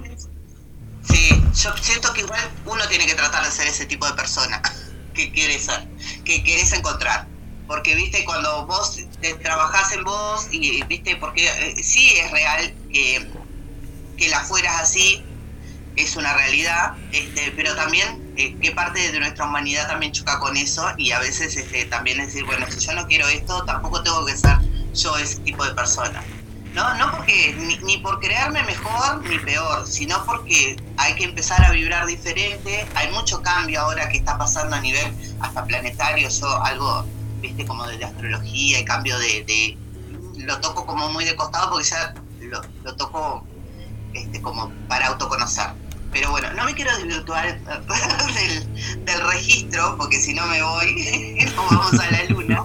Sí, 1.01 1.30
yo 1.55 1.72
siento 1.81 2.14
que 2.14 2.22
igual 2.22 2.39
uno 2.68 2.81
tiene 2.88 3.07
que 3.07 3.15
tratar 3.15 3.43
de 3.43 3.49
ser 3.49 3.65
ese 3.68 3.88
tipo 3.88 4.05
de 4.05 4.14
persona 4.14 4.61
que 5.15 5.31
quieres 5.31 5.64
ser, 5.64 5.88
que 6.23 6.43
querés 6.43 6.72
encontrar. 6.73 7.26
Porque, 7.74 7.95
viste, 7.95 8.24
cuando 8.24 8.68
vos 8.68 9.00
te 9.20 9.34
trabajás 9.34 9.94
en 9.94 10.04
vos 10.04 10.48
y, 10.52 10.84
viste, 10.84 11.16
porque 11.16 11.48
eh, 11.48 11.82
sí 11.82 12.08
es 12.20 12.30
real 12.30 12.72
que 12.91 13.32
que 14.16 14.30
la 14.30 14.41
fuera 14.41 14.72
es 14.76 14.82
así, 14.82 15.24
es 15.95 16.16
una 16.16 16.34
realidad, 16.34 16.94
este, 17.12 17.52
pero 17.56 17.76
también 17.76 18.34
eh, 18.38 18.56
qué 18.62 18.72
parte 18.72 19.12
de 19.12 19.20
nuestra 19.20 19.45
humanidad 19.45 19.88
también 19.88 20.12
choca 20.12 20.40
con 20.40 20.56
eso 20.56 20.88
y 20.98 21.12
a 21.14 21.20
veces 21.20 21.56
este, 21.56 21.86
también 21.86 22.20
es 22.20 22.28
decir, 22.28 22.45
bueno, 22.45 22.68
si 22.70 22.80
yo 22.80 22.94
no 22.94 23.08
quiero 23.08 23.28
esto, 23.28 23.64
tampoco 23.66 24.04
tengo 24.04 24.24
que 24.24 24.38
ser 24.38 24.58
yo 24.94 25.18
ese 25.18 25.40
tipo 25.40 25.66
de 25.66 25.74
persona. 25.74 26.24
No, 26.74 26.94
no 26.95 27.12
porque 27.12 27.56
ni, 27.58 27.78
ni 27.80 27.98
por 27.98 28.20
crearme 28.20 28.64
mejor 28.64 29.24
ni 29.26 29.38
peor, 29.40 29.86
sino 29.88 30.24
porque 30.26 30.76
hay 30.98 31.16
que 31.16 31.24
empezar 31.24 31.64
a 31.64 31.72
vibrar 31.72 32.06
diferente. 32.06 32.88
Hay 32.95 33.12
mucho 33.12 33.41
cambio 33.41 33.82
ahora 33.82 34.10
que 34.10 34.18
está 34.18 34.38
pasando 34.38 34.76
a 34.76 34.80
nivel 34.80 35.14
hasta 35.40 35.66
planetario. 35.66 36.30
Yo 36.30 36.64
algo, 36.64 37.06
viste, 37.44 37.65
como 37.65 37.86
de, 37.86 38.03
astrología 38.03 38.80
y 38.80 38.86
cambio 38.86 39.20
de, 39.20 39.44
de, 39.44 39.78
Lo 40.38 40.60
toco 40.61 40.86
como 40.86 41.10
muy 41.10 41.26
de 41.26 41.36
costado 41.36 41.70
porque 41.70 41.88
ya 41.88 42.14
lo, 42.84 42.95
toco 42.95 43.45
este, 44.14 44.41
como 44.41 44.72
para 44.88 45.07
autoconocer. 45.07 45.68
Pero 46.11 46.32
bueno, 46.32 46.52
no 46.53 46.64
me 46.65 46.74
quiero 46.74 46.95
desvirtuar 46.98 47.60
del, 48.34 49.06
del 49.06 49.22
registro, 49.30 49.98
porque 49.98 50.18
si 50.20 50.34
no 50.34 50.45
me 50.48 50.61
voy, 50.64 51.45
vamos 51.56 51.99
a 51.99 52.11
la 52.11 52.24
luna. 52.26 52.64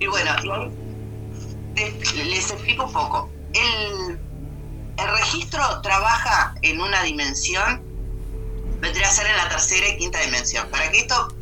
Y 0.00 0.06
bueno, 0.06 0.70
les 1.76 2.50
explico 2.50 2.84
un 2.84 2.92
poco. 2.92 3.30
El, 3.52 4.18
el 4.96 5.18
registro 5.18 5.80
trabaja 5.82 6.54
en 6.62 6.80
una 6.80 7.02
dimensión, 7.02 7.82
vendría 8.80 9.08
a 9.08 9.10
ser 9.10 9.26
en 9.26 9.36
la 9.36 9.48
tercera 9.48 9.88
y 9.88 9.98
quinta 9.98 10.20
dimensión. 10.20 10.68
Para 10.70 10.90
que 10.90 11.00
esto 11.00 11.34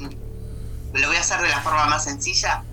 lo 0.95 1.09
voy 1.09 1.17
a 1.17 1.21
hacer 1.21 1.41
de 1.41 1.49
la 1.49 1.61
forma 1.61 1.87
más 1.87 2.05
sencilla, 2.05 2.65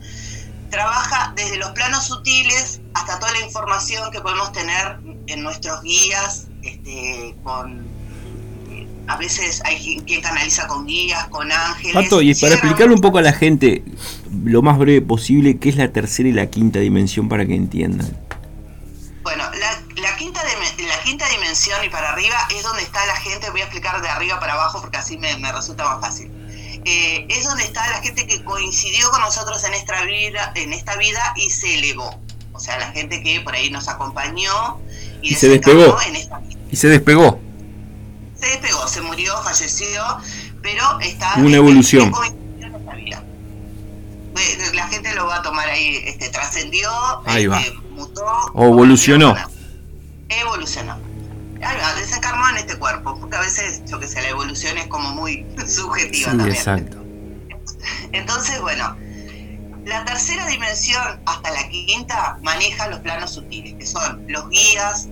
trabaja 0.69 1.33
desde 1.35 1.57
los 1.57 1.71
planos 1.71 2.05
sutiles 2.05 2.81
hasta 2.93 3.19
toda 3.19 3.31
la 3.33 3.41
información 3.41 4.11
que 4.11 4.21
podemos 4.21 4.51
tener 4.51 4.99
en 5.27 5.43
nuestros 5.43 5.81
guías, 5.81 6.47
este, 6.63 7.35
con 7.43 7.87
a 9.09 9.17
veces 9.17 9.61
hay 9.65 10.01
quien 10.05 10.21
canaliza 10.21 10.67
con 10.67 10.85
guías, 10.85 11.27
con 11.29 11.51
ángeles. 11.51 11.95
Pato, 11.95 12.21
y 12.21 12.35
para 12.35 12.53
explicarle 12.53 12.93
un 12.93 13.01
poco 13.01 13.17
a 13.17 13.23
la 13.23 13.33
gente, 13.33 13.83
lo 14.43 14.61
más 14.61 14.77
breve 14.77 15.01
posible, 15.01 15.57
qué 15.57 15.69
es 15.69 15.77
la 15.77 15.91
tercera 15.91 16.29
y 16.29 16.31
la 16.31 16.45
quinta 16.51 16.77
dimensión 16.77 17.27
para 17.27 17.43
que 17.47 17.55
entiendan. 17.55 18.07
Bueno, 19.23 19.43
la, 19.59 20.01
la, 20.01 20.15
quinta, 20.15 20.41
la 20.43 21.03
quinta 21.03 21.27
dimensión 21.27 21.83
y 21.83 21.89
para 21.89 22.11
arriba 22.11 22.35
es 22.55 22.61
donde 22.61 22.83
está 22.83 23.03
la 23.07 23.15
gente, 23.15 23.49
voy 23.49 23.61
a 23.61 23.63
explicar 23.63 23.99
de 23.99 24.09
arriba 24.09 24.39
para 24.39 24.53
abajo 24.53 24.79
porque 24.79 24.97
así 24.97 25.17
me, 25.17 25.35
me 25.37 25.51
resulta 25.51 25.85
más 25.85 26.01
fácil. 26.01 26.31
Eh, 26.85 27.25
es 27.29 27.43
donde 27.43 27.63
está 27.63 27.87
la 27.89 28.01
gente 28.01 28.25
que 28.25 28.43
coincidió 28.43 29.09
con 29.11 29.21
nosotros 29.21 29.63
en 29.63 29.73
esta 29.73 30.03
vida, 30.03 30.51
en 30.55 30.73
esta 30.73 30.95
vida 30.95 31.33
y 31.35 31.49
se 31.49 31.75
elevó. 31.75 32.19
O 32.53 32.59
sea, 32.59 32.77
la 32.79 32.91
gente 32.91 33.21
que 33.23 33.39
por 33.41 33.53
ahí 33.53 33.69
nos 33.69 33.87
acompañó 33.87 34.79
y, 35.21 35.33
y 35.33 35.35
se 35.35 35.49
despegó. 35.49 35.99
En 36.01 36.15
esta 36.15 36.39
vida. 36.39 36.59
Y 36.71 36.75
se 36.75 36.87
despegó 36.87 37.39
se 38.39 38.47
despegó, 38.47 38.87
se 38.87 39.01
murió, 39.01 39.37
falleció, 39.43 40.01
pero 40.61 40.99
está 41.01 41.35
una 41.37 41.57
evolución. 41.57 42.11
En 42.59 42.75
esta 42.75 42.93
vida. 42.93 43.23
La 44.73 44.87
gente 44.87 45.13
lo 45.13 45.27
va 45.27 45.37
a 45.37 45.41
tomar 45.41 45.67
ahí, 45.67 46.01
este, 46.05 46.29
trascendió, 46.29 46.89
ahí 47.25 47.47
va. 47.47 47.59
Este, 47.59 47.73
mutó, 47.91 48.25
o 48.53 48.65
evolucionó. 48.67 49.35
Evolucionó. 50.29 50.97
Desencarnó 51.97 52.49
en 52.49 52.57
este 52.57 52.77
cuerpo, 52.77 53.17
porque 53.19 53.35
a 53.35 53.41
veces, 53.41 53.81
yo 53.85 53.99
que 53.99 54.07
sé, 54.07 54.21
la 54.21 54.29
evolución 54.29 54.77
es 54.77 54.87
como 54.87 55.09
muy 55.11 55.45
subjetiva 55.67 56.31
sí, 56.31 56.37
también. 56.37 56.55
Exacto. 56.55 57.03
Entonces, 58.11 58.61
bueno, 58.61 58.95
la 59.85 60.05
tercera 60.05 60.45
dimensión 60.47 61.21
hasta 61.25 61.51
la 61.51 61.67
quinta 61.69 62.37
maneja 62.41 62.87
los 62.87 62.99
planos 62.99 63.33
sutiles, 63.33 63.75
que 63.75 63.85
son 63.85 64.25
los 64.27 64.49
guías, 64.49 65.09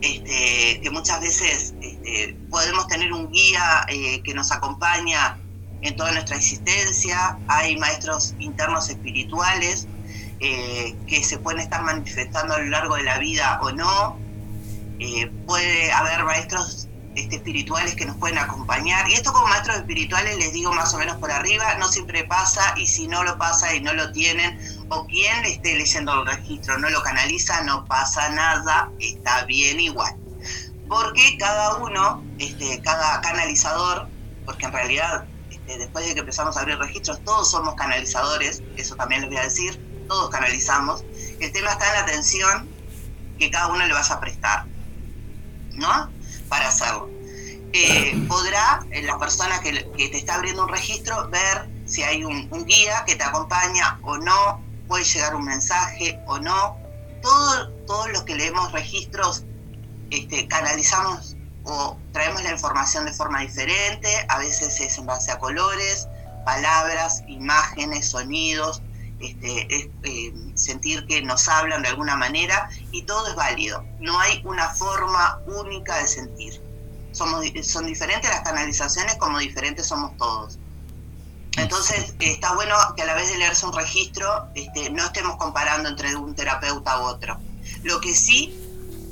este, 0.00 0.80
que 0.82 0.90
muchas 0.90 1.20
veces 1.20 1.74
este, 1.80 2.36
podemos 2.50 2.86
tener 2.88 3.12
un 3.12 3.30
guía 3.30 3.84
eh, 3.88 4.22
que 4.22 4.34
nos 4.34 4.52
acompaña 4.52 5.38
en 5.82 5.96
toda 5.96 6.12
nuestra 6.12 6.36
existencia, 6.36 7.38
hay 7.48 7.76
maestros 7.76 8.34
internos 8.38 8.90
espirituales 8.90 9.86
eh, 10.40 10.96
que 11.06 11.22
se 11.22 11.38
pueden 11.38 11.60
estar 11.60 11.82
manifestando 11.82 12.54
a 12.54 12.58
lo 12.58 12.66
largo 12.66 12.96
de 12.96 13.04
la 13.04 13.18
vida 13.18 13.58
o 13.62 13.70
no, 13.72 14.18
eh, 14.98 15.30
puede 15.46 15.92
haber 15.92 16.24
maestros 16.24 16.88
este, 17.14 17.36
espirituales 17.36 17.94
que 17.94 18.04
nos 18.04 18.16
pueden 18.16 18.38
acompañar, 18.38 19.08
y 19.08 19.14
esto 19.14 19.32
como 19.32 19.46
maestros 19.48 19.78
espirituales 19.78 20.36
les 20.36 20.52
digo 20.52 20.72
más 20.72 20.94
o 20.94 20.98
menos 20.98 21.16
por 21.16 21.30
arriba, 21.30 21.74
no 21.74 21.88
siempre 21.88 22.24
pasa, 22.24 22.74
y 22.76 22.86
si 22.86 23.08
no 23.08 23.24
lo 23.24 23.38
pasa 23.38 23.74
y 23.74 23.80
no 23.80 23.92
lo 23.92 24.12
tienen, 24.12 24.58
o 24.88 25.06
quien 25.06 25.44
esté 25.44 25.74
leyendo 25.76 26.20
el 26.20 26.26
registro 26.26 26.78
no 26.78 26.88
lo 26.90 27.02
canaliza, 27.02 27.62
no 27.62 27.84
pasa 27.86 28.28
nada, 28.30 28.90
está 29.00 29.44
bien 29.44 29.80
igual. 29.80 30.14
Porque 30.88 31.36
cada 31.38 31.76
uno, 31.76 32.24
este, 32.38 32.80
cada 32.82 33.20
canalizador, 33.20 34.08
porque 34.46 34.66
en 34.66 34.72
realidad 34.72 35.26
este, 35.50 35.78
después 35.78 36.06
de 36.06 36.14
que 36.14 36.20
empezamos 36.20 36.56
a 36.56 36.60
abrir 36.60 36.78
registros, 36.78 37.22
todos 37.24 37.50
somos 37.50 37.74
canalizadores, 37.74 38.62
eso 38.76 38.96
también 38.96 39.22
les 39.22 39.30
voy 39.30 39.38
a 39.38 39.42
decir, 39.42 39.78
todos 40.08 40.30
canalizamos. 40.30 41.04
El 41.40 41.52
tema 41.52 41.72
está 41.72 41.88
en 41.88 41.94
la 41.94 42.00
atención 42.00 42.68
que 43.38 43.50
cada 43.50 43.68
uno 43.68 43.86
le 43.86 43.92
vaya 43.92 44.14
a 44.14 44.20
prestar, 44.20 44.66
¿no? 45.78 46.10
Para 46.48 46.68
hacerlo. 46.68 47.08
Eh, 47.72 48.24
podrá 48.28 48.86
eh, 48.90 49.02
la 49.02 49.18
persona 49.18 49.60
que, 49.60 49.72
te 49.72 50.16
está 50.16 50.36
abriendo 50.36 50.64
un 50.64 50.70
registro 50.70 51.28
ver 51.28 51.68
si 51.86 52.02
hay 52.02 52.24
un, 52.24 52.48
guía 52.64 53.04
que 53.06 53.14
te 53.14 53.24
acompaña 53.24 53.98
o 54.02 54.16
no, 54.16 54.62
puede 54.86 55.04
llegar 55.04 55.34
un 55.34 55.44
mensaje 55.44 56.18
o 56.26 56.38
no. 56.38 56.76
Todo, 57.22 57.70
todos 57.86 58.10
los 58.10 58.22
que 58.22 58.36
leemos 58.36 58.72
registros 58.72 59.44
este, 60.10 60.48
canalizamos 60.48 61.36
o 61.64 61.98
traemos 62.12 62.42
la 62.42 62.52
información 62.52 63.04
de 63.04 63.12
forma 63.12 63.40
diferente, 63.40 64.08
a 64.28 64.38
veces 64.38 64.80
es 64.80 64.96
en 64.96 65.06
base 65.06 65.30
a 65.30 65.38
colores, 65.38 66.08
palabras, 66.44 67.22
imágenes, 67.26 68.08
sonidos, 68.08 68.82
este, 69.20 69.74
es, 69.74 69.88
eh, 70.04 70.32
sentir 70.54 71.06
que 71.06 71.22
nos 71.22 71.48
hablan 71.48 71.82
de 71.82 71.88
alguna 71.88 72.16
manera 72.16 72.70
y 72.92 73.02
todo 73.02 73.26
es 73.28 73.34
válido. 73.34 73.84
No 74.00 74.18
hay 74.18 74.40
una 74.44 74.70
forma 74.70 75.40
única 75.46 75.98
de 75.98 76.06
sentir. 76.06 76.62
Somos, 77.12 77.44
son 77.62 77.86
diferentes 77.86 78.30
las 78.30 78.42
canalizaciones 78.42 79.16
como 79.16 79.38
diferentes 79.38 79.86
somos 79.86 80.16
todos. 80.16 80.58
Entonces, 81.56 82.14
está 82.20 82.54
bueno 82.54 82.74
que 82.96 83.02
a 83.02 83.06
la 83.06 83.14
vez 83.14 83.30
de 83.30 83.38
leerse 83.38 83.66
un 83.66 83.72
registro, 83.72 84.48
este, 84.54 84.90
no 84.90 85.04
estemos 85.04 85.36
comparando 85.36 85.88
entre 85.88 86.14
un 86.14 86.34
terapeuta 86.34 87.00
u 87.00 87.04
otro. 87.04 87.38
Lo 87.82 88.00
que 88.00 88.14
sí, 88.14 88.56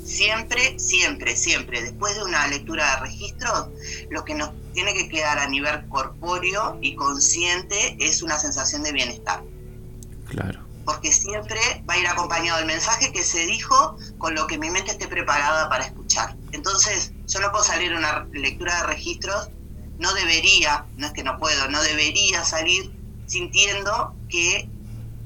siempre, 0.05 0.79
siempre, 0.79 1.35
siempre, 1.35 1.81
después 1.81 2.15
de 2.15 2.23
una 2.23 2.47
lectura 2.47 2.95
de 2.95 3.01
registros, 3.01 3.67
lo 4.09 4.23
que 4.23 4.33
nos 4.33 4.51
tiene 4.73 4.93
que 4.93 5.09
quedar 5.09 5.39
a 5.39 5.49
nivel 5.49 5.87
corpóreo 5.89 6.77
y 6.81 6.95
consciente 6.95 7.97
es 7.99 8.21
una 8.21 8.39
sensación 8.39 8.83
de 8.83 8.93
bienestar. 8.93 9.43
Porque 10.85 11.11
siempre 11.11 11.59
va 11.89 11.95
a 11.95 11.97
ir 11.97 12.07
acompañado 12.07 12.59
el 12.59 12.65
mensaje 12.65 13.11
que 13.11 13.23
se 13.23 13.45
dijo 13.45 13.97
con 14.17 14.35
lo 14.35 14.47
que 14.47 14.57
mi 14.57 14.69
mente 14.69 14.91
esté 14.91 15.07
preparada 15.07 15.69
para 15.69 15.85
escuchar. 15.85 16.35
Entonces, 16.53 17.11
yo 17.27 17.39
no 17.41 17.51
puedo 17.51 17.63
salir 17.63 17.93
una 17.93 18.25
lectura 18.31 18.81
de 18.81 18.87
registros 18.87 19.49
no 19.99 20.13
debería, 20.13 20.85
no 20.95 21.07
es 21.07 21.13
que 21.13 21.23
no 21.23 21.37
puedo, 21.37 21.67
no 21.69 21.81
debería 21.81 22.43
salir 22.43 22.91
sintiendo 23.25 24.15
que 24.29 24.69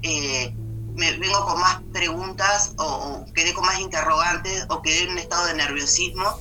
eh, 0.02 0.54
me 0.96 1.12
vengo 1.18 1.46
con 1.46 1.60
más 1.60 1.82
preguntas 1.92 2.74
o, 2.78 3.26
quedé 3.34 3.54
con 3.54 3.66
más 3.66 3.80
interrogantes 3.80 4.66
o 4.70 4.82
quedé 4.82 5.04
en 5.04 5.12
un 5.12 5.18
estado 5.18 5.46
de 5.48 5.56
nerviosismo, 5.56 6.40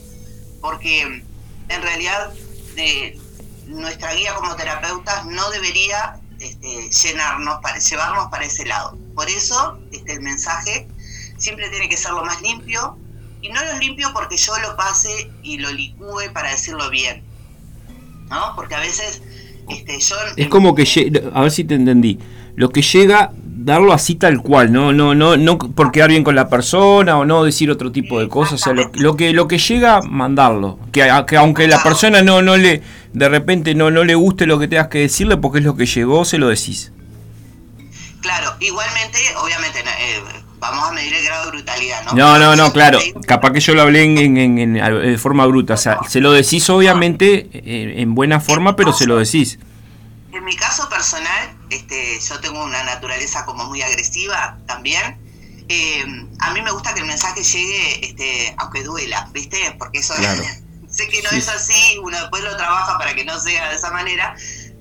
porque 0.61 1.03
en 1.03 1.83
realidad 1.83 2.33
nuestra 3.67 4.15
guía 4.15 4.35
como 4.35 4.57
terapeutas 4.57 5.27
no 5.27 5.51
debería 5.51 6.21
este, 6.41 6.91
llenarnos, 6.91 7.61
para, 7.61 7.79
llevarnos 7.79 8.29
para 8.29 8.45
ese 8.45 8.67
lado. 8.67 8.99
Por 9.15 9.29
eso 9.29 9.79
este, 9.93 10.15
el 10.15 10.21
mensaje 10.23 10.89
siempre 11.37 11.69
tiene 11.71 11.89
que 11.89 11.97
ser 11.97 12.13
lo 12.13 12.25
más 12.25 12.41
limpio, 12.43 12.99
y 13.43 13.49
no 13.49 13.65
lo 13.65 13.79
limpio 13.79 14.11
porque 14.13 14.37
yo 14.37 14.53
lo 14.59 14.77
pase 14.77 15.31
y 15.43 15.59
lo 15.59 15.73
licúe 15.73 16.33
para 16.33 16.51
decirlo 16.51 16.91
bien, 16.91 17.23
¿no? 18.29 18.55
Porque 18.55 18.75
a 18.75 18.81
veces 18.81 19.23
este, 19.69 19.99
yo... 19.99 20.17
Es 20.37 20.49
como 20.49 20.75
que, 20.75 20.85
a 21.33 21.41
ver 21.41 21.51
si 21.51 21.65
te 21.65 21.75
entendí, 21.75 22.19
lo 22.57 22.69
que 22.71 22.83
llega, 22.83 23.33
darlo 23.63 23.93
así 23.93 24.15
tal 24.15 24.41
cual, 24.41 24.73
no 24.73 24.93
no 24.93 25.15
no 25.15 25.37
no 25.37 25.59
por 25.59 25.93
quedar 25.93 26.09
bien 26.09 26.25
con 26.25 26.35
la 26.35 26.49
persona 26.49 27.19
o 27.19 27.25
no 27.25 27.45
decir 27.45 27.71
otro 27.71 27.93
tipo 27.93 28.19
de 28.19 28.29
cosas, 28.29 28.55
o 28.55 28.59
sea, 28.59 28.73
lo, 28.73 28.91
lo, 28.95 29.17
que 29.17 29.33
lo 29.33 29.49
que 29.49 29.59
llega, 29.59 30.01
mandarlo. 30.03 30.79
Que, 30.93 31.11
que 31.27 31.37
aunque 31.37 31.69
la 31.69 31.83
persona 31.83 32.23
no 32.23 32.41
no 32.41 32.57
le 32.57 32.83
de 33.13 33.29
repente 33.29 33.75
no 33.75 33.91
no 33.91 34.05
le 34.05 34.15
guste 34.15 34.47
lo 34.47 34.59
que 34.59 34.67
tengas 34.67 34.89
que 34.89 35.01
decirle 35.01 35.37
porque 35.37 35.59
es 35.59 35.65
lo 35.65 35.77
que 35.77 35.87
llegó, 35.87 36.25
se 36.25 36.39
lo 36.39 36.49
decís. 36.49 36.93
Claro, 38.23 38.55
igualmente, 38.61 39.19
obviamente, 39.43 39.81
eh, 39.81 40.21
vamos 40.59 40.91
a 40.91 40.93
medir 40.93 41.15
el 41.15 41.25
grado 41.25 41.47
de 41.47 41.51
brutalidad, 41.53 42.05
¿no? 42.05 42.13
No, 42.13 42.39
no, 42.39 42.57
no, 42.57 42.73
claro. 42.73 42.99
Capaz 43.27 43.53
que 43.53 43.61
yo 43.61 43.75
lo 43.75 43.83
hablé 43.83 44.05
en, 44.05 44.37
en, 44.37 44.77
en, 44.77 45.19
forma 45.19 45.47
bruta. 45.47 45.75
O 45.75 45.79
sea, 45.79 46.01
se 46.07 46.21
lo 46.21 46.33
decís 46.33 46.69
obviamente 46.69 47.49
en 47.53 48.15
buena 48.15 48.41
forma, 48.41 48.77
pero 48.77 48.93
se 48.93 49.07
lo 49.07 49.17
decís. 49.17 49.59
En 50.33 50.45
mi 50.45 50.55
caso 50.55 50.87
personal, 50.91 51.60
este, 51.71 52.19
yo 52.21 52.41
tengo 52.41 52.63
una 52.65 52.83
naturaleza 52.85 53.45
como 53.45 53.65
muy 53.67 53.83
agresiva 53.83 54.59
también. 54.67 55.19
eh, 55.73 56.05
a 56.41 56.53
mí 56.53 56.63
me 56.63 56.73
gusta 56.73 56.93
que 56.95 57.01
el 57.01 57.07
mensaje 57.07 57.45
llegue, 57.45 58.05
este, 58.05 58.55
aunque 58.59 58.83
duela, 58.83 59.29
¿viste? 59.33 59.57
Porque 59.79 60.01
eso 60.01 60.15
Claro. 60.17 60.43
sé 60.91 61.07
que 61.09 61.23
no 61.23 61.31
Sí. 61.31 61.37
es 61.39 61.49
así, 61.49 61.99
uno 62.03 62.19
después 62.21 62.43
lo 62.43 62.57
trabaja 62.57 62.99
para 62.99 63.15
que 63.15 63.25
no 63.25 63.39
sea 63.39 63.69
de 63.71 63.77
esa 63.77 63.93
manera, 63.93 64.35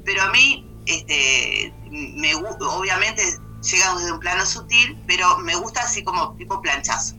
pero 0.03 0.23
a 0.23 0.31
mí, 0.31 0.65
este, 0.87 1.71
me 1.91 2.33
obviamente 2.33 3.21
llega 3.61 3.95
desde 3.95 4.11
un 4.11 4.19
plano 4.19 4.43
sutil, 4.47 4.97
pero 5.05 5.37
me 5.39 5.53
gusta 5.55 5.81
así 5.83 6.03
como 6.03 6.35
tipo 6.37 6.59
planchazo. 6.59 7.13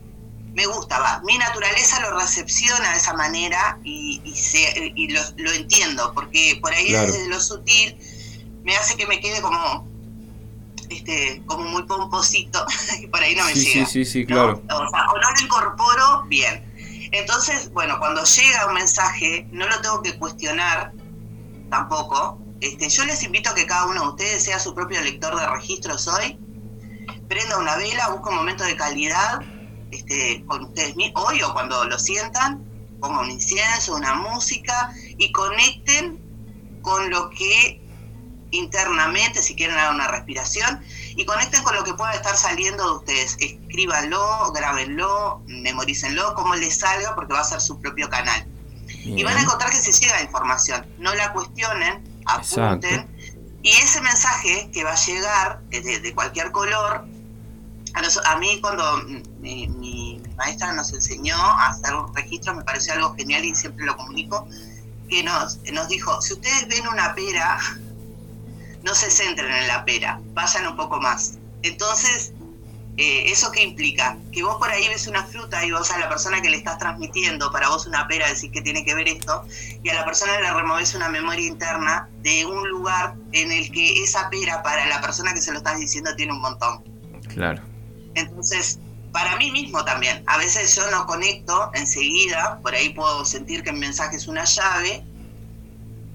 Me 0.52 0.66
gusta, 0.66 0.98
va. 0.98 1.22
Mi 1.24 1.38
naturaleza 1.38 2.01
lo 2.01 2.18
recepciona 2.18 2.90
de 2.90 2.97
esa 2.97 3.12
manera 3.14 3.78
y, 3.84 4.20
y, 4.24 4.34
se- 4.34 4.92
y 4.97 5.09
lo, 5.10 5.20
lo 5.36 5.52
entiendo, 5.52 6.12
porque 6.12 6.59
por 6.60 6.72
ahí 6.74 6.88
Claro. 6.88 7.06
desde 7.12 7.28
lo 7.28 7.40
sutil 7.40 7.97
me 8.64 8.74
hace 8.76 8.96
que 8.96 9.06
me 9.06 9.20
quede 9.20 9.40
como, 9.40 9.86
este, 10.88 11.42
como 11.46 11.64
muy 11.64 11.82
pomposito 11.84 12.64
y 13.02 13.06
por 13.06 13.20
ahí 13.20 13.34
no 13.34 13.44
me 13.44 13.54
Sí, 13.54 13.64
llega. 13.72 13.86
sí, 13.86 14.04
sí, 14.04 14.10
sí, 14.12 14.20
¿no? 14.22 14.26
claro. 14.26 14.62
O 14.68 14.88
sea, 14.90 15.06
o 15.10 15.18
no 15.18 15.30
lo 15.30 15.40
incorporo 15.42 16.22
bien. 16.28 16.66
Entonces, 17.12 17.72
bueno, 17.72 17.98
cuando 17.98 18.22
llega 18.24 18.66
un 18.66 18.74
mensaje, 18.74 19.46
no 19.50 19.66
lo 19.68 19.80
tengo 19.80 20.02
que 20.02 20.16
cuestionar 20.18 20.92
tampoco. 21.68 22.38
Este, 22.60 22.88
yo 22.88 23.04
les 23.04 23.22
invito 23.22 23.50
a 23.50 23.54
que 23.54 23.66
cada 23.66 23.86
uno 23.86 24.02
de 24.02 24.08
ustedes 24.10 24.44
sea 24.44 24.58
su 24.60 24.74
propio 24.74 25.00
lector 25.00 25.34
de 25.38 25.46
registros 25.48 26.06
hoy. 26.06 26.38
Prenda 27.28 27.58
una 27.58 27.76
vela, 27.76 28.08
busca 28.10 28.30
un 28.30 28.36
momento 28.36 28.64
de 28.64 28.76
calidad 28.76 29.40
este, 29.90 30.44
con 30.46 30.64
ustedes 30.64 30.94
mismos, 30.96 31.24
hoy 31.26 31.42
o 31.42 31.52
cuando 31.52 31.84
lo 31.84 31.98
sientan, 31.98 32.64
pongan 33.00 33.24
un 33.24 33.30
incienso, 33.30 33.94
una 33.96 34.14
música 34.14 34.92
y 35.18 35.32
conecten 35.32 36.20
con 36.82 37.10
lo 37.10 37.30
que 37.30 37.80
internamente, 38.52 39.43
si 39.43 39.55
quieren 39.55 39.77
dar 39.77 39.94
una 39.94 40.09
respiración, 40.09 40.82
y 41.16 41.24
conecten 41.24 41.62
con 41.62 41.74
lo 41.74 41.85
que 41.85 41.94
pueda 41.94 42.12
estar 42.12 42.36
saliendo 42.36 42.85
de 42.85 42.97
ustedes. 42.98 43.36
Escríbanlo, 43.40 44.52
grábenlo, 44.52 45.43
memorícenlo, 45.47 46.35
como 46.35 46.55
les 46.55 46.78
salga, 46.78 47.14
porque 47.14 47.32
va 47.35 47.40
a 47.40 47.44
ser 47.44 47.60
su 47.60 47.81
propio 47.81 48.09
canal. 48.09 48.47
Y 49.05 49.22
van 49.22 49.36
a 49.36 49.43
encontrar 49.43 49.70
que 49.70 49.77
se 49.78 49.93
llega 49.93 50.20
información. 50.22 50.86
No 50.98 51.14
la 51.14 51.32
cuestionen, 51.32 52.22
apunten. 52.27 53.16
Y 53.62 53.70
ese 53.70 54.01
mensaje 54.01 54.70
que 54.72 54.85
va 54.85 54.93
a 54.93 55.05
llegar, 55.05 55.60
de, 55.70 56.01
de 56.01 56.14
cualquier 56.14 56.51
color, 56.51 57.05
a, 57.94 58.02
nos- 58.02 58.24
a 58.24 58.36
mí 58.36 58.59
cuando 58.60 59.02
mi, 59.40 59.68
mi 59.68 60.22
maestra 60.36 60.72
nos 60.72 60.93
enseñó 60.93 61.36
a 61.36 61.68
hacer 61.68 61.94
un 61.94 62.14
registro, 62.14 62.55
me 62.55 62.64
pareció 62.64 62.94
algo 62.94 63.14
genial 63.16 63.44
y 63.44 63.55
siempre 63.55 63.85
lo 63.85 63.97
comunico, 63.97 64.47
que 65.09 65.22
nos, 65.24 65.59
nos 65.72 65.89
dijo, 65.89 66.20
si 66.22 66.35
ustedes 66.35 66.68
ven 66.68 66.86
una 66.89 67.14
pera, 67.14 67.59
no 68.82 68.94
se 68.94 69.11
centren 69.11 69.52
en 69.52 69.69
la 69.69 69.85
pera, 69.85 70.20
vayan 70.32 70.66
un 70.66 70.77
poco 70.77 71.01
más. 71.01 71.39
Entonces, 71.62 72.32
eh, 72.97 73.31
¿eso 73.31 73.51
qué 73.52 73.62
implica? 73.62 74.19
Que 74.32 74.43
vos 74.43 74.57
por 74.57 74.70
ahí 74.70 74.86
ves 74.89 75.07
una 75.07 75.24
fruta 75.24 75.65
y 75.65 75.70
vos 75.70 75.90
a 75.90 75.98
la 75.98 76.09
persona 76.09 76.43
que 76.43 76.51
le 76.51 76.59
estás 76.59 76.78
transmitiendo, 76.78 77.51
para 77.51 77.69
vos 77.69 77.86
una 77.86 78.07
pera, 78.09 78.28
decís 78.28 78.51
que 78.52 78.61
tiene 78.61 78.85
que 78.85 78.94
ver 78.94 79.09
esto, 79.09 79.44
y 79.82 79.89
a 79.89 79.94
la 79.94 80.05
persona 80.05 80.39
le 80.40 80.52
removes 80.52 80.94
una 80.94 81.09
memoria 81.09 81.47
interna 81.47 82.09
de 82.23 82.44
un 82.44 82.69
lugar 82.69 83.15
en 83.32 83.52
el 83.52 83.70
que 83.70 84.02
esa 84.02 84.28
pera 84.28 84.62
para 84.62 84.86
la 84.86 85.01
persona 85.01 85.32
que 85.32 85.40
se 85.40 85.52
lo 85.52 85.59
estás 85.59 85.78
diciendo 85.78 86.15
tiene 86.16 86.32
un 86.32 86.40
montón. 86.40 86.82
Claro. 87.28 87.62
Entonces, 88.15 88.78
para 89.12 89.36
mí 89.36 89.51
mismo 89.51 89.85
también, 89.85 90.23
a 90.27 90.36
veces 90.39 90.74
yo 90.74 90.90
no 90.90 91.07
conecto 91.07 91.70
enseguida, 91.74 92.61
por 92.62 92.74
ahí 92.74 92.90
puedo 92.90 93.24
sentir 93.24 93.62
que 93.62 93.70
el 93.70 93.77
mensaje 93.77 94.16
es 94.16 94.28
una 94.28 94.44
llave, 94.44 95.05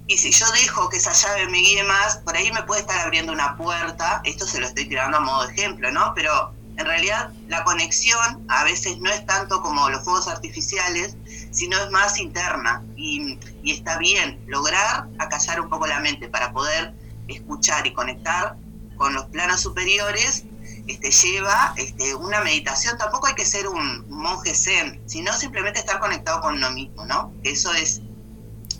y 0.08 0.18
si 0.18 0.30
yo 0.30 0.46
dejo 0.52 0.88
que 0.88 0.98
esa 0.98 1.12
llave 1.12 1.48
me 1.48 1.58
guíe 1.58 1.82
más, 1.84 2.18
por 2.18 2.36
ahí 2.36 2.52
me 2.52 2.62
puede 2.62 2.82
estar 2.82 2.98
abriendo 3.00 3.32
una 3.32 3.56
puerta, 3.56 4.20
esto 4.24 4.46
se 4.46 4.60
lo 4.60 4.66
estoy 4.66 4.88
tirando 4.88 5.16
a 5.16 5.20
modo 5.20 5.46
de 5.46 5.52
ejemplo, 5.52 5.90
¿no? 5.90 6.12
Pero 6.14 6.52
en 6.76 6.86
realidad 6.86 7.32
la 7.48 7.64
conexión 7.64 8.44
a 8.48 8.64
veces 8.64 8.98
no 8.98 9.10
es 9.10 9.24
tanto 9.26 9.60
como 9.62 9.88
los 9.90 10.04
fuegos 10.04 10.28
artificiales, 10.28 11.16
sino 11.50 11.76
es 11.78 11.90
más 11.90 12.18
interna, 12.18 12.84
y, 12.96 13.38
está 13.64 13.98
bien 13.98 14.40
lograr 14.46 15.08
acallar 15.18 15.60
un 15.60 15.68
poco 15.68 15.88
la 15.88 15.98
mente 15.98 16.28
para 16.28 16.52
poder 16.52 16.94
escuchar 17.26 17.84
y 17.84 17.92
conectar 17.92 18.56
con 18.96 19.12
los 19.12 19.24
planos 19.26 19.60
superiores 19.60 20.44
este, 20.86 21.10
lleva 21.10 21.74
este, 21.76 22.14
una 22.14 22.42
meditación, 22.42 22.96
tampoco 22.96 23.26
hay 23.26 23.34
que 23.34 23.44
ser 23.44 23.66
un 23.66 24.08
monje 24.08 24.54
zen, 24.54 25.02
sino 25.06 25.32
simplemente 25.32 25.80
estar 25.80 25.98
conectado 25.98 26.40
con 26.42 26.54
uno 26.54 26.70
mismo, 26.70 27.04
¿no? 27.06 27.32
Eso 27.42 27.72
es, 27.72 28.02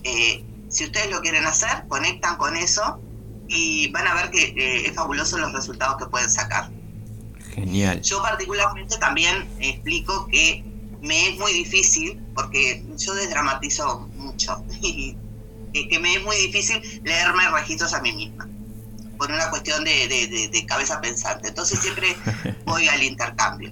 eh, 0.05 0.45
si 0.77 0.85
ustedes 0.85 1.11
lo 1.11 1.21
quieren 1.21 1.47
hacer, 1.47 1.85
conectan 1.89 2.37
con 2.37 2.55
eso 2.57 3.01
y 3.49 3.89
van 3.93 4.07
a 4.07 4.15
ver 4.15 4.31
que 4.31 4.43
eh, 4.57 4.87
es 4.89 4.95
fabuloso 4.95 5.39
los 5.39 5.53
resultados 5.53 5.97
que 5.99 6.07
pueden 6.07 6.29
sacar. 6.31 6.69
Genial. 7.55 8.03
Yo 8.03 8.21
particularmente 8.21 8.99
también 8.99 9.49
explico 9.61 10.27
que 10.27 10.63
me 11.01 11.29
es 11.31 11.39
muy 11.39 11.53
difícil, 11.53 12.21
porque 12.35 12.85
yo 12.99 13.15
desdramatizo 13.15 14.01
mucho, 14.17 14.63
y 14.83 15.17
que 15.73 15.99
me 15.99 16.15
es 16.17 16.25
muy 16.25 16.37
difícil 16.37 16.81
leerme 17.05 17.49
registros 17.51 17.95
a 17.95 18.01
mí 18.01 18.13
misma, 18.13 18.49
por 19.19 19.31
una 19.31 19.49
cuestión 19.51 19.85
de, 19.85 20.09
de- 20.09 20.27
de- 20.27 20.49
de 20.49 20.67
cabeza 20.67 21.01
pensante. 21.01 21.49
Entonces 21.49 21.79
siempre 21.81 22.15
voy 22.67 22.89
al 22.89 23.03
intercambio. 23.03 23.71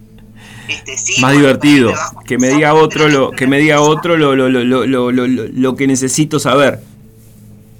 Este, 0.68 0.96
sí, 0.96 1.20
Más 1.20 1.32
divertido. 1.32 1.92
Que 2.26 2.38
me 2.38 2.48
diga 2.48 2.72
otro 2.74 3.08
lo, 3.08 3.30
que 3.32 3.46
me 3.46 3.58
diga 3.58 3.80
otro 3.80 4.16
lo, 4.16 4.34
lo, 4.34 4.48
lo, 4.48 4.86
lo- 4.86 5.12
lo 5.28 5.76
que 5.76 5.86
necesito 5.86 6.38
saber. 6.38 6.82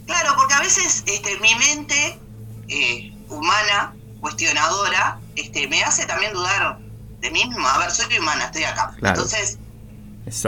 Claro, 0.06 0.32
porque 0.36 0.54
a 0.54 0.60
veces 0.60 1.02
este, 1.06 1.38
mi 1.40 1.54
mente 1.54 2.18
eh, 2.68 3.12
humana, 3.28 3.94
cuestionadora, 4.38 5.18
este, 5.36 5.68
me 5.68 5.82
hace 5.84 6.06
también 6.06 6.32
dudar 6.32 6.78
de 7.20 7.30
mí 7.30 7.44
misma. 7.46 7.74
A 7.74 7.78
ver, 7.78 7.90
soy 7.90 8.18
humana, 8.18 8.44
estoy 8.46 8.64
acá. 8.64 8.92
Claro. 8.98 9.14
Entonces, 9.22 9.58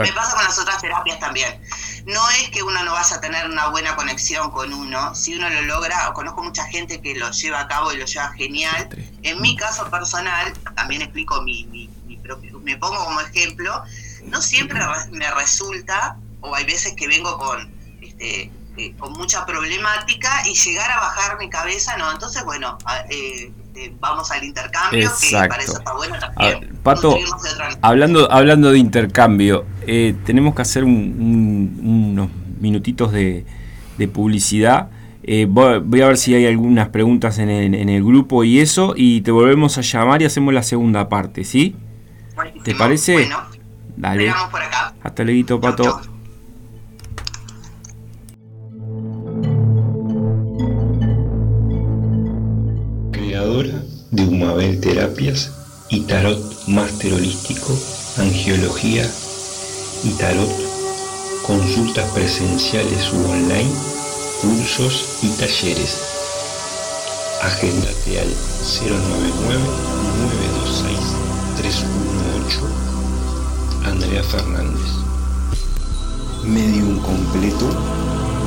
me 0.03 0.11
pasa 0.13 0.35
con 0.35 0.43
las 0.43 0.57
otras 0.59 0.81
terapias 0.81 1.19
también. 1.19 1.61
No 2.05 2.27
es 2.31 2.49
que 2.49 2.63
uno 2.63 2.83
no 2.83 2.93
vaya 2.93 3.15
a 3.17 3.21
tener 3.21 3.45
una 3.49 3.67
buena 3.67 3.95
conexión 3.95 4.49
con 4.51 4.73
uno, 4.73 5.13
si 5.15 5.35
uno 5.35 5.49
lo 5.49 5.61
logra, 5.63 6.11
conozco 6.13 6.43
mucha 6.43 6.65
gente 6.65 7.01
que 7.01 7.15
lo 7.15 7.29
lleva 7.31 7.61
a 7.61 7.67
cabo 7.67 7.91
y 7.93 7.97
lo 7.97 8.05
lleva 8.05 8.31
genial. 8.33 8.89
En 9.23 9.41
mi 9.41 9.55
caso 9.55 9.89
personal, 9.89 10.53
también 10.75 11.01
explico 11.01 11.41
mi, 11.41 11.65
mi- 11.65 11.89
mi 12.05 12.17
propio, 12.17 12.59
me 12.59 12.77
pongo 12.77 13.03
como 13.05 13.19
ejemplo, 13.21 13.83
no 14.25 14.41
siempre 14.41 14.79
re- 14.79 15.11
me 15.11 15.29
resulta, 15.31 16.17
o 16.41 16.55
hay 16.55 16.65
veces 16.65 16.93
que 16.95 17.07
vengo 17.07 17.37
con, 17.37 17.71
este, 18.01 18.51
eh, 18.77 18.95
con 18.97 19.11
mucha 19.13 19.45
problemática 19.45 20.47
y 20.47 20.53
llegar 20.55 20.89
a 20.91 20.99
bajar 20.99 21.37
mi 21.37 21.49
cabeza, 21.49 21.97
no, 21.97 22.11
entonces 22.11 22.43
bueno, 22.45 22.77
eh, 23.09 23.51
este, 23.77 23.93
vamos 23.99 24.29
al 24.31 24.43
intercambio, 24.43 24.99
que 24.99 25.05
Exacto. 25.05 25.49
para 25.49 25.63
eso 25.63 25.77
está 25.77 25.93
bueno 25.93 26.15
A 26.15 26.19
también. 26.19 26.59
ver, 26.61 26.73
Pato, 26.83 27.11
de 27.11 27.25
hablando, 27.81 28.31
hablando 28.31 28.71
de 28.71 28.79
intercambio, 28.79 29.65
eh, 29.85 30.15
tenemos 30.25 30.55
que 30.55 30.61
hacer 30.61 30.83
un- 30.83 30.91
un- 31.81 32.11
unos 32.13 32.29
minutitos 32.59 33.11
de, 33.11 33.45
de 33.97 34.07
publicidad. 34.07 34.89
Eh, 35.23 35.45
voy, 35.49 35.79
voy 35.79 36.01
a 36.01 36.07
ver 36.07 36.17
si 36.17 36.33
hay 36.33 36.45
algunas 36.45 36.89
preguntas 36.89 37.37
en 37.39 37.49
el, 37.49 37.73
en 37.75 37.89
el 37.89 38.03
grupo 38.03 38.43
y 38.43 38.59
eso, 38.59 38.93
y 38.95 39.21
te 39.21 39.31
volvemos 39.31 39.77
a 39.77 39.81
llamar 39.81 40.21
y 40.21 40.25
hacemos 40.25 40.53
la 40.53 40.63
segunda 40.63 41.09
parte, 41.09 41.43
¿sí? 41.43 41.75
¿Te 42.63 42.75
parece? 42.75 43.13
Bueno, 43.13 43.41
Dale. 43.97 44.31
por 44.51 44.61
acá. 44.61 44.93
Hasta 45.03 45.23
luego, 45.23 45.59
Pato. 45.59 46.01
Humabel 54.57 54.81
Terapias 54.81 55.51
y 55.87 55.99
Tarot 56.01 56.67
Máster 56.67 57.13
Holístico, 57.13 57.77
Angiología 58.17 59.07
y 60.03 60.09
Tarot, 60.17 60.49
consultas 61.45 62.09
presenciales 62.09 63.13
u 63.13 63.23
online, 63.29 63.69
cursos 64.41 65.19
y 65.21 65.27
talleres. 65.37 66.01
Agendate 67.43 68.19
al 68.19 68.33
099-926-318 73.85 73.85
Andrea 73.85 74.23
Fernández. 74.23 74.91
Medium 76.45 76.97
completo, 77.01 77.67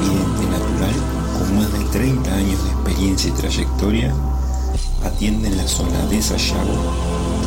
vidente 0.00 0.44
natural, 0.50 0.96
con 1.38 1.56
más 1.56 1.72
de 1.72 1.84
30 1.92 2.34
años 2.34 2.64
de 2.64 2.70
experiencia 2.70 3.30
y 3.30 3.34
trayectoria, 3.34 4.12
atiende 5.04 5.48
en 5.48 5.56
la 5.56 5.66
zona 5.66 6.06
de 6.06 6.22
Sayago, 6.22 6.94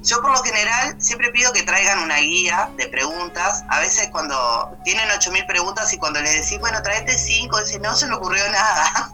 Yo 0.01 0.21
por 0.21 0.31
lo 0.31 0.43
general 0.43 0.95
siempre 0.99 1.31
pido 1.31 1.53
que 1.53 1.63
traigan 1.63 1.99
una 1.99 2.17
guía 2.17 2.69
de 2.75 2.87
preguntas. 2.87 3.63
A 3.69 3.79
veces 3.79 4.09
cuando 4.11 4.75
tienen 4.83 5.07
8.000 5.07 5.45
preguntas 5.47 5.93
y 5.93 5.97
cuando 5.97 6.19
les 6.19 6.41
decís, 6.41 6.59
bueno, 6.59 6.81
tráete 6.81 7.17
5, 7.17 7.57
decís, 7.57 7.79
no 7.79 7.95
se 7.95 8.07
me 8.07 8.15
ocurrió 8.15 8.43
nada. 8.51 9.13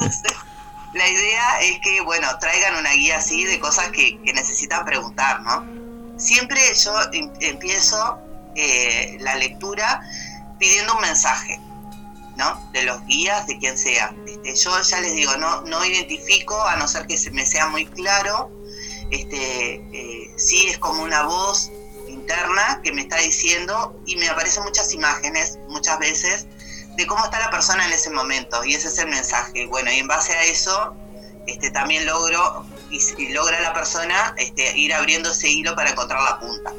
la 0.94 1.08
idea 1.08 1.60
es 1.60 1.80
que, 1.80 2.00
bueno, 2.00 2.26
traigan 2.38 2.76
una 2.76 2.92
guía 2.92 3.18
así 3.18 3.44
de 3.44 3.60
cosas 3.60 3.90
que, 3.90 4.18
necesitan 4.34 4.84
preguntar, 4.84 5.40
¿no? 5.42 5.64
Siempre 6.18 6.60
yo 6.74 6.92
em, 7.12 7.30
empiezo 7.40 8.18
eh, 8.56 9.16
la 9.20 9.36
lectura 9.36 10.02
pidiendo 10.58 10.94
un 10.94 11.00
mensaje, 11.00 11.60
¿no? 12.36 12.68
De 12.72 12.82
los 12.82 13.04
guías, 13.06 13.46
de 13.46 13.58
quien 13.58 13.78
sea. 13.78 14.14
Este, 14.26 14.54
yo 14.56 14.80
ya 14.82 15.00
les 15.00 15.14
digo, 15.14 15.36
no, 15.36 15.62
no 15.62 15.84
identifico, 15.84 16.60
a 16.62 16.76
no 16.76 16.88
ser 16.88 17.06
que 17.06 17.16
se 17.16 17.30
me 17.30 17.46
sea 17.46 17.68
muy 17.68 17.86
claro, 17.86 18.50
este, 19.10 19.74
eh, 19.74 20.34
sí 20.36 20.68
es 20.68 20.78
como 20.78 21.02
una 21.02 21.22
voz 21.22 21.70
interna 22.08 22.80
que 22.82 22.92
me 22.92 23.02
está 23.02 23.16
diciendo 23.18 24.00
y 24.06 24.16
me 24.16 24.28
aparecen 24.28 24.64
muchas 24.64 24.92
imágenes, 24.92 25.58
muchas 25.68 25.98
veces, 25.98 26.46
cómo 27.06 27.24
está 27.24 27.38
la 27.40 27.50
persona 27.50 27.86
en 27.86 27.92
ese 27.92 28.10
momento, 28.10 28.64
y 28.64 28.74
ese 28.74 28.88
es 28.88 28.98
el 28.98 29.08
mensaje. 29.08 29.66
Bueno, 29.66 29.90
y 29.92 29.98
en 29.98 30.08
base 30.08 30.32
a 30.32 30.42
eso, 30.44 30.94
este, 31.46 31.70
también 31.70 32.06
logro, 32.06 32.66
y, 32.90 33.28
logra 33.32 33.60
la 33.60 33.72
persona 33.72 34.34
este, 34.36 34.76
ir 34.76 34.94
abriendo 34.94 35.30
ese 35.30 35.48
hilo 35.48 35.74
para 35.74 35.90
encontrar 35.90 36.22
la 36.22 36.38
punta. 36.38 36.72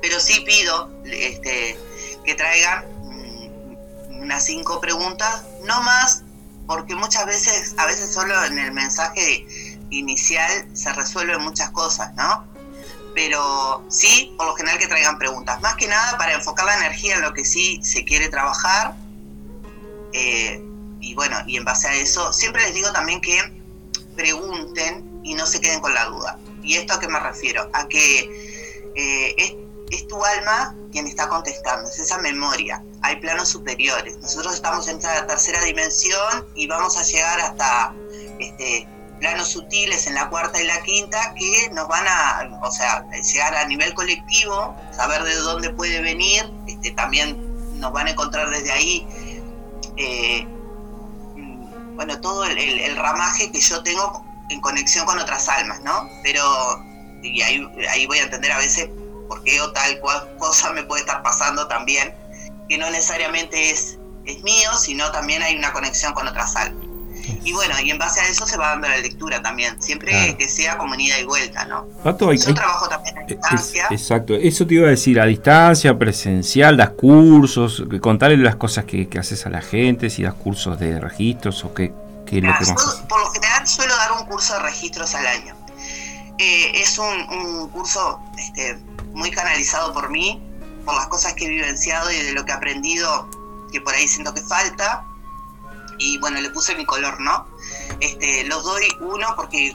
Pero 0.00 0.20
sí 0.20 0.40
pido 0.40 0.90
este, 1.04 1.78
que 2.24 2.34
traigan 2.34 2.84
mm, 3.02 4.20
unas 4.22 4.44
cinco 4.44 4.80
preguntas, 4.80 5.42
no 5.64 5.82
más, 5.82 6.22
porque 6.66 6.94
muchas 6.94 7.24
veces, 7.26 7.74
a 7.78 7.86
veces 7.86 8.12
solo 8.12 8.44
en 8.44 8.58
el 8.58 8.72
mensaje 8.72 9.46
inicial 9.90 10.68
se 10.74 10.92
resuelven 10.92 11.40
muchas 11.40 11.70
cosas, 11.70 12.14
¿no? 12.14 12.44
Pero 13.14 13.84
sí, 13.88 14.34
por 14.36 14.46
lo 14.46 14.54
general 14.54 14.78
que 14.78 14.86
traigan 14.86 15.18
preguntas. 15.18 15.60
Más 15.60 15.74
que 15.76 15.88
nada 15.88 16.16
para 16.18 16.34
enfocar 16.34 16.66
la 16.66 16.76
energía 16.76 17.16
en 17.16 17.22
lo 17.22 17.32
que 17.32 17.44
sí 17.44 17.80
se 17.82 18.04
quiere 18.04 18.28
trabajar. 18.28 18.94
Eh, 20.12 20.62
y 21.00 21.14
bueno, 21.14 21.36
y 21.46 21.56
en 21.56 21.64
base 21.64 21.88
a 21.88 21.94
eso, 21.94 22.32
siempre 22.32 22.62
les 22.64 22.74
digo 22.74 22.92
también 22.92 23.20
que 23.20 23.38
pregunten 24.16 25.20
y 25.22 25.34
no 25.34 25.46
se 25.46 25.60
queden 25.60 25.80
con 25.80 25.94
la 25.94 26.06
duda. 26.06 26.38
¿Y 26.62 26.74
esto 26.74 26.94
a 26.94 27.00
qué 27.00 27.08
me 27.08 27.20
refiero? 27.20 27.70
A 27.72 27.86
que 27.86 28.90
eh, 28.96 29.34
es 29.90 30.06
tu 30.06 30.22
alma 30.22 30.74
quien 30.92 31.06
está 31.06 31.28
contestando, 31.28 31.88
es 31.88 31.98
esa 31.98 32.18
memoria. 32.18 32.82
Hay 33.02 33.16
planos 33.16 33.48
superiores. 33.48 34.16
Nosotros 34.18 34.54
estamos 34.54 34.88
en 34.88 34.96
esta 34.96 35.26
tercera 35.26 35.62
dimensión 35.62 36.46
y 36.54 36.66
vamos 36.66 36.96
a 36.96 37.02
llegar 37.02 37.40
hasta 37.40 37.94
este, 38.38 38.86
planos 39.20 39.48
sutiles 39.48 40.06
en 40.06 40.14
la 40.14 40.28
cuarta 40.28 40.60
y 40.60 40.66
la 40.66 40.82
quinta 40.82 41.34
que 41.34 41.70
nos 41.72 41.88
van 41.88 42.06
a, 42.06 42.60
o 42.62 42.70
sea, 42.70 43.04
llegar 43.10 43.54
a 43.54 43.66
nivel 43.66 43.94
colectivo, 43.94 44.74
saber 44.94 45.22
de 45.24 45.34
dónde 45.36 45.70
puede 45.70 46.00
venir, 46.00 46.50
este, 46.66 46.90
también 46.92 47.36
nos 47.78 47.92
van 47.92 48.08
a 48.08 48.10
encontrar 48.10 48.50
desde 48.50 48.72
ahí, 48.72 49.06
eh, 49.98 50.46
bueno, 51.94 52.20
todo 52.20 52.44
el, 52.44 52.96
ramaje 52.96 53.50
que 53.50 53.60
yo 53.60 53.82
tengo 53.82 54.24
en 54.50 54.60
conexión 54.60 55.04
con 55.04 55.18
otras 55.18 55.48
almas, 55.48 55.80
¿no? 55.82 56.08
Pero, 56.22 56.42
y 57.22 57.42
ahí, 57.42 57.68
ahí 57.90 58.06
voy 58.06 58.18
a 58.18 58.22
entender 58.22 58.52
a 58.52 58.58
veces 58.58 58.88
por 59.28 59.42
qué 59.42 59.60
o 59.60 59.72
tal 59.72 59.98
cual 60.00 60.36
cosa 60.38 60.72
me 60.72 60.84
puede 60.84 61.00
estar 61.00 61.22
pasando 61.22 61.66
también, 61.66 62.14
que 62.68 62.78
no 62.78 62.88
necesariamente 62.90 63.70
es, 63.70 63.98
es 64.24 64.42
mío, 64.42 64.70
sino 64.78 65.10
también 65.10 65.42
hay 65.42 65.56
una 65.56 65.72
conexión 65.72 66.14
con 66.14 66.28
otras 66.28 66.54
almas. 66.54 66.87
Y 67.44 67.52
bueno, 67.52 67.74
y 67.82 67.90
en 67.90 67.98
base 67.98 68.20
a 68.20 68.28
eso 68.28 68.46
se 68.46 68.56
va 68.56 68.70
dando 68.70 68.88
la 68.88 68.98
lectura 68.98 69.42
también, 69.42 69.80
siempre 69.80 70.36
que 70.38 70.48
sea 70.48 70.78
comunidad 70.78 71.18
y 71.18 71.24
vuelta, 71.24 71.64
¿no? 71.64 71.86
Yo 72.04 72.54
trabajo 72.54 72.88
también 72.88 73.18
a 73.18 73.22
distancia. 73.22 73.86
exacto, 73.90 74.34
eso 74.34 74.66
te 74.66 74.74
iba 74.74 74.86
a 74.86 74.90
decir, 74.90 75.20
a 75.20 75.26
distancia, 75.26 75.98
presencial, 75.98 76.76
das 76.76 76.90
cursos, 76.90 77.82
contarle 78.00 78.36
las 78.38 78.56
cosas 78.56 78.84
que, 78.84 79.08
haces 79.18 79.46
a 79.46 79.50
la 79.50 79.60
gente, 79.60 80.10
si 80.10 80.22
das 80.22 80.34
cursos 80.34 80.78
de 80.78 81.00
registros 81.00 81.64
o 81.64 81.74
qué, 81.74 81.92
qué 82.24 82.38
es 82.38 82.44
lo 82.44 82.56
que 82.56 82.66
más. 82.66 83.02
Por 83.08 83.20
lo 83.20 83.30
general 83.30 83.66
suelo 83.66 83.96
dar 83.96 84.12
un 84.12 84.26
curso 84.26 84.54
de 84.54 84.60
registros 84.60 85.14
al 85.14 85.26
año. 85.26 85.54
Eh, 86.38 86.80
es 86.80 86.98
un, 86.98 87.06
un 87.06 87.68
curso 87.70 88.20
este, 88.38 88.78
muy 89.12 89.30
canalizado 89.32 89.92
por 89.92 90.08
mí, 90.10 90.40
por 90.84 90.94
las 90.94 91.08
cosas 91.08 91.34
que 91.34 91.46
he 91.46 91.48
vivenciado 91.48 92.10
y 92.12 92.16
de 92.16 92.32
lo 92.32 92.44
que 92.44 92.52
he 92.52 92.54
aprendido, 92.54 93.28
que 93.72 93.80
por 93.80 93.94
ahí 93.94 94.06
siento 94.06 94.32
que 94.32 94.40
falta. 94.40 95.04
Y 95.98 96.18
bueno, 96.18 96.40
le 96.40 96.50
puse 96.50 96.74
mi 96.76 96.84
color, 96.84 97.20
¿no? 97.20 97.46
Este, 98.00 98.44
los 98.44 98.64
doy 98.64 98.84
uno 99.00 99.26
porque 99.36 99.68
eh, 99.68 99.74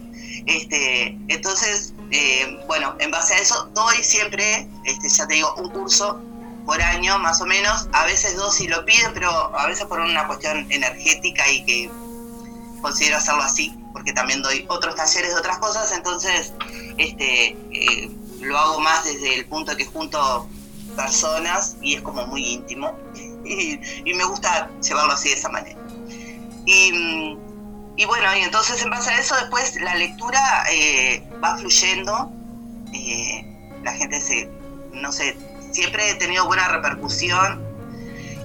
Este, 0.46 1.08
entonces, 1.28 1.94
eh, 2.12 2.58
bueno, 2.66 2.96
en 3.00 3.12
base 3.12 3.34
a 3.34 3.40
eso 3.40 3.70
doy 3.74 3.98
siempre, 4.02 4.66
este, 4.86 5.10
ya 5.10 5.28
te 5.28 5.34
digo, 5.34 5.54
un 5.56 5.70
curso 5.72 6.18
por 6.66 6.82
año 6.82 7.20
más 7.20 7.42
o 7.42 7.46
menos, 7.46 7.90
a 7.92 8.06
veces 8.06 8.38
dos 8.38 8.56
si 8.56 8.70
lo 8.70 8.86
piden, 8.86 9.14
pero 9.14 9.30
a 9.30 9.68
veces 9.68 9.84
por 9.88 10.00
una 10.00 10.26
cuestión 10.26 10.72
energética 10.72 11.52
y 11.52 11.66
que 11.66 11.92
considero 12.82 13.18
hacerlo 13.18 13.44
así, 13.44 13.76
porque 13.92 14.14
también 14.14 14.42
doy 14.42 14.66
otros 14.70 14.96
talleres 14.96 15.34
de 15.34 15.40
otras 15.42 15.58
cosas, 15.58 15.92
entonces 15.92 16.54
este, 16.96 17.58
eh, 17.74 18.10
lo 18.40 18.58
hago 18.58 18.80
más 18.80 19.04
desde 19.04 19.36
el 19.36 19.46
punto 19.48 19.72
de 19.72 19.78
que 19.80 19.86
junto 19.86 20.48
personas 20.96 21.76
y 21.82 21.96
es 21.96 22.02
como 22.02 22.26
muy 22.28 22.42
íntimo. 22.42 22.98
Y, 23.44 24.14
me 24.14 24.26
gusta 24.26 24.70
llevarlo 24.82 25.14
así 25.14 25.30
de 25.30 25.36
esa 25.36 25.48
manera. 25.48 25.78
Y, 26.66 27.38
y, 27.98 28.06
bueno, 28.06 28.28
y 28.38 28.44
entonces 28.44 28.82
en 28.84 28.92
base 28.92 29.10
a 29.10 29.20
eso 29.20 29.36
después 29.36 29.76
la 29.82 29.96
lectura 29.96 30.40
eh, 30.72 31.24
va 31.44 31.58
fluyendo. 31.58 32.32
Eh, 32.94 33.44
la 33.84 33.92
gente 33.94 34.22
se, 34.22 34.50
no 34.94 35.12
sé, 35.12 35.36
siempre 35.72 36.12
he 36.12 36.16
tenido 36.16 36.46
buena 36.46 36.68
repercusión. 36.68 37.66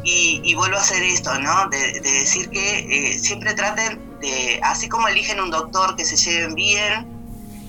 Y, 0.05 0.55
vuelvo 0.57 0.77
a 0.79 0.81
hacer 0.81 1.03
esto, 1.03 1.39
¿no? 1.39 1.69
De, 1.69 2.01
decir 2.01 2.49
que 2.51 3.13
eh, 3.13 3.19
siempre 3.21 3.55
traten 3.55 4.01
de, 4.21 4.59
así 4.65 4.89
como 4.89 5.07
eligen 5.07 5.39
un 5.39 5.51
doctor 5.51 5.95
que 5.95 6.05
se 6.05 6.17
lleven 6.17 6.55
bien, 6.55 7.07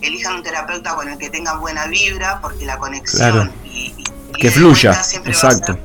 elijan 0.01 0.35
un 0.35 0.43
terapeuta 0.43 0.95
con 0.95 1.09
el 1.09 1.17
que 1.19 1.29
tengan 1.29 1.59
buena 1.59 1.85
vibra, 1.85 2.39
porque 2.41 2.65
la 2.65 2.79
conexión 2.79 3.53
y, 3.65 3.93
que 4.39 4.49
fluya, 4.49 4.99
exacto. 5.25 5.77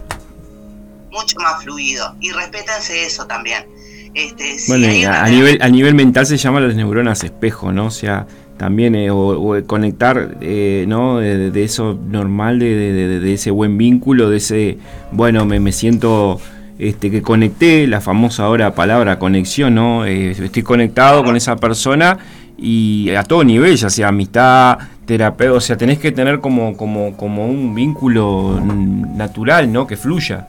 mucho 1.10 1.38
más 1.40 1.62
fluido. 1.62 2.16
Y 2.20 2.32
respétense 2.32 3.04
eso 3.04 3.26
también. 3.26 3.66
Este, 4.14 4.56
bueno, 4.68 4.86
a, 5.10 5.28
nivel, 5.28 5.58
a 5.60 5.68
nivel 5.68 5.94
mental 5.94 6.26
se 6.26 6.36
llama 6.36 6.60
las 6.60 6.74
neuronas 6.74 7.22
espejo, 7.24 7.72
¿no? 7.72 7.86
O 7.86 7.90
sea, 7.90 8.26
también 8.56 8.94
eh, 8.94 9.10
o, 9.10 9.56
conectar 9.66 10.36
eh, 10.40 10.84
¿no? 10.88 11.18
De, 11.18 11.64
eso 11.64 11.98
normal, 12.08 12.58
de, 12.58 13.20
de, 13.20 13.32
ese 13.32 13.50
buen 13.50 13.78
vínculo, 13.78 14.28
de 14.30 14.38
ese, 14.38 14.78
bueno, 15.12 15.44
me, 15.46 15.60
me 15.60 15.72
siento 15.72 16.40
este, 16.78 17.10
que 17.10 17.22
conecté, 17.22 17.86
la 17.86 18.00
famosa 18.00 18.44
ahora 18.44 18.74
palabra 18.74 19.18
conexión, 19.18 19.74
¿no? 19.74 20.04
Eh, 20.04 20.30
estoy 20.30 20.62
conectado 20.62 21.24
con 21.24 21.36
esa 21.36 21.56
persona 21.56 22.18
y 22.56 23.10
a 23.10 23.22
todo 23.24 23.44
nivel, 23.44 23.76
ya 23.76 23.90
sea 23.90 24.08
amistad, 24.08 24.78
terapeuta, 25.06 25.56
o 25.56 25.60
sea, 25.60 25.76
tenés 25.76 25.98
que 25.98 26.12
tener 26.12 26.40
como, 26.40 26.76
como, 26.76 27.16
como 27.16 27.46
un 27.46 27.74
vínculo 27.74 28.60
natural, 28.60 29.72
¿no? 29.72 29.86
Que 29.86 29.96
fluya. 29.96 30.46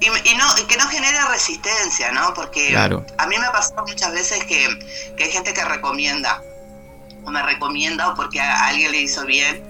Y, 0.00 0.06
y 0.06 0.36
resistencia, 1.40 2.12
¿no? 2.12 2.32
Porque 2.34 2.68
Claro. 2.68 3.04
a 3.18 3.26
mí 3.26 3.36
me 3.38 3.46
ha 3.46 3.52
pasado 3.52 3.84
muchas 3.86 4.12
veces 4.12 4.44
que, 4.44 4.68
que 5.16 5.24
hay 5.24 5.30
gente 5.30 5.52
que 5.54 5.64
recomienda, 5.64 6.42
o 7.24 7.30
me 7.30 7.42
recomienda 7.42 8.08
o 8.10 8.14
porque 8.14 8.40
a 8.40 8.66
alguien 8.66 8.92
le 8.92 9.00
hizo 9.02 9.24
bien, 9.24 9.62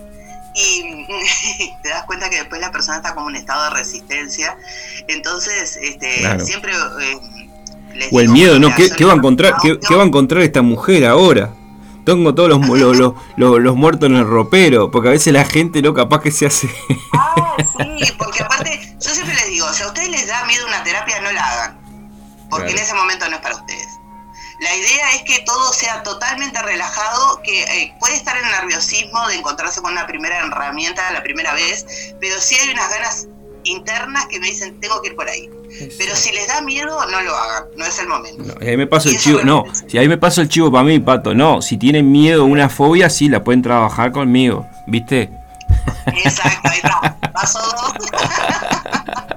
y 0.54 1.06
te 1.82 1.88
das 1.88 2.04
cuenta 2.04 2.28
que 2.28 2.36
después 2.36 2.60
la 2.60 2.72
persona 2.72 2.96
está 2.98 3.14
como 3.14 3.30
en 3.30 3.36
estado 3.36 3.64
de 3.64 3.70
resistencia. 3.70 4.56
Entonces, 5.08 5.78
este, 5.80 6.18
Claro. 6.20 6.44
siempre... 6.44 6.72
eh, 6.74 7.18
les 7.94 8.12
O 8.12 8.20
el 8.20 8.26
digo, 8.26 8.32
miedo, 8.32 8.58
¿no? 8.58 8.68
¿Qué, 8.74 9.04
va 9.04 9.12
a 9.12 9.16
encontrar, 9.16 9.54
qué, 9.62 9.78
qué 9.80 9.94
va 9.96 10.02
a 10.02 10.06
encontrar 10.06 10.42
esta 10.42 10.62
mujer 10.62 11.06
ahora? 11.06 11.50
Tengo 12.04 12.34
todos 12.34 12.48
los, 12.48 12.66
los, 12.66 12.96
los, 12.96 13.14
los- 13.36 13.60
los 13.60 13.76
muertos 13.76 14.08
en 14.08 14.16
el 14.16 14.24
ropero, 14.26 14.90
porque 14.90 15.08
a 15.08 15.12
veces 15.12 15.32
la 15.32 15.44
gente 15.44 15.82
no 15.82 15.92
capaz 15.92 16.20
que 16.22 16.30
se 16.30 16.46
hace... 16.46 16.66
Sí, 16.68 18.12
porque 18.16 18.42
aparte, 18.42 18.96
yo 18.98 19.10
siempre 19.10 19.34
les 19.34 19.49
si 19.80 19.84
a 19.84 19.88
ustedes 19.88 20.10
les 20.10 20.26
da 20.26 20.44
miedo 20.44 20.66
una 20.66 20.82
terapia, 20.84 21.20
no 21.22 21.32
la 21.32 21.42
hagan. 21.42 21.80
Porque 22.50 22.66
Claro. 22.66 22.78
en 22.78 22.84
ese 22.84 22.94
momento 22.94 23.28
no 23.30 23.36
es 23.36 23.42
para 23.42 23.54
ustedes. 23.56 23.88
La 24.60 24.76
idea 24.76 25.12
es 25.14 25.22
que 25.22 25.38
todo 25.46 25.72
sea 25.72 26.02
totalmente 26.02 26.60
relajado, 26.60 27.40
que 27.42 27.62
eh, 27.62 27.94
puede 27.98 28.14
estar 28.14 28.36
el 28.36 28.44
nerviosismo 28.44 29.26
de 29.28 29.36
encontrarse 29.36 29.80
con 29.80 29.92
una 29.92 30.06
primera 30.06 30.36
herramienta 30.40 31.10
la 31.12 31.22
primera 31.22 31.54
vez, 31.54 31.86
pero 32.20 32.38
sí 32.38 32.56
hay 32.56 32.68
unas 32.70 32.90
ganas 32.90 33.26
internas 33.64 34.26
que 34.26 34.38
me 34.38 34.48
dicen, 34.48 34.78
tengo 34.80 35.00
que 35.00 35.08
ir 35.08 35.16
por 35.16 35.28
ahí. 35.30 35.48
Pero 35.96 36.14
si 36.14 36.30
les 36.32 36.48
da 36.48 36.60
miedo, 36.60 37.06
no 37.06 37.20
lo 37.22 37.34
hagan, 37.34 37.64
no 37.76 37.86
es 37.86 37.98
el 38.00 38.08
momento. 38.08 38.54
Y 38.60 38.68
ahí 38.68 38.76
me 38.76 38.86
paso 38.86 39.08
el 39.08 39.18
chivo, 39.18 39.40
no, 39.44 39.64
si 39.88 39.96
ahí 39.96 40.08
me 40.08 40.18
paso 40.18 40.42
el 40.42 40.48
chivo 40.50 40.70
para 40.70 40.84
mí, 40.84 40.98
pato, 40.98 41.32
no, 41.34 41.62
si 41.62 41.78
tienen 41.78 42.12
miedo 42.12 42.44
una 42.44 42.68
fobia, 42.68 43.08
sí, 43.08 43.30
la 43.30 43.42
pueden 43.42 43.62
trabajar 43.62 44.12
conmigo, 44.12 44.68
¿viste? 44.86 45.30
Exacto, 46.06 46.68
ahí 46.68 46.80
está. 46.82 47.16
Paso 47.32 47.60
dos. 47.60 47.94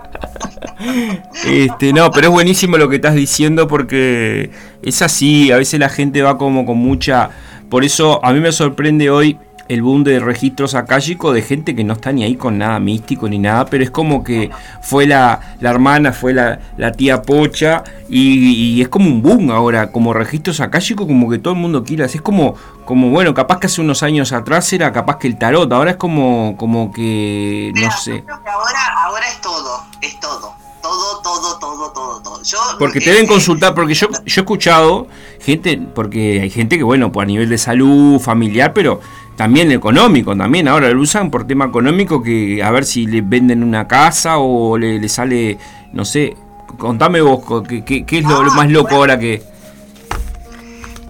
Este, 1.45 1.93
no, 1.93 2.11
pero 2.11 2.27
es 2.27 2.33
buenísimo 2.33 2.77
lo 2.77 2.89
que 2.89 2.95
estás 2.95 3.15
diciendo 3.15 3.67
porque 3.67 4.51
es 4.81 5.01
así, 5.01 5.51
a 5.51 5.57
veces 5.57 5.79
la 5.79 5.89
gente 5.89 6.21
va 6.21 6.37
como 6.37 6.65
con 6.65 6.77
mucha... 6.77 7.29
Por 7.69 7.83
eso 7.83 8.23
a 8.23 8.33
mí 8.33 8.39
me 8.39 8.51
sorprende 8.51 9.09
hoy 9.09 9.39
el 9.67 9.81
boom 9.81 10.03
de 10.03 10.19
registros 10.19 10.75
acálicos 10.75 11.33
de 11.33 11.41
gente 11.41 11.75
que 11.75 11.83
no 11.83 11.93
está 11.93 12.11
ni 12.11 12.23
ahí 12.23 12.35
con 12.35 12.57
nada 12.57 12.79
místico 12.79 13.29
ni 13.29 13.39
nada, 13.39 13.65
pero 13.65 13.83
es 13.83 13.91
como 13.91 14.23
que 14.23 14.51
fue 14.81 15.07
la, 15.07 15.55
la 15.59 15.69
hermana, 15.69 16.11
fue 16.11 16.33
la, 16.33 16.59
la 16.77 16.91
tía 16.91 17.21
Pocha 17.21 17.83
y, 18.09 18.75
y 18.75 18.81
es 18.81 18.89
como 18.89 19.07
un 19.07 19.21
boom 19.21 19.51
ahora, 19.51 19.91
como 19.91 20.13
registros 20.13 20.59
acálicos, 20.59 21.07
como 21.07 21.29
que 21.29 21.39
todo 21.39 21.53
el 21.53 21.59
mundo 21.59 21.83
quiere, 21.83 22.03
es 22.05 22.21
como, 22.21 22.55
como 22.85 23.09
bueno, 23.09 23.33
capaz 23.33 23.59
que 23.59 23.67
hace 23.67 23.81
unos 23.81 24.03
años 24.03 24.33
atrás 24.33 24.71
era 24.73 24.91
capaz 24.91 25.17
que 25.17 25.27
el 25.27 25.37
tarot, 25.37 25.71
ahora 25.71 25.91
es 25.91 25.97
como, 25.97 26.55
como 26.57 26.91
que, 26.91 27.71
no 27.75 27.91
sé. 27.91 28.23
Ahora 28.27 29.27
es 29.27 29.41
todo, 29.41 29.83
es 30.01 30.19
todo. 30.19 30.62
Todo, 30.93 31.21
todo, 31.21 31.57
todo, 31.59 31.91
todo, 31.91 32.21
todo. 32.21 32.43
Yo, 32.43 32.57
Porque 32.77 32.99
te 32.99 33.09
deben 33.11 33.25
consultar, 33.25 33.73
porque 33.73 33.95
yo, 33.95 34.07
yo 34.11 34.17
he 34.25 34.43
escuchado 34.43 35.07
gente, 35.41 35.79
porque 35.95 36.39
hay 36.41 36.49
gente 36.51 36.77
que, 36.77 36.83
bueno, 36.83 37.11
pues 37.11 37.23
a 37.23 37.27
nivel 37.27 37.49
de 37.49 37.57
salud, 37.57 38.19
familiar, 38.19 38.73
pero 38.73 39.01
también 39.35 39.71
económico, 39.71 40.37
también 40.37 40.67
ahora 40.67 40.89
lo 40.91 41.01
usan 41.01 41.31
por 41.31 41.47
tema 41.47 41.65
económico, 41.65 42.21
que 42.21 42.61
a 42.61 42.69
ver 42.69 42.85
si 42.85 43.07
le 43.07 43.21
venden 43.21 43.63
una 43.63 43.87
casa 43.87 44.37
o 44.37 44.77
le, 44.77 44.99
le 44.99 45.09
sale, 45.09 45.57
no 45.93 46.05
sé, 46.05 46.37
contame 46.77 47.21
vos, 47.21 47.41
¿qué, 47.67 47.83
qué- 47.83 48.05
qué 48.05 48.19
es 48.19 48.23
lo, 48.25 48.43
lo 48.43 48.51
más 48.51 48.69
loco 48.69 48.93
ahora 48.93 49.17
que... 49.17 49.41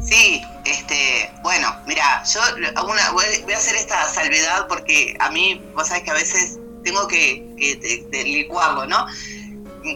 Sí, 0.01 0.41
este, 0.63 1.29
bueno, 1.41 1.67
mira, 1.87 2.23
yo 2.23 2.39
una, 2.85 3.11
voy, 3.11 3.25
voy 3.43 3.53
a 3.53 3.57
hacer 3.57 3.75
esta 3.75 4.07
salvedad 4.07 4.67
porque 4.69 5.15
a 5.19 5.29
mí, 5.31 5.61
vos 5.75 5.87
sabés 5.87 6.03
que 6.03 6.11
a 6.11 6.15
veces 6.15 6.57
tengo 6.83 7.07
que, 7.07 7.45
que- 7.57 8.05
de 8.09 8.23
licuarlo, 8.23 8.85
¿no? 8.85 9.05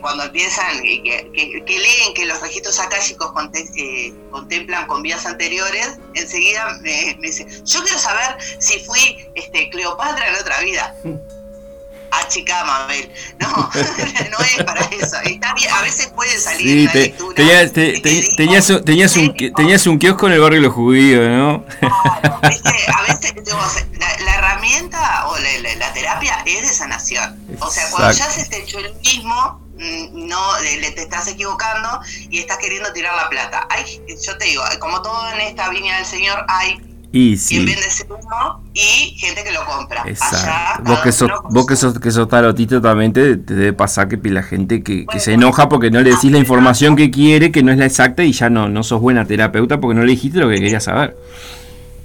Cuando 0.02 0.24
empiezan, 0.26 0.86
y 0.86 1.02
que, 1.04 1.32
que- 1.34 1.64
que 1.66 1.80
leen 1.80 2.14
que 2.14 2.26
los 2.26 2.40
registros 2.42 2.78
conte- 3.34 3.70
eh, 3.78 4.14
contemplan 4.32 4.86
con 4.88 5.02
vidas 5.02 5.26
anteriores, 5.26 5.98
enseguida 6.14 6.78
me, 6.82 7.16
me 7.20 7.28
dicen, 7.28 7.48
yo 7.66 7.82
quiero 7.84 8.00
saber 8.00 8.38
si 8.60 8.80
fui 8.80 9.30
este, 9.36 9.70
Cleopatra 9.70 10.28
en 10.30 10.36
otra 10.36 10.60
vida. 10.62 10.96
Ah, 12.10 12.26
chica, 12.30 12.64
Mabel. 12.64 13.12
No, 13.38 13.50
no 13.70 14.46
es 14.46 14.64
para 14.64 14.80
eso. 14.86 15.18
Está 15.26 15.54
bien, 15.56 15.70
a 15.74 15.82
veces 15.82 16.08
puede 16.16 16.40
salir 16.40 16.66
Sí, 16.66 16.82
una 16.84 16.92
te- 16.94 17.00
lectura. 17.02 17.36
tenías, 17.36 17.74
te- 17.74 18.00
te- 18.00 18.28
tenías, 18.38 18.70
un- 18.70 18.86
tenías, 18.86 19.18
un, 19.18 19.34
qui- 19.34 19.54
tenías 19.54 19.86
un 19.88 20.00
kiosco 20.00 20.28
en 20.28 20.34
el 20.34 20.40
barrio 20.40 20.62
de 20.62 20.68
los 20.68 20.74
judíos, 20.74 21.28
¿no? 21.28 21.66
¿Viste? 22.48 22.70
A 22.96 23.02
veces 23.02 23.34
la, 24.00 24.20
la 24.24 24.36
herramienta 24.36 25.28
o 25.28 25.38
la, 25.38 25.60
la- 25.62 25.76
la 25.76 25.94
terapia 25.94 26.44
es 26.46 26.62
de 26.62 26.74
sanación. 26.74 27.46
O 27.60 27.70
sea, 27.70 27.84
cuando 27.92 28.12
ya 28.14 28.24
Exacto. 28.24 28.42
se 28.42 28.50
te 28.52 28.64
echó 28.64 28.80
el 28.80 28.96
mismo, 28.96 29.67
no 29.78 30.60
le, 30.62 30.78
le- 30.82 30.92
te 30.92 31.04
estás 31.04 31.28
equivocando 31.28 32.00
y 32.30 32.40
estás 32.40 32.58
queriendo 32.58 32.92
tirar 32.94 33.16
la 33.16 33.30
plata. 33.30 33.68
Hay, 33.70 34.02
yo 34.26 34.38
te 34.38 34.46
digo, 34.46 34.64
como 34.80 35.02
todo 35.02 35.30
en 35.34 35.42
esta 35.42 35.70
viña 35.70 35.98
del 35.98 36.06
Señor, 36.06 36.46
hay 36.48 36.78
Y 37.12 37.38
quien 37.48 37.66
sí. 37.66 37.66
vende 37.66 37.88
ese 37.88 38.06
humo 38.10 38.64
y 38.74 39.16
gente 39.18 39.44
que 39.44 39.52
lo 39.52 39.66
compra. 39.66 40.04
Exacto. 40.06 40.84
Vos 40.84 41.00
que 41.02 41.12
sos, 41.12 41.32
uno 41.32 41.42
vos 41.50 41.66
que 41.66 41.76
sos, 41.76 42.00
que 42.00 42.12
sos 42.12 42.28
tarotito 42.28 42.82
también 42.82 43.14
te, 43.14 43.38
te 43.38 43.54
debe 43.56 43.74
pasar 43.74 44.08
que 44.10 44.18
la 44.30 44.44
gente 44.44 44.84
que, 44.84 45.06
que 45.08 45.20
se 45.20 45.34
enoja 45.34 45.70
porque 45.70 45.90
no 45.92 46.02
le 46.02 46.12
decís 46.12 46.32
la 46.32 46.38
información 46.40 46.96
que 46.96 47.10
quiere, 47.12 47.52
que 47.52 47.64
no 47.64 47.72
es 47.72 47.78
la 47.78 47.86
exacta 47.86 48.24
y 48.24 48.34
ya 48.34 48.50
no, 48.50 48.68
no 48.70 48.84
sos 48.84 49.00
buena 49.02 49.26
terapeuta 49.26 49.80
porque 49.80 49.96
no 49.96 50.04
le 50.04 50.12
dijiste 50.12 50.40
lo 50.40 50.50
que 50.50 50.60
querías 50.60 50.84
saber. 50.84 51.16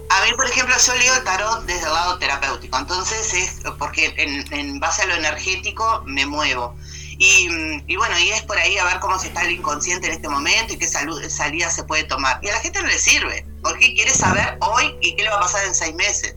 A 0.08 0.24
mí, 0.26 0.32
por 0.36 0.46
ejemplo, 0.46 0.74
yo 0.86 0.94
leo 0.96 1.14
el 1.16 1.24
tarot 1.24 1.64
desde 1.64 1.86
el 1.86 1.92
lado 1.92 2.18
terapéutico, 2.18 2.78
entonces 2.78 3.32
es 3.34 3.60
porque 3.78 4.12
en, 4.18 4.44
en 4.52 4.78
base 4.78 5.02
a 5.02 5.06
lo 5.06 5.14
energético 5.14 6.02
me 6.06 6.26
muevo. 6.26 6.76
Y, 7.18 7.48
mm, 7.48 7.84
y 7.86 7.96
bueno, 7.96 8.18
y 8.18 8.30
es 8.30 8.42
por 8.42 8.58
ahí 8.58 8.78
a 8.78 8.84
ver 8.84 9.00
cómo 9.00 9.18
se 9.18 9.28
está 9.28 9.42
el 9.42 9.52
inconsciente 9.52 10.06
en 10.06 10.14
este 10.14 10.28
momento 10.28 10.74
y 10.74 10.78
qué 10.78 10.86
salud, 10.86 11.22
salida 11.28 11.70
se 11.70 11.84
puede 11.84 12.04
tomar. 12.04 12.38
Y 12.42 12.48
a 12.48 12.52
la 12.52 12.60
gente 12.60 12.80
no 12.80 12.88
le 12.88 12.98
sirve, 12.98 13.46
porque 13.62 13.94
quiere 13.94 14.10
saber 14.10 14.56
hoy 14.60 14.96
y 15.00 15.14
qué 15.16 15.24
le 15.24 15.30
va 15.30 15.36
a 15.36 15.40
pasar 15.40 15.64
en 15.66 15.74
seis 15.74 15.94
meses. 15.94 16.34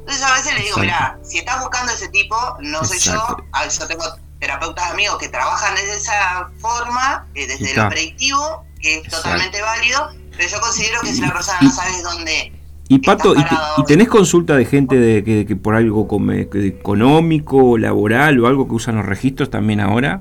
Entonces 0.00 0.20
yo 0.20 0.26
a 0.26 0.34
veces 0.34 0.54
le 0.54 0.60
digo, 0.62 0.78
mira, 0.78 1.18
si 1.22 1.38
estás 1.38 1.60
buscando 1.60 1.92
ese 1.92 2.08
tipo, 2.08 2.36
no 2.60 2.84
soy 2.84 2.98
yo, 2.98 3.12
Exacto. 3.12 3.44
a 3.52 3.62
ver, 3.62 3.70
yo 3.70 3.86
tengo 3.86 4.04
terapeutas 4.40 4.90
amigos 4.90 5.18
que 5.18 5.28
trabajan 5.28 5.74
desde 5.76 5.96
esa 5.96 6.50
forma, 6.60 7.28
eh, 7.34 7.46
desde 7.46 7.74
lo 7.74 7.88
predictivo, 7.88 8.66
que 8.80 8.94
es 8.98 9.04
Exacto. 9.04 9.22
totalmente 9.22 9.62
válido, 9.62 10.10
pero 10.36 10.48
yo 10.48 10.60
considero 10.60 11.00
que 11.02 11.12
si 11.12 11.20
la 11.20 11.32
persona 11.32 11.58
no 11.60 11.72
sabes 11.72 12.02
dónde 12.02 12.52
Y 12.94 12.98
Pato, 12.98 13.32
¿y, 13.34 13.42
te- 13.42 13.54
y 13.78 13.84
tenés 13.86 14.08
consulta 14.08 14.54
de 14.54 14.66
gente 14.66 14.96
de 14.96 15.24
que, 15.24 15.46
que 15.46 15.56
por 15.56 15.74
algo 15.74 16.06
come- 16.06 16.48
que 16.50 16.66
económico, 16.66 17.78
laboral 17.78 18.38
o 18.40 18.46
algo 18.46 18.68
que 18.68 18.74
usan 18.74 18.96
los 18.96 19.06
registros 19.06 19.48
también 19.48 19.80
ahora? 19.80 20.20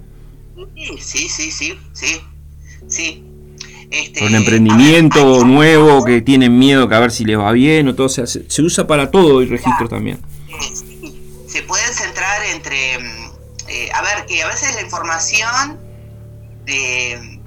Sí, 0.76 0.98
sí, 1.00 1.28
sí, 1.30 1.52
sí, 1.52 1.74
sí, 1.92 2.22
sí. 2.88 3.24
Este, 3.90 4.26
un 4.26 4.36
emprendimiento 4.36 5.44
nuevo 5.44 6.06
que 6.06 6.22
tienen 6.22 6.58
miedo 6.58 6.88
que 6.88 6.96
a 6.96 7.00
ver 7.02 7.12
si 7.12 7.26
les 7.26 7.38
va 7.38 7.52
bien 7.52 7.90
o 7.90 7.94
todo. 7.96 8.06
O 8.08 8.10
sea, 8.10 8.26
se, 8.26 8.50
se 8.50 8.62
usa 8.62 8.88
para 8.88 9.12
todo 9.12 9.42
el 9.42 9.50
registro 9.50 9.90
también. 9.90 10.20
se 11.48 11.62
pueden 11.64 11.94
centrar 11.94 12.42
entre, 12.56 13.00
mm, 13.00 13.32
eh, 13.68 13.90
a 13.94 14.02
ver, 14.02 14.26
que 14.28 14.42
a 14.44 14.48
veces 14.48 14.74
la 14.76 14.82
información, 14.82 15.78
eh, 16.68 17.40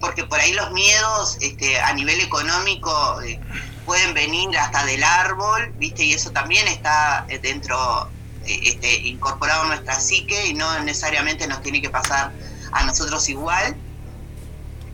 porque 0.00 0.24
por 0.24 0.40
ahí 0.40 0.52
los 0.52 0.72
miedos 0.72 1.38
este, 1.40 1.78
a 1.78 1.92
nivel 1.94 2.18
económico 2.20 2.90
eh, 3.22 3.38
pueden 3.84 4.14
venir 4.14 4.56
hasta 4.58 4.84
del 4.84 5.02
árbol, 5.02 5.72
¿viste? 5.76 6.04
Y 6.04 6.12
eso 6.12 6.30
también 6.30 6.66
está 6.68 7.26
eh, 7.28 7.38
dentro, 7.38 8.08
eh, 8.44 8.60
este, 8.64 8.94
incorporado 8.94 9.62
en 9.62 9.68
nuestra 9.68 9.98
psique 9.98 10.46
y 10.46 10.54
no 10.54 10.80
necesariamente 10.80 11.46
nos 11.46 11.62
tiene 11.62 11.80
que 11.80 11.90
pasar 11.90 12.32
a 12.72 12.84
nosotros 12.84 13.28
igual. 13.28 13.76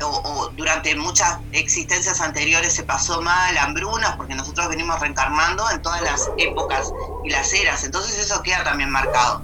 O, 0.01 0.51
durante 0.56 0.94
muchas 0.94 1.39
existencias 1.51 2.20
anteriores 2.20 2.73
se 2.73 2.85
pasó 2.85 3.20
mal, 3.20 3.59
hambrunas, 3.59 4.15
porque 4.16 4.35
nosotros 4.35 4.69
venimos 4.69 5.01
reencarnando 5.01 5.69
en 5.73 5.82
todas 5.82 6.02
las 6.02 6.31
épocas 6.39 6.93
y 7.24 7.31
las 7.31 7.52
eras, 7.52 7.82
entonces 7.82 8.16
eso 8.16 8.40
queda 8.43 8.62
también 8.62 8.90
marcado. 8.90 9.43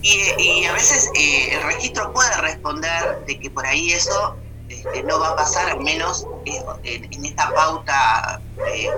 Y, 0.00 0.20
y 0.38 0.64
a 0.66 0.72
veces 0.72 1.10
eh, 1.16 1.56
el 1.56 1.62
registro 1.64 2.12
puede 2.12 2.32
responder 2.36 3.24
de 3.26 3.40
que 3.40 3.50
por 3.50 3.66
ahí 3.66 3.90
eso 3.90 4.36
no 5.04 5.20
va 5.20 5.30
a 5.30 5.36
pasar, 5.36 5.70
al 5.70 5.80
menos 5.80 6.26
eh, 6.44 6.62
en, 6.84 7.24
esta 7.24 7.52
pauta, 7.54 8.40
eh, 8.74 8.90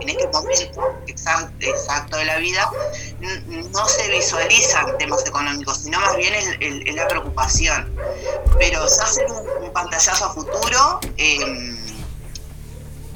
en 0.00 0.08
este 0.08 0.28
momento 0.28 0.94
exacto, 1.06 2.16
de 2.16 2.24
la 2.24 2.38
vida, 2.38 2.70
no 3.72 3.88
se 3.88 4.10
visualizan 4.10 4.96
temas 4.98 5.26
económicos, 5.26 5.78
sino 5.78 6.00
más 6.00 6.16
bien 6.16 6.34
es, 6.34 6.94
la 6.94 7.08
preocupación. 7.08 7.94
Pero 8.58 8.86
se 8.88 9.02
hace 9.02 9.26
un, 9.26 9.64
un 9.64 9.72
pantallazo 9.72 10.26
a 10.26 10.32
futuro, 10.32 11.00
eh, 11.16 11.74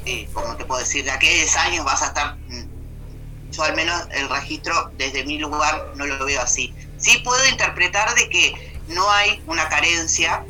eh, 0.05 0.27
como 0.33 0.55
te 0.55 0.65
puedo 0.65 0.79
decir, 0.79 1.03
de 1.05 1.11
aquí 1.11 1.27
a 1.27 1.31
10 1.31 1.57
años 1.57 1.85
vas 1.85 2.01
a 2.01 2.07
estar, 2.07 2.35
mm, 2.47 3.51
yo 3.51 3.63
al 3.63 3.75
menos 3.75 4.07
el 4.11 4.27
registro 4.29 4.91
desde 4.97 5.23
mi 5.23 5.37
lugar 5.37 5.91
no 5.95 6.05
lo 6.05 6.25
veo 6.25 6.41
así. 6.41 6.73
Sí 6.97 7.19
puedo 7.19 7.45
interpretar 7.47 8.13
de 8.15 8.27
que 8.29 8.81
no 8.87 9.09
hay 9.11 9.41
una 9.45 9.69
carencia 9.69 10.43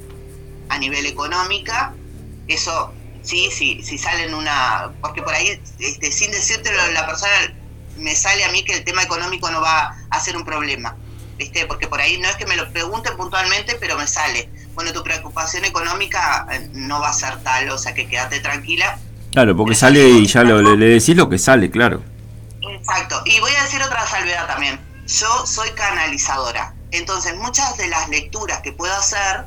a 0.69 0.77
nivel 0.77 1.05
económica, 1.05 1.93
eso 2.47 2.93
Sí, 3.21 3.49
sí, 3.51 3.81
si 3.83 3.97
salen 3.97 4.33
una, 4.33 4.91
porque 5.01 5.21
por 5.21 5.33
ahí, 5.33 5.61
este, 5.79 6.11
sin 6.11 6.31
decírtelo, 6.31 6.77
la 6.93 7.05
persona 7.05 7.31
me 7.97 8.15
sale 8.15 8.45
a 8.45 8.51
mí 8.51 8.63
que 8.63 8.73
el 8.73 8.83
tema 8.83 9.03
económico 9.03 9.51
no 9.51 9.61
va 9.61 9.95
a 10.09 10.19
ser 10.19 10.37
un 10.37 10.45
problema, 10.45 10.95
¿viste? 11.37 11.65
Porque 11.65 11.87
por 11.87 11.99
ahí 11.99 12.17
no 12.17 12.29
es 12.29 12.37
que 12.37 12.45
me 12.45 12.55
lo 12.55 12.71
pregunten 12.71 13.17
puntualmente, 13.17 13.75
pero 13.79 13.97
me 13.97 14.07
sale. 14.07 14.49
Bueno, 14.73 14.93
tu 14.93 15.03
preocupación 15.03 15.65
económica 15.65 16.47
eh, 16.51 16.69
no 16.73 17.01
va 17.01 17.09
a 17.09 17.13
ser 17.13 17.37
tal, 17.43 17.69
o 17.69 17.77
sea 17.77 17.93
que 17.93 18.07
quédate 18.07 18.39
tranquila. 18.39 18.97
Claro, 19.31 19.55
porque 19.55 19.75
sale 19.75 20.09
y 20.09 20.25
ya 20.25 20.43
lo, 20.43 20.61
le, 20.61 20.77
le 20.77 20.85
decís 20.85 21.15
lo 21.15 21.29
que 21.29 21.37
sale, 21.37 21.69
claro. 21.69 22.01
Exacto. 22.61 23.21
Y 23.25 23.39
voy 23.41 23.51
a 23.59 23.63
decir 23.63 23.81
otra 23.83 24.07
salvedad 24.07 24.47
también. 24.47 24.79
Yo 25.05 25.45
soy 25.45 25.69
canalizadora. 25.71 26.73
Entonces, 26.91 27.35
muchas 27.35 27.77
de 27.77 27.89
las 27.89 28.09
lecturas 28.09 28.61
que 28.61 28.71
puedo 28.71 28.93
hacer 28.95 29.45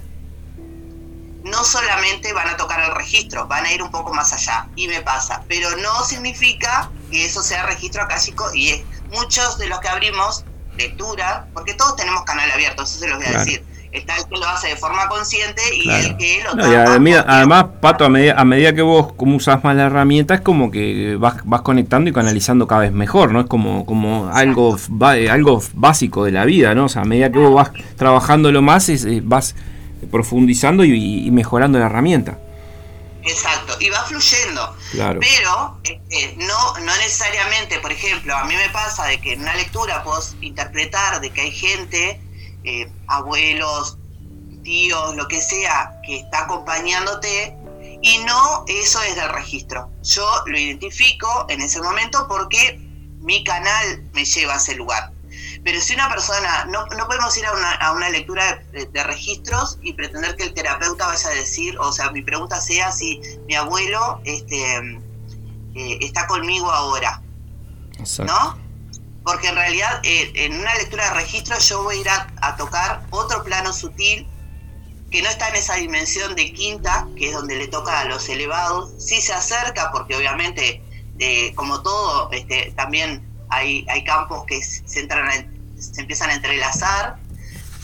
no 1.45 1.65
solamente 1.65 2.33
van 2.33 2.49
a 2.49 2.57
tocar 2.57 2.81
el 2.81 2.95
registro, 2.95 3.47
van 3.49 3.65
a 3.67 3.73
ir 3.73 3.83
un 3.83 3.91
poco 3.91 4.13
más 4.15 4.33
allá. 4.33 4.69
Y 4.77 4.89
me 4.89 5.01
pasa. 5.03 5.43
Pero 5.49 5.69
no 5.79 6.05
significa 6.05 6.91
que 7.11 7.25
eso 7.27 7.43
sea 7.43 7.67
registro 7.67 8.03
acásico. 8.03 8.45
Y 8.55 8.69
es, 8.71 8.83
muchos 9.11 9.59
de 9.59 9.69
los 9.69 9.81
que 9.81 9.89
abrimos 9.89 10.45
lectura, 10.79 11.47
porque 11.53 11.75
todos 11.75 11.97
tenemos 11.97 12.23
canal 12.25 12.51
abierto, 12.51 12.83
eso 12.85 12.99
se 12.99 13.09
los 13.09 13.19
voy 13.19 13.27
a 13.27 13.31
Claro. 13.31 13.45
decir. 13.45 13.65
Está 13.93 14.17
el 14.17 14.25
que 14.27 14.39
lo 14.39 14.49
hace 14.49 14.69
de 14.69 14.77
forma 14.77 15.07
consciente 15.09 15.61
y 15.75 15.83
Claro. 15.83 16.03
el 16.09 16.17
que 16.17 16.43
lo 16.45 16.55
No, 16.55 16.73
y 16.73 16.75
además, 17.13 17.67
Pato, 17.83 18.07
a 18.07 18.09
medida, 18.09 18.41
a 18.41 18.45
medida 18.47 18.73
que 18.73 18.81
vos 18.81 19.13
como 19.13 19.37
usás 19.37 19.63
más 19.65 19.77
la 19.77 19.83
herramienta, 19.85 20.33
es 20.35 20.41
como 20.41 20.71
que 20.71 21.17
vas, 21.19 21.35
vas 21.45 21.61
conectando 21.61 22.09
y 22.09 22.13
canalizando 22.15 22.67
cada 22.67 22.81
vez 22.81 22.93
mejor, 22.93 23.33
¿no? 23.33 23.41
Es 23.41 23.47
como, 23.47 23.85
como 23.85 24.31
algo, 24.33 24.79
eh, 25.15 25.29
algo 25.29 25.63
básico 25.75 26.25
de 26.25 26.31
la 26.33 26.47
vida, 26.47 26.75
¿no? 26.75 26.87
O 26.87 26.89
sea, 26.89 27.03
a 27.03 27.05
medida 27.05 27.31
que 27.31 27.39
vos 27.39 27.53
vas 27.53 27.71
trabajándolo 27.99 28.63
más, 28.63 28.89
es- 28.89 29.05
eh, 29.05 29.21
vas 29.23 29.55
profundizando 30.11 30.85
y, 30.85 31.27
y 31.27 31.31
mejorando 31.31 31.79
la 31.79 31.87
herramienta. 31.87 32.39
Exacto, 33.25 33.77
y 33.81 33.89
va 33.89 34.03
fluyendo. 34.05 34.77
Claro. 34.91 35.21
Pero 35.21 35.79
este, 35.85 36.37
no, 36.39 36.79
no 36.81 36.97
necesariamente, 36.97 37.79
por 37.79 37.93
ejemplo, 37.93 38.37
a 38.37 38.45
mí 38.45 38.55
me 38.57 38.69
pasa 38.71 39.07
de 39.07 39.21
que 39.21 39.35
en 39.35 39.43
una 39.43 39.55
lectura 39.55 40.03
puedo 40.03 40.21
interpretar 40.41 41.21
de 41.21 41.31
que 41.31 41.43
hay 41.43 41.53
gente, 41.53 42.21
eh, 42.65 42.91
abuelos, 43.07 43.99
tíos, 44.63 45.15
lo 45.17 45.29
que 45.29 45.41
sea, 45.41 46.01
que 46.05 46.19
está 46.19 46.43
acompañándote 46.43 47.57
y 48.03 48.19
no 48.19 48.65
eso 48.67 49.01
es 49.03 49.15
del 49.15 49.29
registro. 49.29 49.89
Yo 50.03 50.27
lo 50.47 50.59
identifico 50.59 51.47
en 51.49 51.61
ese 51.61 51.81
momento 51.81 52.27
porque 52.29 52.79
mi 53.21 53.45
canal 53.45 54.05
me 54.13 54.25
lleva 54.25 54.55
a 54.55 54.57
ese 54.57 54.75
lugar. 54.75 55.12
Pero 55.65 55.81
si 55.81 55.95
una 55.95 56.09
persona, 56.09 56.65
no, 56.67 56.87
no 56.87 57.07
podemos 57.07 57.37
ir 57.37 57.47
a 57.47 57.53
una, 57.53 57.73
a 57.73 57.93
una 57.93 58.11
lectura 58.11 58.63
de, 58.73 58.87
de 58.87 59.05
registros 59.05 59.79
y 59.83 59.93
pretender 59.93 60.35
que 60.37 60.45
el 60.45 60.55
terapeuta 60.55 61.07
vaya 61.07 61.29
a 61.29 61.35
decir, 61.35 61.79
o 61.79 61.93
sea, 61.93 62.11
mi 62.11 62.23
pregunta 62.23 62.61
sea 62.61 62.91
si 62.91 63.21
mi 63.47 63.55
abuelo 63.55 64.21
este, 64.25 64.77
eh, 65.75 65.99
está 66.01 66.27
conmigo 66.27 66.71
ahora, 66.71 67.23
¿no? 68.19 68.59
Porque 69.25 69.49
en 69.49 69.55
realidad 69.55 70.01
eh, 70.03 70.33
en 70.35 70.59
una 70.59 70.75
lectura 70.75 71.05
de 71.05 71.15
registros 71.15 71.69
yo 71.69 71.85
voy 71.85 71.99
a 71.99 72.01
ir 72.01 72.09
a, 72.09 72.27
a 72.43 72.57
tocar 72.57 73.07
otro 73.11 73.45
plano 73.45 73.73
sutil 73.73 74.27
que 75.13 75.23
no 75.23 75.29
está 75.29 75.49
en 75.51 75.57
esa 75.57 75.75
dimensión 75.77 76.35
de 76.35 76.53
quinta, 76.53 77.07
que 77.17 77.29
es 77.29 77.35
donde 77.35 77.57
le 77.57 77.69
toca 77.69 78.01
a 78.01 78.05
los 78.07 78.29
elevados, 78.29 78.91
sí 78.99 79.21
se 79.21 79.35
acerca 79.35 79.93
porque 79.93 80.17
obviamente, 80.17 80.83
eh, 81.19 81.55
como 81.55 81.83
todo, 81.83 82.31
este, 82.33 82.73
también 82.77 83.23
hay, 83.51 83.87
hay 83.91 84.03
campos 84.05 84.45
que 84.47 84.63
se, 84.63 85.01
entran 85.01 85.29
se 85.83 86.01
empiezan 86.01 86.31
a 86.31 86.35
entrelazar, 86.35 87.17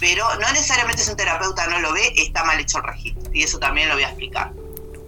pero 0.01 0.25
no 0.37 0.53
necesariamente 0.53 1.03
si 1.03 1.11
un 1.11 1.17
terapeuta 1.17 1.67
no 1.67 1.81
lo 1.81 1.93
ve, 1.93 2.13
está 2.17 2.45
mal 2.45 2.61
hecho 2.61 2.79
el 2.79 2.85
registro, 2.85 3.31
y 3.33 3.43
eso 3.43 3.59
también 3.59 3.89
lo 3.89 3.95
voy 3.95 4.05
a 4.05 4.09
explicar, 4.09 4.53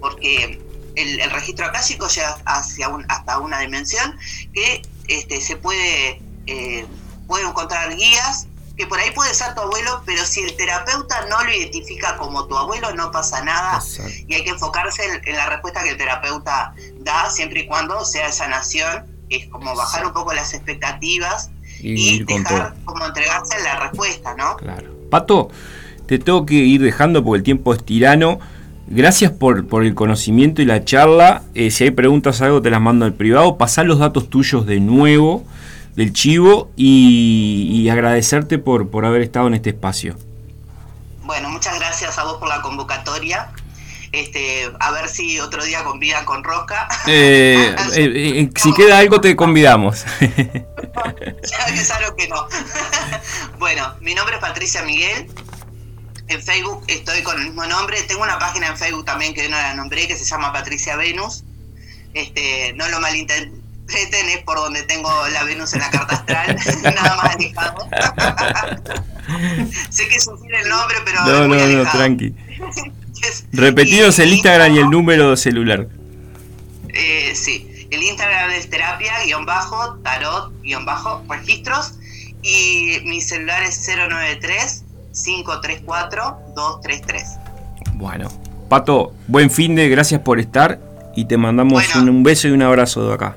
porque 0.00 0.60
el, 0.96 1.20
el 1.20 1.30
registro 1.30 1.66
acásico 1.66 2.08
llega 2.08 2.36
hacia 2.46 2.88
un, 2.88 3.04
hasta 3.08 3.38
una 3.38 3.60
dimensión 3.60 4.18
que 4.52 4.82
este, 5.08 5.40
se 5.40 5.56
puede, 5.56 6.20
eh, 6.46 6.86
puede 7.26 7.46
encontrar 7.46 7.94
guías 7.94 8.46
que 8.76 8.86
por 8.86 8.98
ahí 8.98 9.10
puede 9.10 9.34
ser 9.34 9.54
tu 9.54 9.60
abuelo, 9.60 10.02
pero 10.06 10.24
si 10.24 10.40
el 10.40 10.56
terapeuta 10.56 11.26
no 11.26 11.44
lo 11.44 11.52
identifica 11.52 12.16
como 12.16 12.46
tu 12.46 12.56
abuelo, 12.56 12.94
no 12.94 13.10
pasa 13.10 13.44
nada. 13.44 13.82
Y 14.26 14.32
hay 14.32 14.42
que 14.42 14.50
enfocarse 14.50 15.04
en, 15.04 15.20
en 15.28 15.36
la 15.36 15.50
respuesta 15.50 15.82
que 15.82 15.90
el 15.90 15.98
terapeuta 15.98 16.72
da, 17.00 17.28
siempre 17.28 17.60
y 17.60 17.66
cuando 17.66 18.02
sea 18.06 18.32
sanación, 18.32 19.06
es 19.28 19.48
como 19.48 19.76
bajar 19.76 20.06
un 20.06 20.14
poco 20.14 20.32
las 20.32 20.54
expectativas 20.54 21.50
Y 21.82 21.92
y, 21.92 22.08
ir 22.16 22.26
con 22.26 22.42
dejar 22.42 22.74
como 22.84 23.06
entregarse 23.06 23.58
en 23.58 23.64
la 23.64 23.80
respuesta, 23.80 24.34
¿no? 24.36 24.56
Pato, 25.10 25.50
te 26.06 26.18
tengo 26.18 26.46
que 26.46 26.54
ir 26.54 26.82
dejando 26.82 27.24
porque 27.24 27.38
el 27.38 27.42
tiempo 27.44 27.74
es 27.74 27.84
tirano. 27.84 28.38
Gracias 28.86 29.30
por, 29.30 29.66
por 29.68 29.84
el 29.84 29.94
conocimiento 29.94 30.62
y 30.62 30.64
la 30.64 30.84
charla. 30.84 31.42
Eh, 31.54 31.70
si 31.70 31.84
hay 31.84 31.90
preguntas 31.92 32.42
algo, 32.42 32.60
te 32.60 32.70
las 32.70 32.80
mando 32.80 33.04
al 33.04 33.14
privado. 33.14 33.56
Pasá 33.56 33.84
los 33.84 33.98
datos 34.00 34.28
tuyos 34.28 34.66
de 34.66 34.80
nuevo 34.80 35.44
del 35.96 36.12
chivo 36.12 36.70
y, 36.76 37.68
y 37.72 37.88
agradecerte 37.88 38.58
por, 38.58 38.88
por 38.88 39.04
haber 39.04 39.22
estado 39.22 39.46
en 39.46 39.54
este 39.54 39.70
espacio. 39.70 40.16
Bueno, 41.24 41.50
muchas 41.50 41.78
gracias 41.78 42.18
a 42.18 42.24
vos 42.24 42.38
por 42.38 42.48
la 42.48 42.62
convocatoria. 42.62 43.50
Este, 44.12 44.72
a 44.80 44.90
ver 44.90 45.08
si 45.08 45.38
otro 45.38 45.64
día 45.64 45.84
convidan 45.84 46.24
con 46.24 46.42
Roca. 46.42 46.88
Eh, 47.06 47.74
eh, 47.94 48.40
eh, 48.40 48.50
si 48.56 48.74
queda 48.74 48.98
algo, 48.98 49.20
te 49.20 49.36
convidamos. 49.36 50.04
ya 50.20 51.66
que 51.66 51.84
sabe 51.84 52.06
que 52.16 52.28
no. 52.28 52.48
bueno, 53.58 53.94
mi 54.00 54.14
nombre 54.14 54.34
es 54.36 54.40
Patricia 54.40 54.82
Miguel. 54.82 55.28
En 56.26 56.42
Facebook 56.42 56.84
estoy 56.88 57.22
con 57.22 57.38
el 57.38 57.46
mismo 57.46 57.64
nombre. 57.66 58.02
Tengo 58.02 58.22
una 58.22 58.38
página 58.38 58.68
en 58.68 58.76
Facebook 58.76 59.04
también 59.04 59.32
que 59.32 59.48
no 59.48 59.56
la 59.56 59.74
nombré, 59.74 60.08
que 60.08 60.16
se 60.16 60.24
llama 60.24 60.52
Patricia 60.52 60.96
Venus. 60.96 61.44
Este, 62.12 62.72
no 62.74 62.88
lo 62.88 62.98
malinterpreten, 63.00 64.28
es 64.28 64.42
por 64.42 64.56
donde 64.56 64.82
tengo 64.82 65.10
la 65.28 65.44
Venus 65.44 65.72
en 65.74 65.80
la 65.80 65.90
carta 65.90 66.16
astral, 66.16 66.56
nada 66.82 67.16
más 67.16 67.36
alejado. 67.36 67.88
sé 69.90 70.08
que 70.08 70.16
es 70.16 70.26
el 70.26 70.68
nombre, 70.68 70.96
pero 71.04 71.24
No, 71.24 71.46
no, 71.46 71.66
no, 71.66 71.90
tranqui. 71.90 72.34
Repetidos 73.52 74.18
el 74.18 74.32
Instagram 74.32 74.74
y 74.74 74.78
el 74.78 74.90
número 74.90 75.36
celular. 75.36 75.86
Eh, 76.88 77.32
sí, 77.34 77.86
el 77.90 78.02
Instagram 78.02 78.50
es 78.52 78.70
terapia, 78.70 79.12
guion 79.24 79.44
bajo, 79.46 79.94
tarot, 80.02 80.52
guion 80.62 80.84
bajo, 80.84 81.22
registros. 81.28 81.94
Y 82.42 82.98
mi 83.04 83.20
celular 83.20 83.62
es 83.62 83.86
093-534-233. 85.12 87.38
Bueno, 87.94 88.28
Pato, 88.68 89.12
buen 89.26 89.50
fin 89.50 89.74
de, 89.74 89.88
gracias 89.88 90.20
por 90.22 90.38
estar 90.40 90.80
y 91.14 91.26
te 91.26 91.36
mandamos 91.36 91.94
un, 91.96 92.08
un 92.08 92.22
beso 92.22 92.48
y 92.48 92.52
un 92.52 92.62
abrazo 92.62 93.06
de 93.06 93.14
acá. 93.14 93.36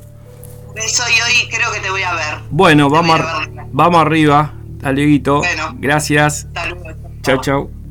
Beso 0.73 1.03
y 1.10 1.22
hoy 1.22 1.49
creo 1.49 1.69
que 1.72 1.81
te 1.81 1.89
voy 1.89 2.03
a 2.03 2.14
ver. 2.14 2.35
Bueno, 2.49 2.89
vamos, 2.89 3.19
a 3.19 3.45
vamos 3.72 4.01
arriba. 4.01 4.53
Bueno. 4.81 5.76
Gracias. 5.80 6.47
Saludos. 6.53 6.95
Chau, 7.22 7.41
chau. 7.41 7.82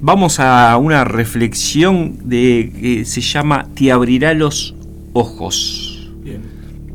Vamos 0.00 0.38
a 0.38 0.76
una 0.76 1.04
reflexión 1.04 2.28
de 2.28 2.72
que 2.80 3.04
se 3.04 3.20
llama 3.20 3.66
Te 3.74 3.90
abrirá 3.90 4.32
los 4.32 4.74
ojos. 5.12 6.08
Bien. 6.22 6.42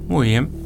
Muy 0.08 0.30
bien. 0.30 0.63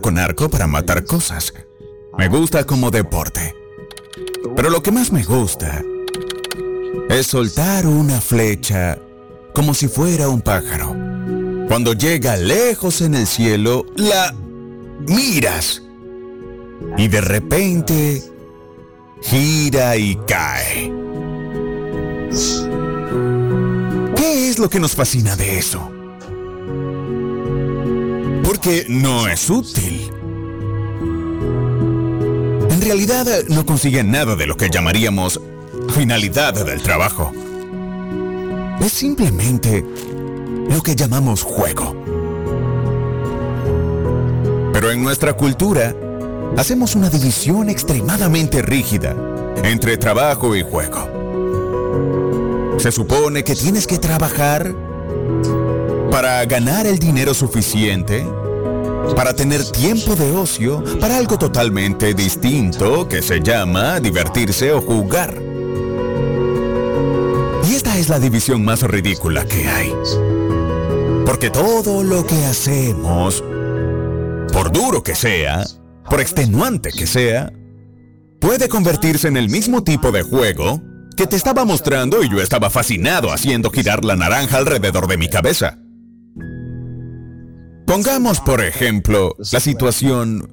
Con 0.00 0.18
arco 0.18 0.48
para 0.48 0.66
matar 0.66 1.04
cosas. 1.04 1.52
Me 2.16 2.28
gusta 2.28 2.64
como 2.64 2.90
deporte. 2.90 3.54
Pero 4.56 4.70
lo 4.70 4.82
que 4.82 4.90
más 4.90 5.12
me 5.12 5.24
gusta 5.24 5.82
es 7.08 7.26
soltar 7.26 7.86
una 7.86 8.20
flecha 8.20 8.98
como 9.54 9.74
si 9.74 9.88
fuera 9.88 10.28
un 10.28 10.40
pájaro. 10.40 10.96
Cuando 11.68 11.92
llega 11.92 12.36
lejos 12.36 13.00
en 13.00 13.14
el 13.14 13.26
cielo, 13.26 13.86
la 13.96 14.34
miras 15.06 15.82
y 16.96 17.08
de 17.08 17.20
repente 17.20 18.22
gira 19.22 19.96
y 19.96 20.16
cae. 20.26 20.92
¿Qué 24.16 24.48
es 24.48 24.58
lo 24.58 24.68
que 24.68 24.80
nos 24.80 24.94
fascina 24.94 25.36
de 25.36 25.58
eso? 25.58 25.91
Porque 28.62 28.86
no 28.88 29.26
es 29.26 29.50
útil. 29.50 30.08
En 32.70 32.80
realidad 32.80 33.26
no 33.48 33.66
consiguen 33.66 34.12
nada 34.12 34.36
de 34.36 34.46
lo 34.46 34.56
que 34.56 34.70
llamaríamos 34.70 35.40
finalidad 35.92 36.54
del 36.64 36.80
trabajo. 36.80 37.32
Es 38.80 38.92
simplemente 38.92 39.84
lo 40.70 40.80
que 40.80 40.94
llamamos 40.94 41.42
juego. 41.42 41.96
Pero 44.72 44.92
en 44.92 45.02
nuestra 45.02 45.32
cultura 45.32 45.96
hacemos 46.56 46.94
una 46.94 47.10
división 47.10 47.68
extremadamente 47.68 48.62
rígida 48.62 49.16
entre 49.64 49.96
trabajo 49.96 50.54
y 50.54 50.62
juego. 50.62 51.08
Se 52.78 52.92
supone 52.92 53.42
que 53.42 53.56
tienes 53.56 53.88
que 53.88 53.98
trabajar 53.98 54.72
para 56.12 56.44
ganar 56.44 56.86
el 56.86 57.00
dinero 57.00 57.34
suficiente, 57.34 58.24
para 59.16 59.34
tener 59.34 59.64
tiempo 59.70 60.14
de 60.14 60.30
ocio, 60.32 60.82
para 61.00 61.16
algo 61.16 61.38
totalmente 61.38 62.14
distinto 62.14 63.08
que 63.08 63.22
se 63.22 63.40
llama 63.40 64.00
divertirse 64.00 64.72
o 64.72 64.80
jugar. 64.80 65.34
Y 67.68 67.74
esta 67.74 67.98
es 67.98 68.08
la 68.08 68.18
división 68.18 68.64
más 68.64 68.82
ridícula 68.82 69.44
que 69.44 69.68
hay. 69.68 69.92
Porque 71.26 71.50
todo 71.50 72.02
lo 72.02 72.26
que 72.26 72.44
hacemos, 72.46 73.44
por 74.52 74.72
duro 74.72 75.02
que 75.02 75.14
sea, 75.14 75.64
por 76.08 76.20
extenuante 76.20 76.90
que 76.90 77.06
sea, 77.06 77.52
puede 78.40 78.68
convertirse 78.68 79.28
en 79.28 79.36
el 79.36 79.48
mismo 79.48 79.84
tipo 79.84 80.10
de 80.10 80.22
juego 80.22 80.82
que 81.16 81.26
te 81.26 81.36
estaba 81.36 81.64
mostrando 81.64 82.22
y 82.24 82.30
yo 82.30 82.40
estaba 82.40 82.70
fascinado 82.70 83.32
haciendo 83.32 83.70
girar 83.70 84.04
la 84.04 84.16
naranja 84.16 84.58
alrededor 84.58 85.06
de 85.06 85.18
mi 85.18 85.28
cabeza. 85.28 85.78
Pongamos, 87.92 88.40
por 88.40 88.62
ejemplo, 88.62 89.36
la 89.52 89.60
situación 89.60 90.50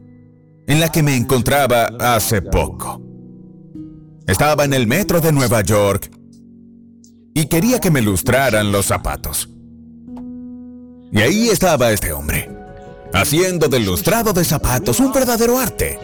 en 0.67 0.79
la 0.81 0.91
que 0.91 1.01
me 1.01 1.15
encontraba 1.15 1.85
hace 1.97 2.41
poco. 2.41 3.01
Estaba 4.27 4.65
en 4.65 4.73
el 4.73 4.87
metro 4.87 5.21
de 5.21 5.31
Nueva 5.31 5.61
York 5.61 6.11
y 7.33 7.45
quería 7.45 7.79
que 7.79 7.91
me 7.91 8.01
lustraran 8.01 8.73
los 8.73 8.87
zapatos. 8.87 9.47
Y 11.13 11.21
ahí 11.21 11.47
estaba 11.47 11.93
este 11.93 12.11
hombre, 12.11 12.51
haciendo 13.13 13.69
del 13.69 13.85
lustrado 13.85 14.33
de 14.33 14.43
zapatos 14.43 14.99
un 14.99 15.13
verdadero 15.13 15.57
arte. 15.57 15.97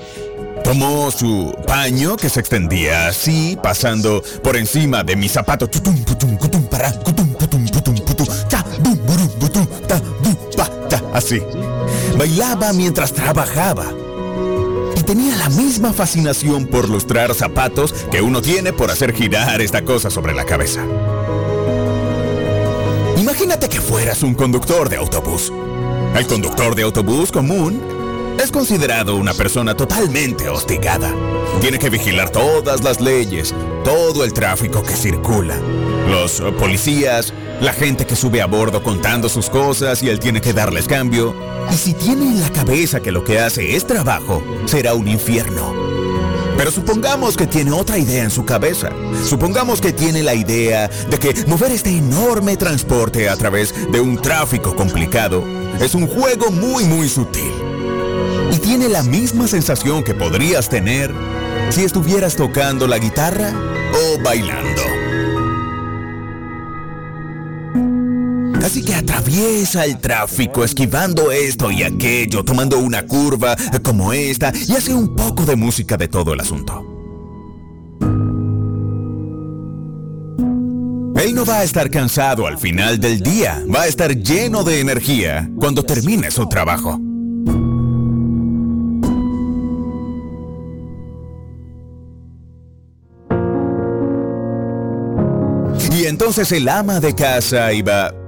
Tomó 0.63 1.11
su 1.11 1.53
paño 1.67 2.15
que 2.15 2.29
se 2.29 2.39
extendía 2.39 3.07
así, 3.07 3.57
pasando 3.61 4.23
por 4.41 4.55
encima 4.55 5.03
de 5.03 5.17
mi 5.17 5.27
zapato. 5.27 5.69
Bailaba 12.17 12.73
mientras 12.73 13.13
trabajaba. 13.13 13.85
Y 14.95 15.03
tenía 15.03 15.35
la 15.35 15.49
misma 15.49 15.93
fascinación 15.93 16.65
por 16.67 16.89
lustrar 16.89 17.33
zapatos 17.33 17.93
que 18.11 18.21
uno 18.21 18.41
tiene 18.41 18.73
por 18.73 18.91
hacer 18.91 19.13
girar 19.13 19.61
esta 19.61 19.83
cosa 19.83 20.09
sobre 20.09 20.33
la 20.33 20.45
cabeza. 20.45 20.81
Imagínate 23.17 23.69
que 23.69 23.81
fueras 23.81 24.23
un 24.23 24.33
conductor 24.33 24.89
de 24.89 24.97
autobús. 24.97 25.51
El 26.15 26.27
conductor 26.27 26.75
de 26.75 26.83
autobús 26.83 27.31
común 27.31 27.81
es 28.41 28.51
considerado 28.51 29.15
una 29.15 29.33
persona 29.33 29.75
totalmente 29.75 30.49
hostigada. 30.49 31.11
Tiene 31.61 31.79
que 31.79 31.89
vigilar 31.89 32.29
todas 32.29 32.83
las 32.83 33.01
leyes, 33.01 33.53
todo 33.83 34.23
el 34.23 34.33
tráfico 34.33 34.83
que 34.83 34.95
circula. 34.95 35.55
Los 36.09 36.41
policías, 36.59 37.33
la 37.61 37.73
gente 37.73 38.05
que 38.05 38.15
sube 38.15 38.41
a 38.41 38.45
bordo 38.45 38.83
contando 38.83 39.29
sus 39.29 39.49
cosas 39.49 40.03
y 40.03 40.09
él 40.09 40.19
tiene 40.19 40.41
que 40.41 40.53
darles 40.53 40.87
cambio. 40.87 41.35
Y 41.71 41.75
si 41.75 41.93
tiene 41.93 42.25
en 42.25 42.41
la 42.41 42.49
cabeza 42.49 42.99
que 42.99 43.11
lo 43.11 43.23
que 43.23 43.39
hace 43.39 43.75
es 43.75 43.87
trabajo, 43.87 44.43
será 44.65 44.93
un 44.93 45.07
infierno. 45.07 45.73
Pero 46.57 46.71
supongamos 46.71 47.35
que 47.35 47.47
tiene 47.47 47.71
otra 47.71 47.97
idea 47.97 48.23
en 48.23 48.31
su 48.31 48.45
cabeza. 48.45 48.89
Supongamos 49.27 49.81
que 49.81 49.91
tiene 49.91 50.23
la 50.23 50.33
idea 50.33 50.87
de 50.87 51.17
que 51.17 51.33
mover 51.47 51.71
este 51.71 51.89
enorme 51.89 52.55
transporte 52.55 53.29
a 53.29 53.35
través 53.35 53.73
de 53.91 53.99
un 53.99 54.21
tráfico 54.21 54.75
complicado 54.75 55.43
es 55.79 55.95
un 55.95 56.07
juego 56.07 56.51
muy 56.51 56.85
muy 56.85 57.09
sutil. 57.09 57.51
Y 58.51 58.57
tiene 58.59 58.87
la 58.87 59.03
misma 59.03 59.47
sensación 59.47 60.03
que 60.03 60.13
podrías 60.13 60.69
tener 60.69 61.13
si 61.69 61.83
estuvieras 61.83 62.35
tocando 62.35 62.87
la 62.87 62.99
guitarra 62.99 63.51
o 63.93 64.23
bailando. 64.23 65.04
Así 68.65 68.81
que 68.81 68.95
atraviesa 68.95 69.85
el 69.85 69.99
tráfico 69.99 70.63
esquivando 70.63 71.31
esto 71.31 71.69
y 71.69 71.83
aquello, 71.83 72.43
tomando 72.43 72.79
una 72.79 73.05
curva 73.05 73.55
como 73.83 74.11
esta 74.11 74.51
y 74.67 74.71
hace 74.71 74.91
un 74.91 75.15
poco 75.15 75.45
de 75.45 75.55
música 75.55 75.97
de 75.97 76.07
todo 76.07 76.33
el 76.33 76.39
asunto. 76.39 76.83
Él 81.21 81.35
no 81.35 81.45
va 81.45 81.59
a 81.59 81.63
estar 81.63 81.91
cansado 81.91 82.47
al 82.47 82.57
final 82.57 82.99
del 82.99 83.19
día, 83.19 83.63
va 83.73 83.83
a 83.83 83.87
estar 83.87 84.15
lleno 84.17 84.63
de 84.63 84.79
energía 84.79 85.47
cuando 85.59 85.83
termine 85.83 86.31
su 86.31 86.49
trabajo. 86.49 86.99
Y 95.95 96.05
entonces 96.07 96.51
el 96.51 96.67
ama 96.67 96.99
de 96.99 97.13
casa 97.13 97.71
iba 97.71 98.24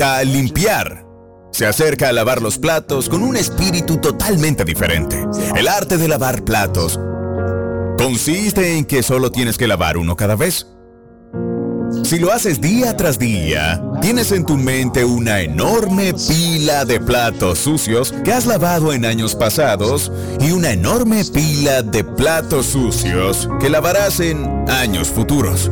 a 0.00 0.22
limpiar. 0.24 1.06
Se 1.52 1.66
acerca 1.66 2.08
a 2.08 2.12
lavar 2.12 2.40
los 2.40 2.58
platos 2.58 3.08
con 3.08 3.22
un 3.22 3.36
espíritu 3.36 3.98
totalmente 3.98 4.64
diferente. 4.64 5.26
El 5.56 5.68
arte 5.68 5.98
de 5.98 6.08
lavar 6.08 6.42
platos 6.44 6.98
consiste 7.98 8.78
en 8.78 8.84
que 8.84 9.02
solo 9.02 9.30
tienes 9.30 9.58
que 9.58 9.66
lavar 9.66 9.96
uno 9.98 10.16
cada 10.16 10.36
vez. 10.36 10.66
Si 12.04 12.18
lo 12.18 12.32
haces 12.32 12.60
día 12.60 12.96
tras 12.96 13.18
día, 13.18 13.82
tienes 14.00 14.32
en 14.32 14.46
tu 14.46 14.56
mente 14.56 15.04
una 15.04 15.40
enorme 15.40 16.14
pila 16.14 16.84
de 16.84 17.00
platos 17.00 17.58
sucios 17.58 18.14
que 18.24 18.32
has 18.32 18.46
lavado 18.46 18.92
en 18.92 19.04
años 19.04 19.34
pasados 19.34 20.10
y 20.40 20.52
una 20.52 20.70
enorme 20.70 21.24
pila 21.24 21.82
de 21.82 22.04
platos 22.04 22.66
sucios 22.66 23.48
que 23.60 23.68
lavarás 23.68 24.20
en 24.20 24.46
años 24.68 25.08
futuros. 25.08 25.70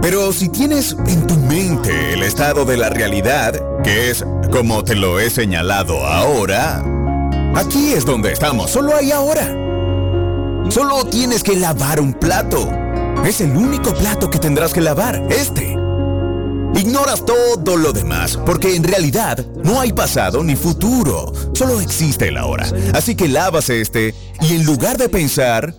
Pero 0.00 0.32
si 0.32 0.48
tienes 0.48 0.96
en 1.06 1.26
tu 1.26 1.34
mente 1.34 2.12
el 2.12 2.22
estado 2.22 2.64
de 2.64 2.76
la 2.76 2.88
realidad, 2.88 3.60
que 3.82 4.10
es 4.10 4.24
como 4.52 4.84
te 4.84 4.94
lo 4.94 5.18
he 5.18 5.28
señalado 5.28 6.06
ahora, 6.06 6.84
aquí 7.54 7.92
es 7.92 8.04
donde 8.04 8.32
estamos, 8.32 8.70
solo 8.70 8.94
hay 8.94 9.10
ahora. 9.10 9.46
Solo 10.70 11.04
tienes 11.04 11.42
que 11.42 11.56
lavar 11.56 12.00
un 12.00 12.12
plato. 12.12 12.70
Es 13.26 13.40
el 13.40 13.56
único 13.56 13.92
plato 13.92 14.30
que 14.30 14.38
tendrás 14.38 14.72
que 14.72 14.80
lavar, 14.80 15.20
este. 15.30 15.76
Ignoras 16.74 17.24
todo 17.26 17.76
lo 17.76 17.92
demás, 17.92 18.38
porque 18.46 18.76
en 18.76 18.84
realidad 18.84 19.44
no 19.64 19.80
hay 19.80 19.92
pasado 19.92 20.44
ni 20.44 20.54
futuro, 20.54 21.32
solo 21.54 21.80
existe 21.80 22.28
el 22.28 22.36
ahora. 22.36 22.66
Así 22.94 23.16
que 23.16 23.26
lavas 23.26 23.68
este 23.68 24.14
y 24.40 24.54
en 24.54 24.64
lugar 24.64 24.96
de 24.96 25.08
pensar, 25.08 25.74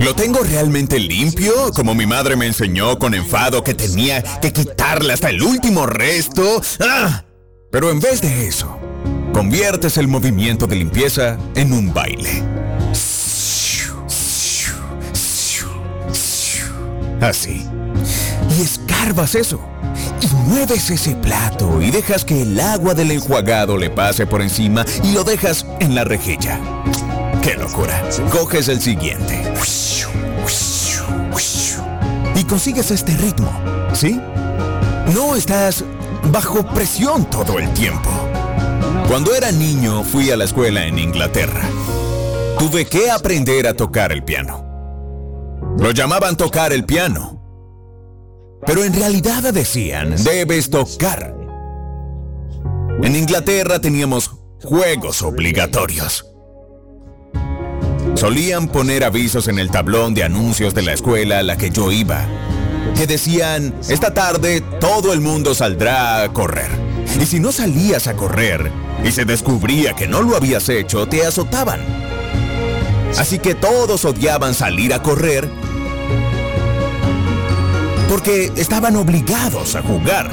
¿Lo 0.00 0.14
tengo 0.14 0.40
realmente 0.40 0.98
limpio? 0.98 1.72
Como 1.74 1.94
mi 1.94 2.06
madre 2.06 2.36
me 2.36 2.46
enseñó 2.46 2.98
con 2.98 3.14
enfado 3.14 3.64
que 3.64 3.74
tenía 3.74 4.22
que 4.40 4.52
quitarle 4.52 5.14
hasta 5.14 5.30
el 5.30 5.42
último 5.42 5.86
resto. 5.86 6.60
¡Ah! 6.80 7.24
Pero 7.70 7.90
en 7.90 8.00
vez 8.00 8.20
de 8.20 8.46
eso, 8.46 8.78
conviertes 9.32 9.96
el 9.96 10.06
movimiento 10.06 10.66
de 10.66 10.76
limpieza 10.76 11.38
en 11.54 11.72
un 11.72 11.92
baile. 11.92 12.42
Así. 17.20 17.66
Y 18.56 18.62
escarbas 18.62 19.34
eso. 19.34 19.60
Y 20.20 20.26
mueves 20.48 20.90
ese 20.90 21.14
plato 21.16 21.80
y 21.80 21.90
dejas 21.90 22.24
que 22.24 22.42
el 22.42 22.60
agua 22.60 22.94
del 22.94 23.10
enjuagado 23.10 23.76
le 23.78 23.90
pase 23.90 24.26
por 24.26 24.42
encima 24.42 24.84
y 25.02 25.12
lo 25.12 25.24
dejas 25.24 25.66
en 25.80 25.94
la 25.94 26.04
rejilla. 26.04 26.60
¡Qué 27.42 27.54
locura! 27.54 28.02
Coges 28.30 28.68
el 28.68 28.80
siguiente. 28.80 29.42
Consigues 32.48 32.92
este 32.92 33.16
ritmo, 33.16 33.50
¿sí? 33.92 34.20
No 35.12 35.34
estás 35.34 35.84
bajo 36.30 36.64
presión 36.64 37.28
todo 37.28 37.58
el 37.58 37.72
tiempo. 37.74 38.08
Cuando 39.08 39.34
era 39.34 39.50
niño 39.50 40.04
fui 40.04 40.30
a 40.30 40.36
la 40.36 40.44
escuela 40.44 40.86
en 40.86 40.98
Inglaterra. 40.98 41.62
Tuve 42.58 42.86
que 42.86 43.10
aprender 43.10 43.66
a 43.66 43.74
tocar 43.74 44.12
el 44.12 44.22
piano. 44.22 44.64
Lo 45.78 45.90
llamaban 45.90 46.36
tocar 46.36 46.72
el 46.72 46.84
piano. 46.84 47.42
Pero 48.64 48.84
en 48.84 48.94
realidad 48.94 49.52
decían, 49.52 50.14
debes 50.24 50.70
tocar. 50.70 51.36
En 53.02 53.14
Inglaterra 53.14 53.80
teníamos 53.80 54.30
juegos 54.62 55.22
obligatorios. 55.22 56.24
Solían 58.14 58.68
poner 58.68 59.04
avisos 59.04 59.48
en 59.48 59.58
el 59.58 59.70
tablón 59.70 60.14
de 60.14 60.24
anuncios 60.24 60.74
de 60.74 60.82
la 60.82 60.92
escuela 60.92 61.40
a 61.40 61.42
la 61.42 61.56
que 61.56 61.70
yo 61.70 61.92
iba, 61.92 62.26
que 62.96 63.06
decían, 63.06 63.74
esta 63.88 64.14
tarde 64.14 64.62
todo 64.80 65.12
el 65.12 65.20
mundo 65.20 65.54
saldrá 65.54 66.22
a 66.22 66.32
correr. 66.32 66.70
Y 67.20 67.26
si 67.26 67.40
no 67.40 67.52
salías 67.52 68.06
a 68.06 68.14
correr 68.14 68.70
y 69.04 69.12
se 69.12 69.24
descubría 69.24 69.94
que 69.94 70.06
no 70.06 70.22
lo 70.22 70.36
habías 70.36 70.68
hecho, 70.68 71.06
te 71.06 71.24
azotaban. 71.24 71.80
Así 73.18 73.38
que 73.38 73.54
todos 73.54 74.04
odiaban 74.04 74.54
salir 74.54 74.92
a 74.92 75.02
correr 75.02 75.48
porque 78.08 78.52
estaban 78.56 78.96
obligados 78.96 79.74
a 79.74 79.82
jugar. 79.82 80.30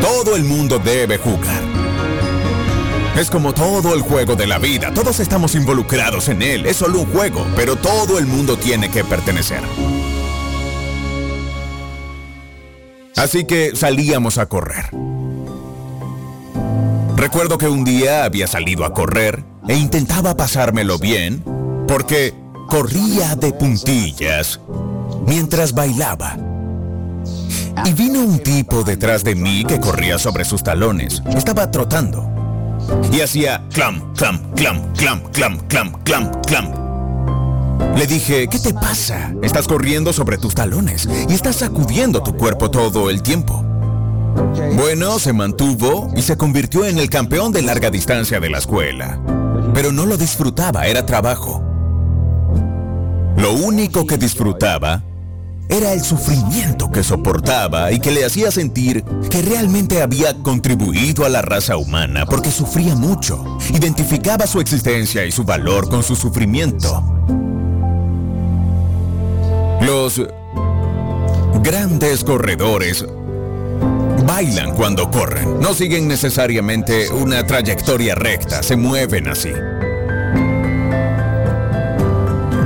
Todo 0.00 0.36
el 0.36 0.44
mundo 0.44 0.78
debe 0.78 1.18
jugar. 1.18 1.77
Es 3.18 3.32
como 3.32 3.52
todo 3.52 3.94
el 3.94 4.02
juego 4.02 4.36
de 4.36 4.46
la 4.46 4.58
vida, 4.58 4.94
todos 4.94 5.18
estamos 5.18 5.56
involucrados 5.56 6.28
en 6.28 6.40
él, 6.40 6.66
es 6.66 6.76
solo 6.76 7.00
un 7.00 7.06
juego, 7.06 7.44
pero 7.56 7.74
todo 7.74 8.16
el 8.16 8.26
mundo 8.26 8.56
tiene 8.56 8.92
que 8.92 9.02
pertenecer. 9.02 9.60
Así 13.16 13.44
que 13.44 13.74
salíamos 13.74 14.38
a 14.38 14.46
correr. 14.46 14.90
Recuerdo 17.16 17.58
que 17.58 17.66
un 17.66 17.82
día 17.82 18.22
había 18.22 18.46
salido 18.46 18.84
a 18.84 18.94
correr 18.94 19.42
e 19.66 19.74
intentaba 19.74 20.36
pasármelo 20.36 21.00
bien 21.00 21.42
porque 21.88 22.32
corría 22.68 23.34
de 23.34 23.52
puntillas 23.52 24.60
mientras 25.26 25.72
bailaba. 25.72 26.36
Y 27.84 27.92
vino 27.94 28.20
un 28.20 28.38
tipo 28.38 28.84
detrás 28.84 29.24
de 29.24 29.34
mí 29.34 29.64
que 29.64 29.80
corría 29.80 30.20
sobre 30.20 30.44
sus 30.44 30.62
talones. 30.62 31.20
Estaba 31.34 31.72
trotando. 31.72 32.37
Y 33.12 33.20
hacía 33.20 33.66
clam, 33.72 34.12
clam, 34.14 34.40
clam, 34.54 34.92
clam, 34.94 35.20
clam, 35.32 35.58
clam, 35.68 35.92
clam, 36.04 36.30
clam. 36.46 36.88
Le 37.96 38.06
dije, 38.06 38.48
¿qué 38.48 38.58
te 38.58 38.72
pasa? 38.74 39.32
Estás 39.42 39.66
corriendo 39.66 40.12
sobre 40.12 40.38
tus 40.38 40.54
talones 40.54 41.08
y 41.28 41.32
estás 41.32 41.56
sacudiendo 41.56 42.22
tu 42.22 42.36
cuerpo 42.36 42.70
todo 42.70 43.10
el 43.10 43.22
tiempo. 43.22 43.64
Bueno, 44.76 45.18
se 45.18 45.32
mantuvo 45.32 46.10
y 46.16 46.22
se 46.22 46.36
convirtió 46.36 46.84
en 46.84 46.98
el 46.98 47.10
campeón 47.10 47.52
de 47.52 47.62
larga 47.62 47.90
distancia 47.90 48.40
de 48.40 48.50
la 48.50 48.58
escuela. 48.58 49.20
Pero 49.74 49.92
no 49.92 50.06
lo 50.06 50.16
disfrutaba, 50.16 50.86
era 50.86 51.04
trabajo. 51.06 51.62
Lo 53.36 53.52
único 53.52 54.06
que 54.06 54.16
disfrutaba 54.16 55.02
era 55.68 55.92
el 55.92 56.00
sufrimiento 56.00 56.90
que 56.90 57.02
soportaba 57.02 57.92
y 57.92 58.00
que 58.00 58.10
le 58.10 58.24
hacía 58.24 58.50
sentir 58.50 59.04
que 59.30 59.42
realmente 59.42 60.02
había 60.02 60.34
contribuido 60.34 61.24
a 61.24 61.28
la 61.28 61.42
raza 61.42 61.76
humana 61.76 62.24
porque 62.26 62.50
sufría 62.50 62.94
mucho. 62.94 63.58
Identificaba 63.72 64.46
su 64.46 64.60
existencia 64.60 65.24
y 65.24 65.32
su 65.32 65.44
valor 65.44 65.88
con 65.88 66.02
su 66.02 66.16
sufrimiento. 66.16 67.02
Los 69.82 70.22
grandes 71.62 72.24
corredores 72.24 73.04
bailan 74.26 74.74
cuando 74.74 75.10
corren. 75.10 75.60
No 75.60 75.74
siguen 75.74 76.08
necesariamente 76.08 77.10
una 77.10 77.46
trayectoria 77.46 78.14
recta, 78.14 78.62
se 78.62 78.76
mueven 78.76 79.28
así. 79.28 79.52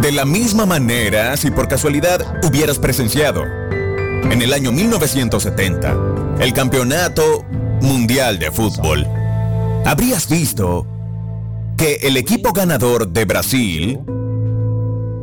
De 0.03 0.11
la 0.11 0.25
misma 0.25 0.67
manera, 0.67 1.37
si 1.37 1.53
por 1.53 1.69
casualidad 1.69 2.41
hubieras 2.45 2.81
presenciado 2.81 3.45
en 3.45 4.43
el 4.43 4.53
año 4.53 4.73
1970 4.73 5.97
el 6.41 6.53
Campeonato 6.53 7.45
Mundial 7.83 8.41
de 8.41 8.51
Fútbol, 8.51 9.07
habrías 9.87 10.29
visto 10.29 10.89
que 11.77 12.01
el 12.03 12.17
equipo 12.17 12.53
ganador 12.53 13.13
de 13.13 13.25
Brasil 13.25 14.01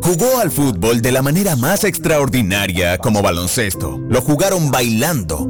jugó 0.02 0.40
al 0.42 0.50
fútbol 0.50 1.02
de 1.02 1.12
la 1.12 1.24
manera 1.24 1.58
más 1.58 1.84
extraordinaria 1.84 3.00
como 3.00 3.22
baloncesto. 3.22 4.00
Lo 4.08 4.22
jugaron 4.22 4.72
bailando. 4.72 5.46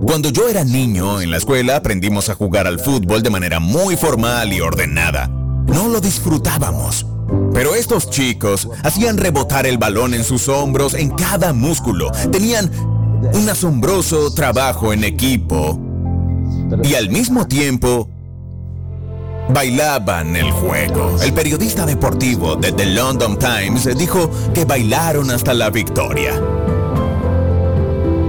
Cuando 0.00 0.28
yo 0.28 0.48
era 0.48 0.62
niño 0.62 1.20
en 1.20 1.32
la 1.32 1.38
escuela 1.38 1.74
aprendimos 1.74 2.28
a 2.28 2.36
jugar 2.36 2.68
al 2.68 2.78
fútbol 2.78 3.20
de 3.24 3.30
manera 3.30 3.58
muy 3.58 3.96
formal 3.96 4.52
y 4.52 4.60
ordenada. 4.60 5.26
No 5.26 5.88
lo 5.88 6.00
disfrutábamos. 6.00 7.04
Pero 7.52 7.74
estos 7.74 8.10
chicos 8.10 8.68
hacían 8.82 9.18
rebotar 9.18 9.66
el 9.66 9.78
balón 9.78 10.14
en 10.14 10.24
sus 10.24 10.48
hombros 10.48 10.94
en 10.94 11.10
cada 11.10 11.52
músculo. 11.52 12.10
Tenían 12.30 12.70
un 13.32 13.48
asombroso 13.48 14.32
trabajo 14.32 14.92
en 14.92 15.04
equipo. 15.04 15.80
Y 16.82 16.94
al 16.94 17.10
mismo 17.10 17.46
tiempo, 17.46 18.08
bailaban 19.48 20.36
el 20.36 20.50
juego. 20.50 21.16
El 21.22 21.32
periodista 21.32 21.86
deportivo 21.86 22.56
de 22.56 22.72
The 22.72 22.86
London 22.86 23.38
Times 23.38 23.96
dijo 23.96 24.30
que 24.52 24.64
bailaron 24.64 25.30
hasta 25.30 25.54
la 25.54 25.70
victoria. 25.70 26.32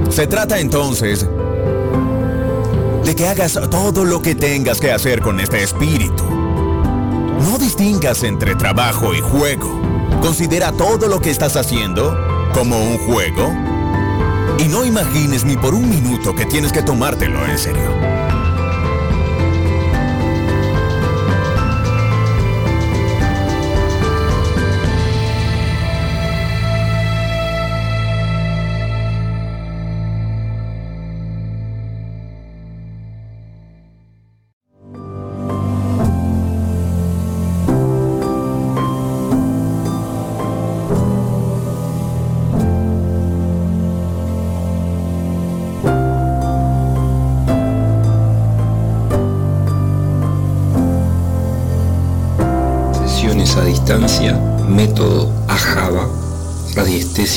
Se 0.09 0.27
trata 0.27 0.59
entonces 0.59 1.27
de 3.03 3.15
que 3.15 3.27
hagas 3.27 3.59
todo 3.69 4.05
lo 4.05 4.22
que 4.22 4.35
tengas 4.35 4.80
que 4.80 4.91
hacer 4.91 5.22
con 5.22 5.39
este 5.39 5.63
espíritu. 5.63 6.44
No 7.41 7.57
distingas 7.57 8.24
entre 8.24 8.56
trabajo 8.56 9.14
y 9.14 9.20
juego. 9.20 9.82
Considera 10.22 10.72
todo 10.72 11.07
lo 11.07 11.20
que 11.20 11.30
estás 11.30 11.56
haciendo 11.56 12.18
como 12.53 12.78
un 12.78 12.98
juego 12.98 13.52
y 14.57 14.68
no 14.68 14.86
imagines 14.86 15.44
ni 15.44 15.57
por 15.57 15.74
un 15.74 15.90
minuto 15.90 16.34
que 16.34 16.45
tienes 16.45 16.72
que 16.72 16.82
tomártelo 16.82 17.45
en 17.45 17.57
serio. 17.57 18.24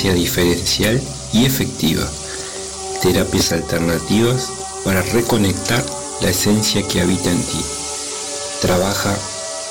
Diferencial 0.06 1.02
y 1.32 1.44
efectiva. 1.44 2.08
Terapias 3.02 3.52
alternativas 3.52 4.50
para 4.84 5.02
reconectar 5.02 5.84
la 6.22 6.30
esencia 6.30 6.86
que 6.86 7.00
habita 7.00 7.30
en 7.30 7.42
ti. 7.42 7.60
Trabaja 8.62 9.16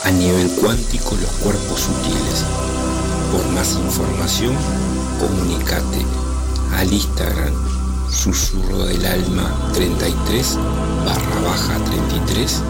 a 0.04 0.12
nivel 0.12 0.50
cuántico 0.52 1.16
los 1.16 1.32
cuerpos 1.42 1.82
sutiles. 1.82 2.44
Por 3.32 3.46
más 3.54 3.74
información, 3.74 4.54
comunícate 5.20 6.06
al 6.76 6.92
Instagram 6.92 7.54
susurro 8.12 8.86
del 8.86 9.06
alma 9.06 9.72
33 9.74 10.58
barra 11.06 11.42
baja 11.42 11.78
33 11.86 12.62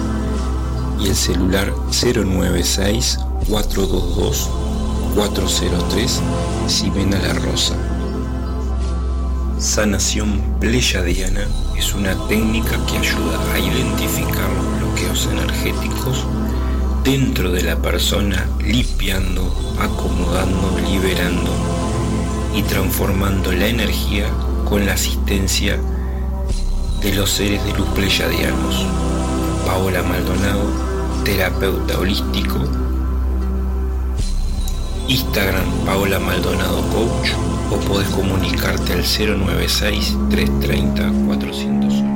y 0.99 1.07
el 1.09 1.15
celular 1.15 1.73
096 1.91 3.19
422 3.49 4.49
403 5.17 6.21
Ximena 6.67 7.17
La 7.17 7.33
Rosa. 7.33 7.75
Sanación 9.57 10.59
pleyadiana 10.59 11.47
es 11.75 11.95
una 11.95 12.13
técnica 12.27 12.77
que 12.85 12.99
ayuda 12.99 13.39
a 13.51 13.57
identificar 13.57 14.47
los 14.51 14.79
bloqueos 14.79 15.27
energéticos 15.31 16.23
dentro 17.03 17.51
de 17.51 17.63
la 17.63 17.81
persona, 17.81 18.47
limpiando, 18.59 19.41
acomodando, 19.79 20.79
liberando 20.87 21.51
y 22.55 22.61
transformando 22.61 23.51
la 23.53 23.65
energía 23.65 24.29
con 24.65 24.85
la 24.85 24.93
asistencia 24.93 25.79
de 27.01 27.15
los 27.15 27.31
seres 27.31 27.65
de 27.65 27.73
luz 27.73 27.87
pleyadianos. 27.95 28.85
Paola 29.65 30.03
Maldonado, 30.03 30.69
terapeuta 31.23 31.97
holístico. 31.97 32.86
Instagram 35.09 35.63
Paola 35.85 36.19
Maldonado 36.19 36.81
Coach 36.89 37.31
o 37.71 37.77
podés 37.87 38.09
comunicarte 38.09 38.91
al 38.93 39.03
096 39.03 40.17
330 40.29 41.11
408. 41.25 42.07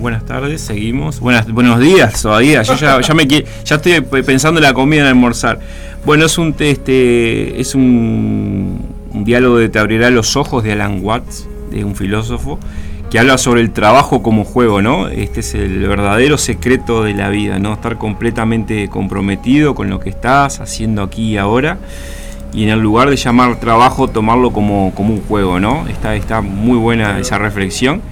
Buenas 0.00 0.24
tardes, 0.24 0.60
seguimos. 0.60 1.20
Buenas, 1.20 1.50
buenos 1.50 1.80
días 1.80 2.22
todavía. 2.22 2.62
Yo 2.62 2.74
ya, 2.76 3.00
ya, 3.00 3.14
me, 3.14 3.26
ya 3.26 3.76
estoy 3.76 4.00
pensando 4.22 4.58
en 4.58 4.64
la 4.64 4.72
comida 4.72 5.02
en 5.02 5.08
almorzar. 5.08 5.60
Bueno, 6.04 6.26
es 6.26 6.38
un 6.38 6.54
este 6.58 7.60
es 7.60 7.74
un, 7.74 8.86
un 9.12 9.24
diálogo 9.24 9.58
de 9.58 9.68
Te 9.68 9.78
abrirá 9.78 10.10
los 10.10 10.36
ojos 10.36 10.64
de 10.64 10.72
Alan 10.72 11.00
Watts, 11.02 11.46
de 11.70 11.84
un 11.84 11.94
filósofo 11.94 12.58
que 13.10 13.18
habla 13.18 13.38
sobre 13.38 13.62
el 13.62 13.70
trabajo 13.70 14.22
como 14.22 14.44
juego, 14.44 14.82
¿no? 14.82 15.08
Este 15.08 15.40
es 15.40 15.54
el 15.54 15.86
verdadero 15.86 16.36
secreto 16.36 17.04
de 17.04 17.14
la 17.14 17.30
vida, 17.30 17.58
¿no? 17.58 17.72
Estar 17.72 17.96
completamente 17.96 18.88
comprometido 18.88 19.74
con 19.74 19.88
lo 19.88 19.98
que 19.98 20.10
estás 20.10 20.60
haciendo 20.60 21.02
aquí 21.02 21.32
y 21.32 21.36
ahora. 21.38 21.78
Y 22.52 22.64
en 22.64 22.70
el 22.70 22.80
lugar 22.80 23.08
de 23.08 23.16
llamar 23.16 23.60
trabajo, 23.60 24.08
tomarlo 24.08 24.52
como, 24.52 24.92
como 24.94 25.14
un 25.14 25.22
juego, 25.22 25.58
¿no? 25.58 25.86
Está, 25.88 26.16
está 26.16 26.42
muy 26.42 26.76
buena 26.76 27.18
esa 27.18 27.38
reflexión. 27.38 28.02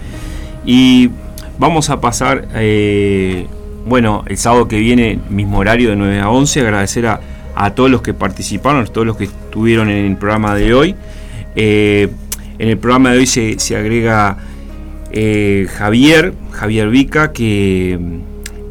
Y 0.64 1.10
vamos 1.58 1.90
a 1.90 2.00
pasar, 2.00 2.48
eh, 2.54 3.46
bueno, 3.86 4.24
el 4.26 4.38
sábado 4.38 4.66
que 4.66 4.78
viene, 4.78 5.18
mismo 5.28 5.58
horario 5.58 5.90
de 5.90 5.96
9 5.96 6.20
a 6.20 6.30
11, 6.30 6.60
agradecer 6.60 7.06
a, 7.06 7.20
a 7.54 7.70
todos 7.70 7.90
los 7.90 8.00
que 8.00 8.14
participaron, 8.14 8.82
a 8.82 8.86
todos 8.86 9.06
los 9.06 9.16
que 9.16 9.24
estuvieron 9.24 9.90
en 9.90 10.06
el 10.06 10.16
programa 10.16 10.54
de 10.54 10.72
hoy. 10.72 10.94
Eh, 11.54 12.08
en 12.58 12.68
el 12.68 12.78
programa 12.78 13.12
de 13.12 13.18
hoy 13.18 13.26
se, 13.26 13.58
se 13.58 13.76
agrega 13.76 14.38
eh, 15.18 15.66
Javier, 15.66 16.34
Javier 16.52 16.90
Vica, 16.90 17.32
que, 17.32 17.98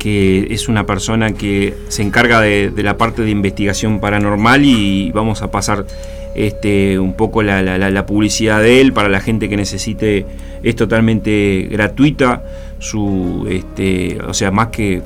es 0.08 0.68
una 0.68 0.86
persona 0.86 1.32
que 1.32 1.74
se 1.88 2.04
encarga 2.04 2.40
de, 2.40 2.72
la 2.84 2.96
parte 2.96 3.24
de 3.24 3.32
investigación 3.32 4.00
paranormal 4.00 4.64
y 4.64 5.10
vamos 5.12 5.42
a 5.42 5.50
pasar 5.50 5.88
este, 6.36 7.00
un 7.00 7.16
poco 7.16 7.42
la, 7.42 8.06
publicidad 8.06 8.62
de 8.62 8.82
él 8.82 8.94
para 8.94 9.10
la 9.10 9.20
gente 9.20 9.50
que 9.50 9.58
necesite. 9.58 10.28
Es 10.62 10.76
totalmente 10.76 11.68
gratuita, 11.72 12.44
su, 12.78 13.48
este, 13.50 14.20
o 14.22 14.36
sea, 14.36 14.52
más 14.52 14.68
que, 14.68 15.02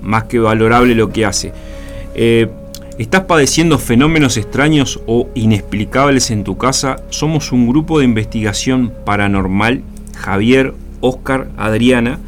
más 0.00 0.24
que 0.24 0.38
valorable 0.38 0.94
lo 0.94 1.10
que 1.10 1.24
hace. 1.26 1.52
Eh, 2.14 2.46
¿Estás 2.98 3.22
padeciendo 3.22 3.80
fenómenos 3.80 4.36
extraños 4.36 5.00
o 5.06 5.28
inexplicables 5.34 6.30
en 6.30 6.44
tu 6.44 6.56
casa? 6.56 7.02
Somos 7.10 7.50
un 7.50 7.66
grupo 7.66 7.98
de 7.98 8.04
investigación 8.04 8.92
paranormal 9.04 9.82
Javier, 10.16 10.74
Oscar, 11.00 11.48
Adriana. 11.56 12.18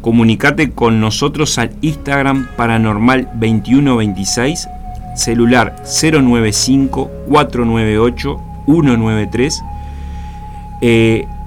Comunicate 0.00 0.70
con 0.70 1.00
nosotros 1.00 1.58
al 1.58 1.72
Instagram 1.82 2.48
Paranormal 2.56 3.30
2126, 3.34 4.66
celular 5.14 5.76
095 5.84 7.10
498 7.28 8.40
193. 8.66 9.62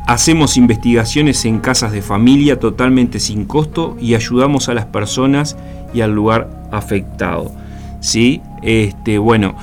hacemos 0.05 0.57
investigaciones 0.57 1.45
en 1.45 1.59
casas 1.59 1.93
de 1.93 2.03
familia 2.03 2.59
totalmente 2.59 3.19
sin 3.19 3.45
costo 3.45 3.97
y 3.99 4.13
ayudamos 4.13 4.69
a 4.69 4.75
las 4.75 4.85
personas 4.85 5.57
y 5.93 6.01
al 6.01 6.13
lugar 6.13 6.67
afectado. 6.71 7.51
¿Sí? 8.01 8.41
Este, 8.61 9.17
bueno, 9.17 9.55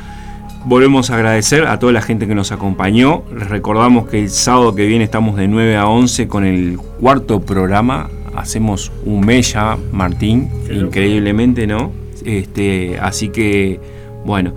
Volvemos 0.65 1.11
a 1.11 1.15
agradecer 1.15 1.66
a 1.66 1.78
toda 1.78 1.93
la 1.93 2.03
gente 2.03 2.27
que 2.27 2.35
nos 2.35 2.53
acompañó. 2.53 3.23
Les 3.35 3.49
recordamos 3.49 4.07
que 4.09 4.20
el 4.20 4.28
sábado 4.28 4.74
que 4.74 4.87
viene 4.87 5.05
estamos 5.05 5.37
de 5.37 5.49
9 5.49 5.77
a 5.77 5.89
11 5.89 6.28
con 6.28 6.45
el 6.45 6.78
cuarto 7.01 7.41
programa. 7.41 8.11
Hacemos 8.37 8.93
un 9.07 9.24
mes 9.24 9.55
ya, 9.55 9.78
Martín, 9.91 10.51
increíblemente, 10.70 11.66
¿no? 11.66 11.93
Este, 12.27 12.99
así 13.01 13.31
que, 13.31 13.81
bueno, 14.27 14.53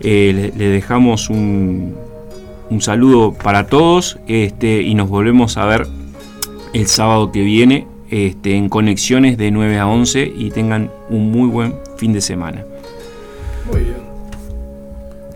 eh, 0.00 0.52
le, 0.56 0.68
dejamos 0.68 1.30
un, 1.30 1.94
un, 2.68 2.80
saludo 2.80 3.32
para 3.32 3.68
todos 3.68 4.18
este, 4.26 4.82
y 4.82 4.94
nos 4.94 5.08
volvemos 5.08 5.56
a 5.58 5.64
ver 5.66 5.86
el 6.74 6.88
sábado 6.88 7.30
que 7.30 7.42
viene 7.42 7.86
este, 8.10 8.56
en 8.56 8.68
conexiones 8.68 9.38
de 9.38 9.52
9 9.52 9.78
a 9.78 9.86
11 9.86 10.32
y 10.36 10.50
tengan 10.50 10.90
un 11.08 11.30
muy 11.30 11.48
buen 11.48 11.74
fin 11.96 12.12
de 12.12 12.20
semana. 12.20 12.64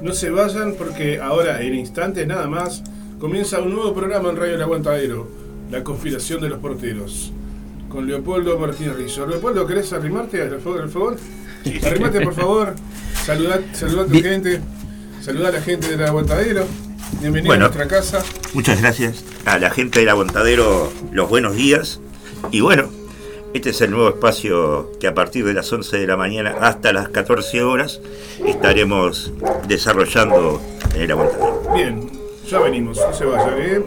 No 0.02 0.14
se 0.14 0.30
vayan 0.30 0.74
porque 0.74 1.20
ahora, 1.20 1.60
en 1.60 1.74
instantes 1.74 2.26
nada 2.26 2.46
más, 2.46 2.82
comienza 3.18 3.60
un 3.60 3.74
nuevo 3.74 3.94
programa 3.94 4.30
en 4.30 4.36
Radio 4.36 4.54
El 4.54 4.62
Aguantadero, 4.62 5.28
La 5.70 5.84
Conspiración 5.84 6.40
de 6.40 6.48
los 6.48 6.58
Porteros, 6.58 7.32
con 7.90 8.06
Leopoldo 8.06 8.58
Martínez 8.58 8.96
Rizzo. 8.96 9.26
Leopoldo, 9.26 9.66
¿querés 9.66 9.92
arrimarte 9.92 10.40
al 10.40 10.60
fogón? 10.60 11.16
Arrimate, 11.84 12.22
por 12.22 12.34
favor. 12.34 12.74
Saludá, 13.26 13.56
a 13.56 14.06
tu 14.06 14.22
gente. 14.22 14.60
Saludá 15.20 15.48
a 15.48 15.52
la 15.52 15.60
gente 15.60 15.88
del 15.88 16.02
Aguantadero. 16.02 16.64
Bienvenido 17.20 17.52
a 17.52 17.58
nuestra 17.58 17.86
casa. 17.86 18.24
Muchas 18.54 18.80
gracias 18.80 19.22
a 19.44 19.58
la 19.58 19.70
gente 19.70 20.00
del 20.00 20.08
Aguantadero, 20.08 20.90
los 21.12 21.28
buenos 21.28 21.56
días. 21.56 22.00
Y 22.50 22.60
bueno, 22.62 22.88
este 23.52 23.70
es 23.70 23.80
el 23.80 23.90
nuevo 23.90 24.08
espacio 24.08 24.92
que 25.00 25.08
a 25.08 25.14
partir 25.14 25.44
de 25.44 25.54
las 25.54 25.72
11 25.72 25.98
de 25.98 26.06
la 26.06 26.16
mañana 26.16 26.56
hasta 26.60 26.92
las 26.92 27.08
14 27.08 27.62
horas 27.62 28.00
estaremos 28.46 29.32
desarrollando 29.66 30.60
en 30.94 31.02
el 31.02 31.10
aguantador. 31.10 31.74
Bien, 31.74 32.10
ya 32.46 32.60
venimos, 32.60 32.98
no 32.98 33.12
se 33.12 33.24
vaya, 33.24 33.56
¿eh? 33.58 33.82